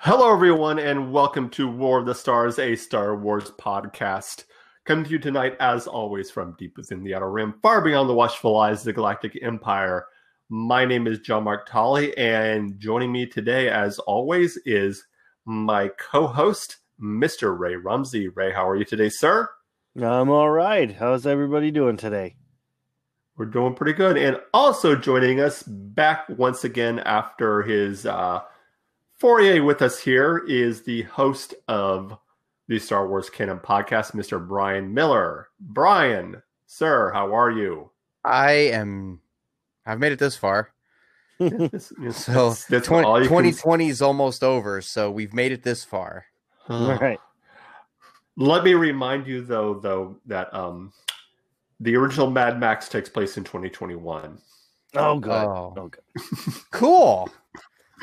Hello, 0.00 0.32
everyone, 0.32 0.78
and 0.78 1.12
welcome 1.12 1.50
to 1.50 1.68
War 1.68 1.98
of 1.98 2.06
the 2.06 2.14
Stars, 2.14 2.60
a 2.60 2.76
Star 2.76 3.16
Wars 3.16 3.50
podcast. 3.58 4.44
Coming 4.84 5.04
to 5.04 5.10
you 5.10 5.18
tonight, 5.18 5.56
as 5.58 5.88
always, 5.88 6.30
from 6.30 6.54
deep 6.56 6.76
within 6.76 7.02
the 7.02 7.16
Outer 7.16 7.28
Rim, 7.28 7.54
far 7.62 7.82
beyond 7.82 8.08
the 8.08 8.14
watchful 8.14 8.56
eyes 8.60 8.78
of 8.78 8.84
the 8.84 8.92
Galactic 8.92 9.36
Empire. 9.42 10.06
My 10.50 10.84
name 10.84 11.08
is 11.08 11.18
John 11.18 11.42
Mark 11.42 11.68
Tolley, 11.68 12.16
and 12.16 12.78
joining 12.78 13.10
me 13.10 13.26
today, 13.26 13.70
as 13.70 13.98
always, 13.98 14.56
is 14.58 15.04
my 15.44 15.90
co 15.98 16.28
host, 16.28 16.76
Mr. 17.02 17.58
Ray 17.58 17.74
Rumsey. 17.74 18.28
Ray, 18.28 18.52
how 18.52 18.68
are 18.68 18.76
you 18.76 18.84
today, 18.84 19.08
sir? 19.08 19.50
I'm 19.96 20.30
all 20.30 20.50
right. 20.50 20.94
How's 20.94 21.26
everybody 21.26 21.72
doing 21.72 21.96
today? 21.96 22.36
We're 23.36 23.46
doing 23.46 23.74
pretty 23.74 23.94
good. 23.94 24.16
And 24.16 24.38
also 24.54 24.94
joining 24.94 25.40
us 25.40 25.64
back 25.64 26.28
once 26.28 26.62
again 26.62 27.00
after 27.00 27.62
his 27.62 28.06
uh, 28.06 28.42
foray 29.18 29.60
with 29.60 29.82
us 29.82 29.98
here 29.98 30.44
is 30.48 30.82
the 30.82 31.02
host 31.02 31.54
of 31.68 32.16
the 32.68 32.78
Star 32.78 33.08
Wars 33.08 33.30
Canon 33.30 33.58
podcast, 33.58 34.12
Mr. 34.12 34.46
Brian 34.46 34.92
Miller. 34.92 35.48
Brian, 35.60 36.42
sir, 36.66 37.10
how 37.12 37.34
are 37.34 37.50
you? 37.50 37.90
I 38.24 38.52
am. 38.52 39.20
I've 39.86 39.98
made 39.98 40.12
it 40.12 40.18
this 40.18 40.36
far. 40.36 40.70
This- 41.38 41.92
this- 41.98 42.24
So 42.24 42.32
that's- 42.32 42.64
that's 42.66 42.86
20, 42.88 43.06
all 43.06 43.16
you 43.22 43.28
can- 43.28 43.36
2020 43.38 43.88
is 43.88 44.02
almost 44.02 44.42
over. 44.44 44.80
So 44.82 45.10
we've 45.10 45.32
made 45.32 45.52
it 45.52 45.62
this 45.62 45.84
far. 45.84 46.26
all 46.68 46.96
right. 46.98 47.20
Let 48.36 48.62
me 48.64 48.74
remind 48.74 49.26
you, 49.26 49.42
though, 49.42 49.74
though 49.74 50.16
that 50.26 50.52
um, 50.54 50.92
the 51.80 51.96
original 51.96 52.30
Mad 52.30 52.60
Max 52.60 52.88
takes 52.88 53.08
place 53.08 53.36
in 53.36 53.44
2021. 53.44 54.38
Oh, 54.96 55.18
good. 55.18 55.30
Oh. 55.32 55.74
Oh, 55.76 55.88
good. 55.88 56.02
Cool. 56.70 57.28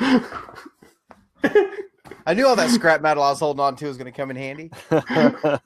I 2.26 2.34
knew 2.34 2.46
all 2.46 2.56
that 2.56 2.70
scrap 2.70 3.02
metal 3.02 3.22
I 3.22 3.30
was 3.30 3.40
holding 3.40 3.60
on 3.60 3.76
to 3.76 3.86
was 3.86 3.96
going 3.96 4.12
to 4.12 4.16
come 4.16 4.30
in 4.30 4.36
handy. 4.36 4.70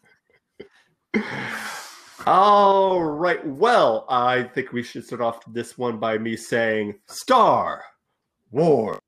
All 2.27 3.03
right. 3.03 3.45
Well, 3.47 4.05
I 4.09 4.43
think 4.43 4.73
we 4.73 4.83
should 4.83 5.07
start 5.07 5.23
off 5.23 5.41
this 5.53 5.79
one 5.79 5.99
by 5.99 6.19
me 6.19 6.37
saying 6.37 6.95
Star 7.07 7.83
War. 8.51 9.01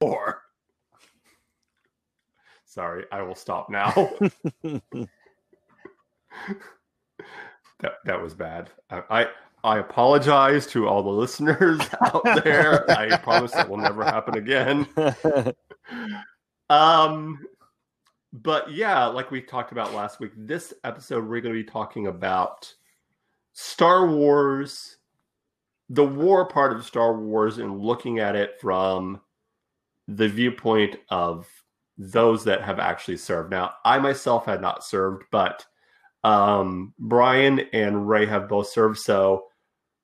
War. 0.00 0.42
Sorry, 2.64 3.04
I 3.12 3.22
will 3.22 3.34
stop 3.34 3.68
now. 3.70 3.90
that 7.80 7.92
that 8.04 8.22
was 8.22 8.34
bad. 8.34 8.70
I, 8.90 9.02
I 9.10 9.26
I 9.66 9.78
apologize 9.78 10.66
to 10.68 10.86
all 10.86 11.02
the 11.02 11.10
listeners 11.10 11.80
out 12.00 12.22
there. 12.44 12.88
I 12.90 13.16
promise 13.16 13.50
that 13.52 13.68
will 13.68 13.76
never 13.76 14.04
happen 14.04 14.36
again. 14.36 14.86
Um, 16.68 17.46
but 18.32 18.72
yeah, 18.72 19.06
like 19.06 19.30
we 19.30 19.40
talked 19.40 19.72
about 19.72 19.94
last 19.94 20.20
week, 20.20 20.32
this 20.36 20.74
episode 20.84 21.28
we're 21.28 21.40
going 21.40 21.54
to 21.54 21.62
be 21.62 21.68
talking 21.68 22.08
about 22.08 22.72
Star 23.52 24.08
Wars, 24.08 24.96
the 25.88 26.04
war 26.04 26.46
part 26.46 26.76
of 26.76 26.84
Star 26.84 27.16
Wars, 27.16 27.58
and 27.58 27.80
looking 27.80 28.18
at 28.18 28.34
it 28.34 28.60
from 28.60 29.20
the 30.08 30.28
viewpoint 30.28 30.96
of 31.08 31.46
those 31.98 32.44
that 32.44 32.62
have 32.62 32.78
actually 32.78 33.16
served. 33.16 33.50
Now, 33.50 33.74
I 33.84 33.98
myself 33.98 34.44
had 34.44 34.60
not 34.60 34.84
served, 34.84 35.24
but 35.30 35.64
um, 36.24 36.92
Brian 36.98 37.60
and 37.72 38.08
Ray 38.08 38.26
have 38.26 38.48
both 38.48 38.68
served. 38.68 38.98
So, 38.98 39.46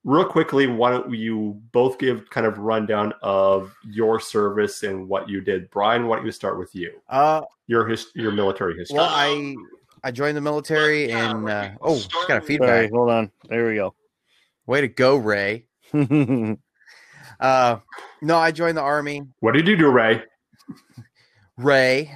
real 0.03 0.25
quickly, 0.25 0.67
why 0.67 0.91
don't 0.91 1.13
you 1.13 1.61
both 1.71 1.97
give 1.97 2.29
kind 2.29 2.45
of 2.45 2.57
rundown 2.57 3.13
of 3.21 3.73
your 3.89 4.19
service 4.19 4.83
and 4.83 5.07
what 5.07 5.29
you 5.29 5.41
did? 5.41 5.69
Brian, 5.69 6.07
why 6.07 6.17
don't 6.17 6.25
you 6.25 6.31
start 6.31 6.57
with 6.59 6.73
you? 6.75 6.91
Uh, 7.09 7.41
Your 7.67 7.87
his, 7.87 8.07
your 8.15 8.31
military 8.31 8.75
history. 8.77 8.97
well, 8.97 9.09
I 9.09 9.55
I 10.03 10.11
joined 10.11 10.35
the 10.35 10.41
military 10.41 11.11
and 11.11 11.47
uh, 11.49 11.69
oh, 11.81 11.95
got 11.95 12.03
a 12.03 12.27
Sorry, 12.27 12.41
feedback. 12.41 12.91
hold 12.91 13.09
on. 13.09 13.31
There 13.47 13.67
we 13.67 13.75
go. 13.75 13.95
Way 14.65 14.81
to 14.81 14.87
go, 14.87 15.15
Ray. 15.17 15.65
Uh, 17.39 17.77
no, 18.21 18.37
I 18.37 18.51
joined 18.51 18.77
the 18.77 18.81
army. 18.81 19.23
what 19.41 19.53
did 19.53 19.67
you 19.67 19.75
do, 19.75 19.89
Ray? 19.89 20.21
Ray, 21.57 22.11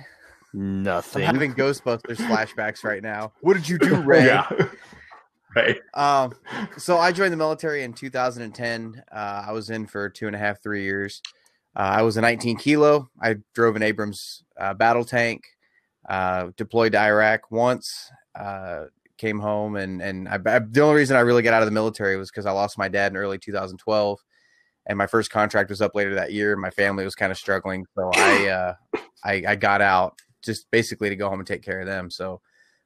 Nothing. 0.54 0.54
I'm 0.54 0.84
Nothing. 0.84 1.24
having 1.24 1.54
Ghostbusters 1.56 2.18
flashbacks 2.18 2.84
right 2.84 3.04
now. 3.04 3.34
What 3.42 3.56
did 3.56 3.68
you 3.68 3.78
do, 3.78 3.96
Ray? 4.02 4.26
Yeah. 4.26 4.48
Ray. 5.56 5.80
Um, 5.94 6.34
so 6.78 6.98
I 6.98 7.12
joined 7.12 7.34
the 7.34 7.38
military 7.38 7.84
in 7.84 7.94
2010. 7.94 9.04
Uh, 9.12 9.46
I 9.48 9.52
was 9.52 9.70
in 9.70 9.88
for 9.88 10.10
two 10.10 10.28
and 10.28 10.36
a 10.36 10.40
half, 10.40 10.62
three 10.62 10.84
years. 10.84 11.22
Uh, 11.76 11.98
I 11.98 12.02
was 12.02 12.18
a 12.18 12.22
19 12.22 12.58
kilo. 12.58 13.10
I 13.22 13.36
drove 13.54 13.76
an 13.76 13.84
Abrams 13.84 14.44
uh, 14.60 14.74
battle 14.74 15.06
tank. 15.06 15.44
Uh, 16.08 16.52
deployed 16.56 16.94
to 16.94 17.00
Iraq 17.00 17.52
once. 17.52 18.10
Uh, 18.34 18.86
came 19.18 19.40
home 19.40 19.76
and 19.76 20.02
and 20.02 20.30
I, 20.30 20.36
I, 20.36 20.60
the 20.60 20.82
only 20.82 20.96
reason 20.96 21.18
I 21.18 21.22
really 21.22 21.42
got 21.42 21.54
out 21.54 21.64
of 21.64 21.68
the 21.68 21.72
military 21.72 22.18
was 22.18 22.30
because 22.30 22.46
I 22.46 22.52
lost 22.52 22.78
my 22.78 22.88
dad 22.88 23.12
in 23.12 23.18
early 23.18 23.38
2012, 23.38 24.20
and 24.86 24.98
my 24.98 25.08
first 25.08 25.32
contract 25.32 25.70
was 25.70 25.82
up 25.82 25.96
later 25.96 26.16
that 26.16 26.32
year. 26.32 26.56
My 26.56 26.70
family 26.70 27.04
was 27.04 27.16
kind 27.16 27.32
of 27.32 27.38
struggling, 27.38 27.86
so 27.96 28.12
I 28.16 28.48
uh, 28.48 28.74
I, 29.24 29.44
I 29.48 29.56
got 29.56 29.82
out 29.82 30.20
just 30.42 30.70
basically 30.72 31.10
to 31.10 31.16
go 31.16 31.30
home 31.30 31.40
and 31.40 31.48
take 31.48 31.64
care 31.64 31.80
of 31.80 31.88
them. 31.88 32.10
So, 32.10 32.42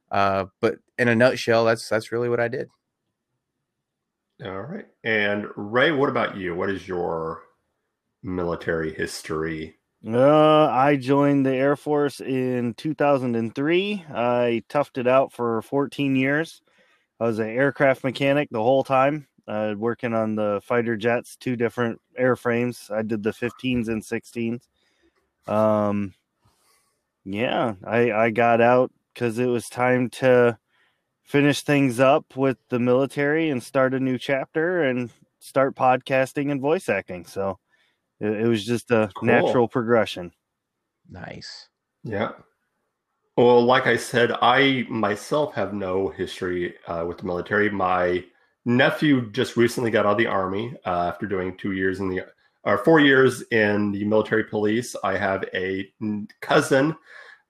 uh, 0.10 0.46
but 0.62 0.78
in 1.01 1.07
a 1.07 1.16
nutshell, 1.16 1.66
that's 1.66 1.89
that's 1.89 2.12
really 2.12 2.29
what 2.29 2.39
I 2.39 2.47
did. 2.47 2.69
All 4.45 4.62
right. 4.62 4.85
And 5.03 5.47
Ray, 5.56 5.91
what 5.91 6.09
about 6.09 6.38
you? 6.38 6.56
What 6.56 6.69
is 6.69 6.88
your 6.88 7.41
military 8.23 8.94
history? 8.94 9.78
Uh, 10.07 10.66
I 10.67 10.95
joined 10.95 11.45
the 11.45 11.53
Air 11.53 11.75
Force 11.75 12.22
in 12.22 12.73
2003. 12.75 14.06
I 14.09 14.63
toughed 14.69 14.97
it 14.97 15.07
out 15.07 15.31
for 15.31 15.62
14 15.63 16.16
years. 16.16 16.62
I 17.19 17.25
was 17.25 17.39
an 17.39 17.50
aircraft 17.50 18.03
mechanic 18.03 18.50
the 18.51 18.63
whole 18.63 18.83
time, 18.83 19.28
uh, 19.47 19.75
working 19.78 20.13
on 20.16 20.35
the 20.35 20.59
fighter 20.63 20.97
jets, 20.97 21.35
two 21.35 21.56
different 21.56 22.01
airframes. 22.19 22.89
I 22.89 23.03
did 23.03 23.22
the 23.22 23.31
15s 23.31 23.89
and 23.89 24.01
16s. 24.01 24.62
Um, 25.47 26.16
yeah, 27.25 27.75
I, 27.85 28.12
I 28.12 28.29
got 28.31 28.59
out 28.59 28.91
because 29.13 29.38
it 29.38 29.45
was 29.45 29.69
time 29.69 30.09
to 30.09 30.57
finish 31.24 31.62
things 31.62 32.00
up 32.00 32.36
with 32.36 32.58
the 32.70 32.80
military 32.80 33.50
and 33.50 33.62
start 33.64 33.94
a 33.94 34.00
new 34.00 34.18
chapter 34.18 34.84
and 34.84 35.09
start 35.40 35.76
podcasting 35.76 36.52
and 36.52 36.62
voice 36.62 36.90
acting. 36.90 37.26
So 37.26 37.58
it, 38.20 38.42
it 38.42 38.48
was 38.48 38.66
just 38.66 38.92
a 38.92 39.09
Cool. 39.16 39.28
natural 39.28 39.68
progression. 39.68 40.31
Nice. 41.10 41.68
Yeah. 42.04 42.31
Well, 43.38 43.64
like 43.64 43.88
I 43.88 43.96
said, 43.98 44.31
I 44.42 44.86
myself 44.90 45.54
have 45.56 45.74
no 45.74 46.10
history 46.10 46.76
uh, 46.88 47.06
with 47.08 47.18
the 47.20 47.26
military. 47.26 47.70
My 47.70 48.24
nephew 48.66 49.31
just 49.31 49.58
recently 49.58 49.90
got 49.90 50.06
out 50.06 50.14
of 50.14 50.18
the 50.18 50.28
army 50.28 50.76
uh, 50.86 51.08
after 51.08 51.26
doing 51.26 51.58
two 51.58 51.72
years 51.72 52.00
in 52.00 52.10
the 52.10 52.26
or 52.64 52.78
four 52.78 53.00
years 53.00 53.42
in 53.52 53.92
the 53.92 54.04
military 54.06 54.44
police. 54.44 54.96
I 55.04 55.18
have 55.18 55.44
a 55.54 55.92
cousin 56.42 56.96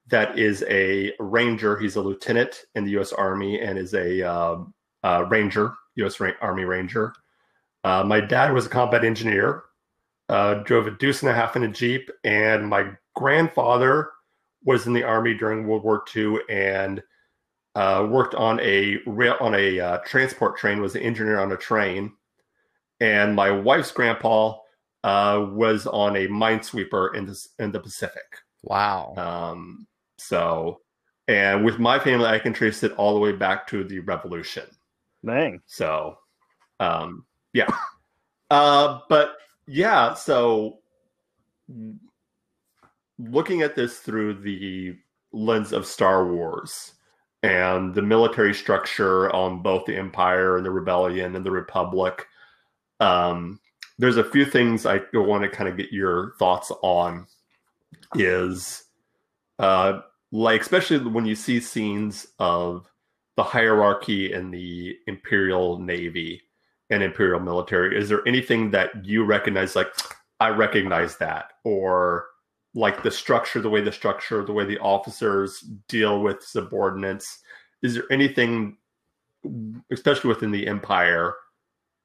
that 0.08 0.38
is 0.38 0.64
a 0.68 1.12
ranger. 1.18 1.76
He's 1.78 1.96
a 1.96 2.00
lieutenant 2.00 2.64
in 2.74 2.84
the 2.84 2.90
U.S. 2.92 3.12
Army 3.12 3.60
and 3.60 3.78
is 3.78 3.94
a 3.94 4.28
uh, 4.28 4.58
uh, 5.02 5.24
ranger, 5.28 5.74
U.S. 5.96 6.20
Ra- 6.20 6.32
Army 6.40 6.64
Ranger. 6.64 7.14
Uh, 7.84 8.04
my 8.04 8.20
dad 8.20 8.52
was 8.52 8.66
a 8.66 8.70
combat 8.70 9.04
engineer. 9.04 9.64
Uh, 10.28 10.54
drove 10.62 10.86
a 10.86 10.90
deuce 10.92 11.22
and 11.22 11.30
a 11.30 11.34
half 11.34 11.56
in 11.56 11.64
a 11.64 11.68
jeep, 11.68 12.10
and 12.24 12.66
my 12.66 12.90
grandfather 13.14 14.10
was 14.64 14.86
in 14.86 14.92
the 14.92 15.02
army 15.02 15.34
during 15.34 15.66
World 15.66 15.82
War 15.82 16.04
II 16.14 16.38
and 16.48 17.02
uh, 17.74 18.06
worked 18.08 18.34
on 18.34 18.60
a 18.60 18.98
rail 19.06 19.36
on 19.40 19.54
a 19.54 19.80
uh, 19.80 19.98
transport 20.06 20.56
train. 20.56 20.80
Was 20.80 20.94
an 20.94 21.02
engineer 21.02 21.40
on 21.40 21.52
a 21.52 21.56
train, 21.56 22.12
and 23.00 23.34
my 23.34 23.50
wife's 23.50 23.92
grandpa 23.92 24.56
uh, 25.04 25.46
was 25.50 25.86
on 25.86 26.16
a 26.16 26.28
minesweeper 26.28 27.14
in 27.14 27.26
the 27.26 27.46
in 27.58 27.72
the 27.72 27.80
Pacific. 27.80 28.38
Wow. 28.62 29.14
Um, 29.16 29.86
so, 30.22 30.80
and 31.28 31.64
with 31.64 31.78
my 31.78 31.98
family, 31.98 32.26
I 32.26 32.38
can 32.38 32.52
trace 32.52 32.82
it 32.82 32.92
all 32.92 33.14
the 33.14 33.20
way 33.20 33.32
back 33.32 33.66
to 33.68 33.84
the 33.84 34.00
Revolution. 34.00 34.64
Dang. 35.24 35.60
So, 35.66 36.18
um, 36.80 37.24
yeah. 37.52 37.68
Uh, 38.50 39.00
but 39.08 39.36
yeah, 39.66 40.14
so 40.14 40.78
looking 43.18 43.62
at 43.62 43.74
this 43.74 43.98
through 44.00 44.34
the 44.34 44.96
lens 45.32 45.72
of 45.72 45.86
Star 45.86 46.26
Wars 46.26 46.92
and 47.42 47.94
the 47.94 48.02
military 48.02 48.54
structure 48.54 49.34
on 49.34 49.62
both 49.62 49.86
the 49.86 49.96
Empire 49.96 50.56
and 50.56 50.66
the 50.66 50.70
Rebellion 50.70 51.34
and 51.36 51.46
the 51.46 51.50
Republic, 51.50 52.26
um, 53.00 53.58
there's 53.98 54.16
a 54.16 54.24
few 54.24 54.44
things 54.44 54.86
I 54.86 55.00
want 55.12 55.44
to 55.44 55.48
kind 55.48 55.68
of 55.68 55.76
get 55.76 55.92
your 55.92 56.34
thoughts 56.38 56.72
on. 56.82 57.26
Is 58.14 58.84
uh, 59.58 60.00
like 60.32 60.62
especially 60.62 60.98
when 60.98 61.26
you 61.26 61.34
see 61.34 61.60
scenes 61.60 62.26
of 62.38 62.90
the 63.36 63.42
hierarchy 63.42 64.32
in 64.32 64.50
the 64.50 64.96
Imperial 65.06 65.78
Navy 65.78 66.42
and 66.90 67.02
Imperial 67.02 67.40
military, 67.40 67.98
is 67.98 68.08
there 68.08 68.26
anything 68.26 68.70
that 68.70 69.04
you 69.04 69.24
recognize 69.24 69.76
like 69.76 69.94
I 70.40 70.48
recognize 70.48 71.18
that, 71.18 71.52
or 71.64 72.26
like 72.74 73.02
the 73.02 73.10
structure, 73.10 73.60
the 73.60 73.70
way 73.70 73.80
the 73.80 73.92
structure, 73.92 74.44
the 74.44 74.52
way 74.52 74.64
the 74.64 74.78
officers 74.78 75.60
deal 75.88 76.20
with 76.20 76.42
subordinates. 76.42 77.38
Is 77.82 77.94
there 77.94 78.10
anything, 78.10 78.78
especially 79.92 80.28
within 80.28 80.50
the 80.50 80.66
Empire? 80.66 81.34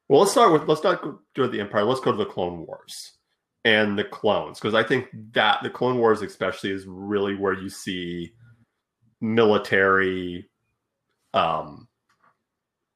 Well, 0.10 0.20
let's 0.20 0.34
start 0.34 0.52
with 0.54 0.68
let's 0.68 0.84
not 0.84 1.02
do 1.34 1.48
the 1.48 1.62
Empire. 1.62 1.84
Let's 1.84 2.02
go 2.02 2.12
to 2.12 2.18
the 2.18 2.26
Clone 2.26 2.66
Wars 2.66 3.17
and 3.66 3.98
the 3.98 4.04
clones 4.04 4.60
because 4.60 4.74
I 4.74 4.84
think 4.84 5.08
that 5.34 5.62
the 5.64 5.70
Clone 5.70 5.98
Wars, 5.98 6.22
especially, 6.22 6.72
is 6.72 6.86
really 6.88 7.36
where 7.36 7.54
you 7.54 7.70
see 7.70 8.32
military. 9.22 10.50
Um, 11.34 11.88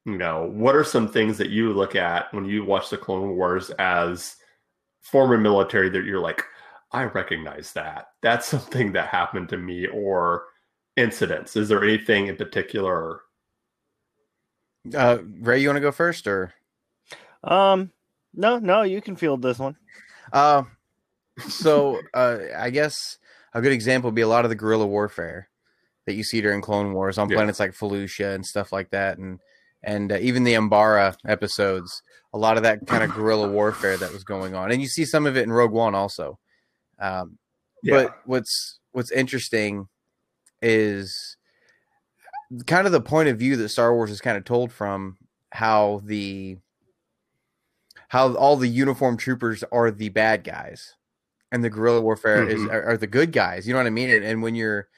you 0.05 0.17
know, 0.17 0.49
what 0.51 0.75
are 0.75 0.83
some 0.83 1.07
things 1.07 1.37
that 1.37 1.49
you 1.49 1.73
look 1.73 1.95
at 1.95 2.33
when 2.33 2.45
you 2.45 2.65
watch 2.65 2.89
the 2.89 2.97
Clone 2.97 3.35
Wars 3.35 3.69
as 3.71 4.35
former 5.01 5.37
military 5.37 5.89
that 5.89 6.05
you're 6.05 6.19
like, 6.19 6.43
I 6.91 7.03
recognize 7.03 7.73
that. 7.73 8.07
That's 8.21 8.47
something 8.47 8.93
that 8.93 9.07
happened 9.07 9.49
to 9.49 9.57
me 9.57 9.87
or 9.87 10.45
incidents. 10.97 11.55
Is 11.55 11.69
there 11.69 11.83
anything 11.83 12.27
in 12.27 12.35
particular? 12.35 13.21
Uh, 14.95 15.19
Ray, 15.39 15.59
you 15.59 15.67
want 15.67 15.77
to 15.77 15.81
go 15.81 15.91
first 15.91 16.27
or? 16.27 16.53
Um, 17.43 17.91
no, 18.33 18.59
no, 18.59 18.83
you 18.83 19.01
can 19.01 19.15
field 19.15 19.41
this 19.41 19.59
one. 19.59 19.75
Uh, 20.31 20.63
so 21.47 21.99
uh, 22.13 22.37
I 22.57 22.69
guess 22.69 23.17
a 23.53 23.61
good 23.61 23.71
example 23.71 24.09
would 24.09 24.15
be 24.15 24.21
a 24.21 24.27
lot 24.27 24.45
of 24.45 24.49
the 24.49 24.55
guerrilla 24.55 24.87
warfare 24.87 25.49
that 26.05 26.13
you 26.13 26.23
see 26.23 26.41
during 26.41 26.61
Clone 26.61 26.93
Wars 26.93 27.17
on 27.17 27.29
Yeah. 27.29 27.37
planets 27.37 27.59
like 27.59 27.71
Felucia 27.71 28.33
and 28.35 28.45
stuff 28.45 28.71
like 28.71 28.89
that, 28.91 29.17
and 29.17 29.39
and 29.83 30.11
uh, 30.11 30.17
even 30.17 30.43
the 30.43 30.53
Umbara 30.53 31.15
episodes. 31.25 32.01
A 32.33 32.37
lot 32.37 32.55
of 32.55 32.63
that 32.63 32.87
kind 32.87 33.03
of 33.03 33.13
guerrilla 33.13 33.49
warfare 33.49 33.97
that 33.97 34.13
was 34.13 34.23
going 34.23 34.55
on, 34.55 34.71
and 34.71 34.81
you 34.81 34.87
see 34.87 35.03
some 35.03 35.25
of 35.25 35.35
it 35.35 35.43
in 35.43 35.51
Rogue 35.51 35.73
One 35.73 35.95
also. 35.95 36.39
Um, 36.97 37.37
But 37.83 38.19
what's 38.25 38.79
what's 38.93 39.11
interesting 39.11 39.87
is 40.61 41.35
kind 42.67 42.85
of 42.85 42.93
the 42.93 43.01
point 43.01 43.29
of 43.29 43.37
view 43.37 43.55
that 43.57 43.69
Star 43.69 43.93
Wars 43.93 44.11
is 44.11 44.21
kind 44.21 44.37
of 44.37 44.45
told 44.45 44.71
from 44.71 45.17
how 45.51 46.01
the 46.05 46.57
how 48.11 48.33
all 48.35 48.57
the 48.57 48.67
uniformed 48.67 49.19
troopers 49.19 49.63
are 49.71 49.89
the 49.89 50.09
bad 50.09 50.43
guys 50.43 50.95
and 51.49 51.63
the 51.63 51.69
guerrilla 51.69 52.01
warfare 52.01 52.45
is 52.45 52.59
Mhm. 52.59 52.69
are, 52.73 52.83
are 52.89 52.97
the 52.97 53.07
good 53.07 53.31
guys. 53.31 53.65
You 53.65 53.71
know 53.73 53.79
what 53.79 53.87
I 53.87 53.91
mean? 53.91 54.09
And, 54.09 54.25
and 54.25 54.41
when 54.43 54.53
you're 54.53 54.89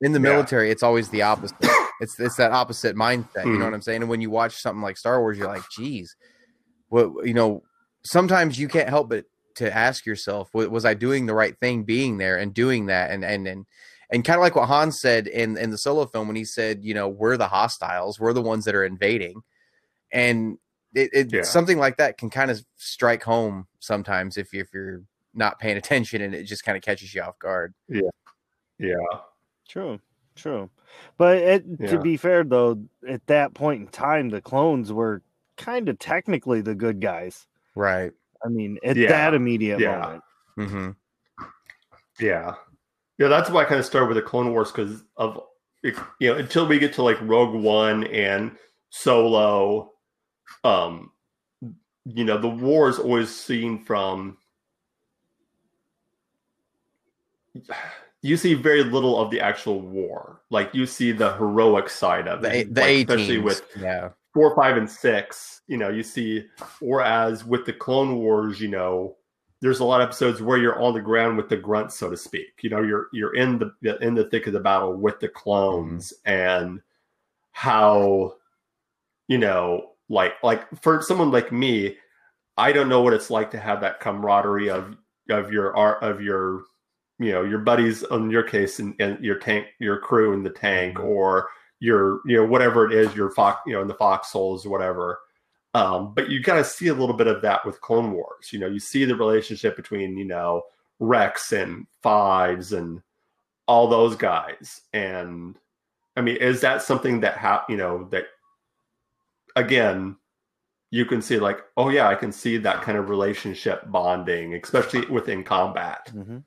in 0.00 0.12
the 0.12 0.18
Yeah. 0.18 0.30
military, 0.32 0.70
it's 0.70 0.82
always 0.82 1.10
the 1.10 1.20
opposite. 1.20 1.56
it's 2.00 2.18
it's 2.18 2.36
that 2.36 2.52
opposite 2.52 2.96
mindset. 2.96 3.44
You 3.44 3.52
know 3.52 3.58
Mhm. 3.58 3.64
what 3.64 3.74
I'm 3.74 3.82
saying? 3.82 4.00
And 4.00 4.08
when 4.10 4.22
you 4.22 4.30
watch 4.30 4.54
something 4.62 4.80
like 4.80 4.96
Star 4.96 5.20
Wars, 5.20 5.36
you're 5.36 5.48
like, 5.48 5.64
geez, 5.76 6.16
what 6.88 7.26
you 7.26 7.34
know? 7.34 7.62
Sometimes 8.04 8.58
you 8.58 8.68
can't 8.68 8.88
help 8.88 9.10
but 9.10 9.26
to 9.56 9.74
ask 9.74 10.06
yourself, 10.06 10.48
was 10.54 10.84
I 10.86 10.94
doing 10.94 11.26
the 11.26 11.34
right 11.34 11.58
thing 11.60 11.82
being 11.84 12.16
there 12.16 12.36
and 12.38 12.54
doing 12.54 12.86
that? 12.86 13.10
And 13.10 13.22
and 13.22 13.46
and 13.46 13.66
and 14.10 14.24
kind 14.24 14.38
of 14.38 14.42
like 14.42 14.54
what 14.56 14.68
Han 14.68 14.92
said 14.92 15.26
in 15.26 15.58
in 15.58 15.70
the 15.70 15.78
solo 15.78 16.06
film 16.06 16.26
when 16.26 16.36
he 16.36 16.44
said, 16.46 16.84
you 16.84 16.94
know, 16.94 17.06
we're 17.08 17.36
the 17.36 17.48
hostiles, 17.48 18.18
we're 18.18 18.32
the 18.32 18.40
ones 18.42 18.64
that 18.64 18.74
are 18.74 18.84
invading, 18.84 19.42
and 20.12 20.56
it, 20.96 21.10
it 21.12 21.32
Yeah. 21.32 21.42
something 21.42 21.78
like 21.78 21.96
that 21.98 22.18
can 22.18 22.30
kind 22.30 22.50
of 22.50 22.64
strike 22.76 23.22
home 23.22 23.66
sometimes 23.78 24.36
if 24.36 24.52
you, 24.52 24.60
if 24.62 24.72
you're 24.74 25.02
not 25.34 25.58
paying 25.58 25.76
attention 25.82 26.22
and 26.22 26.34
it 26.34 26.44
just 26.44 26.64
kind 26.64 26.76
of 26.76 26.82
catches 26.82 27.14
you 27.14 27.22
off 27.22 27.38
guard. 27.38 27.74
yeah. 27.88 28.02
Yeah, 28.78 28.94
true, 29.68 30.00
true. 30.34 30.68
But 31.16 31.38
it, 31.38 31.64
Yeah. 31.80 31.86
to 31.92 31.98
be 32.00 32.16
fair, 32.18 32.44
though, 32.44 32.82
at 33.08 33.26
that 33.26 33.54
point 33.54 33.80
in 33.82 33.88
time, 33.88 34.28
the 34.28 34.40
clones 34.42 34.92
were 34.92 35.22
kind 35.56 35.88
of 35.88 35.98
technically 35.98 36.60
the 36.60 36.74
good 36.74 37.00
guys. 37.00 37.46
Right. 37.74 38.12
I 38.44 38.48
mean, 38.48 38.78
at 38.84 38.96
Yeah, 38.96 39.08
that 39.08 39.32
immediate 39.34 39.80
yeah. 39.80 39.98
moment. 39.98 40.22
Mm-hmm. 40.58 40.90
Yeah, 42.20 42.54
yeah. 43.18 43.28
That's 43.28 43.50
why 43.50 43.62
I 43.62 43.64
kind 43.64 43.78
of 43.80 43.86
started 43.86 44.08
with 44.08 44.16
the 44.16 44.22
Clone 44.22 44.52
Wars 44.52 44.70
because 44.72 45.02
of 45.16 45.40
you 45.82 45.94
know 46.20 46.34
until 46.36 46.66
we 46.66 46.78
get 46.78 46.92
to 46.94 47.02
like 47.02 47.18
Rogue 47.22 47.54
One 47.54 48.04
and 48.04 48.56
Solo, 48.90 49.92
um, 50.64 51.10
you 52.04 52.24
know 52.24 52.38
the 52.38 52.48
war 52.48 52.88
is 52.88 52.98
always 52.98 53.34
seen 53.34 53.84
from. 53.84 54.36
You 58.22 58.36
see 58.36 58.54
very 58.54 58.82
little 58.82 59.18
of 59.18 59.30
the 59.30 59.40
actual 59.40 59.80
war. 59.80 60.40
Like 60.50 60.74
you 60.74 60.86
see 60.86 61.12
the 61.12 61.34
heroic 61.36 61.88
side 61.88 62.28
of 62.28 62.44
it, 62.44 62.74
the 62.74 62.80
like, 62.80 62.90
A 62.90 63.00
especially 63.00 63.38
with 63.38 63.62
yeah. 63.78 64.10
four, 64.34 64.54
five, 64.54 64.76
and 64.76 64.90
six, 64.90 65.62
you 65.68 65.76
know, 65.76 65.88
you 65.88 66.02
see, 66.02 66.44
whereas 66.80 67.44
with 67.44 67.64
the 67.64 67.72
Clone 67.72 68.16
Wars, 68.16 68.60
you 68.60 68.68
know, 68.68 69.16
there's 69.60 69.80
a 69.80 69.84
lot 69.84 70.00
of 70.00 70.08
episodes 70.08 70.42
where 70.42 70.58
you're 70.58 70.80
on 70.80 70.92
the 70.92 71.00
ground 71.00 71.36
with 71.36 71.48
the 71.48 71.56
grunts, 71.56 71.98
so 71.98 72.10
to 72.10 72.16
speak. 72.16 72.60
You 72.60 72.70
know, 72.70 72.82
you're 72.82 73.08
you're 73.12 73.34
in 73.34 73.58
the 73.80 73.98
in 74.02 74.14
the 74.14 74.24
thick 74.24 74.46
of 74.46 74.52
the 74.52 74.60
battle 74.60 74.94
with 74.94 75.18
the 75.20 75.28
clones 75.28 76.12
and 76.24 76.82
how, 77.52 78.34
you 79.28 79.38
know, 79.38 79.92
like 80.08 80.34
like 80.42 80.64
for 80.80 81.02
someone 81.02 81.30
like 81.30 81.52
me, 81.52 81.96
I 82.56 82.72
don't 82.72 82.88
know 82.88 83.02
what 83.02 83.12
it's 83.12 83.30
like 83.30 83.50
to 83.52 83.58
have 83.58 83.80
that 83.80 84.00
camaraderie 84.00 84.70
of 84.70 84.96
of 85.30 85.52
your 85.52 85.76
art 85.76 86.02
of 86.02 86.20
your 86.20 86.62
you 87.18 87.32
know 87.32 87.42
your 87.42 87.58
buddies 87.58 88.04
in 88.10 88.30
your 88.30 88.42
case 88.42 88.78
and, 88.78 88.94
and 89.00 89.22
your 89.24 89.38
tank 89.38 89.66
your 89.78 89.98
crew 89.98 90.32
in 90.32 90.42
the 90.42 90.50
tank 90.50 91.00
or 91.00 91.48
your 91.80 92.20
you 92.26 92.36
know 92.36 92.44
whatever 92.44 92.86
it 92.86 92.92
is 92.92 93.14
your 93.14 93.30
fox 93.30 93.60
you 93.66 93.72
know 93.72 93.82
in 93.82 93.88
the 93.88 93.94
foxholes 93.94 94.64
or 94.64 94.70
whatever. 94.70 95.18
Um, 95.74 96.14
but 96.14 96.30
you 96.30 96.42
kind 96.42 96.58
of 96.58 96.66
see 96.66 96.88
a 96.88 96.94
little 96.94 97.16
bit 97.16 97.26
of 97.26 97.42
that 97.42 97.66
with 97.66 97.80
clone 97.80 98.12
wars 98.12 98.52
you 98.52 98.58
know 98.58 98.66
you 98.66 98.80
see 98.80 99.04
the 99.04 99.16
relationship 99.16 99.76
between 99.76 100.16
you 100.16 100.24
know 100.24 100.62
rex 101.00 101.52
and 101.52 101.86
fives 102.02 102.72
and 102.72 103.02
all 103.66 103.88
those 103.88 104.16
guys. 104.16 104.80
And 104.92 105.58
i 106.16 106.22
mean 106.22 106.36
is 106.36 106.60
that 106.62 106.82
something 106.82 107.20
that 107.20 107.36
ha- 107.36 107.64
you 107.68 107.76
know 107.76 108.08
that 108.10 108.26
again 109.56 110.16
you 110.92 111.04
can 111.04 111.20
see 111.20 111.38
like 111.38 111.58
oh 111.76 111.88
yeah 111.88 112.08
i 112.08 112.14
can 112.14 112.30
see 112.30 112.56
that 112.58 112.80
kind 112.82 112.96
of 112.96 113.08
relationship 113.08 113.82
bonding 113.90 114.54
especially 114.54 115.04
within 115.06 115.42
combat 115.42 116.10
Mm-hmm. 116.14 116.38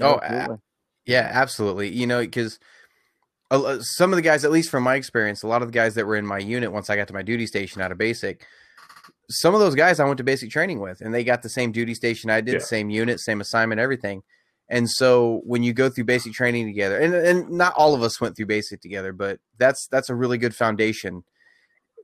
Oh, 0.00 0.58
Yeah, 1.06 1.28
absolutely. 1.32 1.88
You 1.88 2.06
know, 2.06 2.20
because 2.20 2.60
some 3.50 4.12
of 4.12 4.16
the 4.16 4.22
guys, 4.22 4.44
at 4.44 4.50
least 4.52 4.70
from 4.70 4.82
my 4.84 4.94
experience, 4.94 5.42
a 5.42 5.46
lot 5.48 5.62
of 5.62 5.68
the 5.68 5.72
guys 5.72 5.94
that 5.94 6.06
were 6.06 6.16
in 6.16 6.26
my 6.26 6.38
unit 6.38 6.70
once 6.70 6.90
I 6.90 6.96
got 6.96 7.08
to 7.08 7.14
my 7.14 7.22
duty 7.22 7.46
station 7.46 7.80
out 7.82 7.90
of 7.90 7.98
basic, 7.98 8.46
some 9.30 9.54
of 9.54 9.60
those 9.60 9.74
guys 9.74 9.98
I 10.00 10.04
went 10.04 10.18
to 10.18 10.24
basic 10.24 10.50
training 10.50 10.80
with, 10.80 11.00
and 11.00 11.12
they 11.12 11.24
got 11.24 11.42
the 11.42 11.48
same 11.48 11.72
duty 11.72 11.94
station 11.94 12.30
I 12.30 12.40
did, 12.42 12.54
Yeah. 12.54 12.58
same 12.60 12.90
unit, 12.90 13.20
same 13.20 13.40
assignment, 13.40 13.80
everything. 13.80 14.22
And 14.68 14.88
so 14.88 15.40
when 15.44 15.62
you 15.62 15.72
go 15.72 15.88
through 15.88 16.04
basic 16.04 16.32
training 16.34 16.66
together, 16.66 16.98
and 16.98 17.14
and 17.14 17.50
not 17.50 17.72
all 17.74 17.94
of 17.94 18.02
us 18.02 18.20
went 18.20 18.36
through 18.36 18.46
basic 18.46 18.82
together, 18.82 19.12
but 19.14 19.40
that's 19.56 19.88
that's 19.90 20.10
a 20.10 20.14
really 20.14 20.36
good 20.36 20.54
foundation 20.54 21.24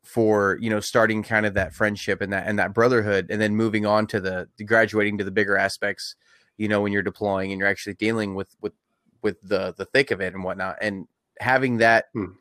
for 0.05 0.59
you 0.61 0.71
know 0.71 0.81
starting 0.81 1.23
kind 1.23 1.47
of 1.47 1.55
that 1.55 1.73
friendship 1.73 2.21
and 2.21 2.33
that 2.33 2.47
and 2.47 2.59
that 2.59 2.75
brotherhood, 2.75 3.27
and 3.31 3.41
then 3.41 3.57
moving 3.57 3.87
on 3.87 4.07
to 4.09 4.21
the, 4.21 4.49
the 4.59 4.65
graduating 4.65 5.19
to 5.19 5.25
the 5.25 5.31
bigger 5.31 5.57
aspects. 5.57 6.15
You 6.57 6.69
know, 6.69 6.81
when 6.83 6.93
you're 6.93 7.03
deploying 7.03 7.51
and 7.51 7.59
you're 7.59 7.69
actually 7.69 7.95
dealing 7.95 8.35
with 8.35 8.55
with 8.61 8.75
with 9.23 9.41
the 9.43 9.75
the 9.77 9.87
thick 9.87 10.11
of 10.11 10.21
it 10.21 10.35
and 10.35 10.45
whatnot, 10.45 10.77
and 10.81 11.09
having 11.41 11.79
that 11.79 12.07
Hmm. 12.13 12.33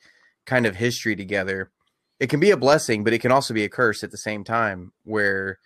kind 0.46 0.66
of 0.66 0.76
history 0.76 1.16
together, 1.16 1.72
it 2.20 2.30
can 2.30 2.40
be 2.40 2.52
a 2.52 2.58
blessing, 2.58 3.04
but 3.04 3.14
it 3.14 3.20
can 3.20 3.32
also 3.32 3.54
be 3.54 3.64
a 3.64 3.70
curse 3.70 4.04
at 4.04 4.12
the 4.12 4.18
same 4.18 4.44
time. 4.44 4.92
Where 5.04 5.58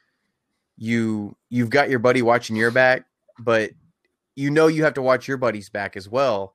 you 0.77 1.36
you've 1.50 1.72
got 1.72 1.89
your 1.89 2.00
buddy 2.00 2.22
watching 2.22 2.56
your 2.56 2.72
back, 2.72 3.06
but 3.39 3.72
you 4.36 4.51
know 4.51 4.68
you 4.68 4.84
have 4.84 4.94
to 4.94 5.01
watch 5.01 5.27
your 5.27 5.38
buddy's 5.38 5.70
back 5.70 5.98
as 5.98 6.08
well. 6.08 6.54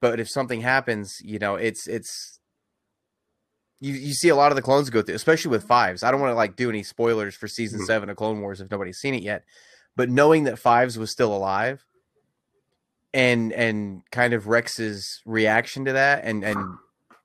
But 0.00 0.20
if 0.20 0.30
something 0.30 0.60
happens, 0.60 1.20
you 1.22 1.38
know 1.38 1.56
it's 1.56 1.86
it's 1.88 2.38
you 3.84 3.94
you 3.94 4.12
see 4.14 4.28
a 4.30 4.36
lot 4.36 4.50
of 4.52 4.56
the 4.56 4.62
clones 4.62 4.88
go 4.90 5.02
through, 5.02 5.14
especially 5.14 5.50
with 5.50 5.64
fives. 5.64 6.02
I 6.02 6.10
don't 6.10 6.20
want 6.20 6.30
to 6.32 6.36
like 6.36 6.56
do 6.56 6.68
any 6.70 6.82
spoilers 6.82 7.34
for 7.34 7.46
season 7.48 7.80
Mhm. 7.80 7.86
seven 7.86 8.08
of 8.10 8.16
Clone 8.16 8.40
Wars 8.40 8.60
if 8.60 8.70
nobody's 8.70 8.98
seen 8.98 9.14
it 9.14 9.22
yet, 9.22 9.44
but 9.96 10.08
knowing 10.08 10.44
that 10.44 10.58
fives 10.58 10.96
was 10.98 11.10
still 11.10 11.34
alive 11.34 11.84
and 13.12 13.52
and 13.52 14.02
kind 14.10 14.32
of 14.34 14.48
Rex's 14.48 15.20
reaction 15.24 15.84
to 15.84 15.92
that 15.92 16.24
and 16.24 16.44
and 16.44 16.76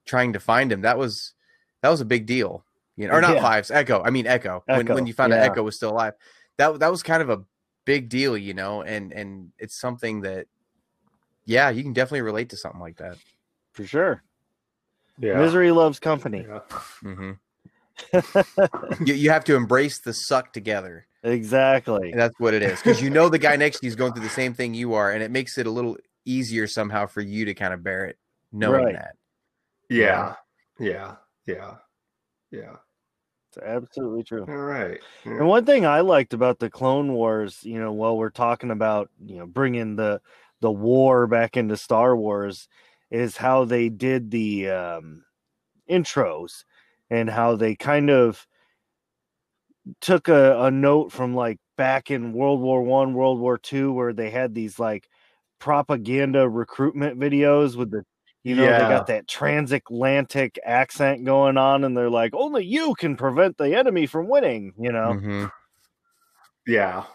trying 0.06 0.34
to 0.34 0.40
find 0.40 0.72
him 0.72 0.82
that 0.82 0.98
was 0.98 1.34
that 1.82 1.90
was 1.90 2.02
a 2.02 2.06
big 2.06 2.26
deal. 2.26 2.66
You 2.96 3.08
know, 3.08 3.14
or 3.14 3.22
not 3.22 3.36
Yeah. 3.36 3.42
fives, 3.42 3.72
Echo. 3.72 4.04
I 4.04 4.10
mean 4.10 4.28
Echo. 4.28 4.62
When 4.66 4.82
Echo, 4.82 4.96
when 4.96 5.08
you 5.08 5.14
found 5.14 5.32
out. 5.34 5.40
Echo 5.40 5.64
was 5.64 5.78
still 5.78 5.92
alive, 5.92 6.14
that 6.58 6.80
that 6.80 6.92
was 6.92 7.02
kind 7.02 7.22
of 7.22 7.30
a 7.30 7.44
big 7.86 8.10
deal, 8.10 8.38
you 8.38 8.54
know, 8.54 8.82
and 8.82 9.14
and 9.14 9.52
it's 9.58 9.80
something 9.80 10.22
that 10.22 10.48
yeah, 11.46 11.70
you 11.70 11.82
can 11.82 11.94
definitely 11.94 12.22
relate 12.22 12.50
to 12.50 12.58
something 12.58 12.82
like 12.82 12.98
that. 12.98 13.18
For 13.72 13.86
sure. 13.86 14.22
Yeah 15.20 15.38
Misery 15.38 15.72
loves 15.72 16.00
company. 16.00 16.46
yeah. 16.48 16.60
hmm 17.02 17.32
you, 19.06 19.14
you 19.14 19.30
have 19.30 19.44
to 19.46 19.56
embrace 19.56 20.00
the 20.00 20.14
suck 20.14 20.54
together. 20.54 21.06
exactly. 21.24 22.12
And 22.12 22.20
that's 22.20 22.40
what 22.40 22.54
it 22.54 22.64
is. 22.64 22.80
Because 22.80 23.02
you 23.02 23.10
know 23.10 23.30
the 23.30 23.38
guy 23.38 23.56
next 23.56 23.80
to 23.80 23.86
you 23.86 23.90
is 23.90 23.96
going 23.96 24.14
through 24.14 24.24
the 24.24 24.30
same 24.30 24.54
thing 24.54 24.74
you 24.74 24.94
are, 24.94 25.12
and 25.12 25.22
it 25.22 25.32
makes 25.32 25.58
it 25.58 25.68
a 25.68 25.72
little 25.72 25.98
easier 26.26 26.66
somehow 26.68 27.06
for 27.08 27.22
you 27.22 27.46
to 27.46 27.54
kind 27.54 27.74
of 27.74 27.84
bear 27.84 28.06
it, 28.06 28.18
knowing 28.52 28.86
Right. 28.86 28.96
that. 28.96 29.16
Yeah, 29.90 30.36
yeah, 30.80 31.16
yeah, 31.46 31.76
yeah. 32.52 32.76
It's 33.50 33.58
absolutely 33.58 34.24
true. 34.24 34.46
All 34.48 34.56
right. 34.56 35.00
And 35.26 35.48
one 35.48 35.66
thing 35.66 35.86
I 35.86 36.02
liked 36.02 36.34
about 36.34 36.60
the 36.60 36.70
Clone 36.70 37.14
Wars, 37.14 37.60
you 37.64 37.80
know, 37.80 37.92
while 37.92 38.16
we're 38.16 38.30
talking 38.30 38.70
about, 38.70 39.10
you 39.26 39.38
know, 39.38 39.48
bringing 39.48 39.96
the 39.96 40.22
the 40.62 40.72
war 40.72 41.26
back 41.26 41.58
into 41.58 41.76
Star 41.76 42.16
Wars, 42.16 42.68
is 43.12 43.38
how 43.38 43.66
they 43.66 43.90
did 43.90 44.32
the 44.32 44.70
um, 44.70 45.26
intros 45.90 46.66
and 47.10 47.30
how 47.30 47.56
they 47.56 47.76
kind 47.76 48.10
of 48.10 48.48
took 50.02 50.28
a, 50.28 50.64
a 50.64 50.72
note 50.72 51.12
from 51.12 51.34
like 51.34 51.58
back 51.78 52.12
in 52.12 52.34
World 52.34 52.62
War 52.62 52.82
One, 52.84 53.14
World 53.14 53.40
War 53.40 53.58
Two, 53.58 53.92
where 53.94 54.14
they 54.14 54.30
had 54.30 54.54
these 54.54 54.80
like 54.80 55.10
propaganda 55.60 56.48
recruitment 56.50 57.20
videos 57.20 57.76
with 57.76 57.92
the 57.92 58.04
you 58.44 58.56
know, 58.56 58.64
Yeah. 58.66 58.78
they 58.78 58.86
got 58.86 59.06
that 59.08 59.28
transatlantic 59.28 60.58
accent 60.66 61.26
going 61.26 61.58
on, 61.58 61.84
and 61.84 61.96
they're 61.98 62.10
like, 62.10 62.34
only 62.34 62.66
you 62.66 62.96
can 62.96 63.18
prevent 63.18 63.58
the 63.58 63.76
enemy 63.76 64.06
from 64.06 64.30
winning, 64.30 64.74
you 64.80 64.94
know? 64.94 65.18
Mhm. 65.22 65.52
Yeah. 66.68 67.06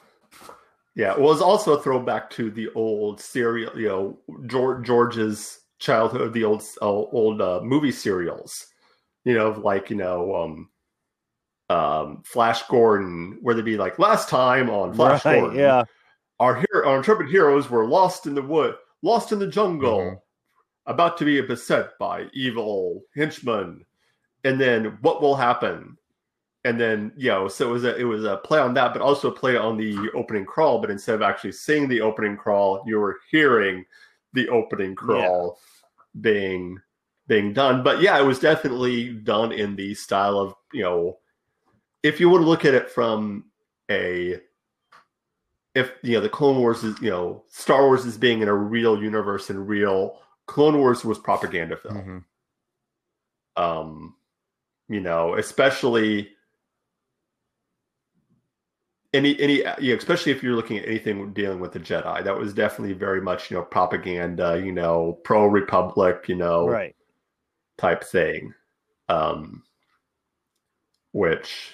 Yeah. 0.95 1.17
Well, 1.17 1.33
it's 1.33 1.43
also 1.43 1.75
a 1.79 1.83
throwback 1.83 2.31
to 2.31 2.51
the 2.51 2.69
old 2.75 3.21
serial, 3.21 3.79
you 3.79 3.89
know, 3.89 4.19
George, 4.47 4.87
George's 4.87 5.61
childhood, 5.79 6.33
the 6.33 6.45
old 6.45 6.63
uh, 6.81 6.87
old 6.87 7.41
uh, 7.41 7.61
movie 7.63 7.93
serials, 7.93 8.67
you 9.25 9.35
know, 9.35 9.51
like, 9.51 9.91
you 9.91 9.97
know, 9.97 10.35
um, 10.35 10.69
um, 11.71 12.23
Flash 12.25 12.63
Gordon, 12.69 13.39
where 13.43 13.55
they'd 13.55 13.65
be 13.65 13.77
like, 13.77 13.99
last 13.99 14.29
time 14.29 14.71
on 14.71 14.95
Flash 14.95 15.25
Right, 15.25 15.41
Gordon, 15.41 15.59
yeah. 15.59 15.85
our 16.41 16.55
hero, 16.57 16.89
our 16.89 16.97
intrepid 16.99 17.29
heroes 17.29 17.71
were 17.71 17.87
lost 17.87 18.27
in 18.27 18.35
the 18.35 18.43
wood, 18.43 18.77
lost 19.03 19.33
in 19.33 19.39
the 19.39 19.47
jungle, 19.47 20.01
Mhm. 20.01 20.21
about 20.87 21.17
to 21.19 21.25
be 21.25 21.41
beset 21.41 21.99
by 21.99 22.27
evil 22.33 23.03
henchmen, 23.15 23.85
and 24.45 24.61
then 24.61 24.99
what 25.01 25.23
will 25.23 25.35
happen? 25.37 25.97
And 26.67 26.81
then 26.81 27.13
you 27.17 27.29
know, 27.29 27.49
so 27.49 27.69
it 27.69 27.73
was 27.73 27.85
a 27.85 27.97
it 27.97 28.05
was 28.05 28.25
a 28.25 28.39
play 28.39 28.59
on 28.59 28.73
that, 28.75 28.95
but 28.95 29.03
also 29.03 29.31
a 29.31 29.35
play 29.35 29.57
on 29.57 29.77
the 29.77 30.11
opening 30.15 30.47
crawl. 30.47 30.81
But 30.81 30.91
instead 30.91 31.15
of 31.15 31.23
actually 31.23 31.53
seeing 31.53 31.89
the 31.89 32.01
opening 32.01 32.39
crawl, 32.39 32.83
you 32.87 32.99
were 32.99 33.19
hearing 33.31 33.85
the 34.35 34.49
opening 34.49 34.95
crawl 34.95 35.59
being 36.21 36.79
being 37.27 37.53
done. 37.53 37.83
But 37.83 38.03
yeah, 38.03 38.19
it 38.19 38.25
was 38.25 38.39
definitely 38.39 39.15
done 39.15 39.53
in 39.53 39.77
the 39.77 39.95
style 39.95 40.39
of 40.39 40.55
you 40.73 40.83
know, 40.83 41.19
if 42.03 42.21
you 42.21 42.29
want 42.29 42.43
to 42.43 42.49
look 42.49 42.65
at 42.65 42.75
it 42.75 42.91
from 42.91 43.47
a 43.91 44.41
if 45.75 45.93
you 46.03 46.13
know 46.13 46.21
the 46.21 46.29
Clone 46.29 46.59
Wars 46.59 46.85
is 46.85 47.01
you 47.01 47.11
know 47.11 47.45
Star 47.49 47.87
Wars 47.87 48.05
is 48.05 48.19
being 48.19 48.43
in 48.43 48.49
a 48.49 48.55
real 48.55 49.03
universe 49.03 49.51
and 49.51 49.69
real 49.69 50.21
Clone 50.47 50.79
Wars 50.79 51.05
was 51.05 51.19
propaganda 51.19 51.77
film. 51.77 52.25
Mhm. 53.57 53.63
Um, 53.63 54.17
you 54.89 55.01
know, 55.01 55.37
especially 55.37 56.34
any 59.15 59.39
any 59.41 59.63
you 59.81 59.93
know, 59.93 59.99
especially 59.99 60.33
if 60.33 60.43
you're 60.43 60.55
looking 60.57 60.79
at 60.79 60.87
anything 60.87 61.33
dealing 61.33 61.61
with 61.61 61.73
the 61.73 61.81
Jedi, 61.81 62.23
that 62.25 62.37
was 62.37 62.53
definitely 62.53 62.95
very 62.95 63.21
much 63.21 63.51
you 63.51 63.57
know 63.57 63.63
propaganda, 63.63 64.61
you 64.63 64.73
know, 64.73 65.19
pro 65.25 65.47
Republic, 65.47 66.25
you 66.29 66.35
know, 66.35 66.69
Right. 66.69 66.95
type 67.79 68.05
thing. 68.05 68.53
Um, 69.09 69.63
which, 71.13 71.73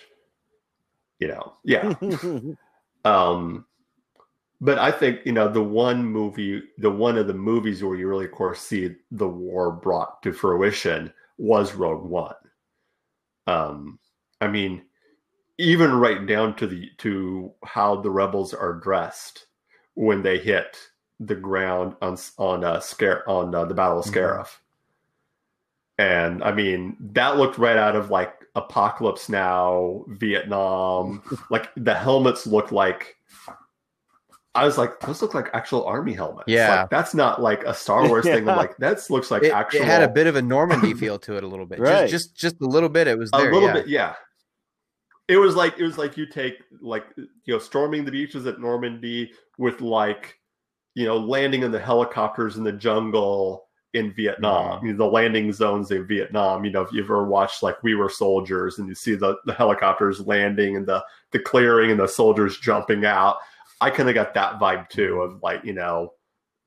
you 1.19 1.29
know, 1.29 1.55
yeah. 1.65 1.95
Um, 3.07 3.65
but 4.61 4.79
I 4.79 4.91
think 4.93 5.21
you 5.25 5.33
know 5.33 5.49
the 5.49 5.63
one 5.63 6.05
movie, 6.05 6.63
the 6.77 6.91
one 6.91 7.17
of 7.17 7.27
the 7.27 7.33
movies 7.33 7.83
where 7.83 7.97
you 7.97 8.07
really, 8.07 8.27
of 8.27 8.33
course, 8.33 8.61
see 8.61 8.95
the 9.11 9.27
war 9.27 9.73
brought 9.73 10.23
to 10.23 10.35
fruition 10.35 11.11
was 11.39 11.75
Rogue 11.75 12.05
One. 12.05 12.35
Um, 13.47 13.99
I 14.43 14.49
mean, 14.49 14.83
even 15.61 15.93
right 15.93 16.27
down 16.27 16.57
to 16.57 16.67
the 16.67 16.89
to 16.99 17.53
how 17.65 18.01
the 18.01 18.11
rebels 18.11 18.55
are 18.55 18.75
dressed 18.75 19.47
when 19.95 20.23
they 20.23 20.39
hit 20.39 20.77
the 21.21 21.35
ground 21.35 21.95
on 22.01 22.17
on 22.39 22.65
uh, 22.65 22.81
scare 22.81 23.29
on 23.29 23.55
uh, 23.55 23.65
the 23.67 23.75
Battle 23.75 23.99
of 24.01 24.07
Mhm. 24.07 24.13
Scarif. 24.15 24.49
And 25.99 26.43
I 26.43 26.53
mean, 26.53 26.97
that 27.13 27.37
looked 27.37 27.59
right 27.59 27.77
out 27.77 27.95
of 27.95 28.11
like 28.11 28.33
Apocalypse 28.55 29.29
Now, 29.29 30.05
Vietnam. 30.09 31.23
like 31.51 31.69
the 31.77 31.95
helmets 31.95 32.47
looked 32.47 32.73
like. 32.73 33.17
I 34.53 34.65
was 34.65 34.77
like, 34.79 34.99
those 34.99 35.23
look 35.23 35.33
like 35.33 35.49
actual 35.53 35.85
army 35.85 36.13
helmets. 36.13 36.49
Yeah. 36.49 36.81
like, 36.81 36.91
that's 36.91 37.15
not 37.15 37.41
like 37.41 37.63
a 37.63 37.73
Star 37.73 38.09
Wars 38.09 38.25
thing. 38.25 38.49
I'm 38.49 38.57
like, 38.65 38.77
that 38.79 39.09
looks 39.09 39.31
like 39.31 39.45
It, 39.45 39.53
actual. 39.53 39.83
it 39.83 39.87
had 39.87 40.03
a 40.03 40.09
bit 40.09 40.27
of 40.27 40.35
a 40.35 40.43
Normandy 40.43 40.93
feel 40.93 41.19
to 41.27 41.37
it, 41.37 41.45
a 41.45 41.47
little 41.47 41.67
bit. 41.67 41.79
Right. 41.79 42.09
Just, 42.09 42.35
just, 42.35 42.57
just 42.57 42.61
a 42.61 42.67
little 42.67 42.89
bit. 42.89 43.07
It 43.07 43.17
was 43.17 43.31
a 43.33 43.39
little 43.39 43.63
yeah. 43.63 43.73
bit, 43.75 43.87
yeah. 43.87 44.15
It 45.31 45.37
was 45.37 45.55
like 45.55 45.79
it 45.79 45.85
was 45.85 45.97
like 45.97 46.17
you 46.17 46.27
take 46.27 46.63
like 46.81 47.05
you 47.17 47.55
know 47.55 47.59
storming 47.59 48.05
the 48.05 48.11
beaches 48.11 48.47
at 48.47 48.61
Normandy 48.61 49.31
with 49.59 49.81
like 49.81 50.39
you 50.95 51.07
know 51.07 51.17
landing 51.17 51.63
in 51.63 51.71
the 51.71 51.79
helicopters 51.79 52.57
in 52.57 52.65
the 52.65 52.73
jungle 52.73 53.69
in 53.95 54.13
Vietnam, 54.13 54.77
Mm-hmm. 54.79 54.87
you 54.87 54.93
know, 54.93 54.99
the 54.99 55.11
landing 55.11 55.53
zones 55.53 55.91
in 55.91 56.07
Vietnam. 56.07 56.65
You 56.65 56.71
know, 56.71 56.83
if 56.83 56.93
you 56.93 57.03
ever 57.03 57.25
watched 57.25 57.63
like 57.63 57.83
We 57.83 57.95
Were 57.95 58.09
Soldiers 58.09 58.79
and 58.79 58.89
you 58.89 58.95
see 58.95 59.15
the, 59.17 59.37
the 59.47 59.53
helicopters 59.53 60.21
landing 60.21 60.77
and 60.77 60.87
the 60.87 61.05
the 61.33 61.39
clearing 61.39 61.91
and 61.91 62.01
the 62.01 62.07
soldiers 62.09 62.59
jumping 62.59 63.05
out, 63.05 63.37
I 63.81 63.91
kind 63.91 64.09
of 64.09 64.15
got 64.15 64.35
that 64.35 64.59
vibe 64.61 64.89
too 64.91 65.21
of 65.23 65.43
like 65.43 65.65
you 65.65 65.73
know, 65.75 66.15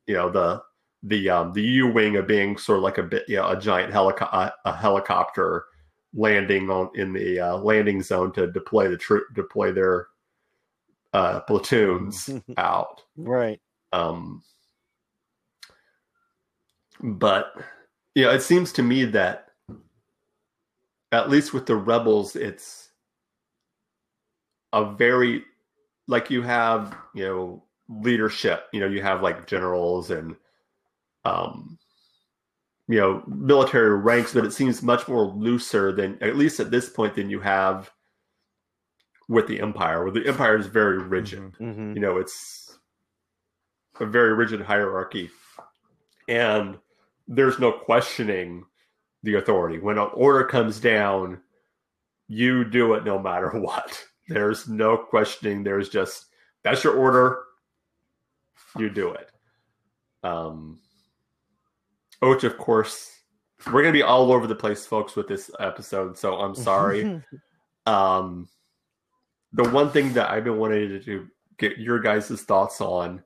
you 0.08 0.16
know 0.16 0.30
the 0.30 0.62
the 1.04 1.30
um 1.30 1.52
the 1.54 1.62
U 1.62 1.88
wing 1.88 2.16
of 2.16 2.28
being 2.28 2.58
sort 2.58 2.78
of 2.78 2.84
like 2.84 2.98
a 2.98 3.04
bit 3.04 3.24
you 3.28 3.36
know 3.36 3.50
a 3.50 3.60
giant 3.60 3.94
helico- 3.94 4.34
a, 4.34 4.54
a 4.66 4.74
helicopter 4.74 5.66
landing 6.14 6.70
on 6.70 6.90
in 6.96 7.14
the 7.14 7.40
uh, 7.40 7.58
landing 7.58 8.02
zone 8.02 8.32
to 8.34 8.52
deploy 8.52 8.88
the 8.88 8.98
troop 8.98 9.26
deploy 9.36 9.72
their 9.72 10.08
uh, 11.14 11.40
platoons 11.42 12.30
out. 12.58 13.02
right. 13.18 13.60
Um, 13.92 14.44
but 17.02 17.54
you 18.16 18.24
know, 18.24 18.32
it 18.32 18.42
seems 18.42 18.72
to 18.74 18.84
me 18.84 19.06
that 19.06 19.48
at 21.12 21.30
least 21.30 21.54
with 21.54 21.66
the 21.66 21.76
rebels, 21.76 22.36
it's 22.36 22.90
a 24.74 24.92
very 24.94 25.44
like 26.08 26.30
you 26.30 26.42
have 26.42 26.96
you 27.14 27.24
know 27.24 27.64
leadership. 27.90 28.68
You 28.72 28.80
know, 28.80 28.88
you 28.88 29.02
have 29.02 29.22
like 29.22 29.48
generals 29.48 30.12
and 30.12 30.36
um, 31.26 31.78
you 32.94 33.00
know 33.00 33.24
military 33.26 33.98
ranks, 33.98 34.36
but 34.36 34.46
it 34.46 34.54
seems 34.54 34.84
much 34.84 35.08
more 35.08 35.24
looser 35.26 35.92
than 35.92 36.16
at 36.22 36.36
least 36.36 36.60
at 36.60 36.70
this 36.70 36.90
point 36.90 37.16
than 37.16 37.28
you 37.28 37.40
have 37.40 37.90
with 39.28 39.48
the 39.48 39.60
empire. 39.60 40.04
Where 40.04 40.12
the 40.12 40.28
empire 40.28 40.56
is 40.58 40.68
very 40.68 41.00
rigid. 41.00 41.54
Mhm. 41.54 41.74
hmm 41.74 41.94
you 41.96 42.00
know 42.02 42.18
it's 42.18 42.78
a 44.00 44.06
very 44.06 44.36
rigid 44.36 44.62
hierarchy. 44.62 45.32
And 46.28 46.78
there's 47.28 47.58
no 47.58 47.72
questioning 47.72 48.64
the 49.24 49.36
authority. 49.36 49.80
When 49.80 49.98
an 49.98 50.10
order 50.14 50.44
comes 50.46 50.80
down 50.80 51.42
you 52.28 52.64
do 52.64 52.94
it 52.94 53.04
no 53.06 53.18
matter 53.18 53.50
what. 53.60 54.06
There's 54.28 54.70
no 54.70 54.98
questioning. 54.98 55.64
There's 55.64 55.90
just 55.90 56.28
that's 56.64 56.84
your 56.84 56.94
order. 56.96 57.40
You 58.78 58.92
do 58.92 59.14
it. 59.14 59.32
Um 60.24 60.80
which 62.30 62.44
of 62.44 62.58
course 62.58 63.10
we're 63.72 63.82
gonna 63.82 63.94
be 63.94 64.04
all 64.04 64.32
over 64.32 64.48
the 64.48 64.56
place 64.56 64.86
folks 64.86 65.16
with 65.16 65.28
this 65.28 65.50
episode 65.60 66.18
so 66.18 66.36
i'm 66.36 66.56
sorry. 66.56 67.22
Um, 67.86 68.48
the 69.52 69.70
one 69.70 69.92
thing 69.92 70.14
that 70.14 70.30
I've 70.30 70.44
been 70.44 70.58
wanting 70.58 70.90
to 70.90 71.00
do, 71.00 71.28
get 71.58 71.78
your 71.78 72.00
guys' 72.00 72.42
thoughts 72.42 72.82
on 72.82 73.24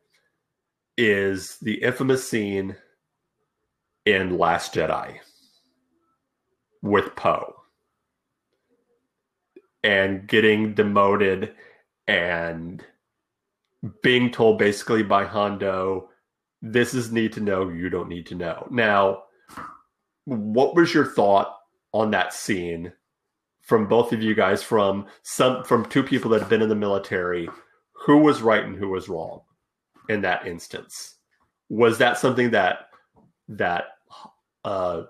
is 0.97 1.57
the 1.61 1.75
infamous 1.75 2.29
scene 2.29 2.75
in 4.05 4.37
Last 4.37 4.73
Jedi 4.73 5.19
with 6.81 7.15
Poe 7.15 7.55
and 9.83 10.27
getting 10.27 10.73
demoted 10.73 11.53
and 12.07 12.83
being 14.01 14.31
told 14.31 14.57
basically 14.57 15.03
by 15.03 15.25
Holdo, 15.25 16.07
this 16.61 16.93
is 16.93 17.11
need 17.11 17.33
to 17.33 17.41
know, 17.41 17.69
you 17.69 17.89
don't 17.89 18.09
need 18.09 18.25
to 18.27 18.35
know. 18.35 18.67
Now, 18.71 19.23
what 20.25 20.75
was 20.75 20.93
your 20.93 21.05
thought 21.05 21.55
on 21.93 22.11
that 22.11 22.33
scene 22.33 22.91
from 23.61 23.87
both 23.87 24.13
of 24.13 24.23
you 24.23 24.33
guys 24.33 24.63
from 24.63 25.05
some 25.23 25.63
from 25.63 25.85
two 25.85 26.03
people 26.03 26.31
that 26.31 26.41
have 26.41 26.49
been 26.49 26.61
in 26.61 26.69
the 26.69 26.75
military? 26.75 27.49
Who 28.05 28.17
was 28.19 28.41
right 28.41 28.63
and 28.63 28.75
who 28.75 28.89
was 28.89 29.09
wrong 29.09 29.41
in 30.09 30.21
that 30.21 30.47
instance? 30.47 31.15
Was 31.69 31.97
that 31.99 32.17
something 32.17 32.51
that 32.51 32.89
that 33.49 33.85
uh 34.63 35.03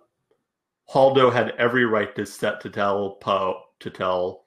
Holdo 0.89 1.33
had 1.33 1.53
every 1.57 1.85
right 1.85 2.15
to 2.15 2.25
set 2.25 2.61
to 2.61 2.69
tell 2.69 3.15
Poe 3.15 3.61
to 3.79 3.89
tell 3.89 4.43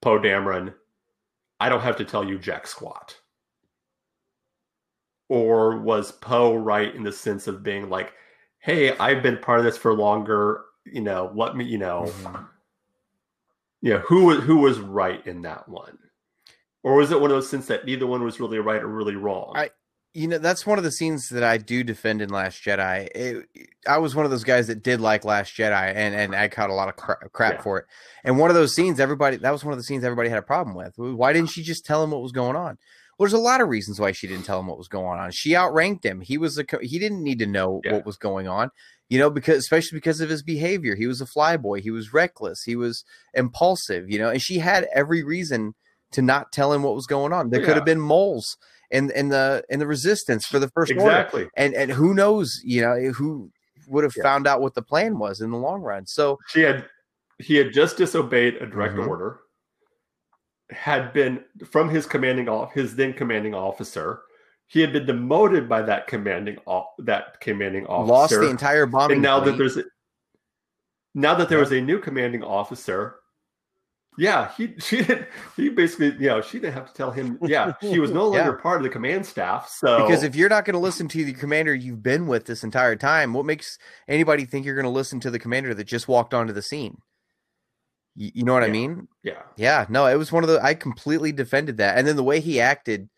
Poe 0.00 0.18
Dameron 0.18 0.74
I 1.60 1.68
don't 1.68 1.80
have 1.80 1.96
to 1.96 2.04
tell 2.04 2.24
you 2.24 2.38
jack 2.38 2.66
squat 2.66 3.16
or 5.32 5.78
was 5.78 6.12
Poe 6.12 6.54
right 6.54 6.94
in 6.94 7.02
the 7.04 7.12
sense 7.12 7.46
of 7.46 7.62
being 7.62 7.88
like 7.88 8.12
hey 8.58 8.94
I've 8.98 9.22
been 9.22 9.38
part 9.38 9.58
of 9.60 9.64
this 9.64 9.78
for 9.78 9.94
longer 9.94 10.62
you 10.84 11.00
know 11.00 11.32
let 11.34 11.56
me 11.56 11.64
you 11.64 11.78
know 11.78 12.04
Mhm. 12.22 12.46
Yeah, 13.80 13.98
who 13.98 14.26
was 14.26 14.40
who 14.44 14.58
was 14.58 14.78
right 14.78 15.26
in 15.26 15.42
that 15.42 15.68
one, 15.68 15.98
or 16.84 16.94
was 16.94 17.10
it 17.10 17.20
one 17.20 17.30
of 17.30 17.36
those 17.36 17.50
scenes 17.50 17.66
that 17.66 17.84
neither 17.84 18.06
one 18.06 18.22
was 18.22 18.38
really 18.38 18.58
right 18.58 18.80
or 18.82 18.86
really 18.88 19.16
wrong? 19.16 19.54
I- 19.56 19.70
you 20.14 20.28
know 20.28 20.36
that's 20.36 20.66
one 20.66 20.76
of 20.76 20.84
the 20.84 20.92
scenes 20.92 21.30
that 21.30 21.42
I 21.42 21.56
do 21.56 21.82
defend 21.82 22.20
in 22.20 22.28
Last 22.28 22.62
Jedi. 22.62 23.08
It, 23.14 23.48
I 23.88 23.96
was 23.96 24.14
one 24.14 24.26
of 24.26 24.30
those 24.30 24.44
guys 24.44 24.66
that 24.66 24.82
did 24.82 25.00
like 25.00 25.24
Last 25.24 25.56
Jedi, 25.56 25.72
and 25.96 26.14
and 26.14 26.34
I 26.36 26.48
caught 26.48 26.68
a 26.70 26.74
lot 26.74 26.88
of 26.90 26.96
cra- 26.96 27.28
crap 27.30 27.54
Yeah. 27.54 27.60
for 27.62 27.78
it. 27.78 27.86
And 28.22 28.38
one 28.38 28.50
of 28.50 28.54
those 28.54 28.74
scenes, 28.74 29.00
everybody 29.00 29.38
that 29.38 29.50
was 29.50 29.64
one 29.64 29.72
of 29.72 29.78
the 29.78 29.84
scenes 29.84 30.04
everybody 30.04 30.28
had 30.28 30.38
a 30.38 30.42
problem 30.42 30.76
with. 30.76 30.92
Why 30.98 31.32
didn't 31.32 31.48
she 31.50 31.62
just 31.62 31.86
tell 31.86 32.04
him 32.04 32.10
what 32.10 32.20
was 32.22 32.30
going 32.32 32.56
on? 32.56 32.76
Well, 33.18 33.26
there's 33.26 33.32
a 33.32 33.38
lot 33.38 33.60
of 33.60 33.68
reasons 33.68 34.00
why 34.00 34.12
she 34.12 34.26
didn't 34.26 34.44
tell 34.46 34.58
him 34.60 34.66
what 34.66 34.78
was 34.78 34.88
going 34.88 35.18
on. 35.20 35.30
She 35.32 35.54
outranked 35.54 36.04
him. 36.04 36.20
He 36.22 36.38
was 36.38 36.56
a 36.58 36.64
co- 36.64 36.78
he 36.80 36.98
didn't 36.98 37.22
need 37.22 37.38
to 37.40 37.46
know 37.46 37.80
Yeah. 37.84 37.92
what 37.92 38.06
was 38.06 38.16
going 38.16 38.48
on. 38.48 38.70
You 39.08 39.18
know, 39.18 39.28
because 39.30 39.58
especially 39.58 39.96
because 39.98 40.20
of 40.22 40.30
his 40.30 40.42
behavior, 40.42 40.94
he 40.96 41.06
was 41.06 41.20
a 41.20 41.26
flyboy. 41.26 41.80
He 41.80 41.90
was 41.90 42.14
reckless. 42.14 42.62
He 42.64 42.74
was 42.76 43.04
impulsive. 43.34 44.10
You 44.10 44.18
know, 44.18 44.30
and 44.30 44.40
she 44.40 44.58
had 44.58 44.88
every 44.94 45.22
reason 45.22 45.74
to 46.12 46.22
not 46.22 46.52
tell 46.52 46.72
him 46.72 46.82
what 46.82 46.94
was 46.94 47.06
going 47.06 47.32
on. 47.32 47.50
There 47.50 47.64
could 47.64 47.74
have 47.76 47.84
been 47.84 48.00
moles 48.00 48.56
in 48.90 49.10
in 49.12 49.28
the 49.28 49.62
in 49.70 49.78
the 49.78 49.86
resistance 49.86 50.46
for 50.46 50.58
the 50.58 50.68
first 50.68 50.92
order 50.92 51.02
exactly. 51.04 51.48
and 51.56 51.72
and 51.74 51.90
who 51.90 52.12
knows 52.12 52.60
you 52.62 52.82
know 52.82 52.94
who 53.12 53.50
would 53.88 54.04
have 54.04 54.12
Yeah. 54.16 54.22
found 54.22 54.46
out 54.46 54.60
what 54.60 54.74
the 54.74 54.82
plan 54.82 55.18
was 55.18 55.40
in 55.40 55.50
the 55.50 55.56
long 55.56 55.80
run 55.80 56.06
so 56.06 56.38
She 56.48 56.60
had 56.60 56.84
he 57.38 57.56
had 57.56 57.72
just 57.72 57.96
disobeyed 57.96 58.56
a 58.56 58.66
direct 58.66 58.94
Mhm. 58.94 59.08
order, 59.08 59.38
had 60.72 61.12
been 61.12 61.44
from 61.70 61.88
his 61.88 62.06
commanding 62.06 62.48
off 62.48 62.72
his 62.72 62.96
then 62.96 63.12
commanding 63.12 63.54
officer. 63.54 64.22
He 64.66 64.80
had 64.80 64.92
been 64.92 65.04
demoted 65.06 65.68
by 65.68 65.82
that 65.82 66.06
commanding 66.06 66.58
off 66.66 66.86
that 67.00 67.40
commanding 67.40 67.86
officer. 67.86 68.12
lost 68.12 68.32
the 68.32 68.48
entire 68.48 68.86
bombing 68.86 69.16
and 69.16 69.22
now 69.22 69.38
that 69.40 69.58
there's 69.58 69.76
a, 69.76 69.84
now 71.14 71.34
that 71.34 71.48
there 71.50 71.58
was 71.58 71.72
a 71.72 71.80
new 71.80 71.98
commanding 71.98 72.42
officer 72.42 73.16
yeah 74.18 74.50
he 74.56 74.74
she 74.78 75.02
didn't 75.02 75.26
he 75.56 75.68
basically 75.68 76.12
you 76.22 76.28
know 76.28 76.40
she 76.40 76.58
didn't 76.58 76.74
have 76.74 76.86
to 76.86 76.94
tell 76.94 77.10
him 77.10 77.38
yeah 77.42 77.72
she 77.82 77.98
was 77.98 78.10
no 78.20 78.24
longer 78.28 78.54
Yeah. 78.56 78.62
part 78.62 78.78
of 78.78 78.82
the 78.82 78.88
command 78.88 79.24
staff 79.26 79.68
so 79.68 80.06
because 80.06 80.22
if 80.22 80.34
you're 80.34 80.48
not 80.48 80.64
going 80.64 80.74
to 80.74 80.78
listen 80.80 81.08
to 81.08 81.24
the 81.24 81.32
commander 81.34 81.74
you've 81.74 82.02
been 82.02 82.26
with 82.26 82.46
this 82.46 82.64
entire 82.64 82.96
time 82.96 83.32
what 83.34 83.44
makes 83.46 83.78
anybody 84.08 84.44
think 84.46 84.64
you're 84.64 84.74
going 84.74 84.84
to 84.84 84.90
listen 84.90 85.20
to 85.20 85.30
the 85.30 85.38
commander 85.38 85.74
that 85.74 85.84
just 85.84 86.08
walked 86.08 86.32
onto 86.34 86.52
the 86.52 86.62
scene 86.62 86.98
you, 88.14 88.44
know 88.44 88.52
what 88.52 88.62
i 88.62 88.68
mean? 88.68 89.08
Yeah. 89.22 89.42
Yeah 89.56 89.86
no 89.88 90.06
it 90.06 90.16
was 90.16 90.30
one 90.32 90.44
of 90.44 90.50
the 90.50 90.62
i 90.62 90.74
completely 90.74 91.32
defended 91.32 91.78
that 91.78 91.96
and 91.98 92.06
then 92.06 92.16
the 92.16 92.22
way 92.22 92.40
he 92.40 92.60
acted 92.60 93.08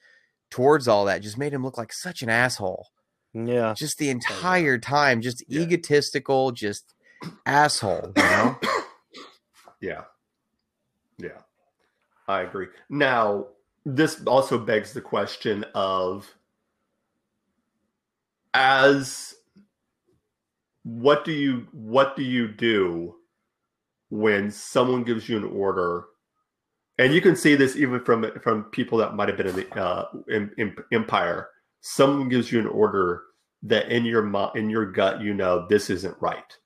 towards 0.50 0.86
all 0.86 1.04
that 1.06 1.22
just 1.22 1.38
made 1.38 1.52
him 1.52 1.64
look 1.64 1.76
like 1.76 1.92
such 1.92 2.22
an 2.22 2.28
asshole. 2.28 2.88
Mm, 3.34 3.52
yeah. 3.52 3.74
just 3.74 3.98
the 3.98 4.08
oh, 4.08 4.12
entire 4.12 4.78
time 4.78 5.20
just 5.20 5.42
Yeah. 5.48 5.62
egotistical 5.62 6.52
just 6.52 6.94
asshole 7.46 8.12
you 8.16 8.22
know? 8.22 8.58
Yeah. 9.80 10.02
Yeah. 11.18 11.40
I 12.28 12.42
agree. 12.42 12.68
Now 12.88 13.46
this 13.84 14.22
also 14.26 14.58
begs 14.58 14.92
the 14.92 15.00
question 15.00 15.64
of 15.74 16.32
as 18.54 19.34
what 20.84 21.24
do 21.24 21.32
you 21.32 21.66
what 21.72 22.16
do 22.16 22.22
you 22.22 22.46
do 22.46 23.16
when 24.14 24.48
someone 24.48 25.02
gives 25.02 25.28
you 25.28 25.36
an 25.36 25.42
order 25.42 26.04
and 26.98 27.12
you 27.12 27.20
can 27.20 27.34
see 27.34 27.56
this 27.56 27.74
even 27.74 27.98
from 28.04 28.30
from 28.40 28.62
people 28.66 28.96
that 28.96 29.16
might 29.16 29.28
have 29.28 29.36
been 29.36 29.48
in 29.48 29.56
the 29.56 29.74
uh, 29.74 30.06
in, 30.28 30.52
in 30.56 30.76
empire 30.92 31.48
someone 31.80 32.28
gives 32.28 32.52
you 32.52 32.60
an 32.60 32.68
order 32.68 33.24
that 33.64 33.90
in 33.90 34.04
your 34.04 34.24
in 34.54 34.70
your 34.70 34.86
gut 34.86 35.20
you 35.20 35.34
know 35.34 35.66
this 35.68 35.90
isn't 35.90 36.16
right. 36.20 36.56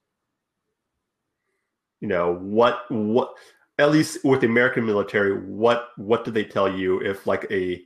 You 2.01 2.09
know 2.09 2.35
what 2.35 2.83
what 2.91 3.33
at 3.79 3.91
least 3.91 4.23
with 4.25 4.43
the 4.43 4.47
american 4.47 4.85
military 4.85 5.41
what 5.47 5.89
what 5.97 6.27
do 6.27 6.31
they 6.31 6.45
tell 6.45 6.71
you 6.71 7.01
if 7.01 7.27
like 7.27 7.47
a 7.51 7.83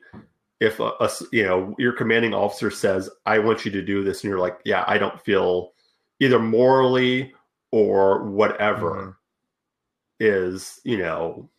if 0.59 0.81
a 0.81 1.11
you 1.31 1.45
know 1.45 1.75
your 1.78 1.92
commanding 1.92 2.35
officer 2.35 2.71
says 2.71 3.09
i 3.25 3.38
want 3.38 3.64
you 3.64 3.70
to 3.70 3.83
do 3.83 4.05
this 4.05 4.22
and 4.22 4.29
you're 4.29 4.38
like 4.38 4.59
yeah 4.64 4.85
i 4.87 4.98
don't 4.98 5.20
feel 5.22 5.72
either 6.20 6.38
morally 6.38 7.33
or 7.70 8.25
whatever 8.31 9.18
is 10.23 10.81
you 10.85 10.97
know 10.99 11.51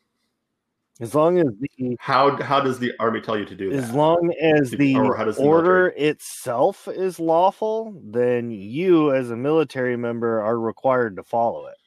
As 0.99 1.13
long 1.15 1.39
as 1.39 1.47
the 1.59 1.97
how 1.99 2.41
how 2.41 2.61
does 2.61 2.79
the 2.79 2.93
army 2.99 3.19
tell 3.21 3.37
you 3.37 3.45
to 3.45 3.55
do 3.55 3.71
as 3.71 3.87
that 3.89 3.95
long 3.95 4.33
as 4.41 4.71
the 4.71 4.95
Or 4.95 5.15
how 5.15 5.25
does 5.25 5.37
the 5.37 5.43
order 5.43 5.87
itself 5.97 6.87
is 6.87 7.19
lawful, 7.19 7.99
then 8.03 8.51
you 8.51 9.13
as 9.13 9.31
a 9.31 9.35
military 9.35 9.97
member 9.97 10.41
are 10.41 10.59
required 10.59 11.15
to 11.17 11.23
follow 11.23 11.65
it. 11.67 11.77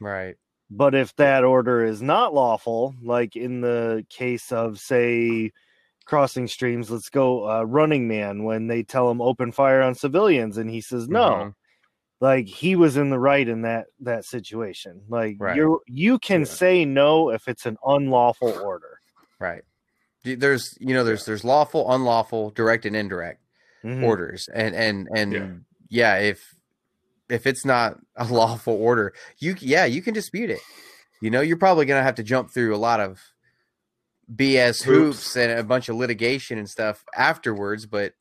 right 0.00 0.36
But 0.70 0.94
if 0.94 1.14
that 1.16 1.44
order 1.44 1.84
is 1.84 2.02
not 2.02 2.34
lawful, 2.34 2.94
like 3.02 3.36
in 3.36 3.60
the 3.60 4.04
case 4.08 4.50
of 4.50 4.78
say 4.78 5.52
crossing 6.06 6.48
streams, 6.48 6.90
let's 6.90 7.10
go 7.10 7.48
uh, 7.48 7.62
running 7.64 8.08
man 8.08 8.44
when 8.44 8.66
they 8.66 8.82
tell 8.82 9.10
him 9.10 9.20
open 9.20 9.52
fire 9.52 9.82
on 9.82 9.94
civilians 9.94 10.58
and 10.58 10.70
he 10.70 10.80
says 10.80 11.08
no. 11.08 11.30
Mhm. 11.50 11.54
Like 12.20 12.46
he 12.46 12.76
was 12.76 12.96
in 12.96 13.10
the 13.10 13.18
right 13.18 13.46
in 13.46 13.62
that 13.62 13.86
that 14.00 14.24
situation. 14.24 15.02
Like 15.08 15.36
Right. 15.38 15.56
you 15.56 15.80
you 15.86 16.18
can 16.18 16.40
Yeah. 16.40 16.46
say 16.46 16.84
no 16.84 17.30
if 17.30 17.48
it's 17.48 17.66
an 17.66 17.76
unlawful 17.84 18.52
order. 18.60 18.98
Right. 19.38 19.62
There's 20.22 20.76
you 20.80 20.94
know 20.94 21.04
there's 21.04 21.26
there's 21.26 21.44
lawful, 21.44 21.90
unlawful, 21.92 22.50
direct 22.50 22.86
and 22.86 22.96
indirect 22.96 23.40
Mhm. 23.84 24.04
orders, 24.04 24.48
and 24.54 24.74
and 24.74 25.08
and 25.14 25.32
Yeah. 25.32 26.16
yeah. 26.16 26.16
if 26.18 26.54
if 27.28 27.46
it's 27.46 27.64
not 27.64 27.98
a 28.16 28.24
lawful 28.26 28.74
order, 28.74 29.12
you 29.38 29.54
yeah 29.60 29.84
you 29.84 30.00
can 30.00 30.14
dispute 30.14 30.50
it. 30.50 30.60
You 31.20 31.30
know 31.30 31.40
you're 31.42 31.58
probably 31.58 31.84
gonna 31.84 32.02
have 32.02 32.14
to 32.16 32.22
jump 32.22 32.50
through 32.52 32.74
a 32.74 32.78
lot 32.78 33.00
of 33.00 33.20
BS 34.34 34.82
hoops, 34.82 34.84
Hoops. 34.84 35.36
and 35.36 35.52
a 35.58 35.62
bunch 35.64 35.88
of 35.90 35.96
litigation 35.96 36.58
and 36.58 36.70
stuff 36.70 37.04
afterwards, 37.14 37.84
but 37.84 38.14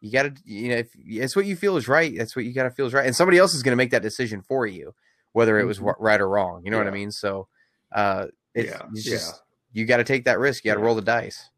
you 0.00 0.12
got 0.12 0.24
to 0.24 0.34
you 0.44 0.68
know 0.70 0.76
if 0.76 0.90
it's 0.96 1.36
what 1.36 1.46
you 1.46 1.56
feel 1.56 1.76
is 1.76 1.88
right, 1.88 2.14
that's 2.16 2.36
what 2.36 2.44
you 2.44 2.52
got 2.54 2.64
to 2.64 2.70
feel 2.70 2.86
is 2.86 2.94
right, 2.94 3.06
and 3.06 3.16
somebody 3.16 3.38
else 3.38 3.54
is 3.54 3.62
gonna 3.62 3.76
make 3.76 3.90
that 3.92 4.02
decision 4.02 4.42
for 4.42 4.66
you, 4.66 4.94
whether 5.32 5.58
it 5.58 5.64
was 5.64 5.80
Mhm. 5.80 5.94
right 5.98 6.20
or 6.20 6.28
wrong. 6.28 6.62
You 6.64 6.70
know 6.70 6.78
what 6.78 6.86
I 6.88 6.90
mean? 6.92 7.10
So 7.12 7.48
uh, 7.92 8.26
it's, 8.54 8.72
Yeah, 8.72 8.82
it's 8.92 9.04
yeah. 9.04 9.10
just 9.10 9.42
you 9.72 9.86
got 9.86 9.98
to 9.98 10.04
take 10.04 10.24
that 10.26 10.38
risk. 10.38 10.64
You 10.64 10.70
got 10.70 10.74
to 10.74 10.80
Yeah. 10.80 10.86
roll 10.86 10.94
the 10.94 11.02
dice. 11.02 11.50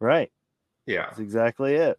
Right. 0.00 0.30
yeah 0.86 1.06
That's 1.10 1.20
exactly 1.20 1.74
it. 1.74 1.98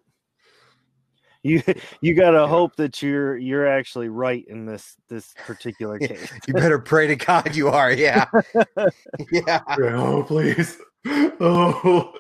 You 1.44 1.64
you 2.02 2.16
gotta 2.16 2.48
Yeah. 2.48 2.48
hope 2.48 2.76
that 2.78 3.02
you're 3.02 3.38
you're 3.38 3.68
actually 3.68 4.10
right 4.10 4.46
in 4.48 4.66
this 4.66 4.96
this 5.10 5.36
particular 5.46 6.00
case. 6.02 6.34
You 6.48 6.54
better 6.56 6.80
pray 6.80 7.08
to 7.08 7.16
God 7.16 7.56
you 7.56 7.70
are. 7.70 7.92
Yeah. 7.92 8.28
yeah. 9.32 9.62
oh 9.80 10.24
please 10.24 10.78
oh 11.08 12.14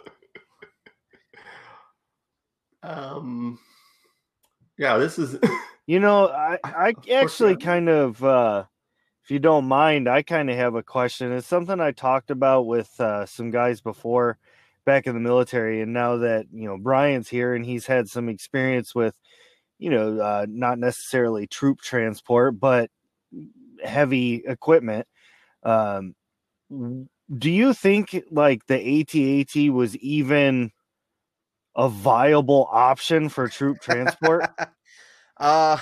um 2.84 3.60
yeah 4.78 4.98
this 4.98 5.20
is 5.20 5.38
You 5.89 6.00
know, 6.00 6.28
I 6.28 6.60
I 6.63 6.94
actually 7.12 7.56
kind 7.56 7.89
of 7.89 8.24
uh 8.24 8.65
if 9.24 9.32
you 9.32 9.39
don't 9.39 9.65
mind, 9.65 10.08
I 10.08 10.22
kind 10.22 10.52
of 10.52 10.56
have 10.56 10.76
a 10.76 10.84
question. 10.84 11.32
It's 11.32 11.48
something 11.48 11.80
I 11.80 11.94
talked 11.94 12.30
about 12.30 12.68
with 12.68 13.00
uh, 13.00 13.26
some 13.26 13.50
guys 13.50 13.82
before 13.82 14.38
back 14.86 15.08
in 15.08 15.15
the 15.15 15.20
military, 15.20 15.82
and 15.82 15.92
now 15.92 16.18
that 16.18 16.46
you 16.54 16.68
know 16.68 16.78
Brian's 16.78 17.28
here 17.28 17.56
and 17.56 17.65
he's 17.65 17.88
had 17.88 18.08
some 18.08 18.30
experience 18.30 18.94
with, 18.94 19.15
you 19.80 19.89
know, 19.89 20.20
uh, 20.20 20.46
not 20.48 20.78
necessarily 20.78 21.48
troop 21.48 21.82
transport, 21.82 22.60
but 22.60 22.92
heavy 23.84 24.44
equipment. 24.46 25.08
Um, 25.63 26.13
do 26.70 27.50
you 27.50 27.74
think 27.74 28.26
like 28.30 28.68
the 28.68 28.78
ATAT 28.78 29.72
was 29.72 29.96
even 29.98 30.72
a 31.80 31.89
viable 31.89 32.68
option 32.72 33.30
for 33.30 33.48
troop 33.48 33.80
transport? 33.80 34.46
Uh 35.38 35.78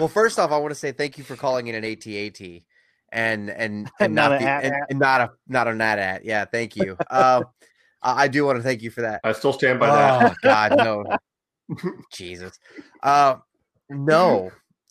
well 0.00 0.08
first 0.08 0.36
off 0.40 0.50
I 0.50 0.58
want 0.58 0.72
to 0.72 0.74
say 0.74 0.90
thank 0.90 1.16
you 1.16 1.22
for 1.22 1.36
calling 1.36 1.68
it 1.68 1.76
an 1.76 1.84
ATAT 1.84 2.64
and 3.12 3.48
and, 3.48 3.88
and 4.00 4.12
Not 4.12 4.30
not, 4.30 4.32
a 4.32 4.44
the, 4.44 4.50
AT-AT. 4.50 4.64
and, 4.64 4.74
and 4.90 4.98
not 4.98 5.20
a 5.20 5.30
not 5.46 5.68
a 5.68 5.74
NAT 5.76 6.24
Yeah, 6.24 6.44
thank 6.44 6.74
you. 6.74 6.96
Um 7.08 7.44
I 8.02 8.24
I 8.24 8.28
do 8.28 8.44
want 8.44 8.56
to 8.58 8.64
thank 8.64 8.82
you 8.82 8.90
for 8.90 9.02
that. 9.02 9.20
i 9.22 9.30
still 9.30 9.52
stand 9.52 9.78
by 9.78 9.86
that 9.92 10.20
Oh 10.20 10.34
God, 10.42 10.72
no. 10.72 11.04
Jesus. 12.12 12.58
Uh 13.00 13.36
no. 13.88 14.50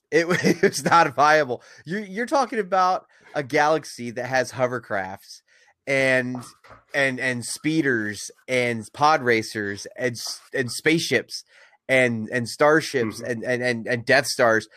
It, 0.09 0.25
wa- 0.25 0.37
it 0.41 0.61
was 0.61 0.85
not 0.85 1.13
viable. 1.13 1.61
You're 1.83 2.05
you're 2.05 2.25
talking 2.25 2.59
about 2.59 3.05
a 3.35 3.43
galaxy 3.43 4.11
that 4.11 4.27
has 4.27 4.49
hovercrafts 4.53 5.41
and 5.87 6.43
and 6.93 7.19
and 7.19 7.43
speeders 7.45 8.31
and 8.47 8.83
pod 8.93 9.21
racers 9.21 9.85
and 9.97 10.15
and 10.53 10.71
spaceships 10.71 11.43
and 11.89 12.29
and 12.31 12.47
starships 12.47 13.21
Mhm. 13.21 13.29
and, 13.31 13.43
and 13.43 13.63
and 13.63 13.87
and 13.87 14.05
Death 14.05 14.27
Stars, 14.27 14.67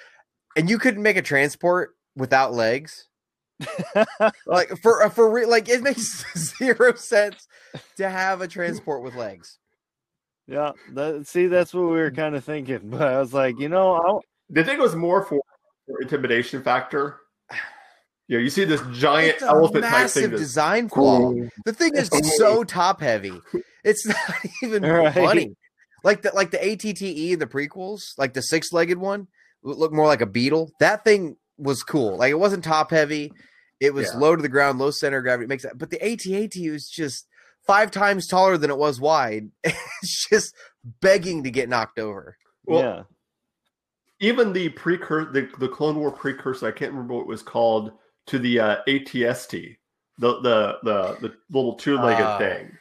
and 0.56 0.68
you 0.70 0.78
couldn't 0.78 1.02
make 1.02 1.16
a 1.16 1.22
transport 1.22 1.90
without 2.16 2.52
legs. 2.52 3.06
Like 4.46 4.70
for 4.82 5.08
for 5.10 5.30
real, 5.30 5.48
like 5.48 5.68
it 5.68 5.82
makes 5.82 6.24
zero 6.58 6.94
sense 6.94 7.46
to 7.96 8.08
have 8.08 8.40
a 8.40 8.48
transport 8.48 9.02
with 9.02 9.14
legs. 9.14 9.58
Yeah, 10.46 10.72
that, 10.94 11.26
see, 11.26 11.46
that's 11.48 11.74
what 11.74 11.82
we 11.84 11.96
were 11.96 12.10
kind 12.10 12.36
of 12.36 12.44
thinking. 12.44 12.80
But 12.84 13.02
I 13.02 13.18
was 13.18 13.32
like, 13.34 13.58
you 13.58 13.68
know, 13.68 13.94
I'll, 13.94 14.22
Do 14.52 14.60
you 14.60 14.64
think 14.66 14.78
it 14.78 14.82
was 14.82 14.94
more 14.94 15.24
for, 15.24 15.40
for 15.86 16.00
intimidation 16.02 16.62
factor? 16.62 17.16
Yeah, 18.28 18.38
you 18.40 18.50
see 18.50 18.64
this 18.64 18.82
giant 18.92 19.34
It's 19.34 19.42
a 19.42 19.46
elephant 19.46 19.84
type 19.84 19.92
massive 19.92 20.22
thing. 20.22 20.30
That's, 20.32 20.42
design 20.42 20.88
flaw. 20.88 21.32
The 21.64 21.72
thing 21.72 21.94
is 21.96 22.10
so 22.38 22.64
top 22.64 23.00
heavy. 23.00 23.32
It's 23.84 24.04
not 24.04 24.18
even 24.64 24.82
Right. 24.82 25.14
funny. 25.14 25.54
Like 26.02 26.22
the 26.22 26.32
like 26.34 26.50
the 26.50 26.58
ATTE, 26.58 27.38
the 27.38 27.46
prequels, 27.46 28.00
like 28.18 28.34
the 28.34 28.42
six 28.42 28.72
legged 28.72 28.98
one, 28.98 29.28
looked 29.62 29.94
more 29.94 30.08
like 30.08 30.20
a 30.20 30.26
beetle. 30.26 30.72
That 30.80 31.04
thing 31.04 31.36
was 31.56 31.84
cool. 31.84 32.16
Like 32.16 32.32
it 32.32 32.38
wasn't 32.40 32.64
top 32.64 32.90
heavy. 32.90 33.30
It 33.78 33.94
was 33.94 34.10
Yeah. 34.12 34.18
low 34.18 34.34
to 34.34 34.42
the 34.42 34.48
ground, 34.48 34.80
low 34.80 34.90
center 34.90 35.18
of 35.18 35.22
gravity. 35.22 35.44
It 35.44 35.48
makes 35.48 35.62
that. 35.62 35.78
But 35.78 35.90
the 35.90 35.98
ATAT 35.98 36.68
was 36.72 36.88
just 36.88 37.28
five 37.64 37.92
times 37.92 38.26
taller 38.26 38.58
than 38.58 38.70
it 38.72 38.76
was 38.78 39.00
wide. 39.00 39.50
it's 39.64 40.28
just 40.28 40.52
begging 41.00 41.44
to 41.44 41.50
get 41.52 41.68
knocked 41.68 42.00
over. 42.00 42.36
well, 42.64 42.80
yeah. 42.82 43.02
even 44.20 44.52
the 44.52 44.70
precursor, 44.70 45.30
the, 45.30 45.48
the 45.60 45.68
Clone 45.68 45.96
War 46.00 46.10
precursor, 46.10 46.66
I 46.66 46.72
can't 46.72 46.90
remember 46.92 47.14
what 47.14 47.22
it 47.22 47.28
was 47.28 47.42
called 47.44 47.92
to 48.26 48.38
the 48.38 48.60
uh, 48.60 48.76
ATST, 48.88 49.76
the 50.18 50.40
the 50.40 50.78
the 50.82 51.16
the 51.20 51.34
little 51.50 51.74
two 51.74 51.96
legged 51.96 52.24
Ah. 52.24 52.38
thing. 52.38 52.72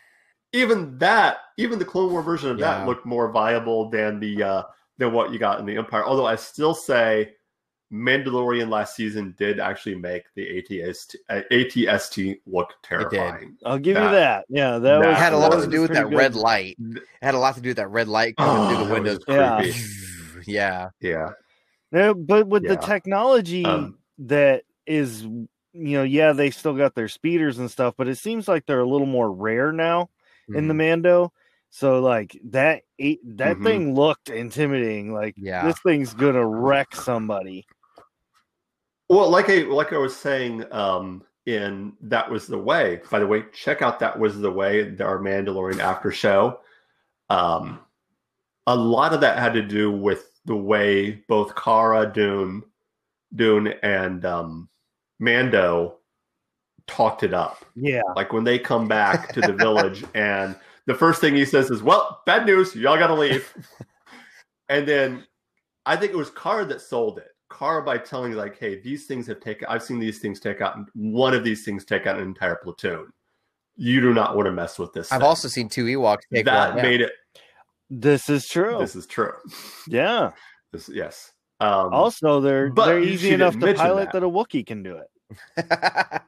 Even 0.53 0.97
that, 0.99 1.37
even 1.57 1.79
the 1.79 1.85
Clone 1.85 2.11
War 2.11 2.21
version 2.21 2.49
of 2.49 2.59
Yeah. 2.59 2.79
that 2.79 2.87
looked 2.87 3.05
more 3.05 3.29
viable 3.31 3.89
than 3.89 4.19
the 4.19 4.41
uh, 4.43 4.63
than 4.97 5.11
what 5.11 5.31
you 5.33 5.39
got 5.39 5.59
in 5.59 5.65
the 5.65 5.75
Empire. 5.77 6.05
Although 6.05 6.25
I 6.27 6.35
still 6.37 6.73
say 6.73 7.33
Mandalorian 7.93 8.69
last 8.69 8.95
season 8.95 9.35
did 9.37 9.59
actually 9.59 9.95
make 9.95 10.23
the 10.35 10.43
ATST 10.61 11.15
uh, 11.29 11.41
ATST 11.51 12.39
look 12.45 12.73
terrifying. 12.83 13.57
I'll 13.65 13.77
give 13.77 13.95
That- 13.95 14.03
you 14.05 14.11
that. 14.15 14.45
Yeah, 14.49 14.71
that, 14.79 15.01
that 15.01 15.07
was 15.09 15.17
had 15.17 15.33
a 15.33 15.37
lot 15.37 15.53
was 15.55 15.65
to 15.65 15.71
do 15.71 15.81
with 15.81 15.91
that 15.93 16.01
pretty 16.03 16.15
red 16.15 16.35
light. 16.35 16.77
It 16.79 17.03
had 17.21 17.35
a 17.35 17.39
lot 17.39 17.55
to 17.55 17.61
do 17.61 17.69
with 17.69 17.77
that 17.77 17.89
red 17.89 18.07
light 18.07 18.35
coming 18.37 18.63
Oh, 18.63 18.75
through 18.75 18.87
the 18.87 18.93
windows. 18.93 19.19
Yeah. 19.27 19.61
yeah. 20.45 20.89
Yeah, 21.01 21.29
Yeah, 21.91 22.13
but 22.13 22.47
with 22.47 22.67
the 22.67 22.77
technology 22.77 23.65
Um, 23.65 23.97
that 24.19 24.63
is, 24.85 25.23
you 25.23 25.49
know, 25.73 26.03
yeah, 26.03 26.31
they 26.31 26.51
still 26.51 26.73
got 26.73 26.95
their 26.95 27.07
speeders 27.07 27.59
and 27.59 27.69
stuff, 27.69 27.95
but 27.97 28.07
it 28.07 28.17
seems 28.17 28.47
like 28.47 28.65
they're 28.65 28.79
a 28.79 28.87
little 28.87 29.07
more 29.07 29.31
rare 29.31 29.71
now 29.71 30.09
in 30.53 30.67
the 30.67 30.73
Mhm. 30.73 30.77
Mando. 30.77 31.33
So 31.69 31.99
like 31.99 32.39
that 32.51 32.83
eight, 32.99 33.19
that 33.37 33.57
Mhm. 33.57 33.63
thing 33.63 33.95
looked 33.95 34.29
intimidating. 34.29 35.13
Like 35.13 35.35
Yeah. 35.37 35.65
this 35.65 35.79
thing's 35.79 36.13
gonna 36.13 36.45
wreck 36.45 36.95
somebody. 36.95 37.65
Well, 39.09 39.29
like 39.29 39.49
I 39.49 39.63
like 39.63 39.91
I 39.93 39.97
was 39.97 40.15
saying, 40.15 40.71
um, 40.71 41.23
in 41.45 41.93
that 42.01 42.29
was 42.29 42.47
the 42.47 42.57
way. 42.57 43.01
By 43.11 43.19
the 43.19 43.27
way, 43.27 43.45
check 43.53 43.81
out 43.81 43.99
that 43.99 44.17
was 44.17 44.39
the 44.39 44.51
way 44.51 44.97
our 44.99 45.19
Mandalorian 45.19 45.79
after 45.79 46.11
show. 46.11 46.61
Um, 47.29 47.79
a 48.65 48.75
lot 48.75 49.13
of 49.13 49.21
that 49.21 49.37
had 49.37 49.53
to 49.53 49.61
do 49.61 49.91
with 49.91 50.31
the 50.45 50.55
way 50.55 51.23
both 51.27 51.53
Cara, 51.55 52.11
Dune, 52.11 52.63
Dune, 53.35 53.67
and 53.83 54.25
um, 54.25 54.69
Mando 55.19 55.97
talked 56.87 57.23
it 57.23 57.33
up. 57.33 57.65
Yeah, 57.75 58.01
Like 58.15 58.33
when 58.33 58.43
they 58.43 58.59
come 58.59 58.87
back 58.87 59.33
to 59.33 59.41
the 59.41 59.53
village, 59.65 60.03
and 60.13 60.55
the 60.85 60.95
first 60.95 61.21
thing 61.21 61.35
he 61.35 61.45
says 61.45 61.69
is, 61.69 61.81
"Well, 61.83 62.21
bad 62.25 62.45
news, 62.45 62.75
y'all 62.75 62.97
got 62.97 63.07
to 63.07 63.15
leave." 63.15 63.53
and 64.69 64.87
then 64.87 65.25
I 65.85 65.95
think 65.95 66.11
it 66.11 66.17
was 66.17 66.29
Cara 66.31 66.65
that 66.65 66.81
sold 66.81 67.17
it. 67.17 67.29
Cara 67.51 67.83
by 67.83 67.97
telling 67.97 68.33
like, 68.33 68.57
"Hey, 68.57 68.81
these 68.81 69.05
things 69.05 69.27
have 69.27 69.39
taken. 69.39 69.67
I've 69.67 69.83
seen 69.83 69.99
these 69.99 70.19
things 70.19 70.39
take 70.39 70.61
out. 70.61 70.77
One 70.93 71.33
of 71.33 71.43
these 71.43 71.63
things 71.63 71.85
take 71.85 72.07
out 72.07 72.17
an 72.17 72.23
entire 72.23 72.55
platoon. 72.55 73.11
You 73.77 73.99
do 74.01 74.13
not 74.13 74.35
want 74.35 74.45
to 74.47 74.51
mess 74.51 74.77
with 74.79 74.93
this." 74.93 75.11
I've 75.11 75.21
thing." 75.21 75.27
also 75.27 75.47
seen 75.47 75.69
two 75.69 75.85
Ewoks 75.85 76.19
take 76.33 76.45
that 76.45 76.69
one. 76.69 76.77
yeah. 76.77 76.83
made 76.83 77.01
it. 77.01 77.13
this 77.89 78.29
is 78.29 78.47
true. 78.47 78.77
This 78.79 78.95
is 78.95 79.05
true. 79.05 79.33
yeah. 79.87 80.31
This 80.71 80.89
yes. 80.89 81.31
Um, 81.59 81.93
Also, 81.93 82.41
they're 82.41 82.69
but 82.69 82.85
they're 82.85 82.99
easy 83.03 83.31
enough 83.33 83.57
to 83.59 83.73
pilot 83.73 84.11
that. 84.11 84.19
that 84.21 84.23
a 84.25 84.29
Wookiee 84.29 84.65
can 84.65 84.83
do 84.83 84.97
it. 84.97 85.09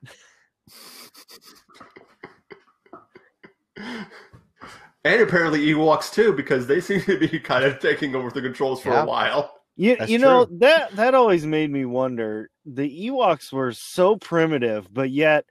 and 5.04 5.22
apparently 5.22 5.66
Ewoks 5.68 6.12
too, 6.12 6.34
because 6.34 6.68
they 6.68 6.80
seem 6.82 7.02
to 7.02 7.18
be 7.18 7.40
kind 7.40 7.63
of 7.66 7.80
taking 7.80 8.16
over 8.16 8.30
the 8.32 8.42
controls 8.42 8.82
for 8.82 8.90
Yeah. 8.90 9.04
a 9.04 9.06
while. 9.06 9.54
You, 9.76 9.96
That's 9.96 10.10
you 10.10 10.18
know 10.18 10.46
true. 10.46 10.58
that 10.62 10.96
that 10.96 11.13
always 11.13 11.46
made 11.46 11.70
me 11.72 11.86
wonder. 11.86 12.50
The 12.66 13.10
Ewoks 13.10 13.54
were 13.54 13.74
so 13.74 14.16
primitive, 14.16 14.92
but 14.92 15.12
yet 15.12 15.46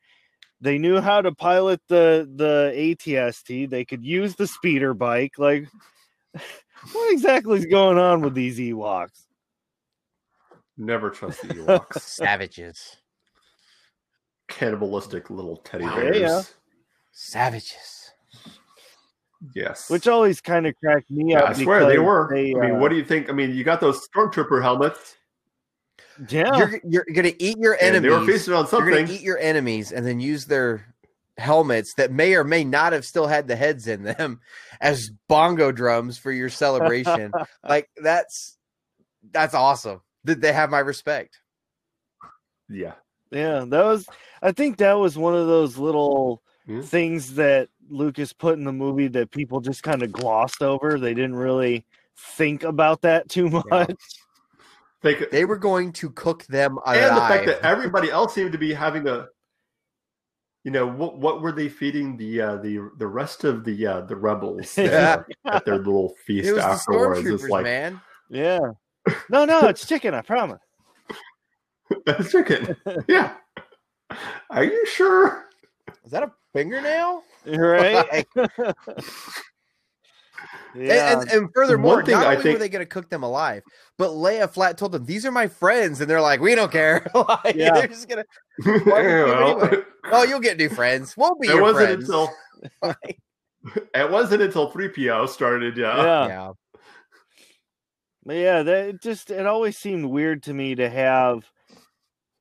they 0.60 0.78
knew 0.78 1.00
how 1.00 1.22
to 1.22 1.32
pilot 1.32 1.80
the 1.88 2.28
the 2.34 2.72
ATST. 2.74 3.70
They 3.70 3.84
could 3.84 4.04
use 4.04 4.34
the 4.34 4.48
speeder 4.48 4.94
bike. 4.94 5.34
Like, 5.38 5.68
what 6.92 7.12
exactly 7.12 7.58
is 7.60 7.66
going 7.66 7.98
on 7.98 8.20
with 8.20 8.34
these 8.34 8.58
Ewoks? 8.58 9.25
Never 10.78 11.10
trust 11.10 11.42
the 11.42 11.48
Ewoks. 11.54 11.98
Savages. 12.00 12.96
Cannibalistic 14.48 15.30
little 15.30 15.56
teddy 15.58 15.86
bears. 15.86 16.16
Yeah. 16.20 16.42
Savages. 17.12 18.12
Yes. 19.54 19.90
Which 19.90 20.06
always 20.08 20.40
kind 20.40 20.66
of 20.66 20.74
cracked 20.82 21.10
me 21.10 21.32
Yeah, 21.32 21.40
up. 21.44 21.50
I 21.50 21.52
swear 21.62 21.86
they 21.86 21.98
were. 21.98 22.28
they, 22.32 22.54
I 22.54 22.60
mean, 22.66 22.76
uh, 22.76 22.78
what 22.78 22.90
do 22.90 22.96
you 22.96 23.04
think? 23.04 23.28
I 23.28 23.32
mean, 23.32 23.54
you 23.54 23.64
got 23.64 23.80
those 23.80 24.06
stormtrooper 24.08 24.62
helmets, 24.62 25.16
Yeah, 26.28 26.56
You're 26.56 26.80
you're 26.84 27.04
gonna 27.14 27.32
eat 27.38 27.56
your 27.58 27.74
and 27.74 27.96
enemies. 27.96 28.10
they 28.10 28.18
were 28.18 28.26
feasting 28.26 28.54
on 28.54 28.66
something. 28.66 28.88
You're 28.88 29.02
gonna 29.02 29.12
eat 29.12 29.20
your 29.22 29.38
enemies 29.38 29.92
and 29.92 30.06
then 30.06 30.20
use 30.20 30.46
their 30.46 30.94
helmets 31.38 31.94
that 31.94 32.10
may 32.10 32.34
or 32.34 32.44
may 32.44 32.64
not 32.64 32.92
have 32.94 33.04
still 33.04 33.26
had 33.26 33.46
the 33.46 33.56
heads 33.56 33.86
in 33.88 34.02
them 34.04 34.40
as 34.80 35.10
bongo 35.28 35.70
drums 35.72 36.16
for 36.18 36.32
your 36.32 36.48
celebration. 36.48 37.30
like 37.68 37.90
that's 38.02 38.56
that's 39.32 39.54
awesome. 39.54 40.00
That 40.26 40.40
they 40.40 40.52
have 40.52 40.70
my 40.70 40.78
respect. 40.80 41.40
yeah. 42.68 42.94
yeah. 43.30 43.64
That 43.66 43.84
was. 43.84 44.06
I 44.42 44.52
think 44.52 44.76
that 44.78 44.92
was 44.94 45.16
one 45.16 45.34
of 45.34 45.46
those 45.46 45.78
little 45.78 46.42
Yeah. 46.66 46.82
things 46.82 47.34
that 47.36 47.68
Lucas 47.88 48.32
put 48.32 48.58
in 48.58 48.64
the 48.64 48.72
movie 48.72 49.08
that 49.08 49.30
people 49.30 49.60
just 49.60 49.82
kind 49.82 50.02
of 50.02 50.12
glossed 50.12 50.62
over. 50.62 50.98
They 50.98 51.14
didn't 51.14 51.36
really 51.36 51.86
think 52.18 52.62
about 52.64 53.02
that 53.02 53.28
too 53.28 53.48
much. 53.50 53.94
They 55.02 55.14
could, 55.14 55.30
They 55.30 55.44
were 55.44 55.58
going 55.58 55.92
to 55.94 56.10
cook 56.10 56.44
them 56.46 56.78
alive. 56.78 56.96
and 57.02 57.16
the 57.16 57.20
fact 57.20 57.46
that 57.46 57.60
everybody 57.64 58.10
else 58.10 58.34
seemed 58.34 58.52
to 58.52 58.58
be 58.58 58.72
having 58.74 59.06
a, 59.06 59.28
you 60.64 60.72
know, 60.72 60.86
what 60.86 61.18
what 61.18 61.42
were 61.42 61.52
they 61.52 61.68
feeding 61.68 62.16
the 62.16 62.40
uh, 62.40 62.56
the 62.56 62.90
the 62.98 63.06
rest 63.06 63.44
of 63.44 63.62
the 63.64 63.86
uh, 63.86 64.00
the 64.00 64.16
rebels 64.16 64.74
there 64.74 65.24
at 65.44 65.64
their 65.64 65.76
little 65.78 66.14
feast 66.26 66.48
it 66.48 66.54
was 66.54 66.64
the 66.64 66.68
afterwards? 66.70 67.24
It's 67.26 67.44
like 67.48 67.62
man. 67.64 68.00
Yeah. 68.28 68.72
No, 69.30 69.44
no, 69.44 69.66
it's 69.68 69.86
chicken. 69.86 70.14
I 70.14 70.22
promise. 70.22 70.60
that's 72.06 72.30
chicken. 72.30 72.76
Yeah. 73.08 73.34
Are 74.50 74.64
you 74.64 74.86
sure? 74.86 75.44
Is 76.04 76.12
that 76.12 76.22
a 76.22 76.32
fingernail? 76.52 77.22
Right? 77.46 78.26
Yeah. 80.74 81.12
and, 81.12 81.22
and, 81.22 81.30
and 81.30 81.48
furthermore, 81.54 81.96
One 81.96 82.04
thing 82.04 82.14
not 82.14 82.26
I 82.26 82.36
only 82.36 82.52
were 82.52 82.58
they 82.58 82.68
going 82.68 82.84
to 82.84 82.88
cook 82.88 83.08
them 83.08 83.22
alive, 83.22 83.62
but 83.98 84.10
Leia 84.10 84.50
flat 84.50 84.76
told 84.76 84.92
them, 84.92 85.04
"These 85.04 85.24
are 85.24 85.30
my 85.30 85.48
friends," 85.48 86.00
and 86.00 86.10
they're 86.10 86.20
like, 86.20 86.40
"We 86.40 86.54
don't 86.54 86.70
care." 86.70 87.06
like, 87.14 87.54
Yeah. 87.54 87.72
They're 87.72 87.88
just 87.88 88.08
gonna. 88.08 88.24
well, 88.84 88.96
anyway. 88.96 89.82
Oh, 90.12 90.24
you'll 90.24 90.40
get 90.40 90.58
new 90.58 90.68
friends. 90.68 91.16
Won't 91.16 91.40
be 91.40 91.48
it 91.48 91.54
your 91.54 91.62
wasn't 91.62 91.86
friends. 91.86 92.08
until 92.10 92.34
it 93.94 94.10
wasn't 94.10 94.42
until 94.42 94.70
three 94.70 94.88
PO 94.88 95.26
started. 95.26 95.76
Yeah. 95.76 96.26
yeah. 96.26 96.52
Yeah. 98.34 98.62
That 98.62 98.88
it 98.88 99.02
just 99.02 99.30
it 99.30 99.46
always 99.46 99.76
seemed 99.78 100.06
weird 100.06 100.42
to 100.44 100.54
me 100.54 100.74
to 100.74 100.88
have 100.90 101.50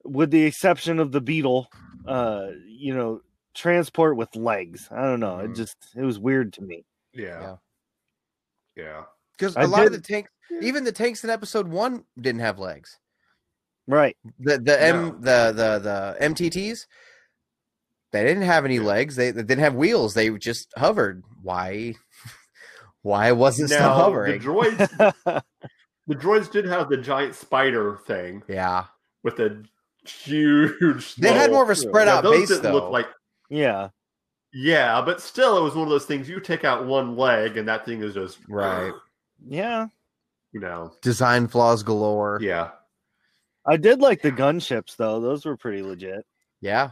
with 0.03 0.31
the 0.31 0.43
exception 0.43 0.99
of 0.99 1.11
the 1.11 1.21
beetle, 1.21 1.67
uh, 2.07 2.47
you 2.67 2.93
know, 2.95 3.21
transport 3.55 4.17
with 4.17 4.35
legs. 4.35 4.87
I 4.91 5.01
don't 5.03 5.19
know. 5.19 5.39
It 5.39 5.51
Mhm. 5.51 5.55
just 5.55 5.77
it 5.95 6.03
was 6.03 6.19
weird 6.19 6.53
to 6.53 6.61
me. 6.61 6.85
Yeah. 7.13 7.57
Yeah. 8.75 9.03
Because 9.37 9.55
I 9.57 9.63
a 9.63 9.67
lot 9.67 9.85
of 9.85 9.91
the 9.91 10.01
tanks, 10.01 10.31
even 10.61 10.83
the 10.83 10.91
tanks 10.91 11.23
in 11.23 11.29
episode 11.29 11.67
one, 11.67 12.05
didn't 12.19 12.41
have 12.41 12.59
legs. 12.59 12.97
Right. 13.87 14.15
The 14.39 14.57
the 14.59 14.81
M 14.81 14.95
No. 14.95 15.11
the 15.11 15.51
the 15.53 15.79
the 15.79 16.17
MTTs, 16.25 16.87
they 18.11 18.23
didn't 18.23 18.43
have 18.43 18.65
any 18.65 18.79
legs. 18.79 19.15
They, 19.15 19.31
they 19.31 19.43
didn't 19.43 19.63
have 19.63 19.75
wheels. 19.75 20.13
They 20.13 20.29
just 20.37 20.73
hovered. 20.77 21.23
Why? 21.41 21.95
Why 23.01 23.31
wasn't 23.33 23.69
still 23.69 23.81
Now 23.81 23.89
the 23.97 24.03
hovering? 24.03 24.41
droids, 24.41 25.43
the 26.07 26.15
droids 26.15 26.51
did 26.51 26.65
have 26.65 26.89
the 26.89 26.97
giant 26.97 27.35
spider 27.35 27.97
thing 28.05 28.43
yeah, 28.47 28.85
with 29.23 29.37
the 29.37 29.63
huge. 30.07 31.15
they 31.15 31.33
had 31.33 31.51
more 31.51 31.63
of 31.63 31.69
a 31.69 31.75
spread 31.75 32.07
out 32.07 32.23
those 32.23 32.39
base 32.39 32.47
didn't 32.49 32.63
though. 32.63 32.73
look 32.73 32.91
like. 32.91 33.07
yeah. 33.49 33.89
Yeah, 34.57 35.01
but 35.01 35.19
still, 35.19 35.57
it 35.57 35.63
was 35.63 35.75
one 35.75 35.83
of 35.83 35.89
those 35.89 36.05
things. 36.05 36.29
You 36.29 36.39
take 36.39 36.63
out 36.63 36.85
one 36.85 37.17
leg, 37.17 37.57
and 37.57 37.67
that 37.67 37.83
thing 37.85 38.01
is 38.01 38.13
just 38.13 38.37
Right. 38.47 38.93
Yeah. 39.45 39.87
You 40.53 40.61
know. 40.61 40.93
Design 41.01 41.49
flaws 41.49 41.83
galore. 41.83 42.39
Yeah. 42.41 42.69
I 43.65 43.75
did 43.75 43.99
like 43.99 44.21
the 44.21 44.31
gunships 44.31 44.95
though. 44.95 45.19
Those 45.19 45.43
were 45.45 45.57
pretty 45.57 45.81
legit. 45.81 46.25
Yeah, 46.61 46.91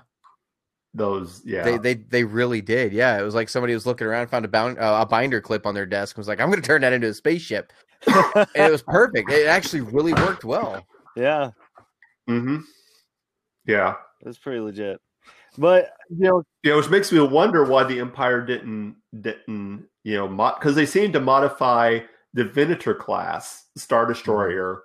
Those. 0.94 1.42
Yeah. 1.46 1.64
they 1.64 1.78
they 1.78 1.94
they 1.94 2.24
really 2.26 2.62
did. 2.62 2.92
Yeah, 2.92 3.18
it 3.18 3.24
was 3.24 3.34
like 3.36 3.48
somebody 3.48 3.74
was 3.74 3.86
looking 3.86 4.08
around, 4.08 4.28
found 4.28 4.44
a 4.44 4.50
bound 4.50 4.78
uh, 4.78 5.00
a 5.02 5.06
binder 5.06 5.40
clip 5.40 5.66
on 5.66 5.74
their 5.74 5.86
desk, 5.86 6.18
and 6.18 6.22
was 6.22 6.28
like, 6.28 6.42
"I'm 6.42 6.50
going 6.50 6.62
to 6.62 6.68
turn 6.68 6.82
that 6.82 6.92
into 6.92 7.08
a 7.08 7.14
spaceship," 7.14 7.72
and 7.72 7.83
it 8.56 8.72
was 8.72 8.82
perfect. 8.82 9.32
It 9.32 9.48
actually 9.48 9.82
really 9.82 10.14
worked 10.14 10.44
well. 10.44 10.86
yeah. 11.16 11.52
hmm 12.28 12.58
Yeah. 13.66 13.96
It's 14.26 14.38
pretty 14.38 14.60
legit. 14.60 15.00
But 15.58 15.94
you 16.10 16.28
know, 16.28 16.44
you 16.64 16.72
know, 16.72 16.78
which 16.78 16.90
makes 16.90 17.12
me 17.12 17.20
wonder 17.20 17.64
why 17.64 17.84
the 17.84 18.00
Empire 18.00 18.44
didn't 18.46 18.96
didn't 19.22 19.88
you 20.04 20.16
know 20.16 20.28
because 20.28 20.76
mo- 20.76 20.82
they 20.82 20.86
seem 20.86 21.12
to 21.14 21.20
modify 21.20 22.00
the 22.34 22.46
Venator 22.46 22.96
class 22.96 23.66
Star 23.78 24.06
Destroyer 24.06 24.84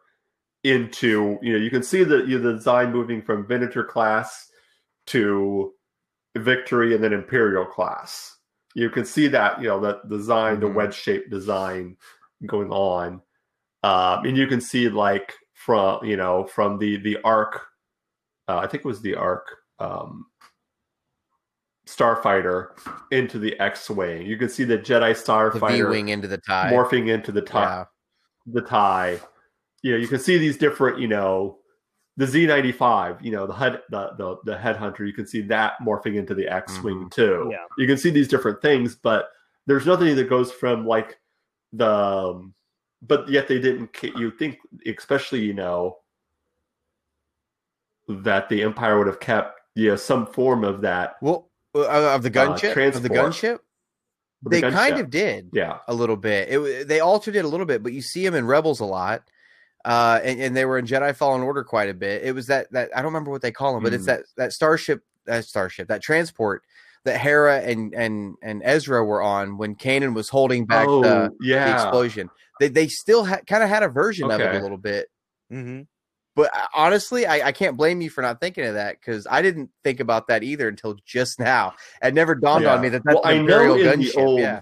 into 0.64 1.38
you 1.40 1.52
know 1.52 1.58
you 1.58 1.70
can 1.70 1.82
see 1.82 2.04
the 2.04 2.18
you 2.26 2.38
know, 2.38 2.44
the 2.44 2.52
design 2.54 2.92
moving 2.92 3.22
from 3.22 3.46
Venator 3.46 3.84
class 3.84 4.50
to 5.06 5.72
Victory 6.36 6.94
and 6.94 7.02
then 7.02 7.12
Imperial 7.12 7.64
class. 7.64 8.36
You 8.74 8.90
can 8.90 9.04
see 9.06 9.28
that 9.28 9.62
you 9.62 9.68
know 9.68 9.80
that 9.80 10.08
design, 10.10 10.54
mm-hmm. 10.54 10.60
the 10.62 10.68
wedge 10.68 10.94
shaped 10.94 11.30
design 11.30 11.96
going 12.46 12.70
on, 12.70 13.20
um, 13.82 14.24
and 14.24 14.36
you 14.36 14.46
can 14.46 14.60
see 14.60 14.88
like 14.88 15.34
from 15.54 16.04
you 16.04 16.16
know 16.16 16.44
from 16.46 16.78
the 16.78 16.98
the 16.98 17.18
arc, 17.24 17.66
uh, 18.48 18.58
I 18.58 18.66
think 18.66 18.84
it 18.84 18.88
was 18.88 19.02
the 19.02 19.14
arc. 19.14 19.46
Um, 19.78 20.26
starfighter 21.88 22.68
into 23.10 23.38
the 23.38 23.58
X-wing. 23.58 24.26
You 24.26 24.36
can 24.36 24.48
see 24.48 24.64
the 24.64 24.78
Jedi 24.78 25.12
starfighter 25.12 25.78
the 25.78 25.88
wing 25.88 26.10
into 26.10 26.28
the 26.28 26.38
tie, 26.38 26.70
morphing 26.70 27.08
into 27.08 27.32
the 27.32 27.40
tie. 27.40 27.62
Yeah. 27.62 27.84
The 28.46 28.60
tie. 28.62 29.20
You 29.82 29.92
know, 29.92 29.98
you 29.98 30.08
can 30.08 30.18
see 30.18 30.38
these 30.38 30.58
different. 30.58 31.00
You 31.00 31.08
know, 31.08 31.58
the 32.16 32.26
Z95. 32.26 33.24
You 33.24 33.32
know, 33.32 33.46
the 33.46 33.54
head 33.54 33.80
the 33.90 34.10
the, 34.18 34.36
the 34.44 34.56
headhunter. 34.56 35.06
You 35.06 35.12
can 35.12 35.26
see 35.26 35.40
that 35.42 35.74
morphing 35.82 36.16
into 36.16 36.34
the 36.34 36.48
X-wing 36.48 36.96
mm-hmm. 36.96 37.08
too. 37.08 37.48
Yeah. 37.50 37.64
You 37.78 37.86
can 37.86 37.96
see 37.96 38.10
these 38.10 38.28
different 38.28 38.60
things, 38.60 38.94
but 38.94 39.30
there's 39.66 39.86
nothing 39.86 40.14
that 40.16 40.28
goes 40.28 40.52
from 40.52 40.86
like 40.86 41.18
the. 41.72 41.90
Um, 41.90 42.54
but 43.00 43.28
yet 43.28 43.48
they 43.48 43.60
didn't. 43.60 43.90
You 44.02 44.30
think, 44.32 44.58
especially 44.86 45.40
you 45.40 45.54
know, 45.54 45.98
that 48.08 48.48
the 48.48 48.62
Empire 48.62 48.98
would 48.98 49.06
have 49.06 49.20
kept 49.20 49.60
yeah 49.74 49.96
some 49.96 50.26
form 50.26 50.64
of 50.64 50.80
that. 50.82 51.16
Well, 51.22 51.50
uh, 51.74 52.14
of 52.14 52.22
the 52.22 52.30
gunship 52.30 52.76
uh, 52.76 52.96
of 52.96 53.02
the 53.02 53.10
gunship. 53.10 53.58
The 54.42 54.50
they 54.50 54.60
kind 54.60 54.98
of 54.98 55.10
did, 55.10 55.50
yeah, 55.52 55.78
a 55.88 55.94
little 55.94 56.16
bit. 56.16 56.48
It 56.48 56.86
they 56.86 57.00
altered 57.00 57.34
it 57.34 57.44
a 57.44 57.48
little 57.48 57.66
bit, 57.66 57.82
but 57.82 57.92
you 57.92 58.00
see 58.00 58.24
them 58.24 58.36
in 58.36 58.46
Rebels 58.46 58.78
a 58.78 58.84
lot, 58.84 59.24
uh, 59.84 60.20
and, 60.22 60.40
and 60.40 60.56
they 60.56 60.64
were 60.64 60.78
in 60.78 60.86
Jedi 60.86 61.14
Fallen 61.16 61.42
Order 61.42 61.64
quite 61.64 61.88
a 61.88 61.94
bit. 61.94 62.22
It 62.22 62.36
was 62.36 62.46
that 62.46 62.70
that 62.70 62.90
I 62.94 62.98
don't 62.98 63.06
remember 63.06 63.32
what 63.32 63.42
they 63.42 63.50
call 63.50 63.74
them, 63.74 63.82
but 63.82 63.92
mm. 63.92 63.96
it's 63.96 64.06
that 64.06 64.22
that 64.36 64.52
starship, 64.52 65.02
that 65.26 65.44
starship, 65.44 65.88
that 65.88 66.02
transport 66.02 66.62
that 67.08 67.18
Hera 67.18 67.60
and 67.60 67.94
and 67.94 68.36
and 68.42 68.62
Ezra 68.64 69.04
were 69.04 69.22
on 69.22 69.58
when 69.58 69.74
Kanan 69.74 70.14
was 70.14 70.28
holding 70.28 70.66
back 70.66 70.86
oh, 70.88 71.02
the, 71.02 71.32
yeah. 71.40 71.66
the 71.66 71.74
explosion. 71.74 72.30
They 72.60 72.68
they 72.68 72.88
still 72.88 73.24
ha- 73.24 73.40
kind 73.46 73.62
of 73.62 73.68
had 73.68 73.82
a 73.82 73.88
version 73.88 74.30
okay. 74.30 74.34
of 74.46 74.54
it 74.54 74.58
a 74.58 74.62
little 74.62 74.78
bit. 74.78 75.08
Mm-hmm. 75.52 75.82
But 76.36 76.54
uh, 76.54 76.66
honestly, 76.74 77.26
I, 77.26 77.48
I, 77.48 77.52
can't 77.52 77.76
blame 77.76 78.00
you 78.00 78.10
for 78.10 78.22
not 78.22 78.38
thinking 78.38 78.64
of 78.64 78.74
that 78.74 79.00
because 79.00 79.26
I 79.28 79.42
didn't 79.42 79.70
think 79.82 79.98
about 79.98 80.28
that 80.28 80.44
either 80.44 80.68
until 80.68 80.94
just 81.04 81.40
now. 81.40 81.74
It 82.00 82.14
never 82.14 82.34
dawned 82.34 82.64
yeah. 82.64 82.74
on 82.74 82.80
me 82.80 82.90
that 82.90 83.02
that's 83.04 83.16
well, 83.16 83.24
an 83.24 83.40
Imperial 83.40 83.76
gunship. 83.76 84.16
Old, 84.16 84.40
yeah. 84.40 84.60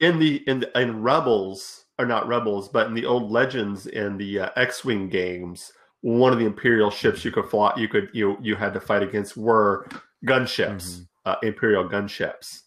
In 0.00 0.20
the 0.20 0.36
in 0.46 0.60
the, 0.60 0.80
in 0.80 1.02
Rebels 1.02 1.86
or 1.98 2.06
not 2.06 2.28
Rebels, 2.28 2.68
but 2.68 2.86
in 2.86 2.94
the 2.94 3.06
old 3.06 3.32
Legends 3.32 3.86
and 3.88 4.20
the 4.20 4.38
uh, 4.38 4.50
X-wing 4.54 5.08
games, 5.08 5.72
one 6.02 6.32
of 6.32 6.38
the 6.38 6.46
Imperial 6.46 6.90
ships 6.90 7.24
you 7.24 7.32
could 7.32 7.46
fly, 7.46 7.72
you 7.76 7.88
could 7.88 8.08
you 8.12 8.38
you 8.40 8.54
had 8.54 8.72
to 8.74 8.80
fight 8.80 9.02
against 9.02 9.36
were 9.36 9.88
gunships, 10.24 10.90
mm-hmm. 10.90 11.02
uh, 11.24 11.36
Imperial 11.42 11.88
gunships, 11.88 12.60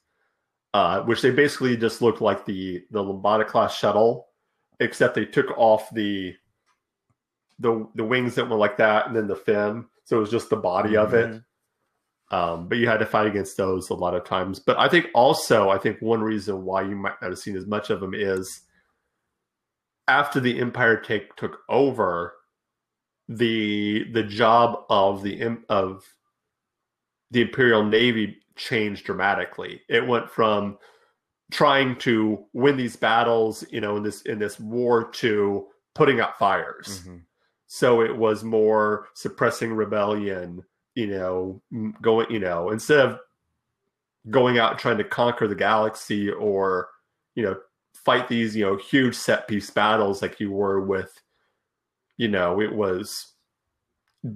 uh, 0.73 1.01
which 1.01 1.21
they 1.21 1.31
basically 1.31 1.77
just 1.77 2.01
looked 2.01 2.21
like 2.21 2.45
the 2.45 2.83
the 2.91 3.01
Lambda 3.01 3.45
class 3.45 3.75
shuttle, 3.75 4.27
except 4.79 5.15
they 5.15 5.25
took 5.25 5.51
off 5.57 5.89
the 5.93 6.35
the 7.59 7.87
the 7.95 8.03
wings 8.03 8.35
that 8.35 8.49
were 8.49 8.57
like 8.57 8.77
that, 8.77 9.07
and 9.07 9.15
then 9.15 9.27
the 9.27 9.35
fin. 9.35 9.85
So 10.05 10.17
it 10.17 10.21
was 10.21 10.31
just 10.31 10.49
the 10.49 10.57
body 10.57 10.97
of 10.97 11.13
it. 11.13 11.29
Mm-hmm. 11.29 12.35
Um, 12.35 12.69
but 12.69 12.77
you 12.77 12.87
had 12.87 12.99
to 12.99 13.05
fight 13.05 13.27
against 13.27 13.57
those 13.57 13.89
a 13.89 13.93
lot 13.93 14.15
of 14.15 14.23
times. 14.23 14.59
But 14.59 14.79
I 14.79 14.87
think 14.87 15.07
also, 15.13 15.69
I 15.69 15.77
think 15.77 16.01
one 16.01 16.21
reason 16.21 16.63
why 16.63 16.81
you 16.81 16.95
might 16.95 17.21
not 17.21 17.31
have 17.31 17.39
seen 17.39 17.57
as 17.57 17.67
much 17.67 17.89
of 17.89 17.99
them 17.99 18.13
is 18.13 18.61
after 20.07 20.39
the 20.39 20.59
Empire 20.59 20.97
take 20.97 21.35
took 21.35 21.59
over, 21.69 22.35
the 23.27 24.05
the 24.11 24.23
job 24.23 24.83
of 24.89 25.23
the 25.23 25.57
of 25.69 26.03
the 27.31 27.41
Imperial 27.41 27.83
Navy 27.83 28.37
changed 28.55 29.05
dramatically. 29.05 29.81
It 29.89 30.05
went 30.05 30.29
from 30.29 30.77
trying 31.51 31.97
to 31.97 32.45
win 32.53 32.77
these 32.77 32.95
battles, 32.95 33.65
you 33.71 33.81
know, 33.81 33.97
in 33.97 34.03
this 34.03 34.21
in 34.23 34.39
this 34.39 34.59
war 34.59 35.09
to 35.11 35.67
putting 35.95 36.19
out 36.19 36.37
fires. 36.37 37.01
Mm-hmm. 37.01 37.17
So 37.67 38.01
it 38.01 38.15
was 38.15 38.43
more 38.43 39.07
suppressing 39.13 39.73
rebellion, 39.73 40.63
you 40.95 41.07
know, 41.07 41.61
going, 42.01 42.29
you 42.29 42.39
know, 42.39 42.69
instead 42.69 42.99
of 42.99 43.19
going 44.29 44.59
out 44.59 44.71
and 44.71 44.79
trying 44.79 44.97
to 44.97 45.03
conquer 45.03 45.47
the 45.47 45.55
galaxy 45.55 46.29
or, 46.29 46.89
you 47.35 47.43
know, 47.43 47.55
fight 47.95 48.27
these, 48.27 48.55
you 48.55 48.65
know, 48.65 48.77
huge 48.77 49.15
set 49.15 49.47
piece 49.47 49.69
battles 49.69 50.21
like 50.21 50.39
you 50.39 50.51
were 50.51 50.81
with, 50.81 51.21
you 52.17 52.27
know, 52.27 52.59
it 52.61 52.73
was 52.73 53.33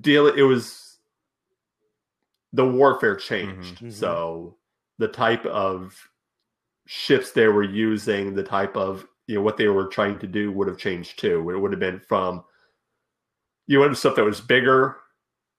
deal 0.02 0.28
it 0.28 0.42
was 0.42 0.85
the 2.54 2.68
warfare 2.68 3.16
changed. 3.16 3.76
Mm-hmm. 3.76 3.90
So 3.90 4.58
the 4.98 5.08
type 5.08 5.46
of 5.46 5.96
ships 6.88 7.32
they 7.32 7.48
were 7.48 7.64
using, 7.64 8.36
the 8.36 8.44
type 8.44 8.76
of 8.78 9.06
you 9.28 9.36
know 9.36 9.42
what 9.42 9.58
they 9.58 9.68
were 9.68 9.88
trying 9.88 10.20
to 10.20 10.28
do 10.28 10.52
would 10.52 10.68
have 10.68 10.78
changed 10.78 11.20
too. 11.20 11.50
It 11.50 11.60
would 11.60 11.72
have 11.72 11.80
been 11.80 12.02
from 12.08 12.44
you 13.68 13.80
know 13.80 13.94
stuff 13.94 14.16
that 14.16 14.26
was 14.26 14.42
bigger 14.42 14.98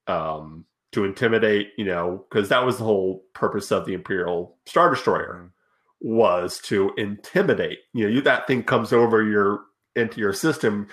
um, 0.07 0.65
to 0.93 1.05
intimidate, 1.05 1.73
you 1.77 1.85
know, 1.85 2.25
because 2.31 2.49
that 2.49 2.65
was 2.65 2.79
the 2.79 2.85
whole 2.85 3.25
purpose 3.35 3.71
of 3.71 3.87
the 3.87 3.95
Imperial 3.95 4.57
Star 4.67 4.91
Destroyer 4.91 5.51
mm-hmm. 6.03 6.17
was 6.17 6.61
to 6.61 6.93
intimidate. 6.97 7.81
You 7.93 8.05
know, 8.05 8.15
you 8.15 8.21
that 8.23 8.47
thing 8.47 8.63
comes 8.63 8.93
over 8.93 9.23
your 9.23 9.65
into 9.95 10.21
your 10.21 10.33
system, 10.33 10.89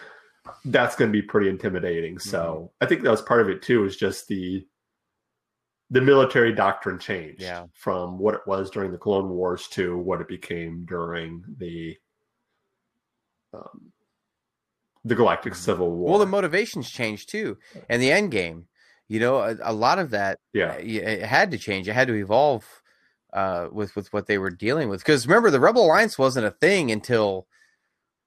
that's 0.65 0.95
going 0.95 1.11
to 1.11 1.21
be 1.21 1.25
pretty 1.25 1.49
intimidating. 1.49 2.15
Mm-hmm. 2.15 2.29
So 2.29 2.71
I 2.81 2.85
think 2.85 3.03
that 3.03 3.11
was 3.11 3.21
part 3.21 3.41
of 3.41 3.49
it 3.49 3.61
too. 3.61 3.85
Is 3.85 3.95
just 3.95 4.27
the 4.27 4.65
the 5.93 6.01
military 6.01 6.51
doctrine 6.51 6.97
changed 6.97 7.39
yeah. 7.39 7.67
from 7.75 8.17
what 8.17 8.33
it 8.33 8.41
was 8.47 8.71
during 8.71 8.91
the 8.91 8.97
Clone 8.97 9.29
Wars 9.29 9.67
to 9.69 9.95
what 9.95 10.21
it 10.21 10.27
became 10.27 10.85
during 10.85 11.43
the 11.59 11.95
um, 13.53 13.91
the 15.05 15.13
Galactic 15.13 15.53
mm-hmm. 15.53 15.61
Civil 15.61 15.91
War. 15.91 16.09
Well, 16.09 16.19
the 16.19 16.25
motivations 16.25 16.89
changed 16.89 17.29
too, 17.29 17.59
and 17.89 18.01
the 18.01 18.11
end 18.11 18.31
game. 18.31 18.65
You 19.07 19.19
know, 19.19 19.37
a, 19.37 19.55
a 19.61 19.73
lot 19.73 19.99
of 19.99 20.09
that. 20.09 20.39
Yeah, 20.51 20.73
it 20.73 21.21
had 21.21 21.51
to 21.51 21.59
change. 21.59 21.87
It 21.87 21.93
had 21.93 22.07
to 22.07 22.15
evolve 22.15 22.65
uh, 23.31 23.67
with 23.71 23.95
with 23.95 24.11
what 24.11 24.25
they 24.25 24.39
were 24.39 24.49
dealing 24.49 24.89
with. 24.89 25.01
Because 25.01 25.27
remember, 25.27 25.51
the 25.51 25.59
Rebel 25.59 25.85
Alliance 25.85 26.17
wasn't 26.17 26.47
a 26.47 26.51
thing 26.51 26.91
until 26.91 27.45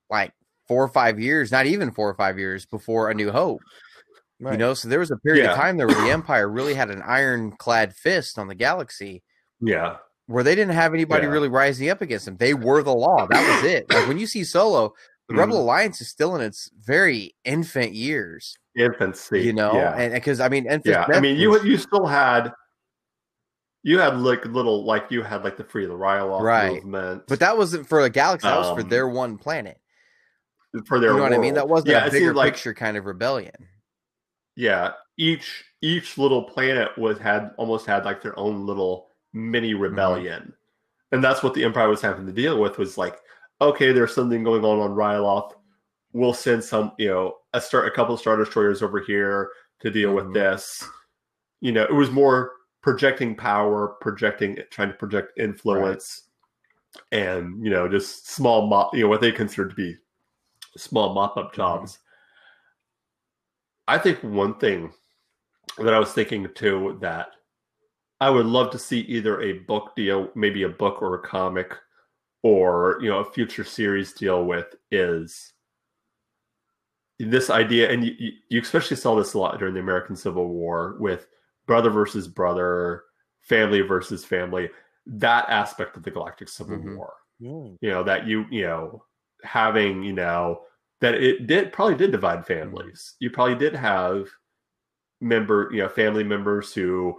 like 0.08 0.32
four 0.68 0.84
or 0.84 0.88
five 0.88 1.18
years, 1.18 1.50
not 1.50 1.66
even 1.66 1.90
four 1.90 2.08
or 2.08 2.14
five 2.14 2.38
years 2.38 2.64
before 2.64 3.10
A 3.10 3.14
New 3.14 3.32
Hope. 3.32 3.60
Right. 4.38 4.52
You 4.52 4.58
know, 4.58 4.74
so 4.74 4.88
there 4.88 4.98
was 4.98 5.10
a 5.10 5.16
period 5.16 5.44
yeah. 5.44 5.52
of 5.52 5.56
time 5.56 5.76
there 5.76 5.86
where 5.86 6.00
the 6.00 6.10
Empire 6.12 6.48
really 6.48 6.74
had 6.74 6.90
an 6.90 7.02
ironclad 7.02 7.94
fist 7.94 8.38
on 8.38 8.48
the 8.48 8.54
galaxy. 8.54 9.22
Yeah. 9.60 9.96
Where 10.26 10.44
they 10.44 10.54
didn't 10.54 10.74
have 10.74 10.92
anybody 10.92 11.26
yeah. 11.26 11.32
really 11.32 11.48
rising 11.48 11.88
up 11.88 12.02
against 12.02 12.26
them. 12.26 12.36
They 12.36 12.52
were 12.52 12.82
the 12.82 12.94
law. 12.94 13.26
That 13.26 13.62
was 13.62 13.70
it. 13.70 13.90
Like 13.90 14.08
when 14.08 14.18
you 14.18 14.26
see 14.26 14.44
Solo, 14.44 14.92
the 15.28 15.34
mm. 15.34 15.38
Rebel 15.38 15.60
Alliance 15.60 16.00
is 16.00 16.08
still 16.08 16.34
in 16.34 16.42
its 16.42 16.70
very 16.80 17.34
infant 17.44 17.94
years. 17.94 18.56
Infancy, 18.76 19.42
you 19.42 19.52
know, 19.52 19.72
yeah. 19.72 19.96
and 19.96 20.12
because 20.12 20.40
I 20.40 20.48
mean, 20.48 20.66
yeah, 20.84 21.06
I 21.08 21.20
mean, 21.20 21.38
you 21.38 21.58
you 21.62 21.78
still 21.78 22.04
had 22.04 22.52
you 23.82 23.98
had 23.98 24.18
like 24.18 24.44
little 24.44 24.84
like 24.84 25.06
you 25.10 25.22
had 25.22 25.44
like 25.44 25.56
the 25.56 25.64
free 25.64 25.86
the 25.86 25.94
Ryloth 25.94 26.42
right. 26.42 26.74
movement, 26.74 27.22
but 27.26 27.40
that 27.40 27.56
wasn't 27.56 27.88
for 27.88 28.02
the 28.02 28.10
galaxy. 28.10 28.46
That 28.46 28.58
um, 28.58 28.74
was 28.74 28.82
for 28.82 28.88
their 28.88 29.08
one 29.08 29.38
planet. 29.38 29.78
For 30.86 31.00
their, 31.00 31.10
you 31.10 31.16
know 31.16 31.22
world. 31.22 31.30
what 31.30 31.38
I 31.38 31.40
mean? 31.40 31.54
That 31.54 31.68
wasn't 31.68 31.90
yeah, 31.90 32.04
a 32.04 32.10
bigger 32.10 32.34
like, 32.34 32.52
picture 32.52 32.74
kind 32.74 32.96
of 32.98 33.06
rebellion. 33.06 33.54
Yeah, 34.56 34.92
each 35.16 35.64
each 35.82 36.18
little 36.18 36.42
planet 36.42 36.96
was 36.98 37.18
had 37.18 37.52
almost 37.58 37.86
had 37.86 38.04
like 38.04 38.22
their 38.22 38.38
own 38.38 38.66
little 38.66 39.08
mini 39.32 39.72
mm-hmm. 39.72 39.82
rebellion, 39.82 40.42
mm-hmm. 40.42 41.14
and 41.14 41.22
that's 41.22 41.42
what 41.42 41.54
the 41.54 41.64
Empire 41.64 41.88
was 41.88 42.00
having 42.00 42.26
to 42.26 42.32
deal 42.32 42.60
with. 42.60 42.78
Was 42.78 42.98
like 42.98 43.20
okay, 43.60 43.92
there's 43.92 44.14
something 44.14 44.42
going 44.42 44.64
on 44.64 44.78
on 44.78 44.90
Ryloth. 44.90 45.52
We'll 46.12 46.34
send 46.34 46.62
some, 46.62 46.92
you 46.98 47.08
know, 47.08 47.36
a 47.52 47.60
start 47.60 47.86
a 47.86 47.90
couple 47.90 48.14
of 48.14 48.20
star 48.20 48.36
destroyers 48.36 48.82
over 48.82 49.00
here 49.00 49.50
to 49.80 49.90
deal 49.90 50.14
mm-hmm. 50.14 50.26
with 50.26 50.34
this. 50.34 50.84
You 51.60 51.72
know, 51.72 51.84
it 51.84 51.94
was 51.94 52.10
more 52.10 52.52
projecting 52.82 53.34
power, 53.34 53.96
projecting, 54.00 54.58
trying 54.70 54.88
to 54.88 54.94
project 54.94 55.38
influence, 55.38 56.28
right. 57.12 57.20
and 57.20 57.64
you 57.64 57.70
know, 57.70 57.88
just 57.88 58.30
small, 58.30 58.66
mop, 58.66 58.94
you 58.94 59.02
know, 59.02 59.08
what 59.08 59.20
they 59.20 59.32
consider 59.32 59.68
to 59.68 59.74
be 59.74 59.96
small 60.76 61.14
mop 61.14 61.36
up 61.36 61.46
mm-hmm. 61.46 61.56
jobs. 61.56 61.98
Mm-hmm. 63.88 63.94
I 63.94 64.02
think 64.02 64.22
one 64.22 64.54
thing 64.58 64.92
that 65.78 65.94
I 65.94 65.98
was 65.98 66.12
thinking 66.12 66.48
too 66.54 66.98
that 67.00 67.28
I 68.20 68.30
would 68.30 68.46
love 68.46 68.70
to 68.70 68.78
see 68.78 69.00
either 69.00 69.40
a 69.42 69.58
book 69.60 69.94
deal, 69.94 70.30
maybe 70.34 70.62
a 70.62 70.68
book 70.68 71.02
or 71.02 71.14
a 71.14 71.22
comic 71.22 71.74
or 72.42 72.98
you 73.02 73.10
know 73.10 73.18
a 73.18 73.32
future 73.32 73.64
series 73.64 74.12
deal 74.12 74.44
with 74.44 74.74
is 74.90 75.52
this 77.18 77.48
idea, 77.50 77.90
and 77.90 78.04
you, 78.04 78.32
you 78.50 78.60
especially 78.60 78.96
saw 78.96 79.14
this 79.16 79.34
a 79.34 79.38
lot 79.38 79.58
during 79.58 79.74
the 79.74 79.80
American 79.80 80.14
Civil 80.16 80.48
War 80.48 80.96
with 81.00 81.26
brother 81.66 81.88
versus 81.90 82.28
brother, 82.28 83.04
family 83.40 83.80
versus 83.80 84.24
family. 84.24 84.68
That 85.06 85.48
aspect 85.48 85.96
of 85.96 86.02
the 86.02 86.10
Galactic 86.10 86.48
Civil 86.48 86.76
Mhm. 86.78 86.96
War, 86.96 87.14
Mm. 87.40 87.76
you 87.80 87.90
know, 87.90 88.02
that 88.02 88.26
you 88.26 88.44
you 88.50 88.62
know 88.62 89.04
having 89.42 90.02
you 90.02 90.12
know 90.12 90.62
that 91.00 91.14
it 91.14 91.46
did 91.46 91.72
probably 91.72 91.94
did 91.96 92.12
divide 92.12 92.46
families. 92.46 93.14
You 93.20 93.30
probably 93.30 93.56
did 93.56 93.74
have 93.74 94.28
member 95.20 95.68
you 95.72 95.82
know 95.82 95.88
family 95.88 96.24
members 96.24 96.72
who 96.74 97.16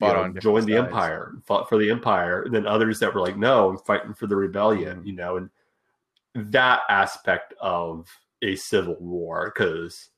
you 0.00 0.08
know, 0.08 0.22
on 0.22 0.38
joined 0.40 0.66
the 0.66 0.72
sides. 0.74 0.86
empire, 0.86 1.32
fought 1.46 1.68
for 1.68 1.78
the 1.78 1.90
empire, 1.90 2.42
and 2.42 2.54
then 2.54 2.66
others 2.66 2.98
that 2.98 3.14
were 3.14 3.20
like, 3.20 3.36
no, 3.36 3.70
I'm 3.70 3.78
fighting 3.78 4.14
for 4.14 4.26
the 4.26 4.34
rebellion, 4.36 5.00
Mhm. 5.02 5.06
you 5.06 5.12
know, 5.12 5.36
and 5.36 5.50
that 6.34 6.80
aspect 6.88 7.54
of 7.60 8.08
a 8.42 8.56
civil 8.56 8.96
war, 9.00 9.52
because 9.54 10.10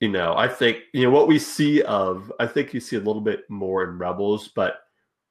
you 0.00 0.08
know, 0.08 0.34
I 0.36 0.46
think 0.48 0.82
you 0.92 1.04
know 1.04 1.10
what 1.10 1.26
we 1.28 1.38
see 1.38 1.82
of. 1.82 2.32
I 2.38 2.46
think 2.46 2.72
you 2.74 2.80
see 2.80 2.96
a 2.96 3.00
little 3.00 3.20
bit 3.22 3.48
more 3.50 3.84
in 3.84 3.98
Rebels, 3.98 4.48
but 4.48 4.80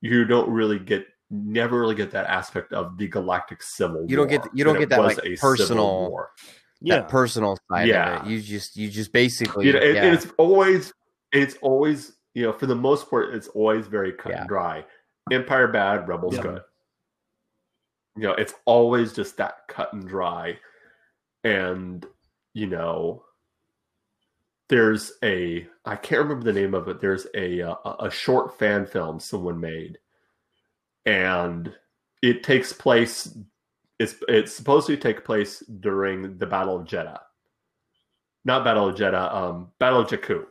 you 0.01 0.25
don't 0.25 0.49
really 0.49 0.79
get, 0.79 1.07
never 1.29 1.79
really 1.79 1.95
get 1.95 2.11
that 2.11 2.25
aspect 2.27 2.71
of 2.73 2.97
the 2.97 3.07
galactic 3.07 3.61
civil. 3.61 4.05
You 4.09 4.15
don't 4.15 4.27
get- 4.27 4.47
you 4.53 4.63
don't 4.63 4.79
get 4.79 4.89
that, 4.89 4.99
like, 5.01 5.17
a 5.17 5.35
civil 5.35 5.37
personal- 5.57 6.09
war. 6.09 6.31
Yeah. 6.79 6.97
that 6.97 7.09
personal 7.09 7.57
side 7.71 7.87
Yeah. 7.87 8.19
of 8.21 8.27
it. 8.27 8.29
You 8.29 8.39
just 8.41 8.77
you 8.77 8.89
just 8.91 9.11
basically 9.11 9.65
you 9.65 9.73
know, 9.73 9.79
and, 9.79 9.95
yeah. 9.95 10.13
it's 10.13 10.27
always 10.37 10.93
it's 11.31 11.55
always 11.63 12.15
you 12.35 12.43
know 12.43 12.53
for 12.53 12.67
the 12.67 12.75
most 12.75 13.09
part 13.09 13.33
it's 13.33 13.47
always 13.47 13.87
very 13.87 14.13
cut 14.13 14.31
Yeah. 14.31 14.41
and 14.41 14.47
dry. 14.47 14.85
Empire 15.31 15.67
bad, 15.69 16.07
rebels 16.07 16.35
Yeah. 16.35 16.41
good. 16.43 16.61
You 18.15 18.23
know, 18.23 18.33
it's 18.33 18.53
always 18.65 19.11
just 19.11 19.37
that 19.37 19.67
cut 19.67 19.91
and 19.93 20.07
dry, 20.07 20.59
and 21.43 22.05
you 22.53 22.67
know, 22.67 23.23
there's 24.69 25.13
a 25.23 25.67
I 25.85 25.95
can't 25.95 26.21
remember 26.21 26.43
the 26.51 26.59
name 26.59 26.73
of 26.73 26.87
it. 26.87 26.99
There's 26.99 27.25
a 27.33 27.61
uh, 27.61 27.75
a, 27.85 28.05
a 28.05 28.11
short 28.11 28.57
fan 28.59 28.85
film 28.85 29.19
someone 29.19 29.59
made, 29.59 29.97
and 31.07 31.73
it 32.21 32.43
takes 32.43 32.71
place. 32.71 33.35
It's 33.97 34.15
it's 34.27 34.53
supposed 34.53 34.85
to 34.87 34.97
take 34.97 35.25
place 35.25 35.63
during 35.79 36.37
the 36.37 36.45
Battle 36.45 36.75
of 36.79 36.85
Jedha 36.85 37.17
not 38.47 38.63
Battle 38.63 38.87
of 38.87 38.95
Jedha, 38.95 39.31
um, 39.35 39.69
Battle 39.77 39.99
of 39.99 40.07
Jakku. 40.07 40.45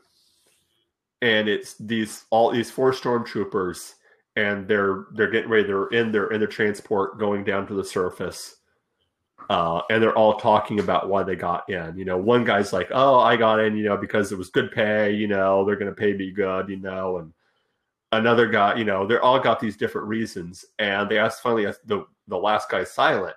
And 1.23 1.49
it's 1.49 1.75
these 1.79 2.27
all 2.31 2.53
these 2.53 2.71
four 2.71 2.93
stormtroopers, 2.93 3.95
and 4.37 4.69
they're 4.69 5.07
they're 5.15 5.31
getting 5.31 5.51
ready. 5.51 5.67
They're 5.67 5.89
in 5.89 6.13
their 6.13 6.27
in 6.27 6.39
their 6.39 6.47
transport 6.47 7.19
going 7.19 7.43
down 7.43 7.67
to 7.69 7.75
the 7.75 7.83
surface, 7.83 8.57
uh, 9.49 9.81
and 9.89 10.03
they're 10.03 10.17
all 10.17 10.39
talking 10.39 10.79
about 10.79 11.09
why 11.09 11.23
they 11.23 11.35
got 11.35 11.69
in. 11.71 11.97
You 11.97 12.05
know, 12.05 12.19
one 12.19 12.45
guy's 12.45 12.75
like, 12.75 12.89
"Oh, 12.93 13.19
I 13.19 13.37
got 13.37 13.61
in, 13.61 13.79
you 13.79 13.85
know, 13.85 13.97
because 13.97 14.31
it 14.31 14.37
was 14.37 14.51
good 14.51 14.71
pay. 14.73 15.15
You 15.15 15.27
know, 15.27 15.65
they're 15.65 15.77
going 15.77 15.91
to 15.93 16.01
pay 16.01 16.13
me 16.13 16.33
good. 16.33 16.69
You 16.69 16.77
know," 16.77 17.17
and 17.17 17.33
another 18.17 18.49
guy, 18.49 18.77
you 18.77 18.85
know, 18.85 19.07
they're 19.07 19.23
all 19.23 19.41
got 19.41 19.61
these 19.61 19.77
different 19.77 20.09
reasons. 20.09 20.65
And 20.79 21.11
they 21.11 21.19
asked 21.19 21.43
finally, 21.43 21.67
asked 21.67 21.87
the 21.87 22.07
the 22.29 22.37
last 22.39 22.71
guy's 22.71 22.91
silent, 22.93 23.37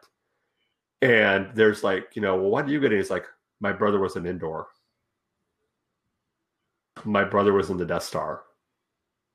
and 1.02 1.50
there's 1.56 1.84
like, 1.84 2.16
you 2.16 2.22
know, 2.22 2.36
well, 2.36 2.50
why 2.52 2.62
do 2.62 2.72
you 2.72 2.80
get 2.80 2.92
in? 2.92 2.98
He's 3.00 3.10
like, 3.10 3.26
my 3.62 3.72
brother 3.72 4.00
was 4.00 4.16
an 4.16 4.26
indoor. 4.26 4.68
My 7.04 7.26
brother 7.26 7.52
was 7.52 7.70
in 7.70 7.76
the 7.76 7.86
Death 7.86 8.04
Star. 8.04 8.46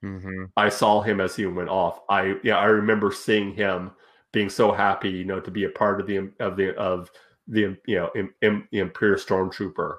Mhm. 0.05 0.51
I 0.57 0.69
saw 0.69 1.01
him 1.01 1.21
as 1.21 1.35
he 1.37 1.47
went 1.47 1.69
off. 1.71 2.01
I 2.09 2.39
yeah, 2.43 2.59
I 2.59 2.67
remember 2.67 3.11
seeing 3.11 3.53
him 3.55 3.93
being 4.33 4.51
so 4.51 4.73
happy, 4.73 5.11
you 5.11 5.25
know, 5.25 5.41
to 5.41 5.51
be 5.51 5.65
a 5.65 5.71
part 5.71 6.01
of 6.01 6.07
the 6.07 6.31
of 6.41 6.57
the 6.57 6.75
of 6.77 7.11
the 7.47 7.77
you 7.87 7.97
know 7.97 8.11
im, 8.15 8.35
im, 8.43 8.69
the 8.71 8.81
Imperial 8.81 9.19
Stormtrooper. 9.19 9.97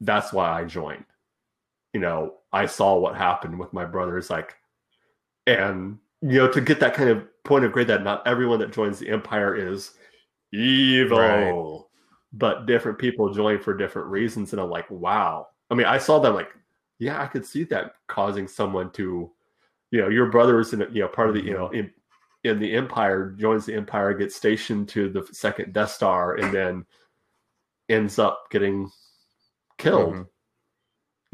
That's 0.00 0.32
why 0.32 0.60
I 0.60 0.64
joined. 0.64 1.04
You 1.94 2.00
know, 2.00 2.38
I 2.54 2.66
saw 2.66 2.96
what 2.98 3.16
happened 3.16 3.58
with 3.58 3.72
my 3.72 3.84
brothers, 3.84 4.30
like, 4.30 4.56
and 5.46 5.98
you 6.22 6.38
know, 6.38 6.50
to 6.50 6.60
get 6.60 6.80
that 6.80 6.94
kind 6.94 7.10
of 7.10 7.26
point 7.44 7.64
of 7.66 7.72
grade 7.72 7.88
that 7.88 8.02
not 8.04 8.26
everyone 8.26 8.58
that 8.60 8.72
joins 8.72 8.98
the 8.98 9.08
Empire 9.10 9.54
is 9.54 9.92
evil, 10.52 11.18
Right. 11.18 11.84
but 12.38 12.66
different 12.66 12.98
people 12.98 13.34
join 13.34 13.58
for 13.60 13.76
different 13.76 14.08
reasons, 14.08 14.52
and 14.52 14.60
I'm 14.62 14.70
like, 14.70 14.90
wow. 14.90 15.48
I 15.70 15.74
mean, 15.74 15.86
I 15.86 15.98
saw 15.98 16.18
them 16.18 16.34
like 16.34 16.48
yeah, 17.00 17.20
I 17.20 17.26
could 17.26 17.44
see 17.44 17.64
that 17.64 17.94
causing 18.06 18.46
someone 18.46 18.90
to, 18.92 19.30
you 19.90 20.00
know, 20.00 20.08
your 20.08 20.26
brother 20.30 20.60
is 20.60 20.72
in, 20.72 20.80
a- 20.82 20.88
you 20.90 21.00
know, 21.02 21.08
part 21.08 21.28
of 21.28 21.34
the, 21.34 21.42
you 21.42 21.52
know, 21.52 21.68
in, 21.70 21.90
in 22.44 22.60
the 22.60 22.72
Empire, 22.72 23.30
joins 23.36 23.66
the 23.66 23.74
Empire, 23.74 24.14
gets 24.14 24.36
stationed 24.36 24.88
to 24.90 25.08
the 25.10 25.26
second 25.32 25.72
Death 25.74 25.90
Star, 25.90 26.36
and 26.36 26.54
then 26.54 26.86
ends 27.88 28.20
up 28.20 28.44
getting 28.50 28.88
killed. 29.76 30.14
Mhm. 30.14 30.26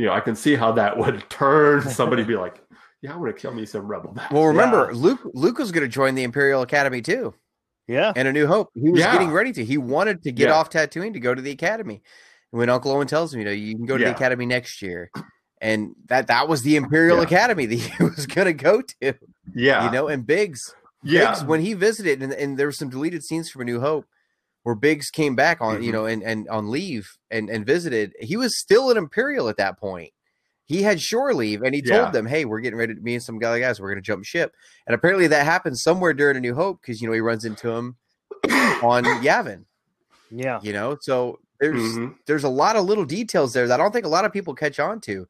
You 0.00 0.06
know, 0.06 0.12
I 0.14 0.20
can 0.20 0.34
see 0.34 0.54
how 0.56 0.72
that 0.72 0.96
would 0.96 1.28
turn 1.30 1.82
somebody 1.90 2.24
be 2.24 2.34
like, 2.36 2.62
yeah, 3.02 3.12
I 3.12 3.16
want 3.18 3.34
to 3.36 3.40
kill 3.40 3.52
me 3.52 3.66
some 3.66 3.86
rebel. 3.86 4.14
now." 4.14 4.26
Well, 4.30 4.46
remember 4.46 4.90
Yeah. 4.92 4.98
Luke 4.98 5.20
Luke 5.34 5.58
was 5.58 5.72
going 5.72 5.82
to 5.84 5.88
join 5.88 6.14
the 6.14 6.22
Imperial 6.22 6.62
Academy 6.62 7.02
too, 7.02 7.34
Yeah. 7.86 8.12
and 8.16 8.26
A 8.26 8.32
New 8.32 8.46
Hope. 8.46 8.70
He 8.74 8.90
was 8.90 9.00
Yeah. 9.00 9.12
getting 9.12 9.30
ready 9.30 9.52
to. 9.52 9.64
He 9.64 9.76
wanted 9.76 10.22
to 10.22 10.32
get 10.32 10.48
Yeah. 10.48 10.54
off 10.54 10.70
Tatooine 10.70 11.12
to 11.12 11.20
go 11.20 11.34
to 11.34 11.42
the 11.42 11.50
Academy. 11.50 12.02
And 12.52 12.58
when 12.58 12.70
Uncle 12.70 12.92
Owen 12.92 13.06
tells 13.06 13.34
him, 13.34 13.40
you 13.40 13.44
know, 13.44 13.52
you 13.52 13.76
can 13.76 13.84
go 13.84 13.98
to 13.98 14.04
the 14.04 14.10
Academy 14.10 14.46
next 14.46 14.80
year, 14.80 15.10
and 15.60 15.94
that 16.06 16.28
that 16.28 16.48
was 16.48 16.62
the 16.62 16.76
Imperial 16.76 17.18
Yeah. 17.18 17.24
Academy 17.24 17.66
that 17.66 17.74
he 17.98 18.02
was 18.04 18.26
going 18.26 18.46
to 18.46 18.54
go 18.54 18.80
to. 18.80 19.14
yeah, 19.54 19.84
You 19.84 19.90
know, 19.90 20.08
and 20.08 20.26
Biggs, 20.26 20.74
yeah, 21.02 21.26
Biggs 21.32 21.44
when 21.44 21.60
he 21.60 21.74
visited, 21.74 22.22
and, 22.22 22.32
and 22.32 22.56
there 22.58 22.66
were 22.66 22.72
some 22.72 22.88
deleted 22.88 23.22
scenes 23.22 23.50
from 23.50 23.60
A 23.62 23.64
New 23.66 23.80
Hope 23.80 24.06
where 24.62 24.75
Biggs 24.75 25.11
came 25.11 25.35
back 25.35 25.61
on, 25.61 25.83
you 25.83 25.90
Mhm. 25.90 25.92
know, 25.92 26.07
and 26.07 26.23
and 26.23 26.49
on 26.49 26.70
leave 26.70 27.16
and 27.31 27.49
and 27.49 27.64
visited. 27.66 28.14
He 28.20 28.37
was 28.37 28.59
still 28.59 28.90
an 28.90 28.96
Imperial 28.96 29.49
at 29.49 29.57
that 29.57 29.79
point. 29.79 30.12
He 30.66 30.83
had 30.83 31.01
shore 31.01 31.35
leave, 31.35 31.62
and 31.62 31.75
he 31.75 31.83
Yeah. 31.85 31.99
told 32.03 32.12
them, 32.12 32.27
"Hey, 32.27 32.44
we're 32.44 32.61
getting 32.61 32.79
ready 32.79 32.94
to 32.94 33.01
me 33.01 33.14
and 33.14 33.23
some 33.23 33.37
other 33.44 33.59
guys. 33.59 33.81
We're 33.81 33.88
going 33.88 34.03
to 34.03 34.07
jump 34.07 34.25
ship." 34.25 34.55
And 34.87 34.94
apparently, 34.94 35.27
that 35.27 35.44
happened 35.44 35.79
somewhere 35.79 36.12
during 36.12 36.37
A 36.37 36.40
New 36.40 36.55
Hope 36.55 36.81
because 36.81 37.01
you 37.01 37.09
know 37.09 37.14
he 37.14 37.20
runs 37.20 37.44
into 37.44 37.70
him 37.70 37.96
on 38.83 39.05
Yavin. 39.23 39.64
Yeah. 40.31 40.61
You 40.62 40.73
know, 40.73 40.96
so 41.01 41.40
there's 41.59 41.81
Mhm. 41.96 42.14
there's 42.27 42.44
a 42.44 42.49
lot 42.49 42.77
of 42.77 42.85
little 42.85 43.05
details 43.05 43.53
there 43.53 43.66
that 43.66 43.81
I 43.81 43.83
don't 43.83 43.92
think 43.92 44.07
a 44.07 44.11
lot 44.11 44.25
of 44.25 44.33
people 44.33 44.55
catch 44.55 44.79
on 44.79 45.01
to. 45.03 45.27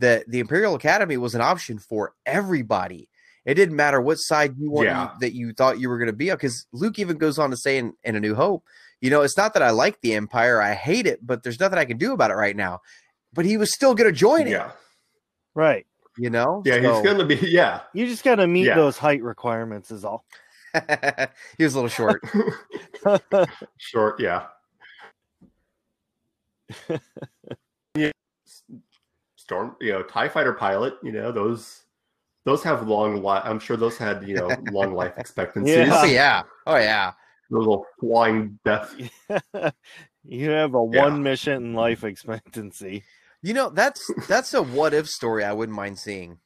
That 0.00 0.28
the 0.28 0.40
Imperial 0.40 0.74
Academy 0.74 1.16
was 1.16 1.34
an 1.36 1.40
option 1.40 1.78
for 1.78 2.14
everybody. 2.26 3.08
It 3.44 3.54
didn't 3.54 3.76
matter 3.76 4.00
what 4.00 4.16
side 4.16 4.54
you 4.58 4.70
want 4.70 4.86
Yeah. 4.86 5.10
that 5.20 5.34
you 5.34 5.52
thought 5.52 5.78
you 5.78 5.88
were 5.88 5.98
going 5.98 6.06
to 6.10 6.12
be 6.16 6.30
on. 6.30 6.36
Because 6.36 6.66
Luke 6.72 6.98
even 6.98 7.18
goes 7.18 7.38
on 7.38 7.50
to 7.50 7.56
say 7.56 7.76
in, 7.78 7.92
in 8.02 8.16
A 8.16 8.20
New 8.20 8.34
Hope, 8.34 8.64
you 9.00 9.10
know, 9.10 9.20
it's 9.22 9.36
not 9.36 9.52
that 9.54 9.62
I 9.62 9.70
like 9.70 10.00
the 10.00 10.14
Empire, 10.14 10.62
I 10.62 10.72
hate 10.74 11.06
it, 11.06 11.24
but 11.26 11.42
there's 11.42 11.60
nothing 11.60 11.78
I 11.78 11.84
can 11.84 11.98
do 11.98 12.12
about 12.14 12.30
it 12.30 12.34
right 12.34 12.56
now. 12.56 12.80
But 13.34 13.44
he 13.44 13.56
was 13.56 13.74
still 13.74 13.94
going 13.94 14.08
to 14.10 14.16
join 14.16 14.46
it. 14.46 14.62
Right. 15.54 15.86
You 16.16 16.30
know, 16.30 16.62
yeah. 16.64 16.76
He's 16.78 17.02
gonna 17.04 17.24
be 17.24 17.34
yeah, 17.34 17.80
You 17.92 18.06
just 18.06 18.22
got 18.22 18.36
to 18.36 18.46
meet 18.46 18.66
Yeah. 18.66 18.76
those 18.76 18.96
height 18.96 19.20
requirements, 19.20 19.90
is 19.90 20.04
all. 20.04 20.24
he 21.58 21.64
was 21.64 21.74
a 21.74 21.80
little 21.80 21.88
short. 21.88 22.22
short, 23.78 24.20
yeah. 24.20 24.46
yeah. 27.96 28.10
Storm, 29.36 29.76
you 29.80 29.92
know, 29.92 30.02
Tie 30.02 30.28
Fighter 30.28 30.52
pilot. 30.54 30.94
You 31.02 31.12
know 31.12 31.32
those. 31.32 31.83
Those 32.44 32.62
have 32.64 32.86
long 32.86 33.22
life. 33.22 33.42
I'm 33.44 33.58
sure 33.58 33.76
those 33.76 33.96
had 33.96 34.26
you 34.28 34.36
know 34.36 34.50
long 34.70 34.94
life 34.94 35.14
expectancies. 35.18 35.74
Yeah. 35.76 36.00
oh 36.02 36.04
yeah, 36.04 36.42
oh 36.66 36.76
yeah. 36.76 37.12
Those 37.50 37.60
little 37.66 37.86
flying 38.00 38.58
death. 38.64 38.94
you 40.24 40.50
have 40.50 40.74
a 40.74 40.88
Yeah. 40.92 41.02
one 41.02 41.22
mission 41.22 41.74
life 41.74 42.04
expectancy. 42.04 43.04
You 43.42 43.54
know, 43.54 43.68
that's 43.70 44.10
that's 44.28 44.54
a 44.54 44.62
what 44.62 44.94
if 44.94 45.08
story 45.08 45.44
I 45.44 45.52
wouldn't 45.52 45.76
mind 45.76 45.98
seeing. 45.98 46.38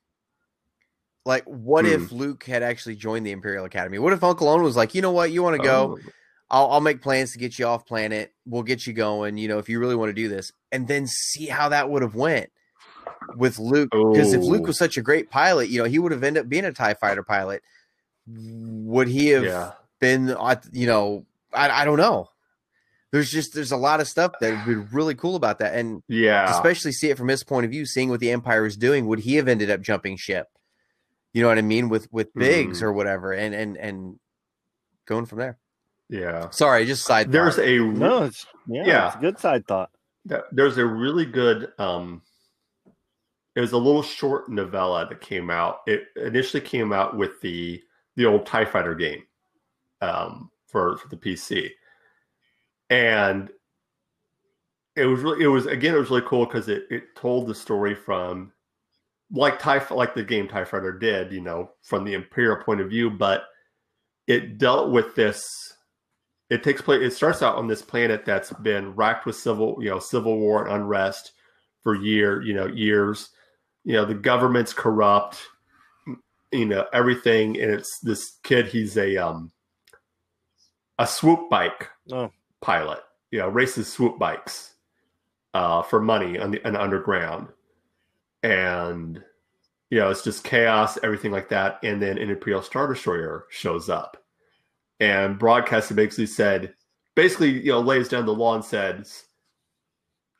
Like, 1.24 1.44
what 1.44 1.84
Hmm. 1.84 1.92
if 1.92 2.12
Luke 2.12 2.44
had 2.44 2.62
actually 2.62 2.96
joined 2.96 3.26
the 3.26 3.32
Imperial 3.32 3.64
Academy? 3.64 3.98
What 3.98 4.12
if 4.12 4.24
Uncle 4.24 4.48
Owen 4.48 4.62
was 4.62 4.76
like, 4.76 4.94
you 4.94 5.02
know 5.02 5.10
what, 5.10 5.30
you 5.30 5.42
want 5.42 5.56
to 5.56 5.62
go? 5.62 5.98
Oh, 5.98 6.10
I'll, 6.50 6.70
I'll 6.72 6.80
make 6.80 7.02
plans 7.02 7.32
to 7.32 7.38
get 7.38 7.58
you 7.58 7.66
off 7.66 7.84
planet. 7.86 8.32
We'll 8.46 8.62
get 8.62 8.86
you 8.86 8.94
going. 8.94 9.36
You 9.36 9.48
know, 9.48 9.58
if 9.58 9.68
you 9.68 9.78
really 9.78 9.94
want 9.94 10.08
to 10.08 10.14
do 10.14 10.28
this, 10.28 10.50
and 10.72 10.88
then 10.88 11.06
see 11.06 11.46
how 11.46 11.68
that 11.68 11.90
would 11.90 12.00
have 12.02 12.14
went 12.14 12.50
with 13.36 13.58
Luke. 13.58 13.90
Because 13.90 14.32
if 14.32 14.42
Luke 14.42 14.62
Oh. 14.64 14.66
was 14.68 14.78
such 14.78 14.96
a 14.96 15.02
great 15.02 15.30
pilot, 15.30 15.68
you 15.68 15.78
know, 15.78 15.84
he 15.88 15.98
would 15.98 16.12
have 16.12 16.22
ended 16.24 16.42
up 16.44 16.48
being 16.48 16.64
a 16.64 16.72
Tie 16.72 16.94
Fighter 16.94 17.22
pilot. 17.22 17.62
Would 18.26 19.08
he 19.08 19.28
have 19.28 19.44
yeah. 19.44 19.72
been? 20.00 20.34
You 20.72 20.86
know, 20.86 21.26
I, 21.52 21.82
I 21.82 21.84
don't 21.84 21.96
know. 21.98 22.28
There's 23.10 23.30
just 23.30 23.54
there's 23.54 23.72
a 23.72 23.76
lot 23.76 24.00
of 24.00 24.08
stuff 24.08 24.32
that 24.40 24.66
would 24.66 24.66
be 24.66 24.94
really 24.94 25.14
cool 25.14 25.34
about 25.34 25.60
that, 25.60 25.74
and 25.74 26.02
Yeah. 26.08 26.50
especially 26.50 26.92
see 26.92 27.08
it 27.08 27.16
from 27.16 27.28
his 27.28 27.42
point 27.42 27.64
of 27.64 27.70
view, 27.70 27.86
seeing 27.86 28.10
what 28.10 28.20
the 28.20 28.30
Empire 28.30 28.66
is 28.66 28.76
doing. 28.76 29.06
Would 29.06 29.20
he 29.20 29.36
have 29.36 29.48
ended 29.48 29.70
up 29.70 29.80
jumping 29.80 30.16
ship? 30.18 30.46
You 31.32 31.40
know 31.42 31.48
what 31.48 31.56
I 31.58 31.62
mean 31.62 31.88
with 31.88 32.12
with 32.12 32.34
Biggs 32.34 32.80
Mhm. 32.80 32.82
or 32.82 32.92
whatever, 32.92 33.32
and 33.32 33.54
and 33.54 33.76
and 33.78 34.18
going 35.06 35.24
from 35.24 35.38
there. 35.38 35.56
yeah. 36.10 36.50
Sorry, 36.50 36.84
just 36.84 37.06
side. 37.06 37.32
There's 37.32 37.56
thought. 37.56 37.64
a 37.66 37.78
No, 37.78 38.24
it's 38.24 38.44
yeah, 38.66 38.84
Yeah. 38.86 39.06
it's 39.08 39.16
a 39.16 39.20
good 39.20 39.38
side 39.38 39.66
thought. 39.66 39.90
there's 40.52 40.76
a 40.76 40.84
really 40.84 41.24
good 41.24 41.72
um 41.78 42.20
it 43.58 43.60
was 43.60 43.72
a 43.72 43.76
little 43.76 44.02
short 44.02 44.48
novella 44.48 45.08
that 45.08 45.20
came 45.20 45.50
out. 45.50 45.80
It 45.88 46.04
initially 46.14 46.60
came 46.60 46.92
out 46.92 47.16
with 47.16 47.40
the 47.40 47.82
the 48.14 48.24
old 48.24 48.46
tie 48.46 48.64
fighter 48.64 48.94
game 48.94 49.24
um 50.00 50.50
for, 50.66 50.96
for 50.98 51.08
the 51.08 51.16
pc 51.16 51.70
and 52.90 53.48
it 54.96 55.06
was 55.06 55.22
really 55.22 55.44
it 55.44 55.48
was 55.48 55.66
again 55.66 55.94
it 55.94 55.98
was 55.98 56.10
really 56.10 56.26
cool 56.26 56.44
because 56.44 56.68
it 56.68 56.84
it 56.90 57.14
told 57.16 57.46
the 57.46 57.54
story 57.54 57.94
from 57.94 58.52
like 59.30 59.58
tie 59.58 59.84
like 59.90 60.14
the 60.14 60.22
game 60.22 60.48
tie 60.48 60.64
fighter 60.64 60.92
did 60.92 61.32
you 61.32 61.40
know 61.40 61.70
from 61.82 62.04
the 62.04 62.14
imperial 62.14 62.62
point 62.62 62.80
of 62.80 62.88
view 62.88 63.08
but 63.10 63.44
it 64.26 64.58
dealt 64.58 64.90
with 64.90 65.14
this 65.14 65.74
it 66.50 66.62
takes 66.62 66.82
place 66.82 67.00
it 67.02 67.14
starts 67.14 67.42
out 67.42 67.56
on 67.56 67.66
this 67.66 67.82
planet 67.82 68.24
that's 68.24 68.52
been 68.54 68.94
racked 68.94 69.26
with 69.26 69.36
civil 69.36 69.76
you 69.80 69.88
know 69.88 69.98
civil 69.98 70.38
war 70.38 70.64
and 70.64 70.74
unrest 70.74 71.32
for 71.82 71.94
year 71.94 72.42
you 72.42 72.54
know 72.54 72.66
years 72.66 73.30
you 73.88 73.94
know 73.94 74.04
the 74.04 74.14
government's 74.14 74.74
corrupt 74.74 75.40
you 76.52 76.66
know 76.66 76.86
everything 76.92 77.58
and 77.58 77.70
it's 77.72 77.98
this 78.00 78.36
kid 78.42 78.66
he's 78.66 78.98
a 78.98 79.16
um 79.16 79.50
a 80.98 81.06
swoop 81.06 81.48
bike 81.48 81.88
Oh. 82.12 82.30
pilot 82.60 83.00
you 83.30 83.38
know 83.38 83.48
races 83.48 83.90
swoop 83.90 84.18
bikes 84.18 84.74
uh 85.54 85.80
for 85.82 86.00
money 86.00 86.38
on 86.38 86.50
the 86.50 86.64
on 86.66 86.74
the 86.74 86.82
underground 86.82 87.48
and 88.42 89.22
you 89.90 89.98
know 89.98 90.10
it's 90.10 90.22
just 90.22 90.44
chaos 90.44 90.98
everything 91.02 91.32
like 91.32 91.48
that 91.48 91.78
and 91.82 92.00
then 92.02 92.18
an 92.18 92.28
imperial 92.28 92.62
star 92.62 92.86
destroyer 92.92 93.46
shows 93.48 93.88
up 93.88 94.22
and 95.00 95.38
broadcasted 95.38 95.96
basically 95.96 96.26
said 96.26 96.74
basically 97.14 97.50
you 97.50 97.72
know 97.72 97.80
lays 97.80 98.08
down 98.08 98.26
the 98.26 98.34
law 98.34 98.54
and 98.54 98.64
says 98.64 99.24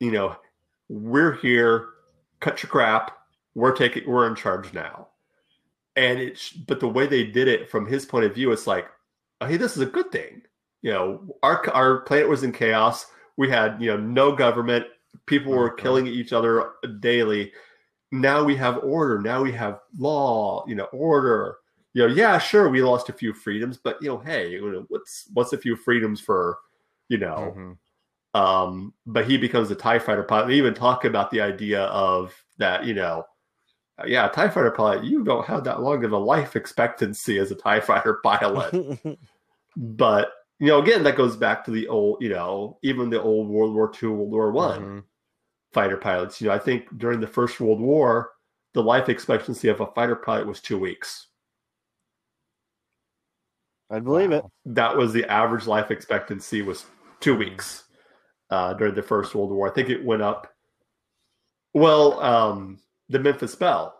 you 0.01 0.11
know 0.11 0.37
we're 0.91 1.33
here 1.37 1.89
cut 2.41 2.63
your 2.63 2.69
crap 2.69 3.18
we're 3.59 3.75
taking 3.77 4.09
we're 4.09 4.27
in 4.29 4.35
charge 4.35 4.73
now. 4.73 5.09
And 5.97 6.21
it's 6.21 6.51
but 6.53 6.81
the 6.81 6.89
way 6.89 7.07
they 7.07 7.25
did 7.25 7.49
it 7.49 7.69
from 7.71 7.87
his 7.87 8.07
point 8.07 8.25
of 8.25 8.35
view 8.35 8.53
it's 8.53 8.67
like 8.67 8.87
oh, 9.41 9.47
hey 9.47 9.57
this 9.57 9.77
is 9.77 9.83
a 9.83 9.87
good 9.87 10.11
thing. 10.13 10.43
You 10.83 10.93
know 10.93 11.37
our 11.43 11.69
our 11.75 12.01
planet 12.03 12.29
was 12.29 12.45
in 12.45 12.53
chaos. 12.53 13.07
We 13.37 13.49
had 13.51 13.81
you 13.83 13.89
know 13.91 13.97
no 13.97 14.35
government. 14.35 14.87
People 15.27 15.53
were 15.53 15.71
Mhm. 15.73 15.79
killing 15.79 16.07
each 16.07 16.33
other 16.33 16.73
daily. 17.01 17.53
Now 18.13 18.45
we 18.45 18.55
have 18.57 18.79
order. 18.85 19.19
Now 19.21 19.43
we 19.43 19.53
have 19.53 19.81
law 19.99 20.65
you 20.69 20.75
know 20.77 20.89
order. 20.93 21.57
You 21.95 22.07
know 22.07 22.15
yeah 22.15 22.39
sure 22.39 22.69
we 22.69 22.83
lost 22.83 23.09
a 23.09 23.13
few 23.13 23.33
freedoms 23.33 23.77
but 23.77 24.01
you 24.01 24.09
know 24.09 24.19
hey 24.19 24.51
you 24.53 24.71
know, 24.71 24.85
what's 24.89 25.27
what's 25.33 25.53
a 25.53 25.59
few 25.59 25.75
freedoms 25.75 26.21
for 26.21 26.59
you 27.09 27.19
know? 27.19 27.55
Mhm. 27.57 27.77
um, 28.35 28.93
but 29.07 29.25
he 29.27 29.37
becomes 29.39 29.71
a 29.71 29.75
TIE 29.75 29.99
fighter 29.99 30.23
pilot. 30.23 30.49
They 30.49 30.55
even 30.55 30.75
talk 30.75 31.05
about 31.07 31.31
the 31.31 31.41
idea 31.41 31.85
of 31.87 32.35
that, 32.59 32.85
you 32.85 32.93
know, 32.95 33.25
yeah, 34.07 34.27
a 34.27 34.33
TIE 34.33 34.49
fighter 34.49 34.71
pilot, 34.71 35.05
you 35.05 35.25
don't 35.25 35.47
have 35.47 35.65
that 35.65 35.83
long 35.83 36.05
of 36.05 36.13
a 36.13 36.19
life 36.19 36.57
expectancy 36.57 37.39
as 37.39 37.51
a 37.51 37.55
TIE 37.57 37.81
fighter 37.81 38.15
pilot. 38.25 38.99
but, 39.77 40.31
you 40.61 40.67
know, 40.69 40.81
again, 40.81 41.03
that 41.05 41.17
goes 41.17 41.37
back 41.37 41.65
to 41.65 41.71
the 41.71 41.89
old, 41.89 42.23
you 42.23 42.29
know, 42.29 42.79
even 42.83 43.11
the 43.11 43.21
old 43.21 43.49
World 43.49 43.75
War 43.75 43.93
II, 44.03 44.11
World 44.11 44.31
War 44.31 44.51
One 44.53 44.83
Mhm. 44.83 45.05
fighter 45.73 45.97
pilots. 45.97 46.41
You 46.41 46.49
know, 46.49 46.55
I 46.55 46.59
think 46.59 46.97
during 46.99 47.21
the 47.21 47.27
First 47.27 47.61
World 47.61 47.81
War, 47.81 48.31
the 48.75 48.83
life 48.83 49.09
expectancy 49.09 49.69
of 49.69 49.81
a 49.81 49.87
fighter 49.87 50.17
pilot 50.17 50.47
was 50.47 50.61
two 50.61 50.79
weeks. 50.79 51.27
I 53.91 54.01
believe 54.01 54.33
it. 54.33 54.45
That 54.67 54.97
was 54.97 55.13
the 55.13 55.25
average 55.31 55.67
life 55.67 55.91
expectancy 55.91 56.63
was 56.63 56.85
two 57.21 57.35
weeks 57.35 57.85
uh, 58.51 58.75
during 58.75 58.95
the 58.95 59.03
First 59.03 59.35
World 59.35 59.51
War. 59.51 59.69
I 59.69 59.73
think 59.73 59.89
it 59.89 60.05
went 60.05 60.23
up. 60.23 60.53
Well, 61.73 62.21
um, 62.21 62.81
the 63.09 63.19
Memphis 63.19 63.55
Belle, 63.55 63.95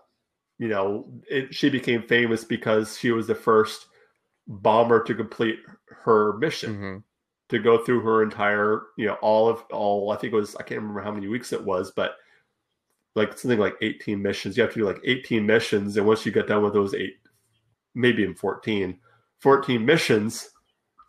you 0.59 0.69
know, 0.69 1.09
it, 1.31 1.55
she 1.55 1.71
became 1.71 2.03
famous 2.03 2.45
because 2.45 2.99
she 2.99 3.11
was 3.13 3.27
the 3.27 3.35
first 3.35 3.87
bomber 4.47 5.03
to 5.05 5.15
complete 5.15 5.61
her 6.05 6.35
mission 6.39 6.77
Mhm. 6.77 7.03
to 7.51 7.59
go 7.59 7.79
through 7.85 8.01
her 8.01 8.23
entire, 8.23 8.83
you 8.97 9.07
know, 9.07 9.15
all 9.23 9.49
of 9.49 9.63
all. 9.71 10.11
I 10.11 10.17
think 10.17 10.33
it 10.33 10.37
was 10.37 10.57
I 10.57 10.63
can't 10.63 10.81
remember 10.81 11.01
how 11.03 11.13
many 11.13 11.29
weeks 11.29 11.53
it 11.53 11.63
was, 11.65 11.91
but 11.91 12.17
like 13.15 13.37
something 13.39 13.59
like 13.59 13.77
18 13.83 14.21
missions. 14.23 14.57
You 14.57 14.63
have 14.63 14.73
to 14.75 14.79
do 14.81 14.87
like 14.87 15.01
18 15.05 15.45
missions, 15.47 15.97
and 15.97 16.07
once 16.07 16.25
you 16.27 16.33
get 16.33 16.47
done 16.47 16.63
with 16.63 16.73
those 16.75 16.95
eight, 16.95 17.17
maybe 17.95 18.23
in 18.25 18.35
14, 18.35 18.99
14 19.41 19.85
missions, 19.85 20.51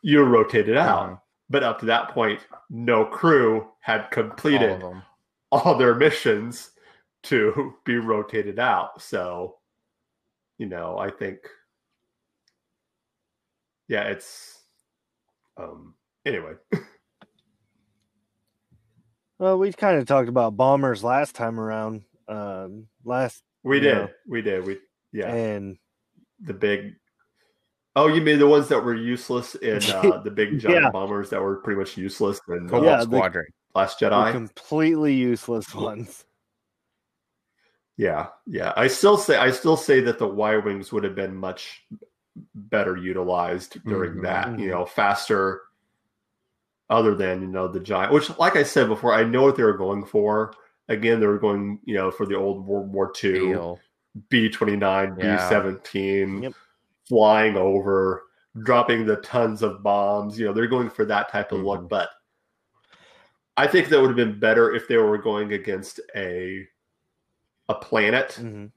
you're 0.02 0.26
rotated 0.26 0.78
out. 0.78 1.10
Mhm. 1.10 1.22
But 1.50 1.64
up 1.64 1.80
to 1.80 1.86
that 1.88 2.10
point, 2.10 2.46
no 2.70 3.06
crew 3.06 3.68
had 3.82 4.10
completed 4.12 4.82
them. 4.82 5.04
all, 5.52 5.76
their 5.78 5.96
missions 5.96 6.72
to 7.24 7.74
be 7.86 7.98
rotated 7.98 8.60
out. 8.60 9.02
So, 9.02 9.58
you 10.58 10.66
know, 10.68 10.98
I 10.98 11.10
think, 11.12 11.38
yeah, 13.88 14.04
it's, 14.04 14.58
um, 15.58 15.96
anyway, 16.26 16.54
Well, 19.40 19.58
we 19.58 19.72
kind 19.72 19.98
of 19.98 20.06
talked 20.06 20.28
about 20.28 20.58
bombers 20.58 21.02
last 21.02 21.34
time 21.34 21.60
around. 21.62 22.04
Um, 22.28 22.88
last 23.06 23.42
we 23.64 23.78
Yeah. 23.80 23.82
did, 24.08 24.10
we 24.28 24.42
did, 24.42 24.66
we, 24.66 24.80
yeah, 25.14 25.34
and 25.34 25.78
the 26.42 26.54
big. 26.54 26.96
Oh, 27.96 28.08
you 28.08 28.22
mean 28.22 28.38
the 28.38 28.48
ones 28.48 28.68
that 28.68 28.84
were 28.84 28.94
useless 28.96 29.56
in 29.56 29.82
uh, 29.92 30.22
the 30.24 30.30
big 30.32 30.60
giant 30.60 30.84
Yeah. 30.84 30.90
bombers 30.92 31.30
that 31.30 31.42
were 31.42 31.56
pretty 31.58 31.80
much 31.80 31.96
useless 31.98 32.40
in 32.50 32.68
Cobalt 32.68 32.84
uh, 32.84 32.86
Yeah, 32.86 32.98
the- 32.98 33.04
Squadron. 33.06 33.46
Last 33.76 34.00
the 34.00 34.08
Jedi? 34.08 34.32
completely 34.34 35.14
useless 35.14 35.74
ones. 35.74 36.26
Yeah, 38.00 38.28
yeah. 38.48 38.72
I 38.78 38.88
still 38.88 39.18
say 39.18 39.36
I 39.36 39.52
still 39.52 39.76
say 39.76 40.00
that 40.00 40.20
the 40.20 40.28
Y 40.28 40.56
wings 40.56 40.94
would 40.94 41.04
have 41.04 41.16
been 41.16 41.36
much 41.36 41.86
better 42.56 42.96
utilized 42.96 43.84
during 43.84 44.14
Mhm. 44.14 44.22
that. 44.24 44.58
You 44.58 44.68
Mhm. 44.68 44.72
know, 44.72 44.86
faster. 44.86 45.64
Other 46.90 47.14
than 47.14 47.42
you 47.42 47.48
know 47.48 47.68
the 47.68 47.82
giant, 47.82 48.14
which, 48.14 48.36
like 48.40 48.56
I 48.56 48.64
said 48.64 48.88
before, 48.88 49.14
I 49.14 49.24
know 49.26 49.44
what 49.44 49.58
they 49.58 49.64
were 49.64 49.78
going 49.78 50.06
for. 50.06 50.54
Again, 50.88 51.20
they 51.20 51.28
were 51.28 51.38
going, 51.38 51.82
you 51.84 51.96
know, 51.96 52.10
for 52.10 52.26
the 52.26 52.36
old 52.36 52.66
World 52.66 52.92
War 52.94 53.12
II 53.22 53.76
B 54.30 54.50
twenty 54.50 54.78
nine, 54.78 55.16
B 55.16 55.24
seventeen, 55.50 56.54
flying 57.10 57.58
over, 57.58 58.24
dropping 58.64 59.06
the 59.06 59.18
tons 59.18 59.62
of 59.62 59.84
bombs. 59.84 60.40
You 60.40 60.46
know, 60.46 60.54
they're 60.54 60.68
going 60.68 60.90
for 60.90 61.04
that 61.04 61.28
type 61.30 61.52
of 61.52 61.60
look. 61.60 61.82
Mhm. 61.82 61.90
But 61.90 62.10
I 63.58 63.68
think 63.68 63.90
that 63.90 64.00
would 64.00 64.08
have 64.08 64.16
been 64.16 64.40
better 64.40 64.74
if 64.74 64.88
they 64.88 64.96
were 64.98 65.18
going 65.18 65.52
against 65.52 66.00
a 66.16 66.66
a 67.70 67.76
planet 67.76 68.38
Mhm. 68.42 68.72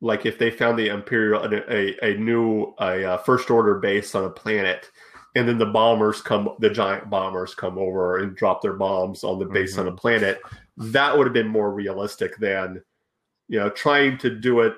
like 0.00 0.26
if 0.26 0.38
they 0.38 0.50
found 0.50 0.78
the 0.78 0.88
imperial 0.88 1.42
a, 1.44 1.56
a, 1.72 2.12
a 2.12 2.18
new 2.18 2.74
a, 2.80 3.04
uh 3.04 3.16
first 3.18 3.50
order 3.50 3.78
base 3.78 4.14
on 4.14 4.24
a 4.24 4.30
planet 4.30 4.90
and 5.36 5.46
then 5.48 5.58
the 5.58 5.66
bombers 5.66 6.20
come 6.22 6.48
the 6.58 6.70
giant 6.70 7.08
bombers 7.10 7.54
come 7.54 7.78
over 7.78 8.18
and 8.18 8.34
drop 8.34 8.62
their 8.62 8.72
bombs 8.72 9.22
on 9.24 9.38
the 9.38 9.44
base 9.44 9.76
on 9.78 9.86
a 9.86 9.92
planet 9.92 10.40
that 10.76 11.16
would 11.16 11.26
have 11.26 11.34
been 11.34 11.48
more 11.48 11.72
realistic 11.72 12.36
than 12.38 12.82
you 13.48 13.58
know 13.58 13.68
trying 13.70 14.16
to 14.18 14.30
do 14.30 14.60
it 14.60 14.74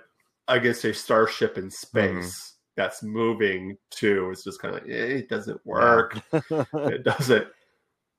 against 0.48 0.84
a 0.84 0.92
starship 0.92 1.56
in 1.56 1.70
space 1.70 2.54
that's 2.76 3.02
moving 3.02 3.76
too. 3.90 4.30
it's 4.32 4.42
just 4.42 4.60
kind 4.60 4.74
of 4.74 4.82
like 4.82 4.90
eh, 4.90 5.18
it 5.20 5.28
doesn't 5.28 5.60
work 5.64 6.18
it 6.32 7.04
doesn't 7.04 7.46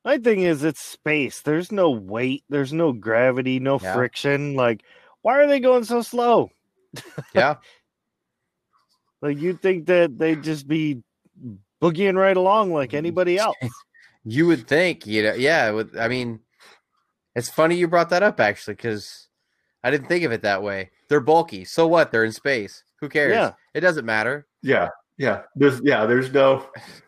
My 0.06 0.18
thing 0.18 0.42
is, 0.42 0.64
it's 0.64 0.82
space. 0.82 1.42
There's 1.42 1.72
no 1.72 1.92
weight. 1.92 2.44
There's 2.50 2.74
no 2.74 2.92
gravity. 2.92 3.60
No 3.60 3.78
Yeah. 3.80 3.94
friction. 3.94 4.56
Like, 4.56 4.82
why 5.22 5.38
are 5.40 5.48
they 5.48 5.60
going 5.60 5.84
so 5.84 6.02
slow? 6.02 6.50
Yeah. 7.34 7.56
Like, 9.22 9.40
you'd 9.40 9.62
think 9.62 9.86
that 9.86 10.18
they'd 10.18 10.42
just 10.44 10.68
be 10.68 11.04
boogieing 11.82 12.16
right 12.16 12.36
along 12.36 12.74
like 12.74 12.94
anybody 12.94 13.38
else. 13.40 13.56
You 14.26 14.48
would 14.48 14.68
think, 14.68 15.06
you 15.06 15.24
know, 15.24 15.34
yeah. 15.34 15.72
With, 15.72 15.96
I 15.98 16.08
mean, 16.08 16.40
it's 17.36 17.50
funny 17.50 17.76
you 17.76 17.88
brought 17.88 18.10
that 18.10 18.24
up 18.24 18.40
actually, 18.40 18.74
because 18.76 19.28
I 19.84 19.92
didn't 19.92 20.08
think 20.08 20.24
of 20.24 20.32
it 20.32 20.42
that 20.42 20.64
way. 20.64 20.90
They're 21.08 21.20
bulky. 21.22 21.66
So 21.66 21.88
what? 21.88 22.12
They're 22.12 22.24
in 22.26 22.32
space. 22.32 22.84
Who 23.00 23.10
cares? 23.10 23.34
Yeah. 23.34 23.52
It 23.74 23.82
doesn't 23.82 24.06
matter. 24.06 24.48
yeah 24.62 24.90
yeah 25.18 25.42
there's 25.56 25.82
yeah 25.84 26.06
there's 26.06 26.32
no 26.34 26.66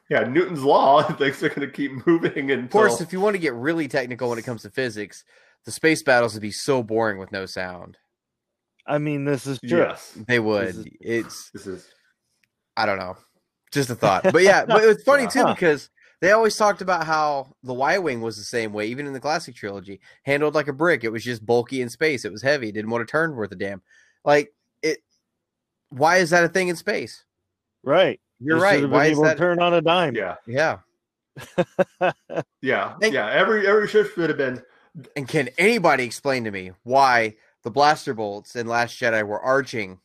yeah 0.10 0.24
newton's 0.24 0.62
law 0.62 1.02
things 1.18 1.42
are 1.42 1.48
going 1.50 1.62
to 1.62 1.68
keep 1.72 2.06
moving 2.06 2.52
until 2.52 2.66
Of 2.66 2.70
course, 2.72 3.02
if 3.02 3.12
you 3.14 3.20
want 3.22 3.34
to 3.34 3.40
get 3.40 3.54
really 3.54 3.88
technical 3.88 4.30
when 4.30 4.38
it 4.38 4.44
comes 4.46 4.62
to 4.64 4.70
physics, 4.70 5.24
the 5.66 5.72
space 5.72 6.04
battles 6.04 6.34
would 6.34 6.42
be 6.42 6.52
so 6.52 6.84
boring 6.84 7.18
with 7.18 7.32
no 7.32 7.46
sound. 7.46 7.98
I 8.86 8.98
mean, 8.98 9.26
this 9.26 9.48
is 9.48 9.60
true. 9.60 9.80
yes 9.80 10.12
They 10.28 10.40
would. 10.40 10.68
is- 10.70 10.86
It's 11.00 11.50
this 11.54 11.68
is 11.68 11.88
I 12.76 12.86
don't 12.86 12.98
know. 13.00 13.16
Just 13.72 13.90
a 13.90 13.96
thought. 13.96 14.24
But 14.24 14.44
yeah, 14.44 14.66
but 14.66 14.84
it's 14.84 15.04
funny 15.04 15.28
too 15.28 15.42
Huh. 15.44 15.54
because 15.54 15.90
they 16.22 16.32
always 16.32 16.56
talked 16.56 16.82
about 16.82 17.06
how 17.06 17.54
the 17.64 17.74
Y 17.74 17.98
Wing 17.98 18.22
was 18.22 18.38
the 18.38 18.44
same 18.44 18.72
way, 18.74 18.88
even 18.88 19.08
in 19.08 19.14
the 19.14 19.20
classic 19.20 19.56
trilogy. 19.56 20.00
Handled 20.24 20.56
like 20.56 20.68
a 20.68 20.74
brick. 20.74 21.04
It 21.04 21.12
was 21.12 21.24
just 21.24 21.46
bulky 21.46 21.82
in 21.82 21.90
space. 21.90 22.24
It 22.26 22.32
was 22.32 22.42
heavy. 22.42 22.72
Didn't 22.72 22.92
want 22.92 23.06
to 23.08 23.12
turn 23.12 23.36
worth 23.36 23.52
a 23.52 23.56
damn. 23.56 23.82
Like 24.26 24.54
it 24.82 25.00
why 25.90 26.18
is 26.18 26.30
that 26.32 26.44
a 26.44 26.50
thing 26.50 26.68
in 26.70 26.76
space? 26.76 27.24
Right. 27.84 28.20
You're 28.40 28.58
They 28.60 28.64
right. 28.64 28.90
Why 28.90 29.06
is 29.08 29.22
that? 29.22 29.38
turn 29.38 29.60
on 29.62 29.74
a 29.74 29.82
dime? 29.82 30.16
yeah 30.16 30.36
Yeah. 30.48 30.80
yeah 32.62 32.96
Thank- 33.02 33.14
yeah 33.14 33.30
every 33.32 33.68
every 33.68 33.88
ship 33.88 34.14
should 34.14 34.30
have 34.30 34.38
been 34.38 34.62
And 35.16 35.28
can 35.28 35.50
anybody 35.58 36.04
explain 36.04 36.44
to 36.44 36.52
me 36.52 36.72
why 36.84 37.36
the 37.64 37.72
blaster 37.72 38.14
bolts 38.14 38.56
in 38.56 38.68
Last 38.68 39.00
Jedi 39.00 39.26
were 39.26 39.40
arching? 39.42 40.00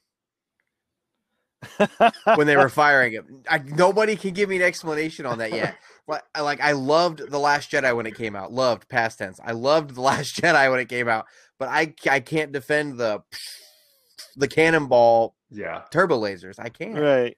when 2.34 2.46
they 2.46 2.56
were 2.56 2.68
firing 2.68 3.14
it. 3.14 3.24
I, 3.48 3.58
nobody 3.58 4.16
can 4.16 4.32
give 4.32 4.48
me 4.48 4.56
an 4.56 4.62
explanation 4.62 5.26
on 5.26 5.38
that 5.38 5.52
yet. 5.52 5.76
Like, 6.06 6.22
like 6.40 6.60
I 6.60 6.72
loved 6.72 7.30
the 7.30 7.38
Last 7.38 7.70
Jedi 7.70 7.94
when 7.96 8.06
it 8.06 8.14
came 8.16 8.36
out. 8.36 8.52
Loved 8.52 8.88
past 8.88 9.18
tense. 9.18 9.40
I 9.44 9.52
loved 9.52 9.94
the 9.94 10.00
Last 10.00 10.36
Jedi 10.40 10.70
when 10.70 10.80
it 10.80 10.88
came 10.88 11.08
out, 11.08 11.26
but 11.58 11.68
I 11.68 11.94
I 12.08 12.20
can't 12.20 12.52
defend 12.52 12.96
the 12.98 13.22
the 14.36 14.48
cannonball 14.48 15.34
Yeah. 15.50 15.82
turbo 15.90 16.20
lasers. 16.20 16.58
I 16.58 16.68
can't. 16.68 16.98
right. 16.98 17.36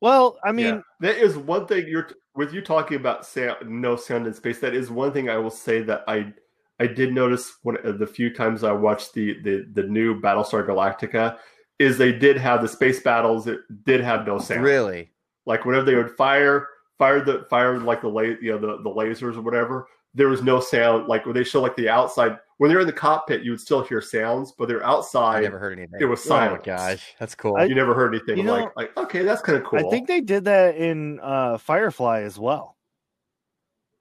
Well, 0.00 0.38
I 0.44 0.52
mean, 0.52 0.66
yeah. 0.76 0.80
that 1.00 1.16
is 1.18 1.36
one 1.36 1.66
thing 1.66 1.86
you're 1.88 2.08
with 2.36 2.52
you 2.54 2.62
talking 2.62 2.96
about 2.96 3.26
sound, 3.26 3.68
no 3.68 3.96
sound 3.96 4.28
in 4.28 4.34
space. 4.34 4.60
That 4.60 4.72
is 4.74 4.90
one 4.90 5.12
thing 5.12 5.28
I 5.28 5.38
will 5.38 5.50
say 5.50 5.82
that 5.82 6.04
I 6.06 6.32
I 6.80 6.86
did 6.86 7.12
notice 7.12 7.56
when 7.62 7.76
uh, 7.84 7.92
the 7.92 8.06
few 8.06 8.32
times 8.32 8.64
I 8.64 8.72
watched 8.72 9.14
the 9.14 9.40
the 9.42 9.66
the 9.72 9.82
new 9.82 10.20
Battlestar 10.20 10.66
Galactica 10.66 11.38
is 11.78 11.98
they 11.98 12.12
did 12.12 12.36
have 12.36 12.62
the 12.62 12.68
space 12.68 13.00
battles. 13.00 13.46
It 13.46 13.60
did 13.84 14.00
have 14.00 14.26
no 14.26 14.38
sound. 14.38 14.62
Really? 14.62 15.12
Like 15.46 15.64
whenever 15.64 15.84
they 15.84 15.94
would 15.94 16.16
fire 16.16 16.68
fire 16.98 17.24
the 17.24 17.46
fire 17.48 17.78
like 17.78 18.02
the 18.02 18.08
la- 18.08 18.22
you 18.22 18.52
know 18.52 18.58
the 18.58 18.82
the 18.82 18.90
lasers 18.90 19.36
or 19.36 19.42
whatever, 19.42 19.88
there 20.14 20.28
was 20.28 20.42
no 20.42 20.60
sound. 20.60 21.08
Like 21.08 21.26
when 21.26 21.34
they 21.34 21.44
show 21.44 21.60
like 21.60 21.76
the 21.76 21.88
outside 21.88 22.38
when 22.58 22.70
they're 22.70 22.80
in 22.80 22.86
the 22.86 22.92
cockpit, 22.92 23.42
you 23.42 23.52
would 23.52 23.60
still 23.60 23.82
hear 23.82 24.00
sounds, 24.00 24.52
but 24.52 24.68
they're 24.68 24.84
outside. 24.84 25.20
I 25.20 25.28
outside. 25.28 25.42
never 25.44 25.58
heard 25.58 25.78
anything. 25.78 26.00
It 26.00 26.04
was 26.04 26.28
Oh 26.28 26.58
gosh, 26.62 27.14
that's 27.18 27.34
cool. 27.34 27.56
I- 27.56 27.64
you 27.64 27.74
never 27.74 27.94
heard 27.94 28.14
anything 28.14 28.36
You 28.36 28.44
know, 28.44 28.52
like 28.52 28.76
like 28.76 28.96
okay, 28.96 29.22
that's 29.22 29.42
kind 29.42 29.58
of 29.58 29.64
cool. 29.64 29.78
I 29.78 29.90
think 29.90 30.06
they 30.06 30.20
did 30.20 30.44
that 30.44 30.76
in 30.76 31.20
uh, 31.20 31.58
Firefly 31.58 32.22
as 32.22 32.38
well. 32.38 32.76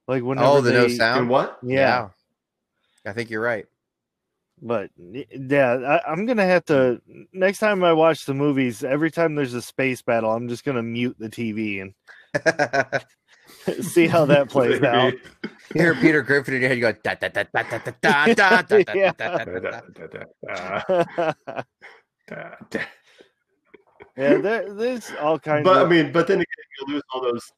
Like 0.07 0.23
whenever 0.23 0.47
oh, 0.47 0.61
the 0.61 0.71
no 0.71 0.88
sound. 0.88 1.21
And 1.21 1.30
what? 1.30 1.59
Yeah, 1.61 2.09
I 3.08 3.14
think 3.14 3.30
you're 3.30 3.41
right. 3.41 3.66
but 4.62 4.89
yeah, 4.97 5.99
I, 6.05 6.12
I'm 6.12 6.26
gonna 6.26 6.45
have 6.45 6.66
to 6.66 7.01
next 7.34 7.60
time 7.60 7.84
I 7.84 7.93
watch 7.93 8.26
the 8.26 8.34
movies. 8.34 8.84
Every 8.84 9.10
time 9.12 9.36
there's 9.36 9.53
a 9.53 9.62
space 9.62 10.01
battle, 10.01 10.32
I'm 10.32 10.47
just 10.49 10.64
gonna 10.66 10.84
mute 10.84 11.16
the 11.20 11.30
TV 11.30 11.82
and 11.82 11.93
see 13.86 14.08
how 14.08 14.26
that 14.26 14.49
plays 14.49 14.82
out. 14.84 15.14
You 15.76 15.82
hear 15.82 15.95
Peter 15.95 16.22
Griffin 16.22 16.55
in 16.55 16.62
your 16.62 16.70
head, 16.70 16.78
you 16.78 16.82
go 16.82 16.91
da 17.03 17.14
da 17.16 17.28
da 17.30 17.43
da 17.53 17.64
da 17.64 17.78
da 17.78 17.91
da 18.01 18.34
da 18.34 18.62
da 18.62 18.82
da 18.84 18.93
Yeah. 18.93 19.12
da 19.18 19.38
da 19.38 19.82
da 19.91 20.08
da. 21.08 21.34
but 22.28 22.88
yeah, 24.18 24.38
there, 24.38 24.74
there's 24.74 25.12
all 25.22 25.38
kinds. 25.39 25.64
But 25.64 25.78
I 25.78 25.82
of, 25.82 25.89
mean, 25.89 26.12
but 26.12 26.28
then 26.28 26.38
again, 26.38 26.45
you 26.88 26.93
lose 26.95 27.03
all 27.14 27.22
those, 27.22 27.51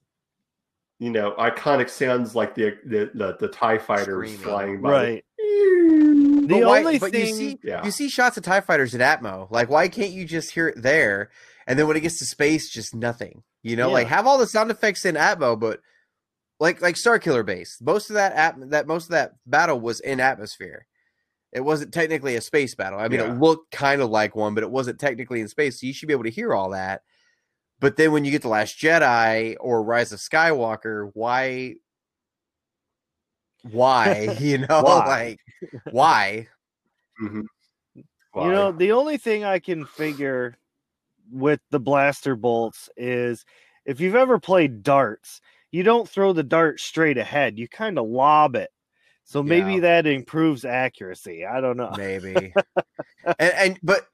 you 1.00 1.10
know, 1.10 1.32
iconic 1.40 1.90
sounds 1.90 2.36
like 2.36 2.54
the 2.56 2.78
the 2.86 3.12
the, 3.14 3.38
the 3.40 3.48
Tie 3.48 3.78
fighters 3.78 4.06
Screaming. 4.06 4.38
flying 4.40 4.82
by. 4.82 4.90
right. 4.92 5.26
The, 6.48 6.64
why- 6.66 6.80
only 6.80 7.00
thing, 7.00 7.14
you 7.28 7.34
see, 7.36 7.60
Yeah. 7.64 7.84
you 7.86 7.92
see 7.92 8.10
shots 8.10 8.38
of 8.38 8.44
Tie 8.44 8.62
Fighters 8.62 8.96
at 8.96 9.22
Atmo. 9.22 9.50
Like, 9.52 9.70
why 9.70 9.88
can't 9.88 10.12
you 10.12 10.26
just 10.26 10.52
hear 10.52 10.68
it 10.70 10.82
there, 10.82 11.30
and 11.68 11.78
then 11.78 11.88
when 11.88 11.98
it 11.98 12.02
gets 12.02 12.20
to 12.20 12.26
space, 12.26 12.70
just 12.70 12.96
nothing? 12.96 13.44
You 13.62 13.76
know, 13.76 13.90
like 13.92 14.08
have 14.08 14.26
all 14.26 14.38
the 14.38 14.48
sound 14.48 14.72
effects 14.72 15.06
in 15.06 15.16
Atmo, 15.16 15.60
but 15.60 15.82
like 16.60 16.82
like 16.82 16.96
Star 16.98 17.20
Killer 17.20 17.44
Base, 17.44 17.78
most 17.82 18.10
of 18.10 18.14
that 18.16 18.34
at, 18.34 18.70
that 18.72 18.88
most 18.88 19.06
of 19.06 19.12
that 19.12 19.34
battle 19.46 19.80
was 19.80 20.00
in 20.00 20.20
atmosphere. 20.20 20.86
It 21.52 21.62
wasn't 21.62 21.94
technically 21.94 22.36
a 22.36 22.42
space 22.42 22.74
battle. 22.76 23.00
I 23.00 23.08
mean, 23.10 23.20
Yeah. 23.20 23.34
it 23.34 23.40
looked 23.40 23.72
kind 23.72 24.02
of 24.02 24.10
like 24.10 24.36
one, 24.36 24.54
but 24.54 24.64
it 24.64 24.72
wasn't 24.72 25.00
technically 25.00 25.42
in 25.42 25.48
space. 25.48 25.82
So 25.82 25.88
you 25.88 25.94
should 25.94 26.08
be 26.08 26.14
able 26.14 26.24
to 26.26 26.30
hear 26.30 26.54
all 26.54 26.70
that. 26.72 27.02
But 27.80 27.98
then 27.98 28.12
when 28.12 28.24
you 28.24 28.32
get 28.32 28.42
the 28.44 28.50
Last 28.50 28.78
Jedi 28.80 29.56
or 29.60 29.84
Rise 29.84 30.12
of 30.12 30.20
Skywalker, 30.20 31.10
why? 31.14 31.76
Why? 33.64 34.36
You 34.40 34.60
know, 34.60 34.82
Why? 34.82 35.06
like 35.08 35.40
why? 35.92 36.48
Mhm. 37.22 37.44
you 38.36 38.52
know, 38.52 38.72
the 38.72 38.92
only 38.94 39.18
thing 39.18 39.44
I 39.44 39.60
can 39.60 39.86
figure 39.86 40.58
with 41.32 41.60
the 41.70 41.80
blaster 41.80 42.36
bolts 42.36 42.90
is 42.98 43.46
if 43.86 44.00
you've 44.00 44.16
ever 44.16 44.40
played 44.40 44.84
darts, 44.84 45.42
you 45.72 45.84
don't 45.84 46.08
throw 46.10 46.34
the 46.34 46.44
dart 46.44 46.80
straight 46.80 47.18
ahead. 47.18 47.58
You 47.60 47.68
kind 47.68 48.00
of 48.00 48.08
lob 48.08 48.56
it. 48.56 48.70
So 49.26 49.44
maybe 49.44 49.76
Yeah. 49.76 49.80
that 49.82 50.08
improves 50.08 50.66
accuracy. 50.66 51.46
I 51.46 51.62
don't 51.62 51.78
know. 51.78 51.94
maybe 51.98 52.54
and, 53.38 53.54
and 53.54 53.80
but 53.84 54.08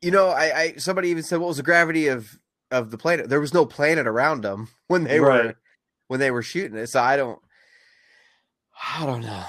you 0.00 0.10
know 0.10 0.28
I, 0.28 0.60
I 0.60 0.72
somebody 0.76 1.08
even 1.08 1.22
said 1.22 1.40
what 1.40 1.48
was 1.48 1.56
the 1.56 1.62
gravity 1.62 2.08
of 2.08 2.38
of 2.70 2.90
the 2.90 2.98
planet 2.98 3.28
there 3.28 3.40
was 3.40 3.54
no 3.54 3.66
planet 3.66 4.06
around 4.06 4.42
them 4.42 4.68
when 4.88 5.04
they 5.04 5.20
were 5.20 5.54
when 6.08 6.20
they 6.20 6.30
were 6.30 6.42
shooting 6.42 6.76
it 6.76 6.88
so 6.88 7.00
i 7.00 7.16
don't 7.16 7.40
i 8.96 9.04
don't 9.06 9.22
know 9.22 9.44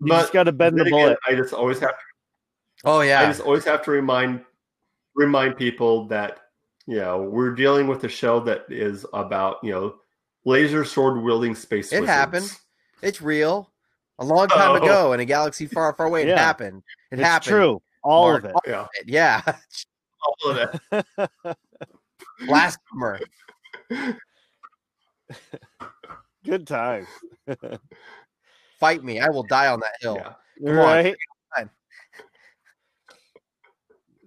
You 0.00 0.08
just 0.08 0.32
got 0.32 0.44
to 0.44 0.52
bend 0.52 0.74
the 0.78 0.84
then 0.84 0.92
again, 0.92 1.06
bullet. 1.06 1.18
I 1.26 1.34
just 1.34 1.52
always 1.54 1.78
have 1.80 1.90
to 1.90 1.96
oh 2.84 3.00
I 3.00 3.06
just 3.26 3.40
always 3.40 3.64
have 3.64 3.82
to 3.84 3.90
remind 3.90 4.44
remind 5.14 5.56
people 5.56 6.06
that 6.08 6.40
you 6.86 6.96
know 6.98 7.22
we're 7.22 7.54
dealing 7.54 7.86
with 7.86 8.04
a 8.04 8.08
show 8.08 8.40
that 8.40 8.66
is 8.68 9.06
about 9.12 9.56
you 9.62 9.72
know 9.72 9.94
laser 10.44 10.84
sword 10.84 11.22
wielding 11.22 11.54
space. 11.54 11.92
It 11.92 12.00
wizards. 12.02 12.10
happened. 12.10 12.52
it's 13.02 13.20
real 13.22 13.72
a 14.18 14.24
long 14.24 14.48
time 14.48 14.70
Oh. 14.72 14.84
ago 14.84 15.12
in 15.12 15.20
a 15.20 15.24
galaxy 15.24 15.66
far 15.66 15.92
far 15.94 16.06
away 16.06 16.22
it 16.22 16.28
Yeah. 16.28 16.38
happened 16.38 16.82
it 17.10 17.18
It's 17.18 17.26
happened 17.26 17.48
true. 17.50 17.82
All 18.02 18.28
Mark. 18.30 18.44
of 18.44 18.50
it. 18.50 18.56
Yeah, 18.66 18.86
yeah 19.06 19.42
all 20.22 20.50
of 20.50 20.56
that. 20.56 21.56
blasphemer 22.46 23.20
Good 26.44 26.66
times. 26.68 27.08
fight 28.78 29.02
me 29.02 29.20
i 29.20 29.28
will 29.28 29.42
die 29.42 29.68
on 29.68 29.80
that 29.80 29.94
hill 30.00 30.16
Yeah. 30.16 30.32
Come 30.66 30.78
right? 30.78 31.16
Fine. 31.54 31.70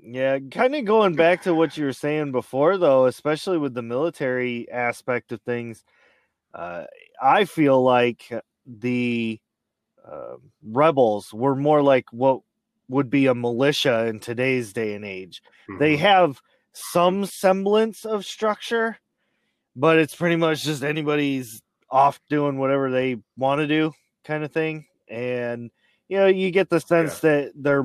Yeah, 0.02 0.40
kind 0.52 0.76
of 0.76 0.86
going 0.86 1.16
back 1.16 1.42
to 1.44 1.54
what 1.54 1.76
you 1.78 1.86
were 1.86 1.94
saying 1.94 2.32
before, 2.32 2.78
though, 2.78 3.06
especially 3.06 3.58
with 3.58 3.74
the 3.74 3.82
military 3.82 4.70
aspect 4.72 5.32
of 5.32 5.42
things, 5.42 5.84
uh, 6.54 6.86
I 7.22 7.46
feel 7.46 7.84
like 7.84 8.32
the 8.66 9.40
uh, 10.10 10.36
rebels 10.64 11.34
were 11.34 11.56
more 11.56 11.82
like 11.84 12.06
what 12.12 12.42
would 12.88 13.10
be 13.10 13.28
a 13.28 13.36
militia 13.36 14.08
in 14.08 14.20
today's 14.20 14.74
day 14.74 14.96
and 14.96 15.06
age. 15.06 15.42
They 15.80 15.96
Mhm. 15.96 16.00
have 16.00 16.42
some 16.74 17.26
semblance 17.26 18.06
of 18.06 18.26
structure, 18.26 18.98
but 19.76 20.00
it's 20.00 20.16
pretty 20.16 20.38
much 20.38 20.64
just 20.64 20.84
anybody's 20.84 21.62
off 21.92 22.20
doing 22.30 22.58
whatever 22.58 22.90
they 22.90 23.18
want 23.38 23.60
to 23.60 23.68
do, 23.68 23.94
kind 24.30 24.44
of 24.44 24.52
thing. 24.52 24.86
And 25.08 25.72
you 26.08 26.18
know, 26.18 26.28
you 26.28 26.52
get 26.52 26.70
the 26.70 26.80
sense 26.80 27.20
that 27.22 27.52
they're 27.56 27.84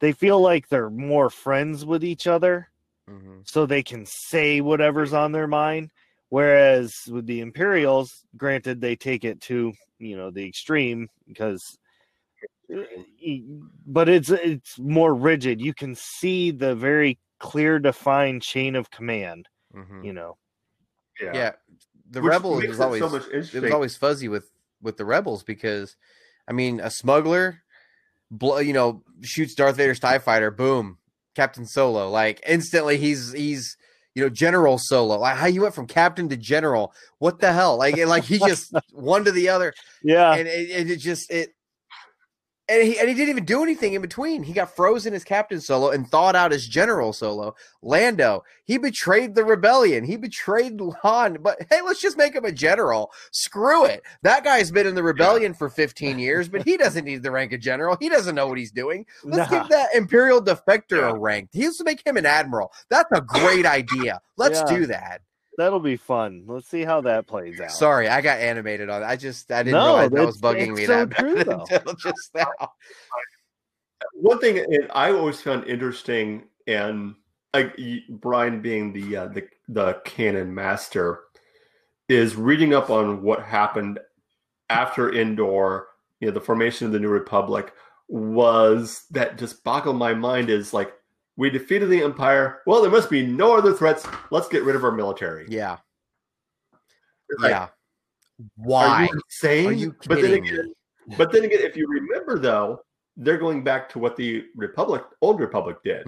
they 0.00 0.12
feel 0.12 0.40
like 0.40 0.68
they're 0.68 0.90
more 0.90 1.30
friends 1.30 1.84
with 1.84 2.04
each 2.04 2.26
other, 2.26 2.68
Mhm. 3.08 3.48
so 3.48 3.64
they 3.66 3.82
can 3.82 4.04
say 4.04 4.60
whatever's 4.60 5.12
on 5.12 5.32
their 5.32 5.46
mind. 5.46 5.90
Whereas 6.28 7.06
with 7.08 7.26
the 7.26 7.40
Imperials, 7.40 8.24
granted, 8.36 8.80
they 8.80 8.96
take 8.96 9.24
it 9.24 9.40
to 9.42 9.72
you 9.98 10.16
know 10.16 10.30
the 10.30 10.46
extreme 10.46 11.08
because 11.26 11.78
but 13.86 14.08
it's 14.08 14.30
it's 14.30 14.78
more 14.78 15.14
rigid. 15.14 15.60
You 15.60 15.74
can 15.74 15.94
see 15.94 16.50
the 16.50 16.74
very 16.74 17.18
clear 17.38 17.78
defined 17.78 18.42
chain 18.42 18.76
of 18.76 18.90
command, 18.90 19.48
Mhm. 19.74 20.04
you 20.04 20.12
know. 20.12 20.36
yeah. 21.20 21.34
yeah 21.34 21.52
the 22.10 22.20
Which 22.22 22.30
rebels 22.30 22.60
makes 22.60 22.68
was 22.70 22.80
always 22.80 23.00
so 23.00 23.08
much 23.08 23.26
it 23.28 23.62
was 23.62 23.72
always 23.72 23.96
fuzzy 23.96 24.28
with 24.28 24.51
with 24.82 24.96
the 24.96 25.04
rebels 25.04 25.42
because 25.42 25.96
I 26.48 26.52
mean 26.52 26.80
a 26.80 26.90
smuggler, 26.90 27.62
blo- 28.30 28.58
you 28.58 28.72
know, 28.72 29.02
shoots 29.22 29.54
Darth 29.54 29.76
Vader's 29.76 30.00
Tie 30.00 30.18
Fighter, 30.18 30.50
boom, 30.50 30.98
Captain 31.34 31.66
Solo, 31.66 32.10
like 32.10 32.42
instantly 32.46 32.96
he's 32.98 33.32
he's 33.32 33.76
you 34.14 34.22
know 34.22 34.28
General 34.28 34.78
Solo. 34.78 35.18
Like 35.18 35.36
how 35.36 35.46
you 35.46 35.62
went 35.62 35.74
from 35.74 35.86
captain 35.86 36.28
to 36.28 36.36
general, 36.36 36.92
what 37.18 37.40
the 37.40 37.52
hell? 37.52 37.76
Like 37.78 37.96
like 38.06 38.24
he 38.24 38.38
just 38.46 38.74
one 38.92 39.24
to 39.24 39.32
the 39.32 39.48
other, 39.48 39.72
Yeah. 40.02 40.34
and 40.34 40.46
it, 40.48 40.70
it, 40.70 40.90
it 40.90 40.96
just 40.98 41.30
it. 41.30 41.54
And 42.72 42.82
he, 42.82 42.98
and 42.98 43.06
he 43.06 43.14
didn't 43.14 43.28
even 43.28 43.44
do 43.44 43.62
anything 43.62 43.92
in 43.92 44.00
between. 44.00 44.42
He 44.42 44.54
got 44.54 44.74
frozen 44.74 45.12
as 45.12 45.24
Captain 45.24 45.60
Solo 45.60 45.90
and 45.90 46.08
thawed 46.08 46.34
out 46.34 46.54
as 46.54 46.66
General 46.66 47.12
Solo. 47.12 47.54
Lando, 47.82 48.44
he 48.64 48.78
betrayed 48.78 49.34
the 49.34 49.44
rebellion. 49.44 50.04
He 50.04 50.16
betrayed 50.16 50.80
Han. 51.02 51.36
But 51.42 51.58
hey, 51.68 51.82
let's 51.82 52.00
just 52.00 52.16
make 52.16 52.34
him 52.34 52.46
a 52.46 52.52
general. 52.52 53.12
Screw 53.30 53.84
it. 53.84 54.02
That 54.22 54.42
guy's 54.42 54.70
been 54.70 54.86
in 54.86 54.94
the 54.94 55.02
rebellion 55.02 55.52
for 55.52 55.68
15 55.68 56.18
years, 56.18 56.48
but 56.48 56.62
he 56.62 56.78
doesn't 56.78 57.04
need 57.04 57.22
the 57.22 57.30
rank 57.30 57.52
of 57.52 57.60
general. 57.60 57.98
He 58.00 58.08
doesn't 58.08 58.34
know 58.34 58.46
what 58.46 58.56
he's 58.56 58.72
doing. 58.72 59.04
Let's 59.22 59.50
Nah. 59.50 59.60
give 59.60 59.68
that 59.68 59.94
Imperial 59.94 60.40
defector 60.40 60.98
Yeah. 61.00 61.10
a 61.10 61.14
rank. 61.18 61.50
He 61.52 61.62
used 61.64 61.76
to 61.78 61.84
make 61.84 62.06
him 62.06 62.16
an 62.16 62.24
admiral. 62.24 62.72
That's 62.88 63.10
a 63.12 63.20
great 63.20 63.66
idea. 63.66 64.22
Let's 64.38 64.60
Yeah. 64.60 64.76
do 64.78 64.86
that. 64.86 65.20
That'll 65.58 65.80
be 65.80 65.96
fun. 65.96 66.44
Let's 66.46 66.68
see 66.68 66.82
how 66.82 67.02
that 67.02 67.26
plays 67.26 67.60
out. 67.60 67.70
Sorry, 67.70 68.08
I 68.08 68.20
got 68.22 68.38
animated 68.38 68.88
on. 68.88 69.02
it. 69.02 69.06
I 69.06 69.16
just 69.16 69.52
I 69.52 69.62
didn't 69.62 69.78
No, 69.80 69.86
realize 69.96 70.10
that 70.10 70.26
was 70.26 70.40
bugging 70.40 70.74
me 70.74 70.86
so 70.86 71.04
that 71.04 71.16
true, 71.18 71.34
bad 71.36 71.46
though. 71.46 71.66
until 71.70 71.94
just 71.94 72.34
now. 72.34 72.46
One 74.14 74.38
thing 74.40 74.58
and 74.58 74.88
I 74.94 75.12
always 75.12 75.40
found 75.40 75.64
interesting, 75.66 76.44
and 76.66 77.14
like 77.54 77.78
Brian 78.08 78.60
being 78.62 78.92
the 78.92 79.16
uh, 79.16 79.26
the 79.28 79.46
the 79.68 79.94
canon 80.04 80.54
master, 80.54 81.20
is 82.08 82.34
reading 82.34 82.74
up 82.74 82.90
on 82.90 83.22
what 83.22 83.42
happened 83.42 83.98
after 84.70 85.14
Endor. 85.14 85.88
You 86.20 86.28
know, 86.28 86.34
the 86.34 86.40
formation 86.40 86.86
of 86.86 86.92
the 86.92 87.00
New 87.00 87.08
Republic 87.08 87.72
was 88.08 89.04
that 89.10 89.38
just 89.38 89.62
boggled 89.64 89.96
my 89.96 90.14
mind. 90.14 90.50
Is 90.50 90.72
like 90.72 90.92
We 91.36 91.50
defeated 91.50 91.86
the 91.88 92.02
Empire. 92.02 92.60
Well, 92.66 92.82
there 92.82 92.90
must 92.90 93.08
be 93.10 93.26
no 93.26 93.56
other 93.56 93.72
threats. 93.72 94.06
Let's 94.30 94.48
get 94.48 94.64
rid 94.64 94.76
of 94.76 94.84
our 94.84 94.92
military. 94.92 95.46
Yeah. 95.48 95.78
Like, 97.38 97.50
yeah. 97.50 97.62
Are 97.62 97.70
Why? 98.56 99.04
you 99.04 99.20
insane? 99.24 99.66
Are 99.68 99.72
you 99.72 99.94
but 100.06 100.20
then 100.20 100.34
again, 100.34 100.72
me? 101.06 101.16
but 101.16 101.32
then 101.32 101.44
again, 101.44 101.60
if 101.62 101.76
you 101.76 101.86
remember 101.88 102.38
though, 102.38 102.80
they're 103.16 103.38
going 103.38 103.62
back 103.64 103.88
to 103.90 103.98
what 103.98 104.16
the 104.16 104.44
Republic, 104.56 105.02
old 105.20 105.40
Republic, 105.40 105.76
did 105.84 106.04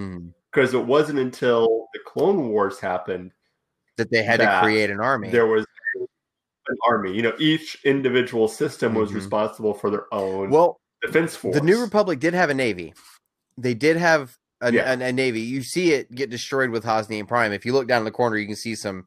because 0.53 0.75
it 0.75 0.85
wasn't 0.85 1.19
until 1.19 1.87
the 1.95 2.01
Clone 2.07 2.49
Wars 2.51 2.79
happened 2.79 3.31
That 3.97 4.11
they 4.11 4.23
had 4.23 4.41
that 4.41 4.61
to 4.61 4.67
create 4.67 4.91
an 4.91 5.01
army. 5.01 5.31
there 5.31 5.47
was 5.47 5.67
an 6.69 6.77
army. 6.87 7.13
You 7.15 7.23
know, 7.23 7.35
each 7.39 7.79
individual 7.85 8.49
system 8.49 8.95
was 8.95 9.11
Mhm. 9.11 9.17
responsible 9.17 9.75
for 9.75 9.91
their 9.91 10.13
own 10.13 10.51
well, 10.51 10.81
defense 11.03 11.37
force. 11.37 11.55
the 11.55 11.61
New 11.63 11.81
Republic 11.81 12.21
did 12.21 12.35
have 12.35 12.51
a 12.51 12.55
navy. 12.55 12.95
They 13.57 13.75
did 13.75 13.97
have 13.97 14.37
a, 14.61 14.73
Yeah. 14.73 14.93
a, 14.93 15.03
a 15.09 15.13
navy. 15.13 15.41
You 15.41 15.63
see 15.63 15.93
it 15.93 16.15
get 16.15 16.31
destroyed 16.31 16.71
with 16.71 16.85
Hosnian 16.85 17.27
Prime. 17.27 17.53
If 17.53 17.65
you 17.65 17.73
look 17.73 17.89
down 17.89 17.99
in 17.99 18.05
the 18.05 18.11
corner, 18.11 18.37
you 18.37 18.47
can 18.47 18.57
see 18.57 18.75
some 18.75 19.07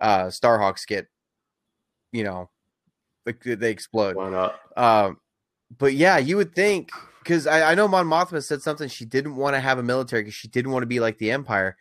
uh, 0.00 0.26
Starhawks 0.26 0.86
get, 0.86 1.06
you 2.12 2.24
know, 2.24 2.50
like, 3.26 3.42
they 3.42 3.70
explode. 3.70 4.16
Why 4.16 4.30
not? 4.30 4.60
Um, 4.76 5.18
but 5.78 5.94
yeah, 5.94 6.18
you 6.18 6.36
would 6.36 6.54
think 6.54 6.90
because 7.22 7.46
I, 7.46 7.72
I 7.72 7.74
know 7.74 7.88
Mon 7.88 8.06
Mothma 8.06 8.42
said 8.42 8.62
something 8.62 8.88
she 8.88 9.04
didn't 9.04 9.36
want 9.36 9.54
to 9.54 9.60
have 9.60 9.78
a 9.78 9.82
military 9.82 10.22
because 10.22 10.34
she 10.34 10.48
didn't 10.48 10.72
want 10.72 10.82
to 10.82 10.88
be 10.88 11.00
like 11.00 11.18
the 11.18 11.30
Empire. 11.30 11.76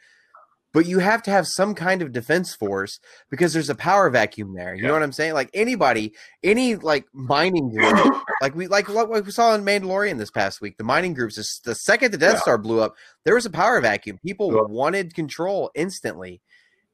But 0.73 0.85
you 0.85 0.99
have 0.99 1.21
to 1.23 1.31
have 1.31 1.47
some 1.47 1.75
kind 1.75 2.01
of 2.01 2.13
defense 2.13 2.55
force 2.55 2.99
because 3.29 3.51
there's 3.51 3.69
a 3.69 3.75
power 3.75 4.09
vacuum 4.09 4.53
there. 4.55 4.73
You 4.73 4.83
know 4.83 4.93
what 4.93 5.03
I'm 5.03 5.11
saying? 5.11 5.33
Like 5.33 5.49
anybody, 5.53 6.13
any 6.43 6.75
like 6.77 7.05
mining 7.13 7.69
group, 7.71 8.15
like 8.41 8.55
we 8.55 8.67
like 8.67 8.87
what 8.87 9.09
we 9.09 9.31
saw 9.31 9.53
in 9.53 9.65
Mandalorian 9.65 10.17
this 10.17 10.31
past 10.31 10.61
week. 10.61 10.77
The 10.77 10.85
mining 10.85 11.13
groups, 11.13 11.35
the, 11.35 11.71
the 11.71 11.75
second 11.75 12.11
the 12.11 12.17
Death 12.17 12.35
Yeah. 12.35 12.41
Star 12.41 12.57
blew 12.57 12.79
up, 12.79 12.95
there 13.25 13.35
was 13.35 13.45
a 13.45 13.49
power 13.49 13.81
vacuum. 13.81 14.17
People 14.25 14.53
Yeah. 14.53 14.61
wanted 14.61 15.13
control 15.13 15.71
instantly. 15.75 16.41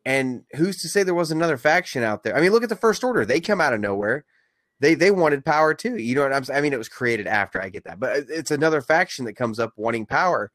And 0.06 0.44
who's 0.56 0.78
to 0.78 0.88
say 0.88 1.04
there 1.04 1.14
was 1.14 1.32
another 1.32 1.58
faction 1.58 2.02
out 2.02 2.24
there? 2.24 2.36
I 2.36 2.42
mean, 2.42 2.52
look 2.52 2.64
at 2.64 2.70
the 2.70 2.76
First 2.76 3.04
Order. 3.04 3.26
They 3.26 3.40
come 3.42 3.62
out 3.62 3.74
of 3.74 3.80
nowhere 3.80 4.26
they 4.80 4.94
they 4.94 5.10
wanted 5.12 5.44
power 5.44 5.74
too. 5.74 5.98
You 5.98 6.16
know 6.16 6.22
what 6.22 6.34
I'm 6.34 6.44
saying? 6.44 6.58
I 6.58 6.62
mean, 6.62 6.74
it 6.74 6.78
was 6.78 6.90
created 6.90 7.26
after 7.28 7.62
I 7.62 7.70
get 7.70 7.84
that, 7.86 8.00
but 8.00 8.26
it's 8.30 8.52
another 8.52 8.82
faction 8.82 9.26
that 9.26 9.34
comes 9.34 9.60
up 9.60 9.74
wanting 9.76 10.06
power. 10.06 10.52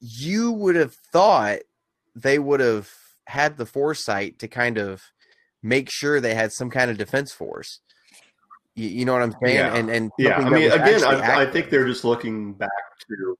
You 0.00 0.52
would 0.52 0.76
have 0.76 0.94
thought 1.12 1.60
they 2.14 2.38
would 2.38 2.60
have 2.60 2.90
had 3.26 3.56
the 3.56 3.66
foresight 3.66 4.38
to 4.40 4.48
kind 4.48 4.78
of 4.78 5.02
make 5.62 5.90
sure 5.90 6.20
they 6.20 6.34
had 6.34 6.52
some 6.52 6.70
kind 6.70 6.90
of 6.90 6.98
defense 6.98 7.32
force. 7.32 7.80
You, 8.74 8.88
you 8.88 9.04
know 9.04 9.12
what 9.12 9.22
I'm 9.22 9.34
saying? 9.42 9.56
Yeah. 9.56 9.74
And 9.74 9.90
and 9.90 10.10
Yeah, 10.18 10.38
I 10.38 10.50
mean, 10.50 10.70
again, 10.70 11.04
I, 11.04 11.42
I 11.42 11.46
think 11.46 11.70
they're 11.70 11.86
just 11.86 12.04
looking 12.04 12.54
back 12.54 12.70
to, 13.08 13.36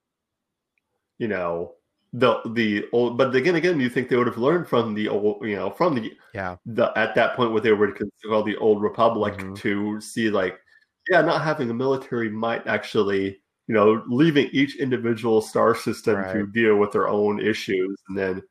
you 1.19 1.29
know, 1.29 1.75
the 2.13 2.41
the 2.53 2.87
old. 2.93 3.17
But 3.17 3.35
again, 3.35 3.55
again, 3.57 3.81
you 3.81 3.89
think 3.89 4.09
they 4.09 4.17
would 4.17 4.27
have 4.27 4.39
learned 4.39 4.69
from 4.69 4.95
the 4.95 5.09
old, 5.09 5.47
you 5.47 5.57
know, 5.57 5.71
from 5.71 5.95
the 5.95 6.13
yeah, 6.35 6.57
the 6.67 6.93
at 6.97 7.15
that 7.15 7.35
point 7.37 7.53
what 7.53 7.63
they 7.63 7.73
were 7.73 7.97
called 8.27 8.47
the 8.47 8.57
old 8.57 8.83
republic 8.83 9.35
Mhm. 9.39 9.57
to 9.59 10.01
see 10.01 10.31
like, 10.31 10.59
yeah, 11.11 11.23
not 11.23 11.43
having 11.43 11.71
a 11.71 11.75
military 11.75 12.29
might 12.31 12.67
actually, 12.67 13.41
you 13.67 13.75
know, 13.75 14.03
leaving 14.07 14.49
each 14.53 14.77
individual 14.77 15.41
star 15.41 15.75
system 15.75 16.23
to 16.33 16.47
deal 16.47 16.77
with 16.77 16.93
their 16.93 17.09
own 17.09 17.41
issues, 17.41 18.01
and 18.09 18.19
then, 18.19 18.43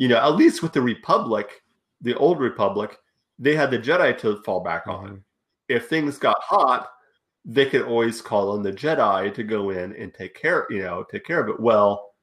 you 0.00 0.08
know, 0.08 0.16
at 0.16 0.34
least 0.34 0.62
with 0.62 0.72
the 0.72 0.80
republic, 0.80 1.62
the 2.00 2.14
old 2.16 2.40
republic, 2.40 2.96
they 3.38 3.54
had 3.54 3.70
the 3.70 3.78
Jedi 3.78 4.16
to 4.20 4.40
fall 4.44 4.60
back 4.60 4.86
on 4.86 5.08
Mhm. 5.08 5.22
if 5.68 5.88
things 5.88 6.16
got 6.18 6.38
hot, 6.40 6.88
they 7.44 7.66
could 7.68 7.82
always 7.82 8.22
call 8.22 8.50
on 8.52 8.62
the 8.62 8.72
Jedi 8.72 9.32
to 9.34 9.42
go 9.44 9.68
in 9.70 9.94
and 9.94 10.12
take 10.14 10.34
care, 10.34 10.66
you 10.70 10.82
know, 10.82 11.04
take 11.04 11.24
care 11.24 11.40
of 11.42 11.48
it. 11.50 11.60
Well, 11.60 12.14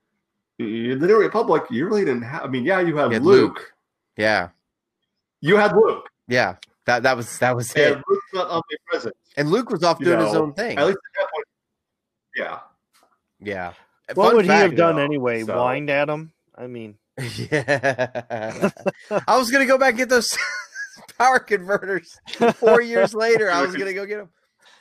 in 0.60 0.98
the 1.00 1.06
New 1.08 1.20
Republic, 1.20 1.64
you 1.70 1.86
really 1.86 2.04
didn't 2.04 2.24
have. 2.24 2.44
I 2.46 2.48
mean, 2.48 2.64
yeah, 2.66 2.80
you 2.80 2.98
have 2.98 3.10
You 3.12 3.20
had 3.20 3.24
Luke. 3.24 3.56
Luke. 3.58 3.74
yeah, 4.18 4.50
You 5.42 5.56
had 5.58 5.76
Luke, 5.76 6.10
yeah. 6.28 6.56
That 6.86 7.04
that 7.04 7.16
was 7.16 7.38
that 7.40 7.56
was 7.56 7.72
it. 7.76 7.94
and 7.94 8.04
Luke's 8.10 8.34
not 8.34 8.48
omnipresent. 8.50 9.16
And 9.38 9.50
Luke 9.52 9.70
was 9.70 9.84
off 9.84 10.00
You 10.00 10.06
doing 10.08 10.26
his 10.26 10.34
own 10.36 10.54
thing. 10.54 10.78
At 10.80 10.88
least 10.88 10.98
at 10.98 11.14
that 11.22 11.30
point, 11.32 11.48
yeah. 12.36 12.60
Yeah. 13.40 13.74
What 14.16 14.28
Fun 14.28 14.36
would 14.38 14.46
he 14.46 14.52
have 14.52 14.76
done 14.76 14.96
though, 14.96 15.02
anyway? 15.04 15.44
so- 15.44 15.56
Whined 15.56 15.90
at 15.92 16.10
him? 16.10 16.32
I 16.56 16.66
mean, 16.68 16.98
Yeah. 17.52 18.70
I 19.28 19.38
was 19.38 19.50
gonna 19.50 19.66
go 19.66 19.78
back 19.78 19.90
and 19.90 19.98
get 19.98 20.10
those 20.10 20.30
power 21.18 21.40
converters. 21.40 22.20
Four 22.56 22.82
years 22.82 23.14
later, 23.14 23.50
I 23.50 23.62
was 23.62 23.76
gonna 23.76 23.94
go 23.94 24.06
get 24.06 24.18
them. 24.18 24.30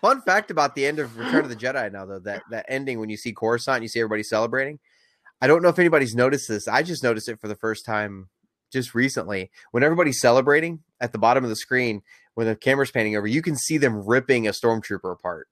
Fun 0.03 0.21
fact 0.21 0.51
about 0.51 0.75
the 0.75 0.85
end 0.87 0.99
of 0.99 1.17
Return 1.17 1.45
of 1.45 1.49
the 1.49 1.57
Jedi 1.57 1.91
now, 1.91 2.05
though, 2.05 2.19
that 2.21 2.43
that 2.51 2.67
ending 2.69 3.01
when 3.01 3.09
you 3.09 3.17
see 3.17 3.33
Coruscant, 3.33 3.83
you 3.83 3.89
see 3.89 4.01
everybody 4.01 4.23
celebrating. 4.23 4.79
I 5.41 5.47
don't 5.47 5.63
know 5.63 5.69
if 5.69 5.79
anybody's 5.79 6.15
noticed 6.15 6.49
this. 6.49 6.69
I 6.69 6.83
just 6.83 7.03
noticed 7.03 7.29
it 7.29 7.41
for 7.41 7.49
the 7.49 7.57
first 7.57 7.85
time 7.85 8.29
just 8.73 8.95
recently. 8.95 9.51
When 9.71 9.83
everybody's 9.83 10.21
celebrating 10.21 10.81
at 11.01 11.13
the 11.13 11.19
bottom 11.19 11.45
of 11.45 11.51
the 11.51 11.57
screen, 11.57 12.03
when 12.35 12.47
the 12.47 12.57
camera's 12.57 12.91
panning 12.91 13.17
over, 13.17 13.27
you 13.27 13.43
can 13.43 13.57
see 13.57 13.79
them 13.79 14.07
ripping 14.07 14.47
a 14.47 14.53
stormtrooper 14.53 15.13
apart. 15.13 15.49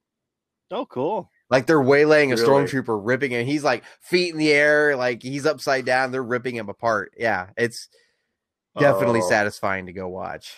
oh, 0.70 0.86
cool. 0.86 1.30
Like 1.54 1.66
they're 1.66 1.80
waylaying 1.80 2.32
a 2.32 2.36
Really? 2.36 2.48
stormtrooper, 2.66 3.00
ripping 3.00 3.30
him. 3.30 3.46
He's 3.46 3.62
like 3.62 3.84
feet 4.00 4.32
in 4.32 4.38
the 4.38 4.50
air, 4.52 4.96
like 4.96 5.22
he's 5.22 5.46
upside 5.46 5.84
down. 5.84 6.10
They're 6.10 6.20
ripping 6.20 6.56
him 6.56 6.68
apart. 6.68 7.12
Yeah, 7.16 7.50
it's 7.56 7.88
definitely 8.76 9.20
Oh. 9.22 9.28
satisfying 9.28 9.86
to 9.86 9.92
go 9.92 10.08
watch. 10.08 10.56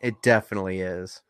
it 0.00 0.14
definitely 0.22 0.80
is. 0.80 1.22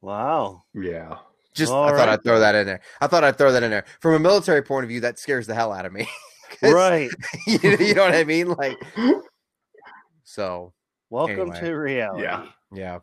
Wow. 0.00 0.62
Yeah. 0.72 1.18
Just 1.52 1.70
All 1.70 1.84
I 1.84 1.90
thought 1.90 1.96
right, 1.98 2.08
I'd 2.08 2.24
throw 2.24 2.40
that 2.40 2.54
in 2.54 2.66
there. 2.66 2.80
I 3.02 3.08
thought 3.08 3.24
I'd 3.24 3.36
throw 3.36 3.52
that 3.52 3.62
in 3.62 3.70
there. 3.70 3.84
From 4.00 4.14
a 4.14 4.18
military 4.18 4.62
point 4.62 4.84
of 4.84 4.88
view, 4.88 5.00
that 5.02 5.18
scares 5.18 5.46
the 5.46 5.54
hell 5.54 5.70
out 5.72 5.84
of 5.84 5.92
me. 5.92 6.08
Right. 6.62 7.10
you, 7.46 7.58
you 7.62 7.94
know 7.94 8.04
what 8.04 8.14
I 8.14 8.24
mean? 8.24 8.48
Like 8.48 8.78
so 10.24 10.72
Welcome 11.10 11.50
Anyway. 11.52 11.60
to 11.60 11.72
reality. 11.72 12.22
Yeah. 12.22 12.46
yeah. 12.72 12.98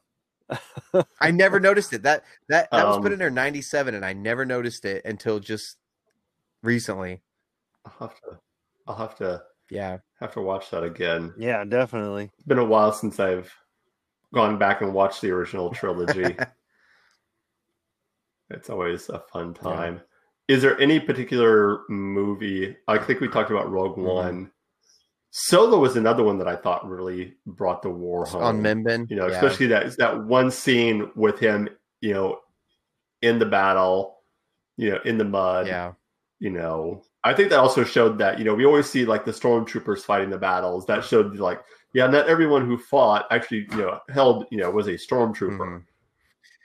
I 1.20 1.32
never 1.32 1.60
noticed 1.60 1.94
it. 1.94 2.04
That 2.04 2.24
that 2.50 2.70
that 2.72 2.86
was 2.86 2.98
put 2.98 3.08
Um, 3.08 3.14
in 3.14 3.20
there 3.20 3.30
97 3.30 3.96
and 3.96 4.06
I 4.06 4.14
never 4.14 4.46
noticed 4.46 4.86
it 4.86 5.04
until 5.06 5.40
just 5.40 5.78
recently. 6.64 7.22
I'll 7.86 8.08
have 8.10 8.16
to. 8.22 8.40
I'll 8.88 8.96
have 8.96 9.16
to 9.18 9.44
Yeah. 9.70 10.00
have 10.20 10.34
to 10.34 10.42
watch 10.42 10.70
that 10.72 10.84
again. 10.84 11.34
Yeah, 11.38 11.64
definitely. 11.64 12.30
It's 12.38 12.44
been 12.48 12.60
a 12.60 12.66
while 12.66 12.92
since 12.92 13.20
I've 13.20 13.52
gone 14.34 14.58
back 14.58 14.82
and 14.82 14.94
watched 14.94 15.22
the 15.22 15.32
original 15.32 15.72
trilogy. 15.72 16.38
It's 18.50 18.70
always 18.70 19.08
a 19.10 19.20
fun 19.32 19.56
Yeah. 19.56 19.62
time. 19.72 20.02
Is 20.50 20.62
there 20.62 20.78
any 20.82 21.00
particular 21.00 21.84
movie? 21.88 22.76
I 22.88 22.98
think 22.98 23.22
we 23.22 23.30
talked 23.30 23.50
about 23.50 23.72
Rogue 23.72 23.96
Mhm. 23.98 24.04
One. 24.04 24.52
Solo 25.32 25.80
was 25.80 25.96
another 25.96 26.24
one 26.24 26.38
that 26.40 26.48
I 26.48 26.58
thought 26.58 26.88
really 26.88 27.36
brought 27.46 27.82
the 27.82 27.90
war 27.90 28.26
home. 28.26 28.44
On 28.44 28.62
Mimban. 28.62 29.10
you 29.10 29.16
know, 29.16 29.28
yeah. 29.28 29.34
especially 29.36 29.68
that 29.68 29.98
that 29.98 30.26
one 30.26 30.52
scene 30.52 31.10
with 31.16 31.40
him, 31.40 31.70
you 32.02 32.14
know, 32.14 32.40
in 33.22 33.40
the 33.40 33.46
battle, 33.46 34.18
you 34.76 34.92
know, 34.92 35.00
in 35.06 35.18
the 35.18 35.24
mud. 35.24 35.68
Yeah. 35.68 35.94
You 36.40 36.50
know, 36.50 37.04
I 37.24 37.34
think 37.34 37.50
that 37.50 37.60
also 37.60 37.84
showed 37.84 38.18
that 38.18 38.40
you 38.40 38.46
know 38.46 38.56
we 38.56 38.66
always 38.66 38.90
see 38.90 39.06
like 39.06 39.26
the 39.26 39.32
stormtroopers 39.32 40.00
fighting 40.00 40.32
the 40.32 40.38
battles. 40.38 40.86
That 40.88 41.06
showed 41.06 41.38
like 41.38 41.62
yeah, 41.94 42.08
not 42.08 42.28
everyone 42.28 42.66
who 42.66 42.78
fought 42.78 43.28
actually 43.32 43.68
you 43.72 43.78
know 43.78 44.00
held 44.10 44.48
you 44.52 44.58
know 44.58 44.70
was 44.70 44.88
a 44.88 44.94
stormtrooper. 44.94 45.60
Mhm. 45.60 45.84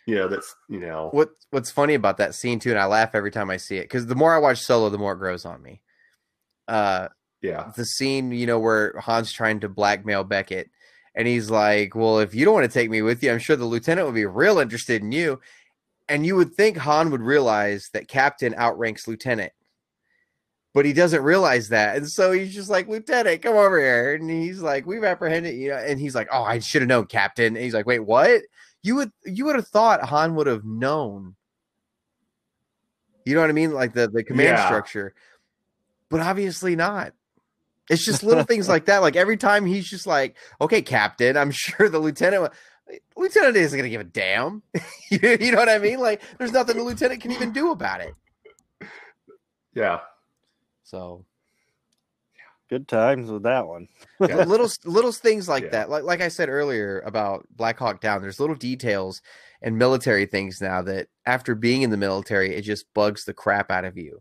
You 0.07 0.15
know, 0.15 0.29
that's 0.29 0.55
you 0.69 0.81
know. 0.81 1.11
What 1.13 1.31
what's 1.51 1.71
funny 1.71 1.95
about 1.95 2.17
that 2.19 2.35
scene 2.35 2.59
too, 2.59 2.71
and 2.71 2.79
I 2.79 2.87
laugh 2.87 3.15
every 3.15 3.31
time 3.31 3.51
I 3.51 3.59
see 3.59 3.77
it 3.77 3.83
because 3.83 4.07
the 4.07 4.15
more 4.15 4.35
I 4.35 4.39
watch 4.39 4.63
Solo, 4.63 4.89
the 4.89 4.99
more 4.99 5.13
it 5.13 5.19
grows 5.19 5.45
on 5.45 5.63
me. 5.63 5.83
Uh, 6.67 7.09
Yeah. 7.43 7.73
the 7.77 7.85
scene, 7.85 8.33
you 8.33 8.47
know, 8.47 8.59
where 8.59 8.99
Han's 9.01 9.31
trying 9.33 9.61
to 9.61 9.69
blackmail 9.69 10.25
Beckett, 10.25 10.71
and 11.15 11.29
he's 11.29 11.51
like, 11.51 11.95
"Well, 11.95 12.19
if 12.19 12.35
you 12.35 12.45
don't 12.45 12.55
want 12.55 12.71
to 12.71 12.73
take 12.79 12.91
me 12.91 13.03
with 13.03 13.23
you, 13.23 13.31
I'm 13.33 13.39
sure 13.39 13.57
the 13.57 13.65
lieutenant 13.65 14.07
would 14.07 14.15
be 14.15 14.27
real 14.27 14.59
interested 14.59 15.03
in 15.03 15.13
you." 15.13 15.41
And 16.09 16.25
you 16.25 16.37
would 16.37 16.55
think 16.55 16.77
Han 16.79 17.11
would 17.11 17.21
realize 17.21 17.91
that 17.93 18.09
Captain 18.09 18.55
outranks 18.55 19.09
Lieutenant, 19.09 19.53
but 20.73 20.85
he 20.85 20.93
doesn't 20.93 21.23
realize 21.23 21.69
that, 21.71 21.97
and 21.97 22.09
so 22.09 22.33
he's 22.33 22.55
just 22.55 22.71
like, 22.71 22.89
"Lieutenant, 22.89 23.43
come 23.43 23.57
over 23.57 23.79
here," 23.79 24.15
and 24.15 24.29
he's 24.31 24.61
like, 24.61 24.87
"We've 24.87 25.05
apprehended 25.05 25.55
you," 25.57 25.71
know, 25.71 25.77
and 25.77 25.99
he's 26.01 26.15
like, 26.15 26.29
"Oh, 26.33 26.43
I 26.45 26.59
should 26.61 26.83
have 26.83 26.89
known, 26.89 27.07
Captain." 27.07 27.55
And 27.55 27.65
he's 27.65 27.75
like, 27.75 27.87
"Wait, 27.87 28.01
what?" 28.01 28.43
You 28.83 28.95
would 28.97 29.13
you 29.25 29.45
would 29.47 29.57
have 29.57 29.69
thought 29.69 30.03
Han 30.09 30.35
would 30.37 30.47
have 30.47 30.65
known. 30.65 31.35
You 33.25 33.35
know 33.35 33.41
what 33.41 33.51
I 33.51 33.55
mean? 33.55 33.73
Like 33.73 33.93
the 33.95 34.09
the 34.09 34.23
command 34.23 34.59
Yeah. 34.59 34.67
structure, 34.67 35.15
but 36.09 36.21
obviously 36.21 36.77
not. 36.77 37.13
It's 37.89 38.05
just 38.05 38.23
little 38.23 38.45
things 38.45 38.69
like 38.69 38.87
that. 38.87 38.99
Like 39.03 39.17
every 39.17 39.37
time 39.37 39.65
he's 39.67 39.89
just 39.89 40.07
like, 40.07 40.37
"Okay, 40.61 40.83
Captain," 40.83 41.37
I'm 41.37 41.51
sure 41.53 41.89
the 41.89 41.99
lieutenant. 41.99 42.53
Lieutenant 43.17 43.57
isn't 43.57 43.77
gonna 43.79 43.89
give 43.89 44.01
a 44.01 44.05
damn. 44.05 44.63
you 45.11 45.37
you 45.41 45.53
know 45.53 45.59
what 45.59 45.69
I 45.69 45.79
mean? 45.79 45.99
Like, 46.01 46.23
there's 46.39 46.53
nothing 46.53 46.77
the 46.77 46.83
lieutenant 46.85 47.21
can 47.21 47.33
even 47.33 47.53
do 47.53 47.71
about 47.71 48.01
it. 48.01 48.15
Yeah. 49.75 50.01
So 50.85 51.25
Good 52.69 52.89
times 52.89 53.31
with 53.31 53.45
that 53.45 53.67
one. 53.69 53.87
Yeah. 54.21 54.45
little 54.45 54.69
little 54.85 55.13
things 55.13 55.49
like 55.49 55.65
Yeah. 55.65 55.71
that. 55.71 55.91
Like 55.91 56.03
like 56.03 56.21
I 56.21 56.29
said 56.29 56.49
earlier 56.49 57.01
about 57.07 57.47
Black 57.55 57.79
Hawk 57.79 58.01
Down, 58.01 58.23
there's 58.23 58.41
little 58.41 58.57
details 58.57 59.23
and 59.63 59.79
military 59.79 60.27
things 60.27 60.61
now 60.61 60.83
that 60.83 61.07
after 61.25 61.55
being 61.55 61.83
in 61.83 61.91
the 61.91 61.97
military, 61.97 62.55
it 62.57 62.63
just 62.63 62.93
bugs 62.95 63.25
the 63.25 63.35
crap 63.35 63.71
out 63.71 63.85
of 63.85 63.97
you. 63.97 64.21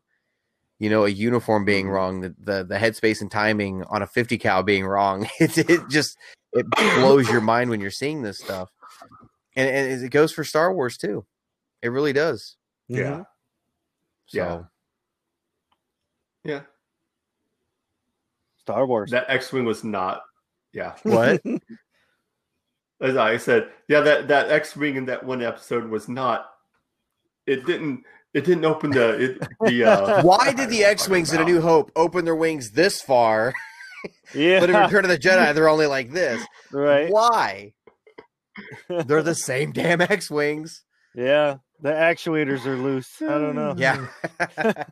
You 0.80 0.90
know, 0.90 1.06
a 1.06 1.10
uniform 1.10 1.64
being 1.66 1.88
Mhm. 1.88 1.92
wrong, 1.92 2.22
the, 2.22 2.36
the 2.40 2.64
the 2.64 2.76
headspace 2.76 3.22
and 3.22 3.32
timing 3.32 3.84
on 3.86 4.02
a 4.02 4.08
50 4.08 4.38
cal 4.38 4.64
being 4.64 4.86
wrong. 4.86 5.28
It, 5.40 5.58
it 5.70 5.82
just 5.90 6.18
it 6.54 6.66
blows 6.70 7.30
your 7.30 7.42
mind 7.42 7.70
when 7.70 7.82
you're 7.82 7.92
seeing 7.92 8.22
this 8.22 8.40
stuff. 8.40 8.70
And, 9.56 9.70
and 9.70 10.04
it 10.04 10.10
goes 10.10 10.32
for 10.34 10.44
Star 10.44 10.74
Wars 10.74 10.98
too. 10.98 11.26
It 11.82 11.90
really 11.90 12.14
does. 12.14 12.58
Yeah. 12.88 13.24
So 14.28 14.38
Yeah. 14.38 14.64
Yeah. 16.44 16.62
Star 18.58 18.86
Wars. 18.86 19.12
That 19.12 19.26
X 19.30 19.52
Wing 19.54 19.66
was 19.66 19.84
not. 19.84 20.24
Yeah. 20.74 20.96
what? 21.04 21.42
As 23.02 23.18
I 23.18 23.38
said, 23.38 23.70
yeah, 23.88 24.00
that, 24.02 24.28
that 24.30 24.50
X 24.50 24.76
Wing 24.76 24.96
in 24.96 25.06
that 25.06 25.24
one 25.24 25.42
episode 25.42 25.88
was 25.90 26.08
not. 26.08 26.50
It 27.46 27.66
didn't. 27.66 28.04
It 28.36 28.44
didn't 28.44 28.66
open 28.66 28.92
the 28.92 29.24
it, 29.24 29.40
the. 29.62 29.84
Uh, 29.86 30.22
Why 30.22 30.52
did 30.52 30.70
the 30.70 30.84
X 30.84 31.08
Wings 31.08 31.32
in 31.32 31.40
A 31.42 31.46
New 31.46 31.62
Hope 31.62 31.90
open 31.96 32.26
their 32.26 32.36
wings 32.36 32.72
this 32.72 33.02
far, 33.02 33.54
yeah, 34.36 34.60
but 34.60 34.70
in 34.70 34.76
Return 34.76 35.06
of 35.06 35.10
the 35.10 35.18
Jedi 35.18 35.56
they're 35.56 35.70
only 35.70 35.86
like 35.86 36.12
this? 36.12 36.46
right. 36.72 37.10
Why? 37.10 37.74
They're 38.90 39.22
the 39.22 39.36
same 39.36 39.74
damn 39.74 40.02
X 40.02 40.30
Wings. 40.30 40.84
Yeah, 41.14 41.58
the 41.82 41.92
actuators 41.92 42.66
are 42.66 42.78
loose. 42.78 43.22
I 43.22 43.26
don't 43.26 43.56
know. 43.56 43.74
Yeah. 43.78 44.08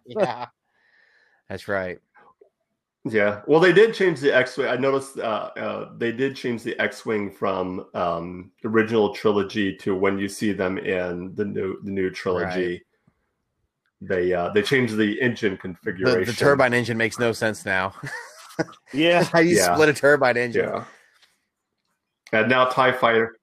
yeah. 0.05 0.47
That's 1.49 1.67
right. 1.67 1.99
Yeah, 3.05 3.41
well, 3.47 3.59
they 3.59 3.73
did 3.73 3.93
change 3.93 4.21
the 4.21 4.33
X-wing. 4.33 4.69
I 4.69 4.77
noticed 4.77 5.17
uh, 5.17 5.51
uh, 5.57 5.89
they 5.97 6.13
did 6.13 6.37
change 6.37 6.63
the 6.63 6.79
X-wing 6.79 7.31
from 7.31 7.85
um, 7.93 8.51
original 8.63 9.13
trilogy 9.13 9.75
to 9.77 9.93
when 9.95 10.17
you 10.17 10.29
see 10.29 10.53
them 10.53 10.77
in 10.77 11.35
the 11.35 11.43
new 11.43 11.81
the 11.83 11.91
new 11.91 12.09
trilogy. 12.09 12.81
They 14.07 14.33
uh, 14.33 14.49
they 14.49 14.61
changed 14.61 14.97
the 14.97 15.19
engine 15.21 15.57
configuration. 15.57 16.25
the 16.25 16.33
turbine 16.33 16.73
engine 16.73 16.97
makes 16.97 17.17
no 17.19 17.31
sense 17.31 17.65
now. 17.65 17.93
Yeah, 18.93 19.23
How 19.23 19.39
do 19.39 19.47
you 19.47 19.55
Yeah. 19.57 19.73
split 19.73 19.89
a 19.89 19.93
turbine 19.93 20.37
engine? 20.37 20.69
Yeah, 20.69 20.83
and 22.31 22.47
now 22.49 22.65
Tie 22.65 22.91
Fighter. 22.91 23.35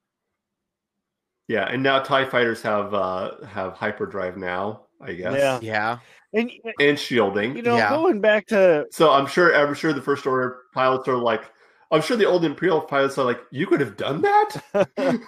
Yeah, 1.49 1.65
and 1.69 1.83
now 1.83 1.99
Tie 1.99 2.27
Fighters 2.27 2.63
have 2.63 2.95
uh, 2.95 3.45
have 3.45 3.73
hyperdrive 3.73 4.37
now. 4.37 4.83
I 5.01 5.15
guess. 5.15 5.35
Yeah. 5.37 5.59
Yeah. 5.63 5.99
and 6.33 6.49
and 6.79 6.97
shielding. 6.97 7.57
you 7.57 7.63
know, 7.63 7.77
Yeah. 7.77 7.91
going 7.91 8.21
back 8.21 8.47
to 8.49 8.87
So 8.93 9.11
I'm 9.11 9.27
sure 9.27 9.53
I'm 9.53 9.75
sure 9.75 9.93
the 9.93 10.01
first 10.03 10.27
order 10.27 10.59
pilots 10.75 11.09
are 11.09 11.17
like 11.17 11.43
I'm 11.91 12.03
sure 12.03 12.17
the 12.17 12.27
old 12.27 12.45
Imperial 12.45 12.81
pilots 12.81 13.19
are 13.19 13.25
like, 13.25 13.41
you 13.51 13.67
could 13.67 13.81
have 13.81 13.97
done 13.97 14.21
that? 14.23 14.61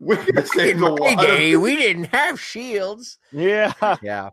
we 0.00 0.16
could 0.16 0.34
have 0.36 0.44
In 0.46 0.50
saved 0.50 0.80
a 0.80 0.88
lot 0.88 1.20
day, 1.20 1.52
of 1.52 1.60
we 1.62 1.76
didn't 1.76 2.04
have 2.06 2.40
shields. 2.40 3.18
yeah, 3.30 3.72
Yeah. 4.02 4.30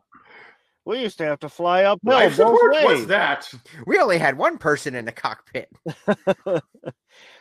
we 0.86 1.01
used 1.01 1.18
to 1.20 1.26
have 1.26 1.39
to 1.39 1.49
fly 1.49 1.84
uphill 1.84 2.13
life 2.13 2.38
both 2.38 2.55
support. 2.57 2.74
ways. 2.74 2.84
What's 2.86 3.05
that? 3.07 3.51
We 3.86 3.99
only 3.99 4.18
had 4.18 4.38
one 4.38 4.57
person 4.57 4.95
in 4.95 5.05
the 5.05 5.11
cockpit. 5.11 5.70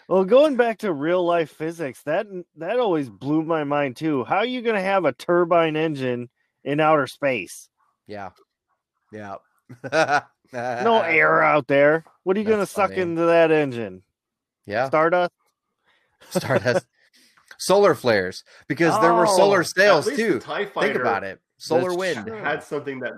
Well, 0.09 0.25
going 0.25 0.55
back 0.55 0.79
to 0.79 0.93
real 0.93 1.25
life 1.27 1.51
physics, 1.51 2.01
that 2.05 2.27
that 2.59 2.79
always 2.79 3.11
blew 3.11 3.43
my 3.43 3.65
mind 3.65 3.97
too. 3.97 4.23
How 4.23 4.37
are 4.37 4.47
you 4.47 4.63
going 4.63 4.77
to 4.77 4.81
have 4.81 5.05
a 5.05 5.13
turbine 5.13 5.75
engine 5.75 6.31
in 6.63 6.79
outer 6.79 7.09
space? 7.09 7.69
Yeah. 8.07 8.31
Yeah. 9.13 9.37
No 10.53 11.01
air 11.01 11.43
out 11.43 11.67
there. 11.67 12.05
What 12.23 12.37
are 12.37 12.41
you 12.41 12.47
going 12.47 12.61
to 12.61 12.67
suck 12.67 12.93
into 12.93 13.23
that 13.23 13.51
engine? 13.51 14.05
Yeah. 14.65 14.87
Stardust? 14.87 15.33
Stardust. 16.31 16.87
Solar 17.59 17.95
flares. 17.95 18.45
Because 18.69 18.99
there 19.01 19.13
were 19.15 19.27
oh, 19.27 19.37
solar 19.37 19.61
Oh, 19.61 19.63
sails 19.63 20.07
too. 20.07 20.39
TIE 20.41 20.65
Think 20.67 20.97
about 20.97 21.25
it. 21.25 21.41
Solar 21.59 21.95
wind. 21.95 22.29
Had 22.29 22.63
something 22.63 23.01
that 23.01 23.13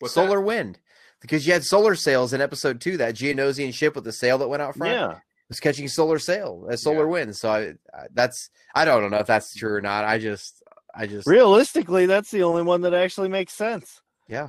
What's 0.00 0.14
solar 0.14 0.38
that? 0.38 0.44
wind. 0.46 0.78
Because 1.20 1.46
you 1.46 1.52
had 1.52 1.64
solar 1.64 1.94
sails 1.96 2.32
in 2.32 2.40
episode 2.40 2.80
two, 2.80 2.96
that 2.98 3.14
Geonosian 3.16 3.74
ship 3.74 3.94
with 3.96 4.04
the 4.04 4.12
sail 4.12 4.38
that 4.38 4.48
went 4.48 4.62
out 4.62 4.76
front. 4.76 4.92
Yeah. 4.92 5.18
was 5.48 5.58
catching 5.60 5.88
solar 5.88 6.18
sail, 6.18 6.66
a 6.68 6.76
solar 6.76 7.04
Yeah. 7.06 7.10
wind. 7.12 7.36
So 7.36 7.50
I, 7.50 7.60
I 7.92 8.06
that's 8.12 8.50
I 8.74 8.84
don't 8.84 9.10
know 9.10 9.16
if 9.18 9.26
that's 9.26 9.54
true 9.54 9.74
or 9.74 9.80
not. 9.80 10.04
I 10.04 10.18
just 10.18 10.62
I 10.94 11.06
just 11.06 11.26
Realistically, 11.26 12.06
that's 12.06 12.30
the 12.30 12.42
only 12.44 12.62
one 12.62 12.82
that 12.82 12.94
actually 12.94 13.28
makes 13.28 13.52
sense. 13.54 14.00
yeah 14.28 14.48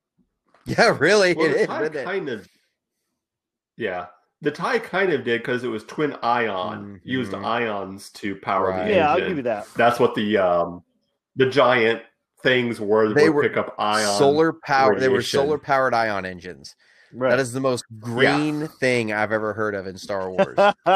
yeah 0.66 0.96
really 0.98 1.34
Well, 1.34 1.46
it 1.46 1.52
the 1.52 1.60
is, 1.60 1.66
TIE 1.66 1.80
isn't 1.82 1.96
it? 1.96 2.04
kind 2.04 2.28
of 2.28 2.48
Yeah. 3.76 4.06
The 4.44 4.50
TIE 4.50 4.78
kind 4.78 5.12
of 5.12 5.24
did 5.24 5.40
because 5.42 5.64
it 5.64 5.68
was 5.68 5.84
twin 5.84 6.14
ion, 6.22 7.00
used 7.02 7.32
Mhm. 7.32 7.44
ions 7.44 8.10
to 8.10 8.36
power 8.36 8.68
Right. 8.68 8.76
the 8.76 8.82
engine. 8.82 8.96
Yeah, 8.98 9.10
I'll 9.12 9.18
give 9.18 9.36
you 9.38 9.42
that. 9.44 9.66
That's 9.74 9.98
what 9.98 10.14
the 10.14 10.38
um 10.38 10.82
the 11.36 11.46
giant 11.46 12.02
things 12.42 12.78
were 12.80 13.12
They 13.14 13.28
would 13.30 13.34
were 13.36 13.42
pick 13.42 13.56
up 13.56 13.74
ion. 13.78 14.18
solar 14.18 14.52
power. 14.52 15.00
They 15.00 15.08
were 15.08 15.22
solar 15.22 15.58
powered 15.58 15.94
ion 15.94 16.24
engines. 16.26 16.76
Right. 17.12 17.30
That 17.30 17.38
is 17.38 17.52
the 17.52 17.60
most 17.60 17.84
green 18.00 18.66
thing 18.68 19.12
I've 19.12 19.32
ever 19.32 19.52
heard 19.54 19.74
of 19.74 19.86
in 19.86 19.96
Star 19.96 20.28
Wars. 20.30 20.58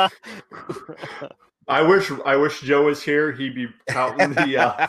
I 1.69 1.83
wish 1.83 2.11
I 2.25 2.37
wish 2.37 2.61
Joe 2.61 2.85
was 2.85 3.03
here. 3.03 3.33
He'd 3.33 3.55
be 3.55 3.69
touting 3.89 4.33
the 4.35 4.59
uh 4.59 4.87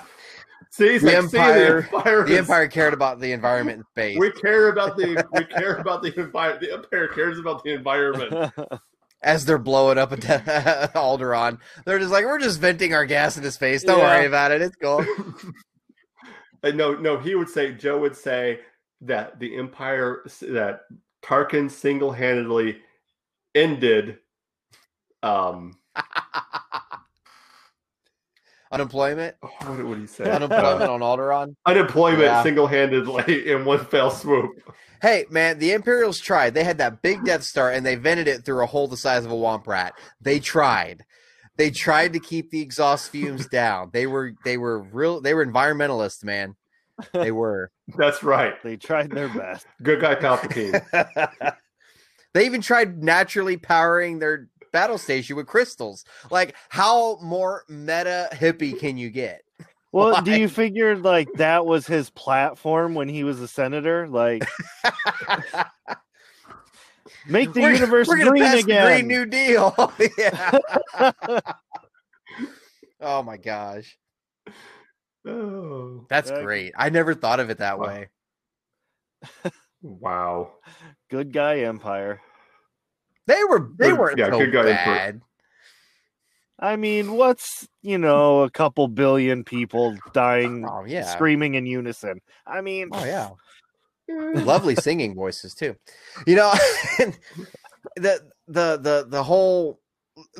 see, 0.69 0.97
The 0.97 1.05
like, 1.05 1.29
see, 1.29 1.37
Empire- 1.37 1.81
the 1.81 1.97
Empire, 1.97 2.25
the 2.25 2.31
is- 2.33 2.39
Empire 2.39 2.67
cared 2.67 2.93
about 2.93 3.19
the 3.19 3.31
environment 3.31 3.77
and 3.77 3.85
space. 3.87 4.17
We 4.17 4.31
care 4.31 4.69
about 4.69 4.97
the 4.97 5.25
we 5.33 5.45
care 5.45 5.75
about 5.75 6.01
the 6.03 6.17
environment. 6.19 6.61
The 6.61 6.73
Empire 6.73 7.07
cares 7.09 7.39
about 7.39 7.63
the 7.63 7.73
environment. 7.73 8.53
As 9.21 9.43
they're 9.45 9.57
blowing 9.57 9.97
up 9.97 10.13
a 10.13 10.15
de- 10.17 10.27
Alderaan, 10.95 11.59
they're 11.85 11.99
just 11.99 12.11
like, 12.11 12.23
we're 12.23 12.39
just 12.39 12.61
venting 12.61 12.93
our 12.93 13.05
gas 13.05 13.35
in 13.35 13.43
his 13.43 13.57
face. 13.57 13.83
Don't 13.83 13.99
Yeah. 13.99 14.15
worry 14.17 14.25
about 14.25 14.51
it. 14.51 14.61
It's 14.61 14.75
cool. 14.77 15.05
And 16.61 16.77
no, 16.77 16.93
no, 16.93 17.17
he 17.17 17.35
would 17.35 17.47
say 17.47 17.71
Joe 17.71 17.99
would 17.99 18.17
say 18.17 18.59
that 18.99 19.39
the 19.39 19.55
Empire 19.57 20.23
that 20.41 20.81
Tarkin 21.23 21.71
single 21.71 22.11
handedly 22.11 22.79
ended 23.55 24.17
um 25.23 25.71
Unemployment. 28.71 29.35
Oh, 29.41 29.47
what 29.67 29.85
would 29.85 29.99
he 29.99 30.07
say? 30.07 30.29
Unemployment 30.29 30.83
uh, 30.89 30.93
on 30.93 30.99
Alderaan. 31.01 31.55
Unemployment 31.65 32.21
Yeah. 32.23 32.43
single 32.43 32.67
handedly 32.67 33.49
in 33.51 33.65
one 33.65 33.83
fell 33.85 34.11
swoop. 34.11 34.51
Hey, 35.01 35.25
man, 35.29 35.59
the 35.59 35.71
Imperials 35.71 36.19
tried. 36.19 36.53
They 36.53 36.63
had 36.63 36.77
that 36.77 37.01
big 37.01 37.23
Death 37.25 37.43
Star 37.43 37.71
and 37.71 37.85
they 37.85 37.95
vented 37.95 38.27
it 38.27 38.45
through 38.45 38.63
a 38.63 38.67
hole 38.67 38.87
the 38.87 38.97
size 38.97 39.25
of 39.25 39.31
a 39.31 39.35
womp 39.35 39.65
rat. 39.65 39.93
They 40.21 40.39
tried. 40.39 41.03
They 41.57 41.71
tried 41.71 42.13
to 42.13 42.19
keep 42.19 42.51
the 42.51 42.61
exhaust 42.61 43.09
fumes 43.09 43.47
down. 43.51 43.89
They 43.91 44.05
were 44.07 44.33
they 44.45 44.57
were 44.57 44.79
real 44.79 45.19
they 45.21 45.33
were 45.33 45.45
environmentalists, 45.45 46.23
man. 46.23 46.55
They 47.13 47.31
were. 47.31 47.71
That's 47.97 48.21
right. 48.23 48.61
they 48.63 48.77
tried 48.77 49.09
their 49.11 49.29
best. 49.29 49.65
Good 49.81 49.99
guy 50.01 50.15
Palpatine. 50.15 50.83
they 52.33 52.45
even 52.45 52.61
tried 52.61 53.01
naturally 53.01 53.57
powering 53.57 54.19
their 54.19 54.47
battle 54.71 54.97
station 54.97 55.35
with 55.35 55.47
crystals. 55.47 56.05
Like 56.31 56.55
how 56.69 57.17
more 57.21 57.63
meta 57.69 58.29
hippie 58.33 58.77
can 58.79 58.97
you 58.97 59.09
get? 59.09 59.41
Well, 59.91 60.21
do 60.21 60.39
you 60.39 60.47
figure 60.47 60.95
like 60.95 61.27
that 61.37 61.65
was 61.65 61.87
his 61.87 62.11
platform 62.11 62.93
when 62.93 63.09
he 63.09 63.23
was 63.23 63.41
a 63.41 63.47
senator? 63.47 64.07
Like, 64.07 64.47
make 67.27 67.51
the 67.53 67.61
We're- 67.61 67.73
universe 67.73 68.07
we're 68.07 68.23
green 68.23 68.43
again. 68.43 68.85
Green 68.85 69.07
New 69.07 69.25
Deal. 69.25 69.73
Oh, 69.79 69.91
yeah. 70.15 70.59
oh 73.01 73.23
my 73.23 73.37
gosh. 73.37 73.97
Oh, 75.25 76.05
That's 76.07 76.29
Yeah. 76.29 76.43
great. 76.43 76.73
I 76.77 76.89
never 76.89 77.15
thought 77.15 77.39
of 77.39 77.49
it 77.49 77.57
that 77.57 77.79
Wow. 77.79 77.87
way. 77.87 78.09
wow. 79.81 80.51
Good 81.09 81.33
guy 81.33 81.61
empire. 81.61 82.21
They 83.29 83.43
were 83.43 83.69
they 83.77 83.93
weren't 83.93 84.17
yeah, 84.17 84.31
so 84.31 84.39
good 84.39 84.51
guy 84.53 84.61
input. 84.61 84.85
bad. 84.85 85.21
I 86.59 86.75
mean, 86.75 87.13
what's 87.13 87.67
you 87.83 87.97
know 87.97 88.41
a 88.41 88.49
couple 88.49 88.87
billion 88.87 89.43
people 89.43 89.95
dying, 90.13 90.65
Oh 90.67 90.83
yeah. 90.85 91.03
screaming 91.03 91.53
in 91.53 91.65
unison? 91.67 92.21
I 92.47 92.61
mean, 92.61 92.89
Oh 92.91 93.05
yeah. 93.05 93.29
Eh. 94.09 94.41
Lovely 94.43 94.75
singing 94.87 95.13
voices 95.13 95.53
too. 95.53 95.75
You 96.25 96.37
know, 96.37 96.51
the 97.95 98.31
the 98.47 98.77
the 98.77 99.05
the 99.07 99.23
whole 99.23 99.79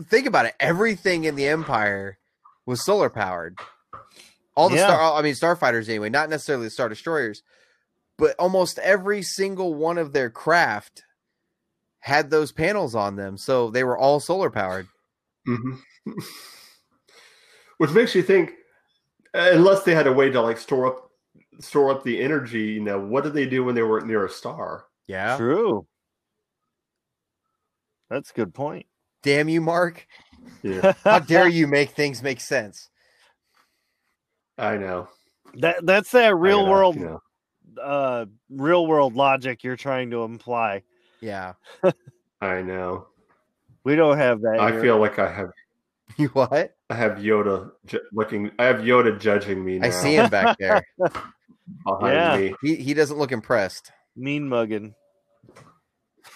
think 0.06 0.26
about 0.26 0.46
it. 0.46 0.56
Everything 0.60 1.26
in 1.26 1.36
the 1.36 1.48
Empire 1.48 2.18
was 2.66 2.84
solar 2.84 3.10
powered. 3.12 3.60
All 4.56 4.68
the 4.70 4.78
Yeah. 4.78 4.86
star 4.88 5.14
I 5.14 5.22
mean 5.22 5.36
starfighters 5.36 5.88
anyway, 5.88 6.10
not 6.10 6.30
necessarily 6.30 6.66
the 6.66 6.72
star 6.72 6.90
destroyers, 6.90 7.44
but 8.18 8.36
almost 8.40 8.80
every 8.80 9.22
single 9.22 9.76
one 9.76 10.00
of 10.00 10.12
their 10.12 10.30
craft 10.32 11.04
had 12.00 12.30
those 12.30 12.52
panels 12.52 12.95
on 12.95 13.16
them, 13.16 13.38
so 13.38 13.70
they 13.70 13.84
were 13.84 13.97
all 13.97 14.20
solar 14.20 14.50
powered. 14.50 14.88
Mhm. 15.47 15.80
Which 17.78 17.91
makes 17.91 18.14
you 18.16 18.22
think, 18.24 18.54
unless 19.34 19.84
they 19.84 19.95
had 19.95 20.08
a 20.08 20.14
way 20.14 20.30
to 20.30 20.41
like 20.41 20.58
store 20.58 20.88
up 20.88 21.12
store 21.60 21.91
up 21.91 22.04
the 22.04 22.22
energy, 22.22 22.64
you 22.68 22.80
know, 22.82 23.00
what 23.00 23.24
did 23.24 23.34
they 23.34 23.45
do 23.45 23.64
when 23.64 23.76
they 23.76 23.82
were 23.82 24.02
near 24.02 24.26
a 24.26 24.30
star? 24.30 24.86
Yeah. 25.08 25.36
true. 25.38 25.86
That's 28.10 28.32
a 28.32 28.34
good 28.34 28.54
point. 28.54 28.86
Damn 29.24 29.50
you, 29.50 29.62
Mark. 29.62 30.08
Yeah, 30.64 30.93
How 31.04 31.20
dare 31.20 31.47
you 31.47 31.68
make 31.68 31.91
things 31.91 32.24
make 32.24 32.39
sense? 32.39 32.89
I 34.58 34.78
know. 34.78 35.08
That 35.56 35.86
that's 35.86 36.12
that 36.12 36.36
real 36.36 36.66
know, 36.66 36.72
world 36.72 36.95
you 36.95 37.02
know. 37.06 37.82
uh, 37.82 38.26
real 38.50 38.88
world 38.88 39.16
logic 39.16 39.64
you're 39.64 39.76
trying 39.76 40.12
to 40.12 40.24
imply. 40.24 40.84
Yeah. 41.22 41.54
I 42.42 42.62
know. 42.62 43.08
We 43.84 43.96
don't 43.96 44.18
have 44.18 44.42
that. 44.42 44.60
I 44.60 44.72
here. 44.72 44.82
feel 44.82 44.98
like 45.00 45.20
I 45.20 45.32
have 45.32 45.52
You 46.18 46.28
what? 46.30 46.76
I 46.90 46.96
have 46.96 47.18
Yoda 47.20 47.72
ju- 47.86 48.02
looking. 48.12 48.52
I 48.60 48.66
have 48.66 48.78
Yoda 48.78 49.20
judging 49.20 49.64
me 49.64 49.80
now. 49.80 49.88
I 49.88 49.90
see 49.92 50.16
him 50.16 50.30
back 50.30 50.58
there. 50.60 50.84
behind 50.98 52.14
Yeah. 52.16 52.38
me. 52.38 52.56
he 52.62 52.76
he 52.76 52.94
doesn't 52.94 53.18
look 53.18 53.32
impressed. 53.32 53.92
mean 54.16 54.48
mugging. 54.50 54.96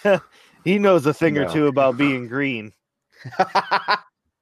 he 0.64 0.80
knows 0.80 1.06
a 1.06 1.14
thing 1.14 1.38
or 1.38 1.46
No. 1.46 1.54
two 1.54 1.68
about 1.68 1.98
being 1.98 2.28
green. 2.28 2.72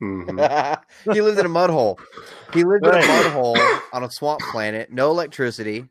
Mhm. 0.01 0.79
he 1.13 1.21
lived 1.21 1.39
in 1.39 1.45
a 1.45 1.49
mud 1.49 1.69
hole. 1.69 1.99
He 2.53 2.63
lived 2.63 2.85
in 2.85 2.91
Right. 2.91 3.03
a 3.03 3.07
mud 3.07 3.31
hole 3.31 3.57
on 3.93 4.03
a 4.03 4.09
swamp 4.09 4.41
planet, 4.51 4.91
no 4.91 5.11
electricity 5.11 5.87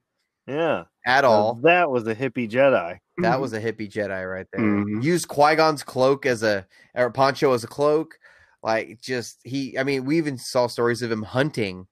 Yeah. 0.51 0.85
at 1.07 1.23
Now 1.23 1.31
all. 1.31 1.55
That 1.63 1.91
was 1.91 2.07
a 2.07 2.15
hippie 2.15 2.51
Jedi. 2.51 2.99
That 3.19 3.41
was 3.41 3.53
a 3.53 3.61
hippie 3.61 3.91
Jedi 3.91 4.31
right 4.31 4.47
there. 4.53 4.63
Mhm. 4.63 5.03
Used 5.03 5.29
Qui 5.29 5.55
Gon's 5.55 5.83
cloak 5.83 6.27
as 6.27 6.43
a 6.43 6.67
or 6.95 7.11
poncho 7.11 7.53
as 7.53 7.65
a 7.65 7.69
cloak. 7.69 8.19
Like 8.63 9.01
just 9.01 9.39
he. 9.45 9.79
I 9.79 9.85
mean, 9.85 10.05
we 10.05 10.19
even 10.19 10.39
saw 10.39 10.67
stories 10.67 11.03
of 11.03 11.13
him 11.13 11.23
hunting 11.23 11.87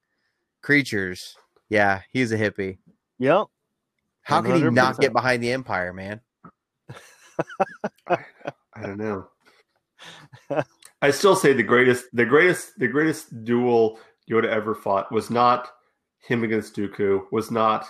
creatures. 0.63 1.37
Yeah, 1.69 2.03
he's 2.11 2.33
a 2.33 2.39
hippie. 2.39 2.79
Yep. 3.19 3.47
How 4.23 4.43
can 4.43 4.57
he 4.57 4.63
not 4.71 4.99
get 4.99 5.13
behind 5.13 5.43
the 5.43 5.53
Empire, 5.53 5.93
man? 5.93 6.21
I 8.07 8.19
don't 8.83 8.99
know. 8.99 9.29
I 11.01 11.11
still 11.11 11.37
say 11.37 11.53
the 11.53 11.63
greatest, 11.63 12.07
the 12.13 12.25
greatest, 12.25 12.73
the 12.79 12.89
greatest 12.89 13.45
duel 13.45 13.99
Yoda 14.31 14.49
ever 14.49 14.75
fought 14.75 15.11
was 15.13 15.31
not 15.31 15.71
him 16.27 16.45
against 16.45 16.77
Dooku, 16.77 17.23
was 17.33 17.51
not 17.51 17.87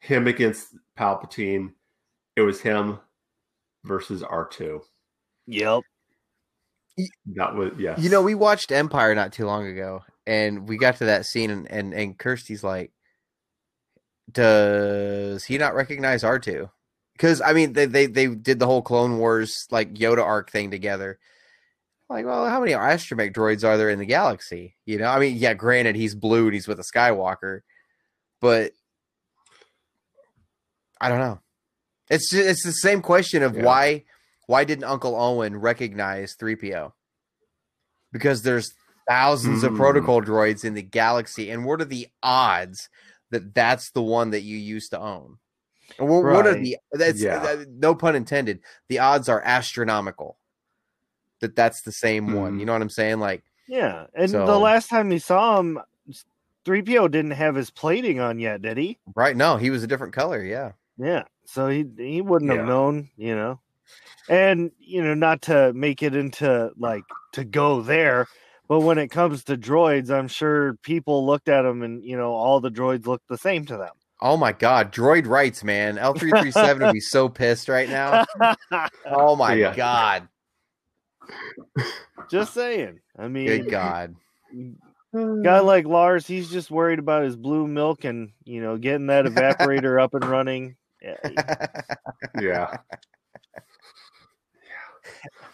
him 0.00 0.26
against 0.26 0.68
Palpatine. 0.98 1.72
It 2.36 2.42
was 2.42 2.60
him 2.60 2.98
versus 3.84 4.22
R 4.22 4.46
two. 4.46 4.82
Yep. 5.46 5.82
That 7.34 7.54
was 7.54 7.72
yes. 7.78 7.98
You 7.98 8.10
know, 8.10 8.22
we 8.22 8.34
watched 8.34 8.72
Empire 8.72 9.14
not 9.14 9.32
too 9.32 9.46
long 9.46 9.66
ago, 9.66 10.02
and 10.26 10.68
we 10.68 10.78
got 10.78 10.96
to 10.96 11.06
that 11.06 11.26
scene, 11.26 11.50
and 11.50 11.70
and, 11.70 11.92
and 11.92 12.18
Kirsty's 12.18 12.64
like, 12.64 12.92
"Does 14.30 15.44
he 15.44 15.58
not 15.58 15.74
recognize 15.74 16.24
R 16.24 16.38
2 16.38 16.70
Because 17.12 17.42
I 17.42 17.52
mean, 17.52 17.74
they, 17.74 17.84
they 17.86 18.06
they 18.06 18.28
did 18.28 18.58
the 18.58 18.66
whole 18.66 18.82
Clone 18.82 19.18
Wars 19.18 19.66
like 19.70 19.94
Yoda 19.94 20.22
arc 20.22 20.50
thing 20.50 20.70
together. 20.70 21.18
Like, 22.08 22.24
well, 22.24 22.48
how 22.48 22.60
many 22.60 22.72
astromech 22.72 23.34
droids 23.34 23.64
are 23.64 23.76
there 23.76 23.90
in 23.90 23.98
the 23.98 24.06
galaxy? 24.06 24.76
You 24.86 24.98
know, 24.98 25.08
I 25.08 25.18
mean, 25.18 25.36
yeah, 25.36 25.54
granted, 25.54 25.96
he's 25.96 26.14
blue 26.14 26.44
and 26.44 26.54
he's 26.54 26.68
with 26.68 26.78
a 26.78 26.84
Skywalker, 26.84 27.60
but 28.40 28.72
I 31.00 31.08
don't 31.08 31.18
know. 31.20 31.40
It's 32.10 32.30
just, 32.30 32.48
it's 32.48 32.64
the 32.64 32.72
same 32.72 33.02
question 33.02 33.42
of 33.42 33.56
Yeah. 33.56 33.64
why 33.64 34.04
why 34.46 34.62
didn't 34.64 34.84
Uncle 34.84 35.16
Owen 35.16 35.56
recognize 35.56 36.36
3PO? 36.36 36.92
Because 38.12 38.42
there's 38.42 38.72
thousands 39.08 39.64
of 39.64 39.72
Hmm. 39.72 39.76
protocol 39.78 40.22
droids 40.22 40.64
in 40.64 40.74
the 40.74 40.82
galaxy, 40.82 41.50
and 41.50 41.64
what 41.64 41.80
are 41.80 41.84
the 41.86 42.08
odds 42.22 42.88
that 43.30 43.54
that's 43.54 43.90
the 43.90 44.02
one 44.02 44.30
that 44.30 44.42
you 44.42 44.56
used 44.56 44.90
to 44.92 45.00
own? 45.00 45.38
And 45.98 46.08
what, 46.08 46.22
what 46.24 46.46
are 46.46 46.54
the 46.54 46.76
that's 46.92 47.20
Yeah. 47.20 47.38
that- 47.40 47.68
no 47.68 47.94
pun 47.94 48.14
intended. 48.16 48.60
The 48.88 49.00
odds 49.00 49.28
are 49.28 49.42
astronomical 49.44 50.38
that 51.40 51.54
that's 51.56 51.82
the 51.82 51.92
same 51.92 52.32
one. 52.32 52.52
Hmm. 52.54 52.60
You 52.60 52.66
know 52.66 52.72
what 52.72 52.82
I'm 52.82 52.90
saying? 52.90 53.18
Like, 53.20 53.42
Yeah. 53.68 54.06
And 54.14 54.30
the 54.30 54.58
last 54.58 54.88
time 54.88 55.08
we 55.08 55.18
saw 55.18 55.58
him, 55.58 55.80
3PO 56.64 57.08
didn't 57.08 57.32
have 57.32 57.56
his 57.56 57.70
plating 57.70 58.20
on 58.20 58.38
yet, 58.38 58.62
did 58.62 58.76
he? 58.76 58.98
right? 59.16 59.36
No, 59.36 59.56
he 59.56 59.70
was 59.70 59.82
a 59.82 59.86
different 59.88 60.12
color. 60.14 60.42
Yeah, 60.42 60.72
Yeah. 60.98 61.24
So 61.44 61.68
he 61.68 61.86
he 61.96 62.20
wouldn't 62.22 62.50
Yeah. 62.50 62.58
have 62.58 62.66
known, 62.66 63.10
you 63.16 63.34
know. 63.34 63.60
And 64.28 64.72
you 64.78 65.02
know, 65.02 65.14
not 65.14 65.42
to 65.42 65.72
make 65.72 66.02
it 66.02 66.14
into 66.14 66.70
like 66.76 67.04
to 67.32 67.44
go 67.44 67.82
there, 67.82 68.26
but 68.68 68.80
when 68.80 68.98
it 68.98 69.08
comes 69.08 69.44
to 69.44 69.56
droids, 69.56 70.10
I'm 70.10 70.28
sure 70.28 70.74
people 70.82 71.24
looked 71.26 71.48
at 71.48 71.62
them 71.62 71.82
and 71.82 72.04
you 72.04 72.16
know 72.16 72.32
all 72.32 72.60
the 72.60 72.70
droids 72.70 73.06
look 73.06 73.22
the 73.28 73.38
same 73.38 73.64
to 73.66 73.76
them. 73.76 73.94
Oh 74.20 74.36
my 74.36 74.52
god, 74.52 74.92
droid 74.92 75.26
rights, 75.26 75.62
man. 75.62 75.98
L 75.98 76.14
three 76.14 76.32
three 76.32 76.50
seven 76.50 76.82
would 76.86 76.92
be 76.92 77.00
so 77.00 77.28
pissed 77.28 77.68
right 77.68 77.88
now. 77.88 78.24
Oh 79.06 79.36
my 79.36 79.56
Yeah. 79.56 79.74
god. 79.74 80.28
Just 82.28 82.54
saying. 82.54 83.00
I 83.18 83.28
mean, 83.28 83.46
Good 83.46 83.70
god. 83.70 84.16
guy 85.44 85.60
like 85.60 85.86
Lars, 85.86 86.26
he's 86.26 86.50
just 86.50 86.70
worried 86.70 86.98
about 86.98 87.24
his 87.24 87.36
blue 87.36 87.68
milk 87.68 88.04
and 88.04 88.32
you 88.44 88.60
know 88.60 88.76
getting 88.78 89.06
that 89.08 89.26
evaporator 89.26 90.02
up 90.02 90.14
and 90.14 90.24
running. 90.24 90.76
Yeah, 91.06 91.66
yeah. 92.40 92.76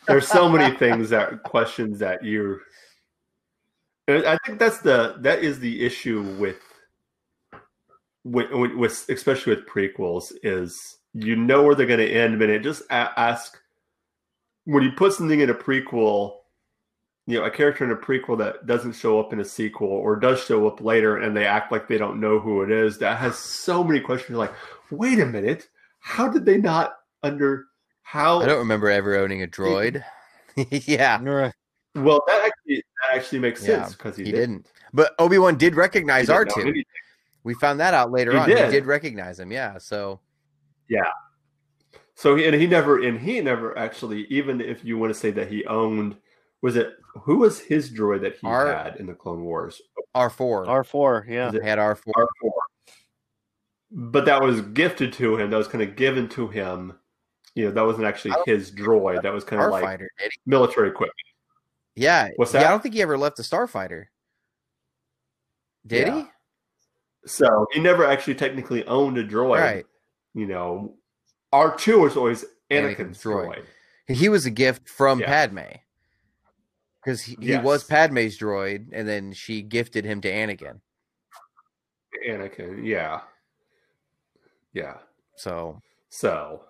There's 0.06 0.26
so 0.26 0.48
many 0.48 0.76
things 0.76 1.10
that 1.10 1.42
questions 1.42 1.98
that 1.98 2.24
you. 2.24 2.60
I 4.08 4.38
think 4.44 4.58
that's 4.58 4.78
the 4.78 5.16
that 5.20 5.40
is 5.40 5.60
the 5.60 5.84
issue 5.84 6.22
with 6.38 6.58
with, 8.24 8.50
with, 8.50 8.74
with 8.74 9.06
especially 9.08 9.54
with 9.54 9.66
prequels 9.66 10.32
is 10.42 10.98
you 11.14 11.36
know 11.36 11.62
where 11.62 11.74
they're 11.74 11.86
going 11.86 12.00
to 12.00 12.10
end, 12.10 12.38
but 12.38 12.50
it 12.50 12.62
just 12.62 12.82
a- 12.90 13.18
ask 13.18 13.58
when 14.64 14.82
you 14.82 14.92
put 14.92 15.12
something 15.12 15.40
in 15.40 15.50
a 15.50 15.54
prequel, 15.54 16.36
you 17.26 17.38
know, 17.38 17.44
a 17.44 17.50
character 17.50 17.84
in 17.84 17.92
a 17.92 17.96
prequel 17.96 18.36
that 18.38 18.66
doesn't 18.66 18.94
show 18.94 19.20
up 19.20 19.32
in 19.32 19.40
a 19.40 19.44
sequel 19.44 19.88
or 19.88 20.16
does 20.16 20.42
show 20.44 20.66
up 20.66 20.80
later, 20.80 21.18
and 21.18 21.36
they 21.36 21.46
act 21.46 21.70
like 21.70 21.86
they 21.86 21.98
don't 21.98 22.20
know 22.20 22.38
who 22.40 22.62
it 22.62 22.70
is. 22.70 22.98
That 22.98 23.18
has 23.18 23.38
so 23.38 23.84
many 23.84 24.00
questions. 24.00 24.36
Like, 24.38 24.52
wait 24.90 25.20
a 25.20 25.26
minute, 25.26 25.68
how 26.00 26.28
did 26.28 26.44
they 26.44 26.58
not 26.58 26.96
under 27.22 27.66
how? 28.02 28.40
I 28.40 28.46
don't 28.46 28.58
remember 28.58 28.90
ever 28.90 29.16
owning 29.16 29.42
a 29.42 29.46
droid. 29.46 30.02
yeah, 30.56 31.20
Well, 31.94 32.22
that 32.26 32.44
actually 32.44 32.82
that 33.02 33.16
actually 33.16 33.38
makes 33.38 33.62
Yeah, 33.62 33.84
sense 33.84 33.94
because 33.94 34.16
he, 34.16 34.24
he 34.24 34.32
did. 34.32 34.40
didn't. 34.40 34.66
But 34.92 35.12
Obi 35.18 35.38
Wan 35.38 35.56
did 35.56 35.76
recognize 35.76 36.26
didn't 36.26 36.36
R 36.36 36.44
know 36.64 36.72
two. 36.72 36.82
We 37.44 37.54
found 37.54 37.80
that 37.80 37.94
out 37.94 38.10
later 38.10 38.32
He 38.32 38.38
on. 38.38 38.48
did. 38.48 38.66
He 38.66 38.70
did 38.70 38.86
recognize 38.86 39.38
him. 39.38 39.52
Yeah. 39.52 39.78
So 39.78 40.20
Yeah. 40.88 41.10
So 42.14 42.36
he, 42.36 42.46
and 42.46 42.54
he 42.54 42.66
never 42.66 43.02
and 43.02 43.18
he 43.18 43.40
never 43.40 43.76
actually 43.78 44.26
even 44.26 44.60
if 44.60 44.84
you 44.84 44.98
want 44.98 45.12
to 45.12 45.18
say 45.18 45.30
that 45.32 45.50
he 45.50 45.64
owned 45.66 46.16
was 46.62 46.76
it 46.76 46.90
who 47.24 47.38
was 47.38 47.60
his 47.60 47.90
droid 47.92 48.22
that 48.22 48.36
he 48.38 48.46
R- 48.46 48.72
had 48.72 48.96
in 48.96 49.06
the 49.06 49.14
Clone 49.14 49.42
Wars? 49.44 49.80
R 50.14 50.30
four 50.30 50.68
R 50.68 50.84
four, 50.84 51.26
yeah. 51.28 51.48
Is 51.48 51.54
it- 51.54 51.62
had 51.62 51.78
R 51.78 51.94
four. 51.94 52.12
R 52.16 52.28
four. 52.40 52.52
But 53.90 54.24
that 54.24 54.40
was 54.42 54.62
gifted 54.62 55.12
to 55.14 55.36
him. 55.36 55.50
That 55.50 55.58
was 55.58 55.68
kind 55.68 55.82
of 55.82 55.96
given 55.96 56.28
to 56.30 56.48
him. 56.48 56.98
You 57.54 57.66
know, 57.66 57.70
that 57.72 57.84
wasn't 57.84 58.06
actually 58.06 58.34
his 58.46 58.70
droid. 58.72 59.22
That 59.22 59.34
was 59.34 59.44
kind 59.44 59.60
of 59.60 59.70
like 59.70 59.84
Starfighter. 59.84 60.06
military 60.46 60.88
equipment. 60.88 61.12
Yeah. 61.94 62.28
What's 62.36 62.54
Yeah, 62.54 62.60
I 62.60 62.70
don't 62.70 62.82
think 62.82 62.94
he 62.94 63.02
ever 63.02 63.18
left 63.18 63.36
the 63.36 63.42
Starfighter. 63.42 64.06
Did 65.86 66.06
Yeah. 66.06 66.26
So 67.26 67.66
he 67.72 67.80
never 67.80 68.04
actually 68.06 68.34
technically 68.36 68.84
owned 68.86 69.18
a 69.18 69.24
droid. 69.24 69.60
Right. 69.60 69.86
You 70.34 70.46
know, 70.46 70.96
R 71.52 71.76
two 71.76 71.98
was 72.00 72.16
always 72.16 72.44
Anakin's 72.70 72.96
Anakin's 72.96 73.22
droid. 73.22 73.46
droid. 74.08 74.14
He 74.16 74.28
was 74.30 74.46
a 74.46 74.50
gift 74.50 74.88
from 74.88 75.20
Yeah. 75.20 75.26
Padme. 75.26 75.58
Because 77.02 77.22
he, 77.22 77.36
he 77.40 77.56
was 77.56 77.82
Yes. 77.82 77.88
Padme's 77.88 78.38
droid, 78.38 78.88
and 78.92 79.08
then 79.08 79.32
she 79.32 79.62
gifted 79.62 80.04
him 80.04 80.20
to 80.20 80.30
Anakin. 80.30 80.80
Anakin, 82.28 82.86
yeah. 82.86 83.22
Yeah. 84.72 84.98
So 85.36 85.80
So, 86.08 86.64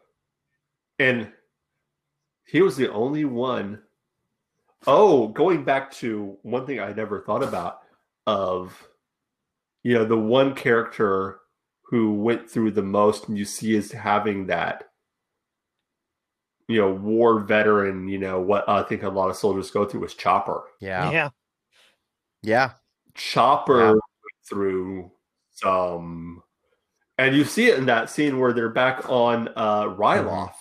and 0.98 1.30
he 2.46 2.62
was 2.62 2.76
the 2.76 2.90
only 2.90 3.24
one. 3.24 3.82
Oh, 4.86 5.28
going 5.28 5.64
back 5.64 5.90
to 5.92 6.38
one 6.42 6.66
thing 6.66 6.80
I 6.80 6.92
never 6.92 7.20
thought 7.20 7.42
about 7.42 7.80
of, 8.26 8.88
you 9.82 9.94
know, 9.94 10.04
the 10.04 10.18
one 10.18 10.54
character 10.54 11.40
who 11.82 12.14
went 12.14 12.48
through 12.48 12.70
the 12.70 12.82
most 12.82 13.28
and 13.28 13.36
you 13.36 13.44
see 13.44 13.74
is 13.74 13.92
having 13.92 14.46
that, 14.46 14.91
you 16.72 16.80
know, 16.80 16.92
war 16.92 17.40
veteran, 17.40 18.08
you 18.08 18.18
know, 18.18 18.40
what 18.40 18.68
I 18.68 18.82
think 18.82 19.02
a 19.02 19.08
lot 19.08 19.28
of 19.30 19.36
soldiers 19.36 19.70
go 19.70 19.84
through 19.84 20.00
was 20.00 20.14
Chopper. 20.14 20.62
yeah, 20.80 21.10
Yeah. 21.10 21.28
yeah, 22.42 22.70
Chopper 23.14 23.94
Yeah. 23.94 24.00
through 24.48 25.10
some, 25.50 26.42
and 27.18 27.36
you 27.36 27.44
see 27.44 27.68
it 27.68 27.78
in 27.78 27.86
that 27.86 28.10
scene 28.10 28.38
where 28.40 28.52
they're 28.52 28.68
back 28.70 29.08
on 29.08 29.48
uh, 29.54 29.84
Ryloth, 29.84 30.54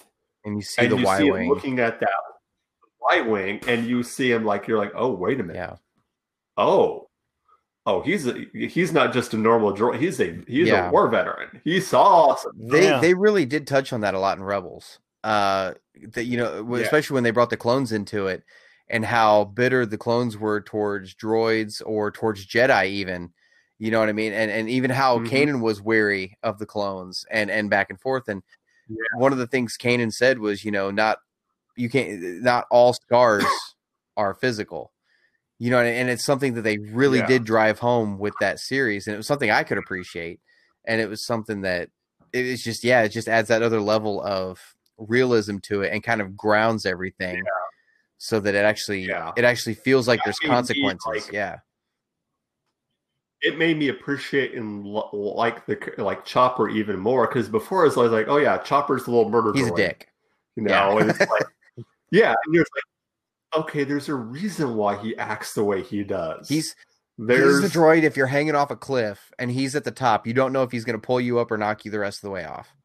and 0.46 0.56
you 0.58 0.62
see 0.62 0.84
and 0.84 0.92
the 0.92 0.98
you 0.98 1.06
Y 1.06 1.18
see 1.18 1.28
him 1.28 1.34
wing. 1.34 1.50
looking 1.50 1.80
at 1.80 2.00
that 2.00 2.10
Y 3.10 3.22
wing, 3.22 3.60
and 3.68 3.86
you 3.88 4.04
see 4.04 4.32
him 4.32 4.46
like 4.46 4.68
you're 4.68 4.78
like, 4.78 4.92
oh, 4.96 5.12
wait 5.12 5.40
a 5.40 5.44
minute, 5.44 5.56
Yeah, 5.60 5.76
oh, 6.58 7.10
oh, 7.88 8.02
he's 8.02 8.28
a, 8.28 8.46
he's 8.54 8.94
not 8.94 9.12
just 9.12 9.34
a 9.34 9.38
normal 9.38 9.74
droid, 9.74 10.00
he's 10.00 10.20
a 10.20 10.40
he's 10.48 10.68
Yeah. 10.68 10.90
a 10.90 10.92
war 10.92 11.08
veteran. 11.08 11.62
He 11.64 11.80
saw 11.80 12.36
some, 12.36 12.52
they 12.56 12.84
Yeah. 12.90 13.00
they 13.00 13.14
really 13.16 13.46
did 13.46 13.66
touch 13.66 13.92
on 13.92 14.02
that 14.02 14.14
a 14.14 14.20
lot 14.20 14.38
in 14.38 14.44
Rebels. 14.44 15.00
Uh, 15.24 15.74
that 16.14 16.26
you 16.26 16.38
know, 16.38 16.76
Yeah. 16.76 16.84
especially 16.84 17.14
when 17.16 17.24
they 17.24 17.32
brought 17.32 17.50
the 17.52 17.58
clones 17.58 17.92
into 17.92 18.28
it, 18.28 18.44
and 18.90 19.06
how 19.06 19.46
bitter 19.46 19.86
the 19.86 19.98
clones 19.98 20.38
were 20.38 20.62
towards 20.62 21.14
droids 21.16 21.82
or 21.86 22.12
towards 22.12 22.46
Jedi, 22.48 22.88
even. 22.88 23.32
You 23.80 23.92
know 23.92 24.00
what 24.00 24.10
I 24.10 24.14
mean? 24.14 24.34
And 24.34 24.52
and 24.52 24.70
even 24.70 24.92
how 24.92 25.20
Mhm. 25.20 25.28
Kanan 25.28 25.62
was 25.62 25.82
wary 25.82 26.38
of 26.44 26.60
the 26.60 26.66
clones 26.66 27.26
and 27.32 27.50
and 27.52 27.70
back 27.70 27.90
and 27.90 28.00
forth. 28.00 28.28
And 28.28 28.44
Yeah. 28.88 28.98
one 29.18 29.32
of 29.32 29.38
the 29.40 29.48
things 29.48 29.78
Kanan 29.78 30.12
said 30.12 30.40
was, 30.40 30.64
you 30.66 30.72
know, 30.72 30.92
not 30.92 31.20
you 31.78 31.90
can't 31.90 32.22
not 32.44 32.68
all 32.72 32.94
scars 32.94 33.46
are 34.18 34.34
physical. 34.36 34.92
You 35.60 35.72
know, 35.72 35.80
and 35.82 36.10
it's 36.10 36.26
something 36.26 36.56
that 36.56 36.64
they 36.64 36.80
really 36.80 37.20
Yeah. 37.20 37.28
did 37.28 37.44
drive 37.46 37.80
home 37.80 38.18
with 38.20 38.38
that 38.40 38.60
series, 38.60 39.08
and 39.08 39.14
it 39.14 39.18
was 39.18 39.28
something 39.28 39.52
I 39.52 39.64
could 39.64 39.78
appreciate. 39.78 40.42
And 40.86 41.02
it 41.02 41.10
was 41.10 41.26
something 41.26 41.62
that 41.62 41.90
it 42.34 42.46
is 42.46 42.64
just 42.64 42.84
yeah, 42.84 43.04
it 43.04 43.10
just 43.10 43.28
adds 43.30 43.50
that 43.50 43.62
other 43.64 43.82
level 43.82 44.22
of 44.24 44.60
realism 45.08 45.58
to 45.60 45.82
it 45.82 45.92
and 45.94 46.04
kind 46.04 46.22
of 46.22 46.36
grounds 46.38 46.86
everything 46.86 47.44
so 48.18 48.40
that 48.40 48.54
it 48.56 48.64
actually 48.66 49.02
Yeah. 49.08 49.32
it 49.36 49.44
actually 49.44 49.74
feels 49.76 50.08
like 50.08 50.20
Yeah, 50.20 50.24
there's 50.26 50.40
consequences. 50.40 51.06
like- 51.06 51.32
yeah. 51.32 51.58
it 53.42 53.58
made 53.58 53.78
me 53.78 53.88
appreciate 53.88 54.54
and 54.54 54.86
lo- 54.86 55.10
like 55.14 55.66
the 55.66 55.78
like 55.98 56.24
Chopper 56.26 56.70
even 56.70 57.00
more 57.00 57.28
because 57.28 57.50
before 57.50 57.82
I 57.82 57.86
was 57.86 57.98
like, 57.98 58.28
oh 58.28 58.38
yeah, 58.38 58.58
Chopper's 58.60 59.08
a 59.08 59.12
little 59.12 59.30
murder. 59.30 59.52
He's 59.54 59.68
a 59.68 59.76
dick. 59.76 60.10
you 60.56 60.64
know. 60.64 60.70
Yeah. 60.72 60.98
and 61.02 61.10
it's 61.10 61.20
like, 61.20 61.46
yeah, 62.12 62.36
and 62.46 62.54
you're 62.54 62.64
like, 62.76 63.64
okay, 63.66 63.84
there's 63.84 64.10
a 64.10 64.14
reason 64.16 64.76
why 64.76 64.96
he 65.02 65.18
acts 65.18 65.54
the 65.56 65.64
way 65.64 65.82
he 65.82 66.04
does. 66.04 66.48
He's 66.48 66.76
there's 67.18 67.62
he's 67.62 67.72
the 67.74 67.80
droid 67.80 68.04
if 68.04 68.16
you're 68.16 68.28
hanging 68.28 68.54
off 68.56 68.70
a 68.72 68.76
cliff 68.76 69.32
and 69.40 69.50
he's 69.52 69.76
at 69.76 69.84
the 69.86 69.92
top, 69.92 70.28
you 70.28 70.34
don't 70.34 70.54
know 70.54 70.62
if 70.64 70.72
he's 70.72 70.86
gonna 70.86 71.00
pull 71.00 71.20
you 71.20 71.40
up 71.40 71.50
or 71.52 71.58
knock 71.58 71.84
you 71.86 71.90
the 71.92 72.00
rest 72.00 72.20
of 72.20 72.22
the 72.28 72.32
way 72.32 72.46
off. 72.46 72.76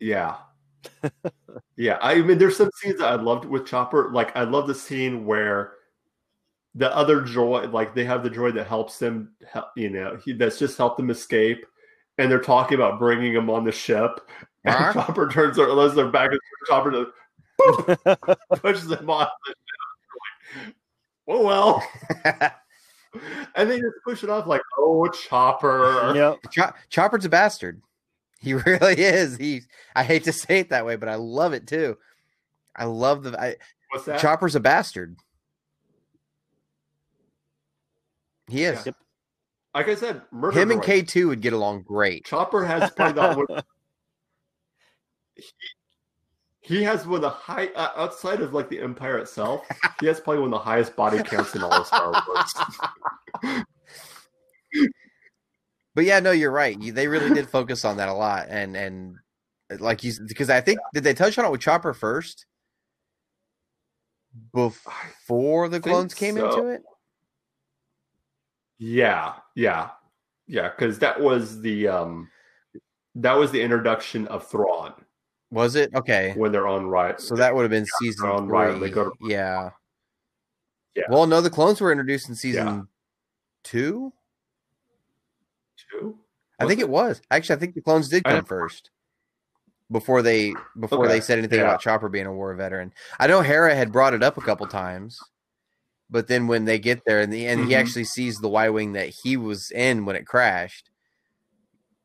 Yeah. 0.00 0.36
yeah. 1.76 1.98
I 2.00 2.16
mean, 2.16 2.38
there's 2.38 2.56
some 2.56 2.70
scenes 2.76 2.98
that 2.98 3.08
I 3.08 3.14
loved 3.16 3.44
with 3.44 3.66
Chopper. 3.66 4.10
Like, 4.12 4.36
I 4.36 4.44
love 4.44 4.66
the 4.66 4.74
scene 4.74 5.24
where 5.26 5.72
the 6.74 6.94
other 6.94 7.20
droid, 7.22 7.72
like, 7.72 7.94
they 7.94 8.04
have 8.04 8.22
the 8.22 8.30
droid 8.30 8.54
that 8.54 8.66
helps 8.66 8.98
them, 8.98 9.32
you 9.76 9.90
know, 9.90 10.18
he, 10.24 10.32
that's 10.32 10.58
just 10.58 10.76
helped 10.78 10.98
them 10.98 11.10
escape. 11.10 11.64
And 12.18 12.30
they're 12.30 12.40
talking 12.40 12.76
about 12.76 12.98
bringing 12.98 13.34
him 13.34 13.50
on 13.50 13.64
the 13.64 13.72
ship. 13.72 14.20
And 14.64 14.74
Huh? 14.74 14.92
Chopper 14.92 15.28
turns 15.28 15.56
their, 15.56 15.68
as 15.80 15.94
their 15.94 16.08
back, 16.08 16.30
and 16.30 16.40
Chopper 16.66 17.06
boop, 17.60 18.36
pushes 18.62 18.86
them 18.88 19.08
on 19.08 19.26
the 19.46 19.54
ship. 19.54 19.56
Like, 20.66 20.74
oh, 21.28 21.44
well. 21.44 21.82
And 23.54 23.70
they 23.70 23.78
just 23.80 23.94
push 24.04 24.22
it 24.24 24.28
off, 24.28 24.46
like, 24.46 24.60
oh, 24.76 25.08
Chopper. 25.08 26.12
yep. 26.14 26.36
Cho- 26.50 26.72
Chopper's 26.90 27.24
a 27.24 27.30
bastard. 27.30 27.80
He 28.40 28.54
really 28.54 29.00
is. 29.00 29.36
He 29.36 29.62
I 29.94 30.02
hate 30.04 30.24
to 30.24 30.32
say 30.32 30.60
it 30.60 30.70
that 30.70 30.86
way, 30.86 30.96
but 30.96 31.08
I 31.08 31.16
love 31.16 31.52
it 31.52 31.66
too. 31.66 31.96
I 32.76 32.84
love 32.84 33.22
the 33.22 33.40
I, 33.40 33.56
What's 33.90 34.04
that? 34.06 34.20
Chopper's 34.20 34.54
a 34.54 34.60
bastard. 34.60 35.16
He 38.48 38.64
is. 38.64 38.86
Yeah. 38.86 38.92
like 39.74 39.88
I 39.88 39.94
said, 39.94 40.22
murder 40.30 40.60
Him 40.60 40.70
and. 40.70 40.82
K2 40.82 41.28
would 41.28 41.40
get 41.40 41.52
along 41.52 41.82
great. 41.82 42.24
Chopper 42.24 42.64
has 42.64 42.90
probably 42.92 43.14
got 43.14 43.36
one. 43.36 43.62
He, 46.62 46.78
he 46.78 46.82
has 46.82 47.06
one 47.06 47.16
of 47.16 47.20
the 47.20 47.28
high 47.28 47.66
uh, 47.76 47.90
outside 47.94 48.40
of 48.40 48.54
like 48.54 48.70
the 48.70 48.80
Empire 48.80 49.18
itself. 49.18 49.66
He 50.00 50.06
has 50.06 50.18
probably 50.18 50.40
one 50.40 50.48
of 50.48 50.58
the 50.58 50.64
highest 50.64 50.96
body 50.96 51.22
counts 51.22 51.54
in 51.54 51.62
all 51.62 51.72
of 51.74 51.86
Star 51.86 52.10
Wars. 52.10 52.54
But 55.96 56.04
yeah, 56.04 56.20
no, 56.20 56.30
you're 56.30 56.52
right. 56.52 56.76
They 56.78 57.08
really 57.08 57.32
did 57.32 57.48
focus 57.48 57.82
on 57.86 57.96
that 57.96 58.10
a 58.10 58.12
lot, 58.12 58.48
and 58.50 58.76
and 58.76 59.16
like 59.80 60.04
you 60.04 60.12
because 60.28 60.50
I 60.50 60.60
think 60.60 60.78
did 60.92 61.02
they 61.04 61.14
touch 61.14 61.38
on 61.38 61.46
it 61.46 61.50
with 61.50 61.62
Chopper 61.62 61.94
first 61.94 62.44
before 64.52 65.70
the 65.70 65.80
clones 65.80 66.12
came 66.12 66.36
so. 66.36 66.50
into 66.50 66.68
it? 66.68 66.82
yeah, 68.78 69.32
yeah, 69.54 69.88
yeah. 70.46 70.68
Because 70.68 70.98
that 70.98 71.18
was 71.18 71.62
the 71.62 71.88
um, 71.88 72.28
that 73.14 73.32
was 73.32 73.50
the 73.50 73.62
introduction 73.62 74.26
of 74.26 74.46
Thrawn 74.46 74.92
Was 75.50 75.76
it 75.76 75.94
okay? 75.94 76.34
when 76.36 76.52
they're 76.52 76.68
on 76.68 76.88
right. 76.88 77.18
So 77.18 77.36
that 77.36 77.54
would 77.54 77.62
have 77.62 77.70
been 77.70 77.86
season 78.00 78.28
on 78.28 78.44
three. 78.44 78.52
Ryan, 78.52 78.80
they 78.80 78.90
go 78.90 79.04
to- 79.04 79.16
yeah. 79.22 79.70
Yeah. 80.94 81.04
Well, 81.08 81.26
no, 81.26 81.40
the 81.40 81.48
clones 81.48 81.80
were 81.80 81.90
introduced 81.90 82.28
in 82.28 82.34
season 82.34 82.66
Yeah. 82.66 82.82
two. 83.64 84.12
I 86.58 86.66
think 86.66 86.80
it 86.80 86.88
was 86.88 87.20
actually. 87.30 87.56
I 87.56 87.58
think 87.58 87.74
the 87.74 87.82
clones 87.82 88.08
did 88.08 88.24
come 88.24 88.44
first 88.44 88.90
before 89.90 90.22
they 90.22 90.54
before 90.78 91.04
Okay, 91.04 91.14
they 91.14 91.20
said 91.20 91.38
anything 91.38 91.58
yeah. 91.60 91.66
about 91.66 91.80
Chopper 91.80 92.08
being 92.08 92.26
a 92.26 92.32
war 92.32 92.54
veteran. 92.54 92.92
I 93.20 93.26
know 93.26 93.40
Hera 93.42 93.74
had 93.74 93.92
brought 93.92 94.14
it 94.14 94.22
up 94.22 94.36
a 94.36 94.40
couple 94.42 94.66
times, 94.66 95.18
but 96.10 96.28
then 96.28 96.46
when 96.46 96.64
they 96.64 96.78
get 96.78 97.02
there 97.06 97.20
and 97.20 97.32
the 97.32 97.46
and 97.46 97.60
he 97.66 97.74
Mhm. 97.74 97.78
actually 97.78 98.04
sees 98.04 98.38
the 98.38 98.48
Y 98.48 98.68
wing 98.70 98.92
that 98.94 99.10
he 99.22 99.36
was 99.36 99.70
in 99.70 100.04
when 100.04 100.16
it 100.16 100.26
crashed, 100.26 100.90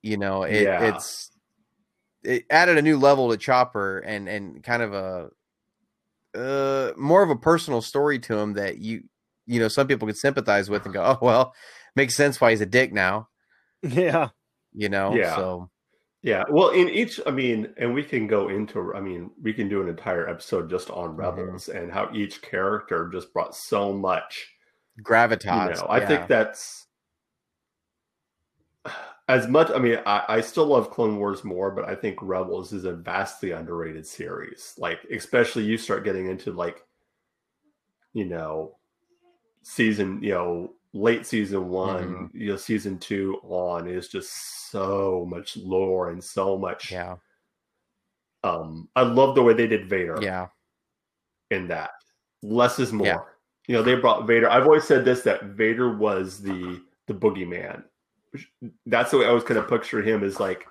you 0.02 0.18
know, 0.18 0.43
it, 0.43 0.64
Yeah. 0.64 0.84
it's 0.89 1.32
it 2.24 2.45
added 2.49 2.78
a 2.78 2.82
new 2.84 2.97
level 2.97 3.30
to 3.32 3.38
Chopper 3.38 3.99
and 3.99 4.28
and 4.30 4.64
kind 4.64 4.84
of 4.84 4.93
a 4.93 5.30
uh 6.36 6.93
more 6.97 7.24
of 7.24 7.30
a 7.30 7.36
personal 7.36 7.82
story 7.82 8.18
to 8.20 8.38
him 8.38 8.54
that 8.54 8.78
you 8.78 9.04
you 9.47 9.60
know 9.60 9.68
some 9.68 9.88
people 9.88 10.08
could 10.08 10.18
sympathize 10.18 10.70
with 10.70 10.86
and 10.86 10.93
go, 10.93 11.04
oh 11.04 11.18
well, 11.26 11.54
makes 11.95 12.16
sense 12.16 12.39
why 12.39 12.52
he's 12.52 12.62
a 12.62 12.66
dick 12.66 12.93
now, 12.93 13.28
Yeah. 13.84 14.30
You 14.74 14.89
know. 14.89 15.15
Yeah. 15.15 15.36
So 15.36 15.69
Yeah, 16.24 16.43
well, 16.51 16.69
in 16.69 16.88
each, 16.89 17.19
I 17.26 17.32
mean, 17.32 17.74
and 17.78 17.93
we 17.95 18.03
can 18.03 18.28
go 18.28 18.49
into, 18.49 18.93
I 18.93 19.01
mean, 19.01 19.32
we 19.41 19.53
can 19.53 19.67
do 19.69 19.82
an 19.82 19.89
entire 19.89 20.30
episode 20.30 20.69
just 20.69 20.91
on 20.91 21.17
Mm-hmm. 21.17 21.19
Rebels 21.19 21.67
and 21.69 21.91
how 21.91 22.09
each 22.13 22.41
character 22.41 23.09
just 23.11 23.34
brought 23.34 23.55
so 23.55 23.91
much. 23.91 24.49
gravitas. 25.01 25.78
You 25.78 25.82
know, 25.82 25.88
I 25.89 25.99
yeah. 25.99 26.07
think 26.07 26.28
that's 26.28 26.88
as 29.28 29.47
much. 29.47 29.72
I 29.72 29.80
mean, 29.80 29.99
I, 30.05 30.24
I 30.28 30.41
still 30.41 30.65
love 30.65 30.91
Clone 30.91 31.17
Wars 31.17 31.43
more, 31.43 31.72
but 31.72 31.86
I 31.86 31.95
think 31.95 32.19
Rebels 32.22 32.74
is 32.74 32.86
a 32.86 32.93
vastly 32.93 33.51
underrated 33.51 34.05
series. 34.05 34.74
Like, 34.78 34.99
especially 35.11 35.63
you 35.63 35.78
start 35.78 36.03
getting 36.03 36.28
into 36.28 36.51
like, 36.51 36.84
you 38.13 38.26
know, 38.26 38.78
season, 39.63 40.22
you 40.22 40.32
know, 40.32 40.74
late 40.94 41.26
season 41.26 41.70
one, 41.70 42.04
Mm-hmm. 42.04 42.38
you 42.38 42.50
know, 42.50 42.56
season 42.58 42.98
two 43.00 43.39
on 43.44 43.88
is 43.88 44.08
just 44.10 44.70
so 44.72 45.26
much 45.30 45.56
lore 45.58 46.10
and 46.10 46.24
so 46.24 46.58
much. 46.58 46.92
yeah, 46.92 47.16
Um, 48.44 48.89
I 48.96 49.02
love 49.04 49.36
the 49.36 49.44
way 49.44 49.54
they 49.54 49.68
did 49.68 49.88
Vader 49.88 50.18
yeah, 50.22 50.48
in 51.50 51.68
that. 51.68 51.92
Less 52.42 52.80
is 52.80 52.92
more. 52.92 53.08
Yeah. 53.08 53.20
You 53.68 53.76
know, 53.76 53.84
they 53.84 53.96
brought 53.96 54.26
Vader. 54.28 54.50
I've 54.50 54.66
always 54.66 54.84
said 54.86 55.06
this 55.06 55.22
that 55.22 55.44
Vader 55.44 55.96
was 55.96 56.42
the 56.42 56.82
the 57.08 57.14
boogeyman. 57.14 57.84
That's 58.86 59.12
the 59.12 59.18
way 59.20 59.28
I 59.28 59.32
was 59.32 59.44
kind 59.44 59.60
of 59.60 59.70
picture 59.70 60.02
him 60.02 60.24
as 60.24 60.39
like, 60.39 60.66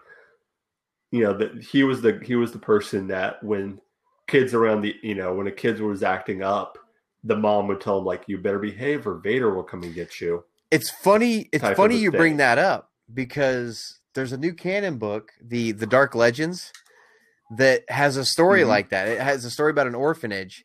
you 1.12 1.22
know, 1.22 1.32
that 1.34 1.62
he 1.62 1.84
was 1.84 2.02
the 2.02 2.20
he 2.24 2.34
was 2.34 2.50
the 2.52 2.58
person 2.58 3.06
that 3.08 3.42
when 3.44 3.80
kids 4.26 4.54
around 4.54 4.80
the 4.82 4.96
you 5.02 5.14
know 5.14 5.32
when 5.34 5.46
a 5.46 5.52
kid 5.52 5.80
was 5.80 6.02
acting 6.02 6.42
up, 6.42 6.78
the 7.24 7.36
mom 7.36 7.68
would 7.68 7.80
tell 7.80 7.98
him 7.98 8.04
like, 8.04 8.24
"You 8.26 8.38
better 8.38 8.58
behave, 8.58 9.06
or 9.06 9.14
Vader 9.18 9.54
will 9.54 9.62
come 9.62 9.82
and 9.82 9.94
get 9.94 10.20
you." 10.20 10.44
It's 10.70 10.90
funny. 10.90 11.48
It's 11.52 11.64
funny 11.76 11.96
you 11.96 12.10
bring 12.10 12.36
that 12.38 12.58
up 12.58 12.90
because 13.12 13.98
there's 14.14 14.32
a 14.32 14.38
new 14.38 14.52
canon 14.54 14.98
book, 14.98 15.30
the 15.42 15.72
the 15.72 15.86
Dark 15.86 16.14
Legends, 16.14 16.72
that 17.56 17.82
has 17.88 18.16
a 18.16 18.24
story 18.24 18.62
Mhm. 18.62 18.68
like 18.68 18.90
that. 18.90 19.08
It 19.08 19.20
has 19.20 19.44
a 19.44 19.50
story 19.50 19.70
about 19.70 19.86
an 19.88 19.94
orphanage 19.94 20.64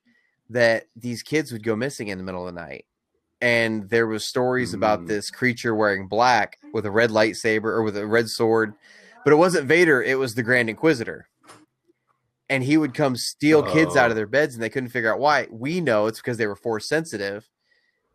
that 0.50 0.86
these 0.96 1.24
kids 1.24 1.52
would 1.52 1.64
go 1.64 1.76
missing 1.76 2.08
in 2.08 2.18
the 2.20 2.24
middle 2.24 2.48
of 2.48 2.54
the 2.54 2.62
night, 2.62 2.86
and 3.42 3.90
there 3.90 4.06
was 4.06 4.28
stories 4.30 4.74
about 4.74 5.02
Mm. 5.02 5.08
this 5.08 5.32
creature 5.32 5.74
wearing 5.74 6.08
black 6.08 6.58
with 6.74 6.86
a 6.86 6.92
red 6.92 7.10
lightsaber 7.10 7.66
or 7.66 7.82
with 7.82 7.98
a 7.98 8.06
red 8.06 8.30
sword, 8.30 8.76
but 9.24 9.34
it 9.34 9.38
wasn't 9.38 9.68
Vader. 9.68 10.04
It 10.04 10.20
was 10.20 10.36
the 10.36 10.44
Grand 10.44 10.70
Inquisitor. 10.70 11.28
And 12.50 12.64
he 12.64 12.78
would 12.78 12.94
come 12.94 13.16
steal 13.16 13.64
kids 13.64 13.96
out 13.96 14.08
Oh. 14.08 14.10
of 14.12 14.16
their 14.16 14.28
beds, 14.28 14.54
and 14.54 14.62
they 14.64 14.70
couldn't 14.70 14.90
figure 14.90 15.12
out 15.12 15.20
why. 15.20 15.48
We 15.50 15.82
know 15.82 16.06
it's 16.08 16.20
because 16.20 16.38
they 16.38 16.46
were 16.48 16.56
force 16.56 16.88
sensitive, 16.88 17.50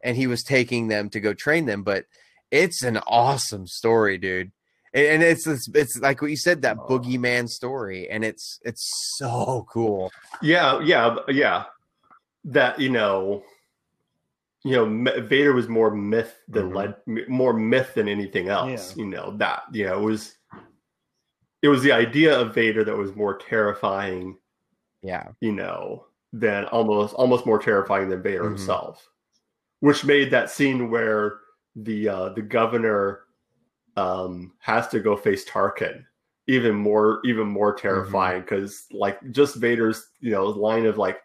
and 0.04 0.16
he 0.16 0.26
was 0.28 0.42
taking 0.44 0.86
them 0.88 1.10
to 1.10 1.20
go 1.20 1.34
train 1.34 1.66
them. 1.66 1.82
But 1.82 2.04
it's 2.50 2.82
an 2.84 2.98
awesome 3.08 3.66
story, 3.66 4.18
dude. 4.18 4.52
And 4.94 5.06
and 5.06 5.22
it's 5.22 5.46
it's, 5.46 5.68
it's 5.74 5.98
like 6.00 6.22
what 6.22 6.30
you 6.30 6.36
said 6.36 6.62
that 6.62 6.76
Oh. 6.80 6.86
boogeyman 6.88 7.48
story, 7.48 8.08
and 8.08 8.24
it's 8.24 8.60
it's 8.64 8.88
so 9.16 9.66
cool. 9.68 10.12
Yeah, 10.42 10.80
yeah, 10.80 11.16
yeah. 11.28 11.64
That 12.44 12.80
you 12.80 12.88
know, 12.88 13.42
you 14.64 14.72
know, 14.76 15.22
Vader 15.22 15.52
was 15.52 15.68
more 15.68 15.90
myth 15.90 16.34
than 16.48 16.70
Mhm. 16.70 16.74
led, 17.06 17.28
more 17.28 17.52
myth 17.52 17.94
than 17.94 18.08
anything 18.08 18.48
else. 18.48 18.96
You 18.96 19.06
know 19.06 19.34
that 19.38 19.62
you 19.72 19.86
know 19.86 19.98
it 20.00 20.04
was, 20.04 20.36
it 21.62 21.68
was 21.68 21.82
the 21.82 21.92
idea 21.92 22.38
of 22.38 22.54
Vader 22.54 22.84
that 22.84 22.96
was 22.96 23.14
more 23.14 23.36
terrifying. 23.38 24.36
Yeah, 25.02 25.28
You 25.40 25.52
know, 25.52 26.06
than 26.32 26.66
almost 26.66 27.14
almost 27.14 27.46
more 27.46 27.58
terrifying 27.58 28.08
than 28.10 28.22
Vader 28.22 28.44
Mhm. 28.44 28.48
himself, 28.50 29.08
which 29.80 30.04
made 30.04 30.30
that 30.30 30.50
scene 30.50 30.90
where 30.90 31.40
the 31.74 32.08
uh, 32.08 32.28
the 32.30 32.42
governor 32.42 33.20
um, 33.96 34.52
has 34.60 34.88
to 34.88 35.00
go 35.00 35.16
face 35.16 35.44
Tarkin 35.48 36.04
even 36.46 36.74
more 36.74 37.20
even 37.24 37.46
more 37.46 37.72
terrifying 37.74 38.40
because 38.42 38.86
like 38.92 39.18
just 39.30 39.56
Vader's 39.56 40.08
you 40.20 40.30
know 40.32 40.46
line 40.46 40.86
of 40.86 40.98
like 40.98 41.20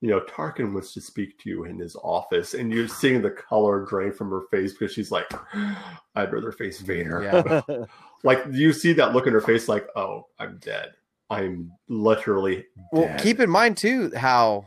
you 0.00 0.10
know, 0.10 0.20
Tarkin 0.20 0.72
wants 0.72 0.92
to 0.94 1.00
speak 1.00 1.38
to 1.38 1.48
you 1.48 1.64
in 1.64 1.78
his 1.78 1.96
office, 1.96 2.54
and 2.54 2.72
you're 2.72 2.88
seeing 2.88 3.22
the 3.22 3.30
color 3.30 3.84
drain 3.84 4.12
from 4.12 4.30
her 4.30 4.42
face 4.50 4.72
because 4.72 4.92
she's 4.92 5.10
like, 5.10 5.26
I'd 6.14 6.32
rather 6.32 6.52
face 6.52 6.80
Vader. 6.80 7.22
Yeah. 7.22 7.84
like 8.22 8.44
you 8.50 8.72
see 8.72 8.92
that 8.94 9.12
look 9.12 9.26
in 9.26 9.32
her 9.32 9.40
face, 9.40 9.68
like, 9.68 9.86
oh, 9.96 10.26
I'm 10.38 10.58
dead. 10.58 10.90
I'm 11.30 11.72
literally 11.88 12.56
dead. 12.56 12.64
Well, 12.92 13.18
keep 13.18 13.40
in 13.40 13.50
mind 13.50 13.76
too 13.76 14.12
how 14.14 14.66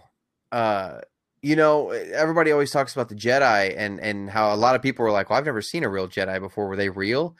uh 0.51 0.99
you 1.41 1.55
know 1.55 1.91
everybody 1.91 2.51
always 2.51 2.71
talks 2.71 2.93
about 2.93 3.07
the 3.07 3.15
Jedi 3.15 3.73
and 3.77 3.99
and 3.99 4.29
how 4.29 4.53
a 4.53 4.57
lot 4.57 4.75
of 4.75 4.81
people 4.81 5.05
were 5.05 5.11
like, 5.11 5.29
"Well, 5.29 5.37
I've 5.37 5.45
never 5.45 5.61
seen 5.61 5.83
a 5.83 5.89
real 5.89 6.07
Jedi 6.07 6.39
before. 6.39 6.67
Were 6.67 6.75
they 6.75 6.89
real?" 6.89 7.35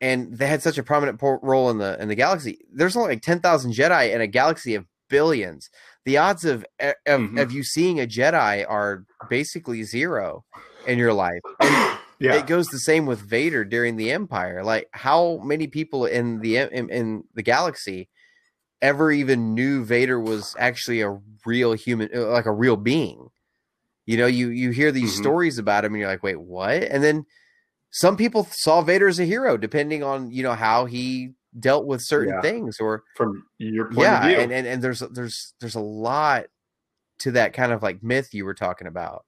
And 0.00 0.36
they 0.36 0.46
had 0.46 0.62
such 0.62 0.78
a 0.78 0.82
prominent 0.82 1.20
role 1.22 1.70
in 1.70 1.78
the 1.78 2.00
in 2.00 2.08
the 2.08 2.14
galaxy. 2.14 2.58
There's 2.72 2.96
only 2.96 3.10
like 3.10 3.22
ten 3.22 3.40
thousand 3.40 3.72
Jedi 3.72 4.14
in 4.14 4.20
a 4.20 4.26
galaxy 4.26 4.74
of 4.74 4.86
billions. 5.08 5.70
The 6.04 6.18
odds 6.18 6.44
of 6.44 6.64
of, 6.80 6.94
Mhm. 7.06 7.40
of 7.40 7.52
you 7.52 7.62
seeing 7.64 8.00
a 8.00 8.06
Jedi 8.06 8.64
are 8.68 9.04
basically 9.28 9.82
zero 9.84 10.44
in 10.86 10.98
your 10.98 11.12
life. 11.12 11.40
Yeah, 12.20 12.34
it 12.36 12.46
goes 12.46 12.68
the 12.68 12.78
same 12.78 13.06
with 13.06 13.20
Vader 13.20 13.64
during 13.64 13.96
the 13.96 14.12
Empire. 14.12 14.62
Like, 14.62 14.88
how 14.92 15.38
many 15.42 15.66
people 15.66 16.06
in 16.06 16.40
the 16.40 16.58
in, 16.58 16.88
in 16.90 17.24
the 17.34 17.42
galaxy 17.42 18.08
ever 18.82 19.10
even 19.10 19.54
knew 19.54 19.84
Vader 19.84 20.20
was 20.20 20.54
actually 20.58 21.00
a 21.00 21.18
real 21.44 21.72
human, 21.72 22.10
uh, 22.14 22.26
like 22.28 22.46
a 22.46 22.52
real 22.52 22.76
being? 22.76 23.28
You 24.06 24.18
know, 24.18 24.26
you 24.26 24.48
you 24.48 24.70
hear 24.70 24.92
these 24.92 25.14
Mhm. 25.14 25.18
stories 25.18 25.58
about 25.58 25.84
him, 25.84 25.94
and 25.94 26.00
you're 26.00 26.10
like, 26.10 26.22
wait, 26.22 26.40
what? 26.40 26.82
And 26.84 27.02
then 27.02 27.24
some 27.90 28.16
people 28.16 28.46
saw 28.50 28.82
Vader 28.82 29.08
as 29.08 29.18
a 29.18 29.24
hero, 29.24 29.56
depending 29.56 30.02
on 30.02 30.30
you 30.30 30.42
know 30.42 30.54
how 30.54 30.84
he 30.84 31.32
dealt 31.58 31.86
with 31.86 32.02
certain 32.02 32.34
Yeah. 32.34 32.40
things, 32.40 32.80
or 32.80 33.04
from 33.16 33.46
your 33.58 33.90
point 33.92 33.96
yeah, 34.02 34.14
of 34.14 34.20
view. 34.20 34.36
and, 34.40 34.52
and 34.52 34.66
and 34.66 34.82
there's 34.82 35.00
there's 35.00 35.54
there's 35.60 35.74
a 35.74 35.80
lot 35.80 36.46
to 37.20 37.32
that 37.32 37.52
kind 37.54 37.72
of 37.72 37.82
like 37.82 38.02
myth 38.02 38.34
you 38.34 38.44
were 38.44 38.54
talking 38.54 38.86
about. 38.86 39.24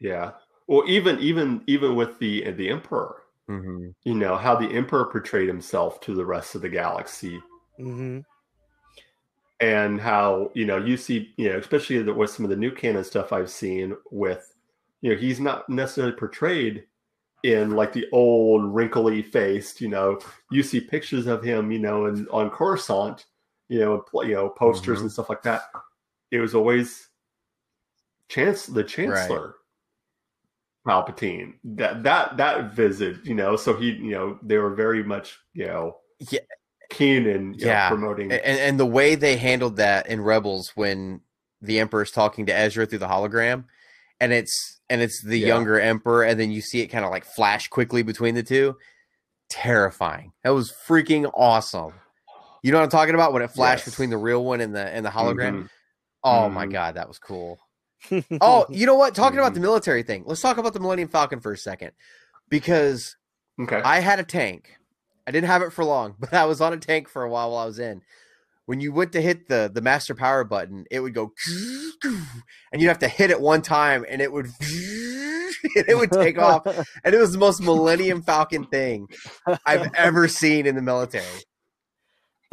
yeah. 0.00 0.32
Well, 0.66 0.84
even 0.86 1.18
even 1.20 1.62
even 1.66 1.96
with 1.96 2.18
the 2.18 2.50
the 2.52 2.68
Emperor, 2.70 3.22
Mm-hmm. 3.48 3.90
you 4.04 4.14
know 4.14 4.36
how 4.36 4.56
the 4.56 4.68
Emperor 4.70 5.06
portrayed 5.06 5.48
himself 5.48 6.00
to 6.02 6.14
the 6.14 6.26
rest 6.26 6.54
of 6.54 6.62
the 6.62 6.68
galaxy, 6.68 7.40
hmm 7.78 8.20
and 9.60 10.00
how 10.00 10.50
you 10.54 10.64
know 10.66 10.76
you 10.78 10.96
see 10.96 11.32
you 11.36 11.48
know 11.48 11.58
especially 11.58 12.02
the, 12.02 12.12
with 12.12 12.30
some 12.30 12.44
of 12.44 12.50
the 12.50 12.56
new 12.56 12.70
canon 12.72 13.04
stuff 13.04 13.32
I've 13.32 13.50
seen 13.50 13.96
with 14.10 14.54
you 15.00 15.12
know 15.14 15.20
he's 15.20 15.40
not 15.40 15.68
necessarily 15.68 16.14
portrayed 16.16 16.84
in 17.42 17.72
like 17.72 17.92
the 17.92 18.06
old 18.12 18.64
wrinkly 18.72 19.20
faced 19.22 19.80
you 19.80 19.88
know 19.88 20.18
you 20.50 20.62
see 20.62 20.80
pictures 20.80 21.26
of 21.26 21.42
him 21.42 21.72
you 21.72 21.78
know 21.78 22.06
in, 22.06 22.26
on 22.30 22.48
Coruscant 22.50 23.26
you 23.68 23.80
know 23.80 24.04
and 24.12 24.28
you 24.28 24.34
know 24.34 24.48
posters 24.48 24.98
Mhm. 24.98 25.02
and 25.02 25.12
stuff 25.12 25.28
like 25.28 25.42
that 25.42 25.62
it 26.30 26.38
was 26.38 26.54
always 26.54 27.08
chance 28.28 28.66
the 28.66 28.84
chancellor 28.84 29.56
Palpatine 30.86 31.54
that 31.64 32.02
that 32.02 32.36
that 32.38 32.72
visit 32.74 33.24
you 33.24 33.34
know 33.34 33.56
so 33.56 33.74
he 33.76 33.90
you 33.92 34.10
know 34.10 34.38
they 34.42 34.58
were 34.58 34.74
very 34.74 35.02
much 35.04 35.38
you 35.54 35.66
know 35.66 35.96
Yeah. 36.30 36.40
keen 36.90 37.26
in 37.26 37.54
you 37.54 37.66
know, 37.66 37.72
Yeah. 37.72 37.88
promoting 37.88 38.32
and, 38.32 38.42
and 38.42 38.80
the 38.80 38.86
way 38.86 39.14
they 39.14 39.36
handled 39.36 39.76
that 39.76 40.08
in 40.08 40.20
Rebels 40.20 40.72
when 40.74 41.20
the 41.60 41.78
Emperor's 41.78 42.10
talking 42.10 42.46
to 42.46 42.54
Ezra 42.56 42.86
through 42.86 42.98
the 42.98 43.06
hologram, 43.06 43.64
and 44.20 44.32
it's 44.32 44.80
and 44.92 45.00
it's 45.02 45.22
the 45.22 45.38
Yeah. 45.38 45.46
younger 45.48 45.80
Emperor, 45.80 46.22
and 46.22 46.38
then 46.38 46.50
you 46.50 46.60
see 46.60 46.80
it 46.80 46.88
kind 46.88 47.04
of 47.04 47.10
like 47.10 47.24
flash 47.24 47.68
quickly 47.68 48.02
between 48.02 48.34
the 48.34 48.42
two. 48.42 48.76
Terrifying. 49.48 50.32
That 50.44 50.50
was 50.50 50.72
freaking 50.72 51.30
awesome. 51.34 51.94
You 52.62 52.72
know 52.72 52.78
what 52.78 52.84
I'm 52.84 52.90
talking 52.90 53.14
about 53.14 53.32
when 53.32 53.42
it 53.42 53.50
flashed 53.50 53.86
Yes. 53.86 53.94
between 53.94 54.10
the 54.10 54.16
real 54.16 54.44
one 54.44 54.60
and 54.60 54.74
the 54.74 54.86
and 54.86 55.04
the 55.04 55.10
hologram. 55.10 55.64
Mhm. 55.64 55.68
Oh 56.24 56.48
my 56.48 56.66
Mhm. 56.66 56.72
god, 56.72 56.94
that 56.94 57.08
was 57.08 57.18
cool. 57.18 57.58
Oh, 58.40 58.66
you 58.68 58.86
know 58.86 58.94
what? 58.94 59.14
Talking 59.14 59.38
about 59.38 59.52
Mhm. 59.52 59.56
the 59.56 59.60
military 59.60 60.02
thing, 60.02 60.24
let's 60.26 60.40
talk 60.40 60.58
about 60.58 60.72
the 60.72 60.80
Millennium 60.80 61.08
Falcon 61.08 61.40
for 61.40 61.52
a 61.52 61.56
second, 61.58 61.92
because 62.48 63.16
okay 63.60 63.80
I 63.84 64.00
had 64.00 64.20
a 64.20 64.24
tank. 64.24 64.70
I 65.26 65.30
didn't 65.30 65.48
have 65.48 65.62
it 65.62 65.72
for 65.72 65.84
long, 65.84 66.16
but 66.20 66.32
I 66.32 66.44
was 66.46 66.60
on 66.60 66.72
a 66.72 66.76
tank 66.78 67.08
for 67.08 67.22
a 67.22 67.28
while 67.28 67.50
while 67.50 67.62
I 67.62 67.66
was 67.66 67.78
in. 67.78 68.02
When 68.66 68.80
you 68.80 68.92
went 68.92 69.12
to 69.12 69.20
hit 69.20 69.48
the 69.48 69.70
the 69.72 69.80
master 69.80 70.14
power 70.14 70.44
button, 70.44 70.84
it 70.90 71.00
would 71.00 71.14
go, 71.14 71.32
and 72.04 72.80
you'd 72.80 72.88
have 72.88 73.00
to 73.00 73.08
hit 73.08 73.30
it 73.30 73.40
one 73.40 73.60
time, 73.62 74.04
and 74.08 74.22
it 74.22 74.32
would, 74.32 74.46
it 74.60 75.96
would 75.98 76.12
take 76.12 76.38
off, 76.38 76.64
and 77.04 77.14
it 77.14 77.18
was 77.18 77.32
the 77.32 77.38
most 77.38 77.60
Millennium 77.60 78.22
Falcon 78.22 78.64
thing 78.64 79.08
I've 79.66 79.92
ever 79.94 80.28
seen 80.28 80.66
in 80.66 80.76
the 80.76 80.82
military. 80.82 81.24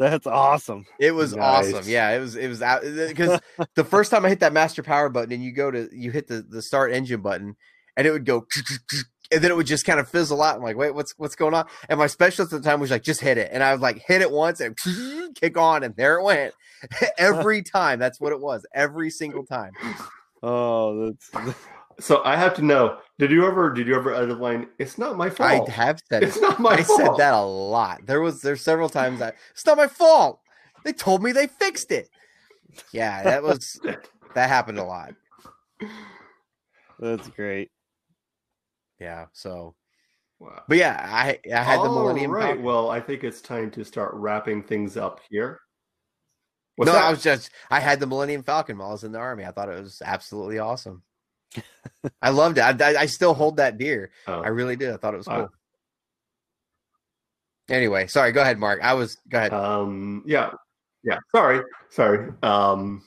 That's 0.00 0.26
awesome. 0.26 0.86
It 0.98 1.12
was 1.12 1.36
Nice. 1.36 1.74
awesome. 1.74 1.88
Yeah, 1.88 2.10
it 2.10 2.20
was. 2.20 2.34
It 2.34 2.48
was 2.48 2.62
out 2.62 2.82
because 2.82 3.38
the 3.74 3.84
first 3.84 4.10
time 4.10 4.24
I 4.24 4.30
hit 4.30 4.40
that 4.40 4.52
master 4.52 4.82
power 4.82 5.10
button, 5.10 5.32
and 5.32 5.44
you 5.44 5.52
go 5.52 5.70
to 5.70 5.88
you 5.92 6.10
hit 6.10 6.26
the 6.26 6.42
the 6.42 6.62
start 6.62 6.90
engine 6.92 7.20
button, 7.20 7.54
and 7.96 8.06
it 8.06 8.10
would 8.10 8.24
go, 8.24 8.46
and 9.32 9.42
then 9.42 9.50
it 9.50 9.56
would 9.56 9.66
just 9.66 9.84
kind 9.86 10.00
of 10.00 10.08
fizzle 10.08 10.42
out. 10.42 10.56
I'm 10.56 10.62
like, 10.62 10.76
wait, 10.76 10.94
what's 10.94 11.12
what's 11.18 11.36
going 11.36 11.54
on? 11.54 11.66
And 11.88 11.98
my 11.98 12.06
specialist 12.06 12.52
at 12.52 12.62
the 12.62 12.68
time 12.68 12.80
was 12.80 12.90
like, 12.90 13.02
just 13.02 13.20
hit 13.20 13.38
it, 13.38 13.50
and 13.52 13.62
I 13.62 13.72
was 13.72 13.80
like, 13.80 13.98
hit 13.98 14.22
it 14.22 14.30
once 14.30 14.60
and 14.60 14.76
kick 15.34 15.56
on, 15.56 15.82
and 15.82 15.94
there 15.96 16.18
it 16.18 16.24
went. 16.24 16.54
Every 17.18 17.62
time, 17.62 17.98
that's 17.98 18.20
what 18.20 18.32
it 18.32 18.40
was. 18.40 18.66
Every 18.74 19.10
single 19.10 19.44
time. 19.44 19.72
Oh, 20.42 21.12
that's 21.32 21.56
So 22.00 22.22
I 22.24 22.36
have 22.36 22.54
to 22.54 22.62
know: 22.62 22.98
Did 23.18 23.30
you 23.30 23.46
ever? 23.46 23.72
Did 23.72 23.86
you 23.86 23.94
ever 23.94 24.26
the 24.26 24.34
line? 24.34 24.68
It's 24.78 24.96
not 24.98 25.16
my 25.16 25.28
fault. 25.30 25.68
I 25.68 25.72
have 25.72 26.00
said 26.08 26.22
it. 26.22 26.28
It's 26.28 26.40
not 26.40 26.58
my 26.58 26.72
I 26.72 26.82
fault. 26.82 27.00
said 27.00 27.16
that 27.18 27.34
a 27.34 27.40
lot. 27.42 28.06
There 28.06 28.20
was 28.20 28.40
there's 28.40 28.62
several 28.62 28.88
times 28.88 29.20
I 29.20 29.32
it's 29.50 29.66
not 29.66 29.76
my 29.76 29.86
fault. 29.86 30.40
They 30.84 30.92
told 30.92 31.22
me 31.22 31.32
they 31.32 31.46
fixed 31.46 31.92
it. 31.92 32.08
Yeah, 32.92 33.22
that 33.22 33.42
was 33.42 33.78
that 34.34 34.48
happened 34.48 34.78
a 34.78 34.84
lot. 34.84 35.14
that's 36.98 37.28
great. 37.28 37.70
Yeah. 39.00 39.26
So, 39.32 39.74
Wow. 40.38 40.62
but 40.68 40.78
yeah, 40.78 40.98
I 41.02 41.38
I 41.52 41.62
had 41.62 41.80
the 41.80 41.88
Millennium 41.88 42.30
right. 42.30 42.46
Falcon. 42.46 42.62
Well, 42.62 42.90
I 42.90 43.00
think 43.00 43.24
it's 43.24 43.40
time 43.40 43.70
to 43.72 43.84
start 43.84 44.12
wrapping 44.14 44.62
things 44.62 44.96
up 44.96 45.20
here. 45.28 45.60
What's 46.76 46.86
no, 46.86 46.94
that? 46.94 47.04
I 47.04 47.10
was 47.10 47.22
just 47.22 47.50
I 47.70 47.80
had 47.80 48.00
the 48.00 48.06
Millennium 48.06 48.42
Falcon 48.42 48.78
while 48.78 48.88
I 48.88 48.92
was 48.92 49.04
in 49.04 49.12
the 49.12 49.18
army. 49.18 49.44
I 49.44 49.50
thought 49.50 49.68
it 49.68 49.80
was 49.80 50.00
absolutely 50.02 50.58
awesome. 50.58 51.02
I 52.22 52.30
loved 52.30 52.58
it. 52.58 52.62
I, 52.62 52.92
I, 52.92 53.00
I 53.02 53.06
still 53.06 53.34
hold 53.34 53.58
that 53.58 53.76
dear. 53.76 54.12
Oh. 54.26 54.40
I 54.40 54.48
really 54.48 54.76
did. 54.76 54.90
I 54.90 54.96
thought 54.96 55.14
it 55.14 55.18
was 55.18 55.26
cool. 55.26 55.50
Anyway, 57.68 58.06
sorry. 58.06 58.32
Go 58.32 58.42
ahead, 58.42 58.58
Mark. 58.58 58.80
I 58.82 58.94
was 58.94 59.16
go 59.28 59.38
ahead. 59.38 59.52
Um, 59.52 60.22
yeah, 60.26 60.52
yeah. 61.04 61.18
Sorry, 61.34 61.62
sorry. 61.90 62.32
Um, 62.42 63.02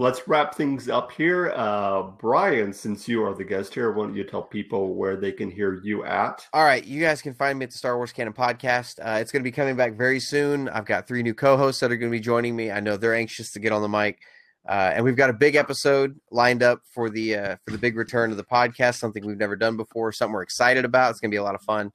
let's 0.00 0.26
wrap 0.26 0.54
things 0.54 0.88
up 0.88 1.12
here. 1.12 1.52
Uh, 1.54 2.02
Brian, 2.02 2.72
since 2.72 3.06
you 3.06 3.22
are 3.22 3.34
the 3.34 3.44
guest 3.44 3.74
here, 3.74 3.92
why 3.92 4.06
don't 4.06 4.16
you 4.16 4.24
tell 4.24 4.42
people 4.42 4.94
where 4.94 5.14
they 5.14 5.30
can 5.30 5.50
hear 5.50 5.74
you 5.84 6.06
at? 6.06 6.48
All 6.54 6.64
right, 6.64 6.82
you 6.82 7.02
guys 7.02 7.20
can 7.20 7.34
find 7.34 7.58
me 7.58 7.64
at 7.64 7.70
the 7.70 7.76
Star 7.76 7.98
Wars 7.98 8.10
Canon 8.10 8.32
Podcast. 8.32 8.98
Uh, 8.98 9.18
it's 9.20 9.30
going 9.30 9.42
to 9.42 9.44
be 9.44 9.52
coming 9.52 9.76
back 9.76 9.98
very 9.98 10.18
soon. 10.18 10.70
I've 10.70 10.86
got 10.86 11.06
three 11.06 11.22
new 11.22 11.34
co-hosts 11.34 11.82
that 11.82 11.92
are 11.92 11.98
going 11.98 12.10
to 12.10 12.16
be 12.16 12.20
joining 12.20 12.56
me. 12.56 12.70
I 12.70 12.80
know 12.80 12.96
they're 12.96 13.14
anxious 13.14 13.52
to 13.52 13.60
get 13.60 13.72
on 13.72 13.82
the 13.82 13.90
mic, 13.90 14.20
uh, 14.66 14.92
and 14.94 15.04
we've 15.04 15.16
got 15.16 15.28
a 15.28 15.34
big 15.34 15.54
episode 15.54 16.18
lined 16.30 16.62
up 16.62 16.80
for 16.90 17.10
the 17.10 17.36
uh, 17.36 17.56
for 17.66 17.72
the 17.72 17.78
big 17.78 17.94
return 17.94 18.30
of 18.30 18.38
the 18.38 18.44
podcast. 18.44 18.94
Something 18.94 19.26
we've 19.26 19.36
never 19.36 19.54
done 19.54 19.76
before. 19.76 20.12
Something 20.12 20.32
we're 20.32 20.42
excited 20.42 20.86
about. 20.86 21.10
It's 21.10 21.20
going 21.20 21.30
to 21.30 21.34
be 21.34 21.38
a 21.38 21.44
lot 21.44 21.54
of 21.54 21.60
fun. 21.60 21.92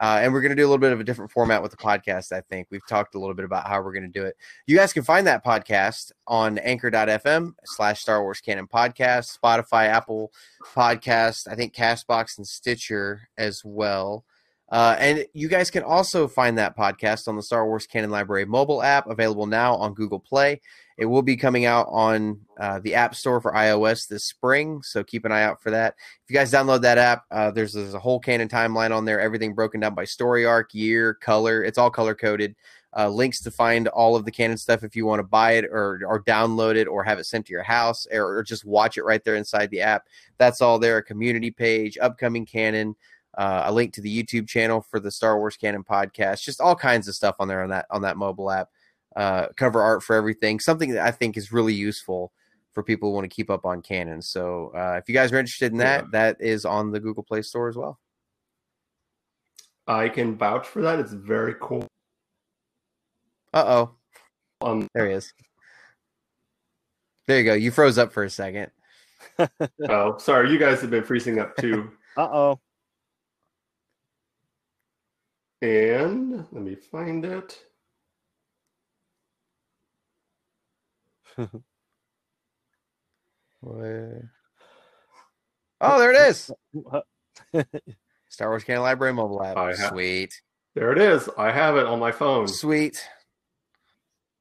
Uh, 0.00 0.18
and 0.20 0.32
we're 0.32 0.40
going 0.42 0.50
to 0.50 0.56
do 0.56 0.62
a 0.62 0.68
little 0.68 0.78
bit 0.78 0.92
of 0.92 1.00
a 1.00 1.04
different 1.04 1.30
format 1.30 1.62
with 1.62 1.70
the 1.70 1.76
podcast. 1.76 2.32
I 2.32 2.42
think 2.42 2.68
we've 2.70 2.86
talked 2.86 3.14
a 3.14 3.18
little 3.18 3.34
bit 3.34 3.44
about 3.44 3.66
how 3.66 3.80
we're 3.80 3.92
going 3.92 4.10
to 4.10 4.20
do 4.20 4.24
it. 4.24 4.36
You 4.66 4.76
guys 4.76 4.92
can 4.92 5.02
find 5.02 5.26
that 5.26 5.44
podcast 5.44 6.12
on 6.26 6.58
anchor.fm 6.58 7.54
slash 7.64 8.02
Star 8.02 8.22
Wars 8.22 8.40
Canon 8.40 8.66
Podcast, 8.66 9.38
Spotify, 9.38 9.86
Apple 9.86 10.32
Podcast, 10.74 11.48
I 11.50 11.54
think 11.54 11.74
Castbox 11.74 12.36
and 12.36 12.46
Stitcher 12.46 13.28
as 13.38 13.62
well. 13.64 14.24
Uh, 14.68 14.96
and 14.98 15.24
you 15.32 15.48
guys 15.48 15.70
can 15.70 15.84
also 15.84 16.26
find 16.26 16.58
that 16.58 16.76
podcast 16.76 17.28
on 17.28 17.36
the 17.36 17.42
Star 17.42 17.66
Wars 17.66 17.86
Canon 17.86 18.10
Library 18.10 18.44
mobile 18.44 18.82
app, 18.82 19.08
available 19.08 19.46
now 19.46 19.76
on 19.76 19.94
Google 19.94 20.18
Play. 20.18 20.60
It 20.96 21.06
will 21.06 21.22
be 21.22 21.36
coming 21.36 21.66
out 21.66 21.88
on 21.90 22.40
uh, 22.58 22.80
the 22.80 22.94
App 22.94 23.14
Store 23.14 23.40
for 23.40 23.52
iOS 23.52 24.08
this 24.08 24.24
spring, 24.24 24.82
so 24.82 25.04
keep 25.04 25.24
an 25.24 25.32
eye 25.32 25.42
out 25.42 25.62
for 25.62 25.70
that. 25.70 25.94
If 26.24 26.30
you 26.30 26.34
guys 26.34 26.50
download 26.50 26.82
that 26.82 26.98
app, 26.98 27.24
uh, 27.30 27.50
there's, 27.50 27.74
there's 27.74 27.94
a 27.94 27.98
whole 27.98 28.18
canon 28.18 28.48
timeline 28.48 28.96
on 28.96 29.04
there, 29.04 29.20
everything 29.20 29.54
broken 29.54 29.80
down 29.80 29.94
by 29.94 30.04
story 30.04 30.46
arc, 30.46 30.72
year, 30.74 31.14
color. 31.14 31.64
It's 31.64 31.78
all 31.78 31.90
color 31.90 32.14
coded. 32.14 32.56
Uh, 32.96 33.10
links 33.10 33.42
to 33.42 33.50
find 33.50 33.88
all 33.88 34.16
of 34.16 34.24
the 34.24 34.30
canon 34.30 34.56
stuff 34.56 34.82
if 34.82 34.96
you 34.96 35.04
want 35.04 35.18
to 35.18 35.26
buy 35.26 35.52
it 35.52 35.66
or, 35.66 36.00
or 36.06 36.22
download 36.24 36.76
it 36.76 36.88
or 36.88 37.04
have 37.04 37.18
it 37.18 37.26
sent 37.26 37.44
to 37.44 37.52
your 37.52 37.62
house 37.62 38.06
or, 38.10 38.38
or 38.38 38.42
just 38.42 38.64
watch 38.64 38.96
it 38.96 39.04
right 39.04 39.22
there 39.22 39.36
inside 39.36 39.68
the 39.68 39.82
app. 39.82 40.06
That's 40.38 40.62
all 40.62 40.78
there. 40.78 40.96
A 40.96 41.02
community 41.02 41.50
page, 41.50 41.98
upcoming 42.00 42.46
canon, 42.46 42.96
uh, 43.36 43.64
a 43.66 43.72
link 43.72 43.92
to 43.92 44.00
the 44.00 44.22
YouTube 44.22 44.48
channel 44.48 44.80
for 44.80 44.98
the 44.98 45.10
Star 45.10 45.38
Wars 45.38 45.58
Canon 45.58 45.84
podcast, 45.84 46.42
just 46.42 46.60
all 46.60 46.74
kinds 46.74 47.06
of 47.06 47.14
stuff 47.14 47.36
on 47.38 47.48
there 47.48 47.62
on 47.62 47.68
that 47.68 47.84
on 47.90 48.00
that 48.02 48.16
mobile 48.16 48.50
app. 48.50 48.70
Uh, 49.16 49.48
cover 49.56 49.80
art 49.82 50.02
for 50.02 50.14
everything, 50.14 50.60
something 50.60 50.90
that 50.90 51.04
I 51.06 51.10
think 51.10 51.36
is 51.38 51.50
really 51.50 51.72
useful 51.72 52.32
for 52.72 52.82
people 52.82 53.08
who 53.08 53.14
want 53.14 53.24
to 53.24 53.34
keep 53.34 53.48
up 53.48 53.64
on 53.64 53.80
canon. 53.80 54.20
So 54.20 54.70
uh, 54.76 54.96
if 55.02 55.08
you 55.08 55.14
guys 55.14 55.32
are 55.32 55.38
interested 55.38 55.72
in 55.72 55.78
that, 55.78 56.04
Yeah. 56.04 56.08
that 56.12 56.36
is 56.38 56.66
on 56.66 56.90
the 56.92 57.00
Google 57.00 57.22
Play 57.22 57.40
Store 57.40 57.68
as 57.70 57.76
well. 57.76 57.98
I 59.86 60.10
can 60.10 60.36
vouch 60.36 60.66
for 60.66 60.82
that. 60.82 60.98
It's 60.98 61.12
very 61.14 61.54
cool. 61.60 61.86
Uh 63.54 63.64
oh, 63.66 63.94
Um, 64.60 64.86
there 64.92 65.06
he 65.08 65.14
is. 65.14 65.32
There 67.26 67.38
you 67.38 67.44
go. 67.44 67.54
You 67.54 67.70
froze 67.70 67.96
up 67.96 68.12
for 68.12 68.24
a 68.24 68.30
second. 68.30 68.70
oh, 69.88 70.18
sorry, 70.18 70.50
you 70.50 70.58
guys 70.58 70.82
have 70.82 70.90
been 70.90 71.04
freezing 71.04 71.38
up 71.38 71.56
too. 71.56 71.90
Uh 72.18 72.28
oh. 72.32 72.60
And 75.62 76.46
let 76.52 76.62
me 76.62 76.74
find 76.74 77.24
it. 77.24 77.58
Oh, 85.80 85.98
there 85.98 86.12
it 86.12 86.28
is. 86.28 86.50
Star 88.28 88.48
Wars 88.48 88.64
Canon 88.64 88.82
Library 88.82 89.12
mobile 89.12 89.42
app. 89.42 89.56
I 89.56 89.74
ha- 89.74 89.88
Sweet. 89.90 90.40
There 90.74 90.92
it 90.92 90.98
is. 90.98 91.28
I 91.38 91.50
have 91.50 91.76
it 91.76 91.86
on 91.86 91.98
my 91.98 92.12
phone. 92.12 92.48
Sweet. 92.48 93.02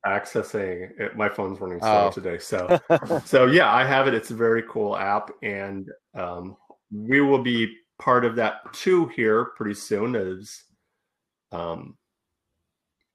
Accessing 0.05 0.91
it. 0.99 1.15
My 1.15 1.30
phone's 1.30 1.59
running 1.59 1.80
slow 1.80 2.07
Oh. 2.07 2.11
today. 2.11 2.38
So, 2.38 2.80
so 3.26 3.47
yeah, 3.47 3.72
I 3.73 3.84
have 3.85 4.07
it. 4.07 4.13
It's 4.13 4.31
a 4.31 4.35
very 4.35 4.63
cool 4.69 4.95
app, 4.95 5.31
and 5.41 5.89
um, 6.13 6.55
we 6.91 7.22
will 7.22 7.41
be 7.41 7.76
part 7.97 8.23
of 8.26 8.35
that 8.35 8.72
too 8.73 9.07
here 9.07 9.45
pretty 9.55 9.73
soon. 9.73 10.15
As 10.15 10.61
um, 11.51 11.97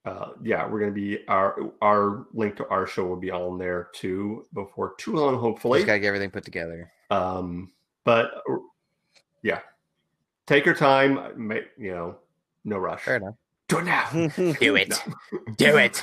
uh, 0.04 0.30
yeah, 0.42 0.66
we're 0.66 0.80
going 0.80 0.92
to 0.92 1.00
be 1.00 1.18
our 1.28 1.72
our 1.82 2.26
link 2.32 2.56
to 2.56 2.66
our 2.68 2.86
show 2.86 3.04
will 3.04 3.16
be 3.16 3.30
on 3.30 3.58
there 3.58 3.88
too 3.92 4.46
before 4.54 4.94
too 4.98 5.14
long, 5.14 5.38
hopefully. 5.38 5.80
Just 5.80 5.86
gotta 5.86 5.98
get 5.98 6.08
everything 6.08 6.30
put 6.30 6.44
together. 6.44 6.90
Um, 7.10 7.70
but 8.04 8.42
uh, 8.50 8.56
yeah, 9.42 9.60
take 10.46 10.64
your 10.64 10.74
time. 10.74 11.18
You 11.76 11.92
know, 11.92 12.16
no 12.64 12.78
rush. 12.78 13.02
Fair 13.02 13.16
enough. 13.16 13.34
Do 13.68 13.78
it 13.78 13.84
now. 13.84 14.08
Do 14.60 14.76
it. 14.76 14.92
No. 15.32 15.54
Do 15.56 15.76
it. 15.76 16.02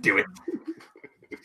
Do 0.00 0.18
it. 0.18 0.26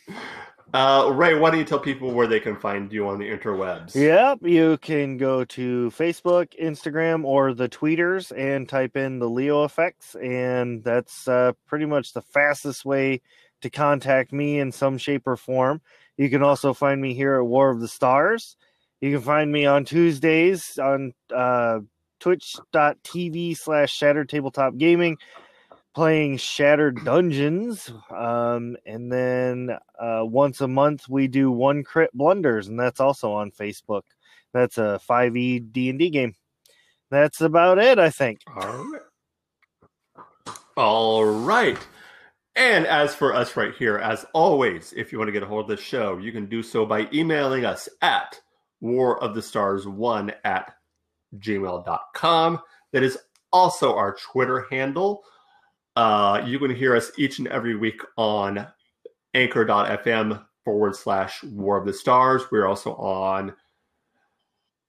Uh, 0.73 1.11
Ray, 1.13 1.35
why 1.35 1.51
don't 1.51 1.59
you 1.59 1.65
tell 1.65 1.79
people 1.79 2.11
where 2.11 2.25
they 2.25 2.39
can 2.39 2.55
find 2.55 2.91
you 2.91 3.07
on 3.07 3.19
the 3.19 3.29
interwebs? 3.29 3.93
Yep, 3.93 4.39
you 4.41 4.77
can 4.79 5.17
go 5.17 5.45
to 5.45 5.91
Facebook, 5.95 6.59
Instagram, 6.59 7.23
or 7.25 7.53
the 7.53 7.69
tweeters 7.69 8.31
and 8.35 8.67
type 8.67 8.97
in 8.97 9.19
the 9.19 9.29
Leo 9.29 9.65
effects, 9.65 10.15
and 10.15 10.83
that's 10.83 11.27
uh, 11.27 11.51
pretty 11.67 11.85
much 11.85 12.13
the 12.13 12.23
fastest 12.23 12.85
way 12.85 13.21
to 13.61 13.69
contact 13.69 14.33
me 14.33 14.59
in 14.59 14.71
some 14.71 14.97
shape 14.97 15.27
or 15.27 15.37
form. 15.37 15.79
You 16.17 16.31
can 16.31 16.41
also 16.41 16.73
find 16.73 16.99
me 16.99 17.13
here 17.13 17.35
at 17.35 17.45
War 17.45 17.69
of 17.69 17.79
the 17.79 17.87
Stars. 17.87 18.57
You 18.99 19.11
can 19.11 19.21
find 19.21 19.51
me 19.51 19.67
on 19.67 19.85
Tuesdays 19.85 20.79
on 20.79 21.13
uh, 21.31 21.81
twitch.tv 22.19 23.57
slash 23.57 23.93
shattered 23.93 24.29
tabletop 24.29 24.77
gaming 24.77 25.17
playing 25.93 26.37
Shattered 26.37 27.03
Dungeons, 27.05 27.91
um, 28.09 28.75
and 28.85 29.11
then 29.11 29.77
uh, 29.99 30.21
once 30.23 30.61
a 30.61 30.67
month 30.67 31.07
we 31.07 31.27
do 31.27 31.51
one 31.51 31.83
crit 31.83 32.11
blunders, 32.13 32.67
and 32.67 32.79
that's 32.79 32.99
also 32.99 33.33
on 33.33 33.51
Facebook. 33.51 34.03
That's 34.53 34.77
a 34.77 34.99
five 34.99 35.35
E 35.35 35.59
D 35.59 35.89
and 35.89 35.99
D 35.99 36.09
game. 36.09 36.35
That's 37.11 37.41
about 37.41 37.77
it, 37.77 37.99
I 37.99 38.09
think. 38.09 38.39
All 38.47 38.85
right. 38.85 39.01
All 40.75 41.25
right. 41.25 41.77
And 42.55 42.85
as 42.85 43.15
for 43.15 43.33
us 43.33 43.55
right 43.55 43.73
here, 43.73 43.97
as 43.97 44.25
always, 44.33 44.93
if 44.95 45.11
you 45.11 45.17
want 45.17 45.27
to 45.27 45.31
get 45.31 45.43
a 45.43 45.47
hold 45.47 45.69
of 45.69 45.75
the 45.75 45.81
show, 45.81 46.17
you 46.17 46.31
can 46.31 46.47
do 46.47 46.61
so 46.61 46.85
by 46.85 47.07
emailing 47.11 47.65
us 47.65 47.89
at 48.01 48.39
war 48.81 49.21
of 49.23 49.33
the 49.33 49.41
stars 49.41 49.87
one 49.87 50.31
at 50.43 50.75
gmail.com. 51.37 52.59
That 52.91 53.03
is 53.03 53.17
also 53.51 53.95
our 53.95 54.15
Twitter 54.15 54.67
handle. 54.69 55.23
Uh, 55.95 56.41
you 56.45 56.59
can 56.59 56.73
hear 56.73 56.95
us 56.95 57.11
each 57.17 57.39
and 57.39 57.47
every 57.47 57.75
week 57.75 58.01
on 58.17 58.67
anchor.fm 59.33 60.43
forward 60.65 60.95
slash 60.95 61.43
war 61.43 61.77
of 61.77 61.85
the 61.85 61.93
stars. 61.93 62.43
We're 62.51 62.67
also 62.67 62.95
on 62.95 63.53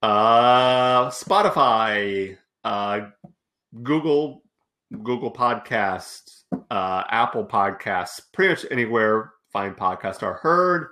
uh, 0.01 1.09
Spotify, 1.09 2.37
uh, 2.63 3.07
Google, 3.83 4.43
Google 5.03 5.31
Podcasts, 5.31 6.43
uh, 6.71 7.03
Apple 7.09 7.45
Podcasts, 7.45 8.21
pretty 8.33 8.49
much 8.49 8.65
anywhere 8.71 9.31
fine 9.55 9.73
podcasts 9.73 10.21
are 10.21 10.33
heard. 10.33 10.89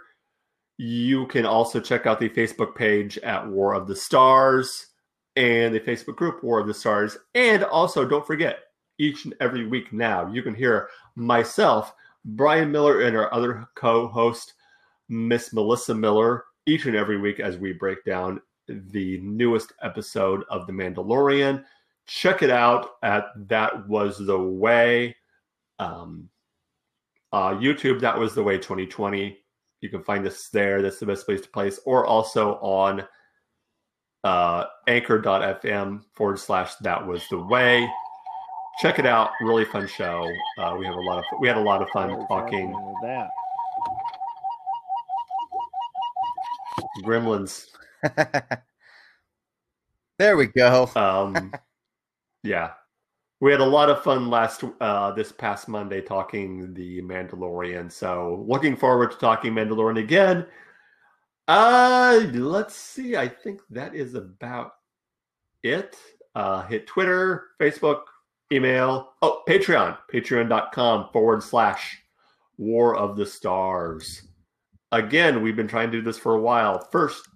You 0.77 1.27
can 1.27 1.45
also 1.45 1.81
check 1.81 2.05
out 2.05 2.19
the 2.21 2.29
Facebook 2.29 2.75
page 2.75 3.17
at 3.17 3.45
War 3.45 3.73
of 3.73 3.87
the 3.87 3.95
Stars 3.95 4.87
and 5.35 5.75
the 5.75 5.81
Facebook 5.81 6.15
group 6.15 6.41
War 6.43 6.61
of 6.61 6.67
the 6.67 6.73
Stars. 6.73 7.17
And 7.35 7.65
also, 7.65 8.07
don't 8.07 8.25
forget, 8.25 8.59
each 8.97 9.25
and 9.25 9.33
every 9.39 9.67
week 9.67 9.91
now, 9.93 10.31
you 10.31 10.41
can 10.41 10.55
hear 10.55 10.89
myself, 11.15 11.93
Brian 12.25 12.71
Miller, 12.71 13.01
and 13.01 13.17
our 13.17 13.33
other 13.33 13.67
co 13.75 14.07
host, 14.07 14.53
Miss 15.09 15.53
Melissa 15.53 15.93
Miller, 15.93 16.45
each 16.65 16.85
and 16.85 16.95
every 16.95 17.19
week 17.19 17.39
as 17.39 17.57
we 17.57 17.73
break 17.73 18.03
down 18.05 18.41
the 18.67 19.19
newest 19.21 19.73
episode 19.81 20.43
of 20.49 20.67
The 20.67 20.73
Mandalorian. 20.73 21.63
Check 22.05 22.41
it 22.41 22.49
out 22.49 22.91
at 23.03 23.25
That 23.47 23.87
Was 23.87 24.17
the 24.17 24.39
Way. 24.39 25.15
Um, 25.79 26.29
uh, 27.31 27.55
YouTube, 27.55 27.99
That 28.01 28.17
Was 28.17 28.35
the 28.35 28.43
Way 28.43 28.57
2020. 28.57 29.37
You 29.81 29.89
can 29.89 30.03
find 30.03 30.25
us 30.25 30.49
there. 30.49 30.81
That's 30.81 30.99
the 30.99 31.05
best 31.05 31.25
place 31.25 31.41
to 31.41 31.49
place. 31.49 31.79
Or 31.85 32.05
also 32.05 32.55
on 32.55 33.05
uh, 34.23 34.65
anchor.fm 34.87 36.03
forward 36.13 36.39
slash 36.39 36.75
That 36.75 37.05
Was 37.05 37.27
the 37.29 37.39
Way. 37.39 37.89
Check 38.79 38.99
it 38.99 39.05
out. 39.05 39.31
Really 39.41 39.65
fun 39.65 39.87
show. 39.87 40.29
Uh, 40.57 40.75
we 40.77 40.85
have 40.85 40.95
a 40.95 41.01
lot 41.01 41.19
of 41.19 41.25
we 41.39 41.47
had 41.47 41.57
a 41.57 41.61
lot 41.61 41.81
of 41.81 41.89
fun 41.89 42.09
talking 42.27 42.71
that. 43.03 43.29
Gremlins. 47.03 47.67
there 50.17 50.37
we 50.37 50.47
go. 50.47 50.89
Um, 50.95 51.53
yeah, 52.43 52.71
we 53.39 53.51
had 53.51 53.61
a 53.61 53.65
lot 53.65 53.89
of 53.89 54.03
fun 54.03 54.29
last 54.29 54.63
uh, 54.81 55.11
this 55.11 55.31
past 55.31 55.67
Monday 55.67 56.01
talking 56.01 56.73
the 56.73 57.01
Mandalorian. 57.01 57.91
So 57.91 58.43
looking 58.47 58.75
forward 58.75 59.11
to 59.11 59.17
talking 59.17 59.53
Mandalorian 59.53 59.99
again. 59.99 60.45
Uh, 61.47 62.21
let's 62.31 62.75
see. 62.75 63.17
I 63.17 63.27
think 63.27 63.61
that 63.69 63.95
is 63.95 64.15
about 64.15 64.75
it. 65.61 65.97
Uh, 66.35 66.65
hit 66.65 66.87
Twitter, 66.87 67.49
Facebook, 67.59 68.03
email. 68.53 69.13
Oh, 69.21 69.41
Patreon. 69.47 69.97
Patreon.com 70.11 71.09
forward 71.11 71.43
slash 71.43 71.99
War 72.57 72.95
of 72.95 73.17
the 73.17 73.25
Stars. 73.25 74.23
Again, 74.91 75.41
we've 75.41 75.55
been 75.55 75.67
trying 75.67 75.91
to 75.91 75.97
do 75.97 76.03
this 76.03 76.19
for 76.19 76.35
a 76.35 76.41
while. 76.41 76.79
First 76.91 77.27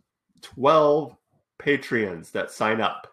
12 0.42 1.16
Patreons 1.60 2.32
that 2.32 2.52
sign 2.52 2.82
up, 2.82 3.08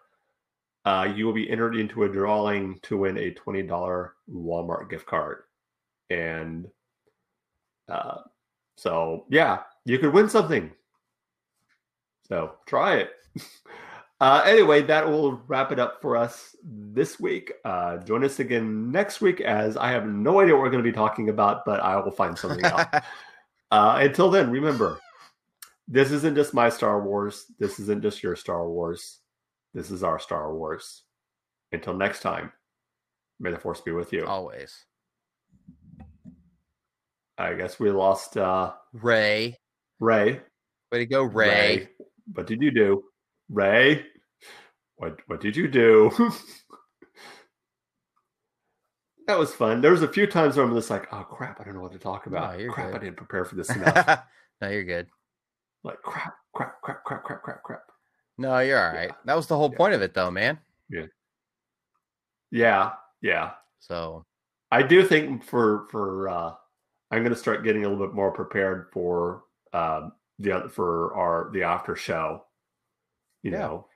uh, 0.85 1.11
you 1.15 1.25
will 1.25 1.33
be 1.33 1.49
entered 1.49 1.75
into 1.75 2.03
a 2.03 2.09
drawing 2.09 2.79
to 2.83 2.97
win 2.97 3.17
a 3.17 3.31
$20 3.31 4.09
Walmart 4.31 4.89
gift 4.89 5.07
card. 5.07 5.43
And 6.11 6.67
uh, 7.89 8.19
so, 8.77 9.25
yeah, 9.29 9.61
you 9.85 9.97
could 9.97 10.13
win 10.13 10.29
something. 10.29 10.71
So 12.27 12.53
try 12.67 12.97
it. 12.97 13.09
Uh, 14.21 14.41
anyway, 14.45 14.81
that 14.81 15.05
will 15.05 15.41
wrap 15.47 15.71
it 15.71 15.79
up 15.79 16.01
for 16.01 16.15
us 16.15 16.55
this 16.63 17.19
week. 17.19 17.51
Uh, 17.65 17.97
join 17.97 18.23
us 18.23 18.39
again 18.39 18.89
next 18.91 19.19
week 19.19 19.41
as 19.41 19.75
I 19.75 19.91
have 19.91 20.07
no 20.07 20.39
idea 20.39 20.53
what 20.53 20.61
we're 20.61 20.69
going 20.69 20.83
to 20.83 20.89
be 20.89 20.95
talking 20.95 21.29
about, 21.29 21.65
but 21.65 21.81
I 21.81 21.97
will 21.97 22.11
find 22.11 22.37
something 22.37 22.65
out. 22.65 23.03
Uh, 23.71 23.97
until 23.99 24.29
then, 24.29 24.51
remember, 24.51 24.99
this 25.87 26.11
isn't 26.11 26.35
just 26.35 26.53
my 26.53 26.69
Star 26.69 27.01
Wars. 27.01 27.45
This 27.59 27.79
isn't 27.79 28.03
just 28.03 28.21
your 28.21 28.35
Star 28.35 28.69
Wars. 28.69 29.19
This 29.73 29.91
is 29.91 30.03
our 30.03 30.19
Star 30.19 30.53
Wars. 30.53 31.01
Until 31.71 31.95
next 31.95 32.21
time, 32.21 32.51
may 33.39 33.51
the 33.51 33.57
Force 33.57 33.81
be 33.81 33.91
with 33.91 34.13
you. 34.13 34.23
Always. 34.25 34.85
I 37.37 37.55
guess 37.55 37.79
we 37.79 37.89
lost 37.89 38.37
uh, 38.37 38.73
Ray. 38.93 39.57
Ray. 39.99 40.41
Way 40.91 40.99
to 40.99 41.05
go, 41.05 41.23
Ray. 41.23 41.89
What 42.33 42.47
did 42.47 42.61
you 42.61 42.71
do? 42.71 43.03
Ray? 43.49 44.05
What 44.97 45.19
what 45.27 45.41
did 45.41 45.55
you 45.55 45.67
do? 45.67 46.11
that 49.27 49.37
was 49.39 49.53
fun. 49.53 49.81
There 49.81 49.91
was 49.91 50.01
a 50.03 50.07
few 50.07 50.27
times 50.27 50.55
where 50.55 50.65
I'm 50.65 50.73
just 50.75 50.89
like, 50.89 51.07
oh 51.11 51.23
crap, 51.23 51.59
I 51.59 51.63
don't 51.63 51.73
know 51.73 51.81
what 51.81 51.91
to 51.93 51.99
talk 51.99 52.27
about. 52.27 52.59
No, 52.59 52.71
crap, 52.71 52.87
good. 52.91 52.95
I 52.95 52.99
didn't 52.99 53.17
prepare 53.17 53.45
for 53.45 53.55
this 53.55 53.69
enough. 53.75 54.23
no, 54.61 54.69
you're 54.69 54.83
good. 54.83 55.07
like 55.83 56.01
crap, 56.01 56.33
crap, 56.53 56.81
crap, 56.81 57.03
crap, 57.03 57.23
crap, 57.23 57.41
crap, 57.43 57.63
crap. 57.63 57.81
No, 58.37 58.59
you're 58.59 58.79
all 58.85 58.93
right. 58.93 59.11
That 59.25 59.35
was 59.35 59.47
the 59.47 59.55
whole 59.57 59.69
Yeah. 59.71 59.77
point 59.77 59.93
of 59.93 60.01
it, 60.01 60.13
though, 60.13 60.29
man. 60.31 60.59
Yeah, 60.89 61.05
yeah. 62.51 62.91
Yeah. 63.21 63.51
So 63.79 64.25
I 64.71 64.81
do 64.83 65.03
think 65.05 65.43
for 65.43 65.87
for 65.91 66.29
uh 66.29 66.53
I'm 67.11 67.23
gonna 67.23 67.35
start 67.35 67.63
getting 67.63 67.85
a 67.85 67.89
little 67.89 68.05
bit 68.05 68.15
more 68.15 68.31
prepared 68.31 68.87
for 68.93 69.43
um 69.73 70.11
the 70.39 70.69
for 70.73 71.13
our 71.15 71.49
the 71.53 71.63
after 71.63 71.95
show 71.95 72.44
you 73.45 73.51
yeah. 73.51 73.59
know, 73.59 73.87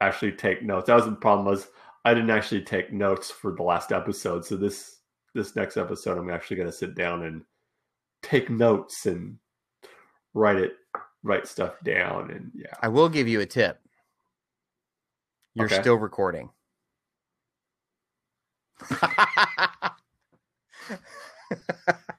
actually 0.00 0.32
take 0.32 0.62
notes. 0.62 0.86
That 0.86 0.94
was 0.94 1.06
the 1.06 1.12
problem 1.12 1.46
was 1.46 1.66
I 2.04 2.14
didn't 2.14 2.30
actually 2.30 2.62
take 2.62 2.92
notes 2.92 3.28
for 3.28 3.50
the 3.52 3.64
last 3.64 3.90
episode. 3.90 4.46
So 4.46 4.56
this 4.56 5.00
this 5.34 5.56
next 5.56 5.76
episode, 5.76 6.16
I'm 6.16 6.30
actually 6.30 6.58
going 6.58 6.68
to 6.68 6.72
sit 6.72 6.94
down 6.94 7.24
and 7.24 7.42
take 8.22 8.50
notes 8.50 9.06
and 9.06 9.36
write 10.32 10.58
it, 10.58 10.74
write 11.24 11.48
stuff 11.48 11.74
down, 11.82 12.30
and 12.30 12.52
yeah. 12.54 12.74
I 12.82 12.88
will 12.88 13.08
give 13.08 13.26
you 13.26 13.40
a 13.40 13.46
tip. 13.46 13.80
You're 15.54 15.66
okay. 15.66 15.80
still 15.80 15.96
recording. 15.96 16.50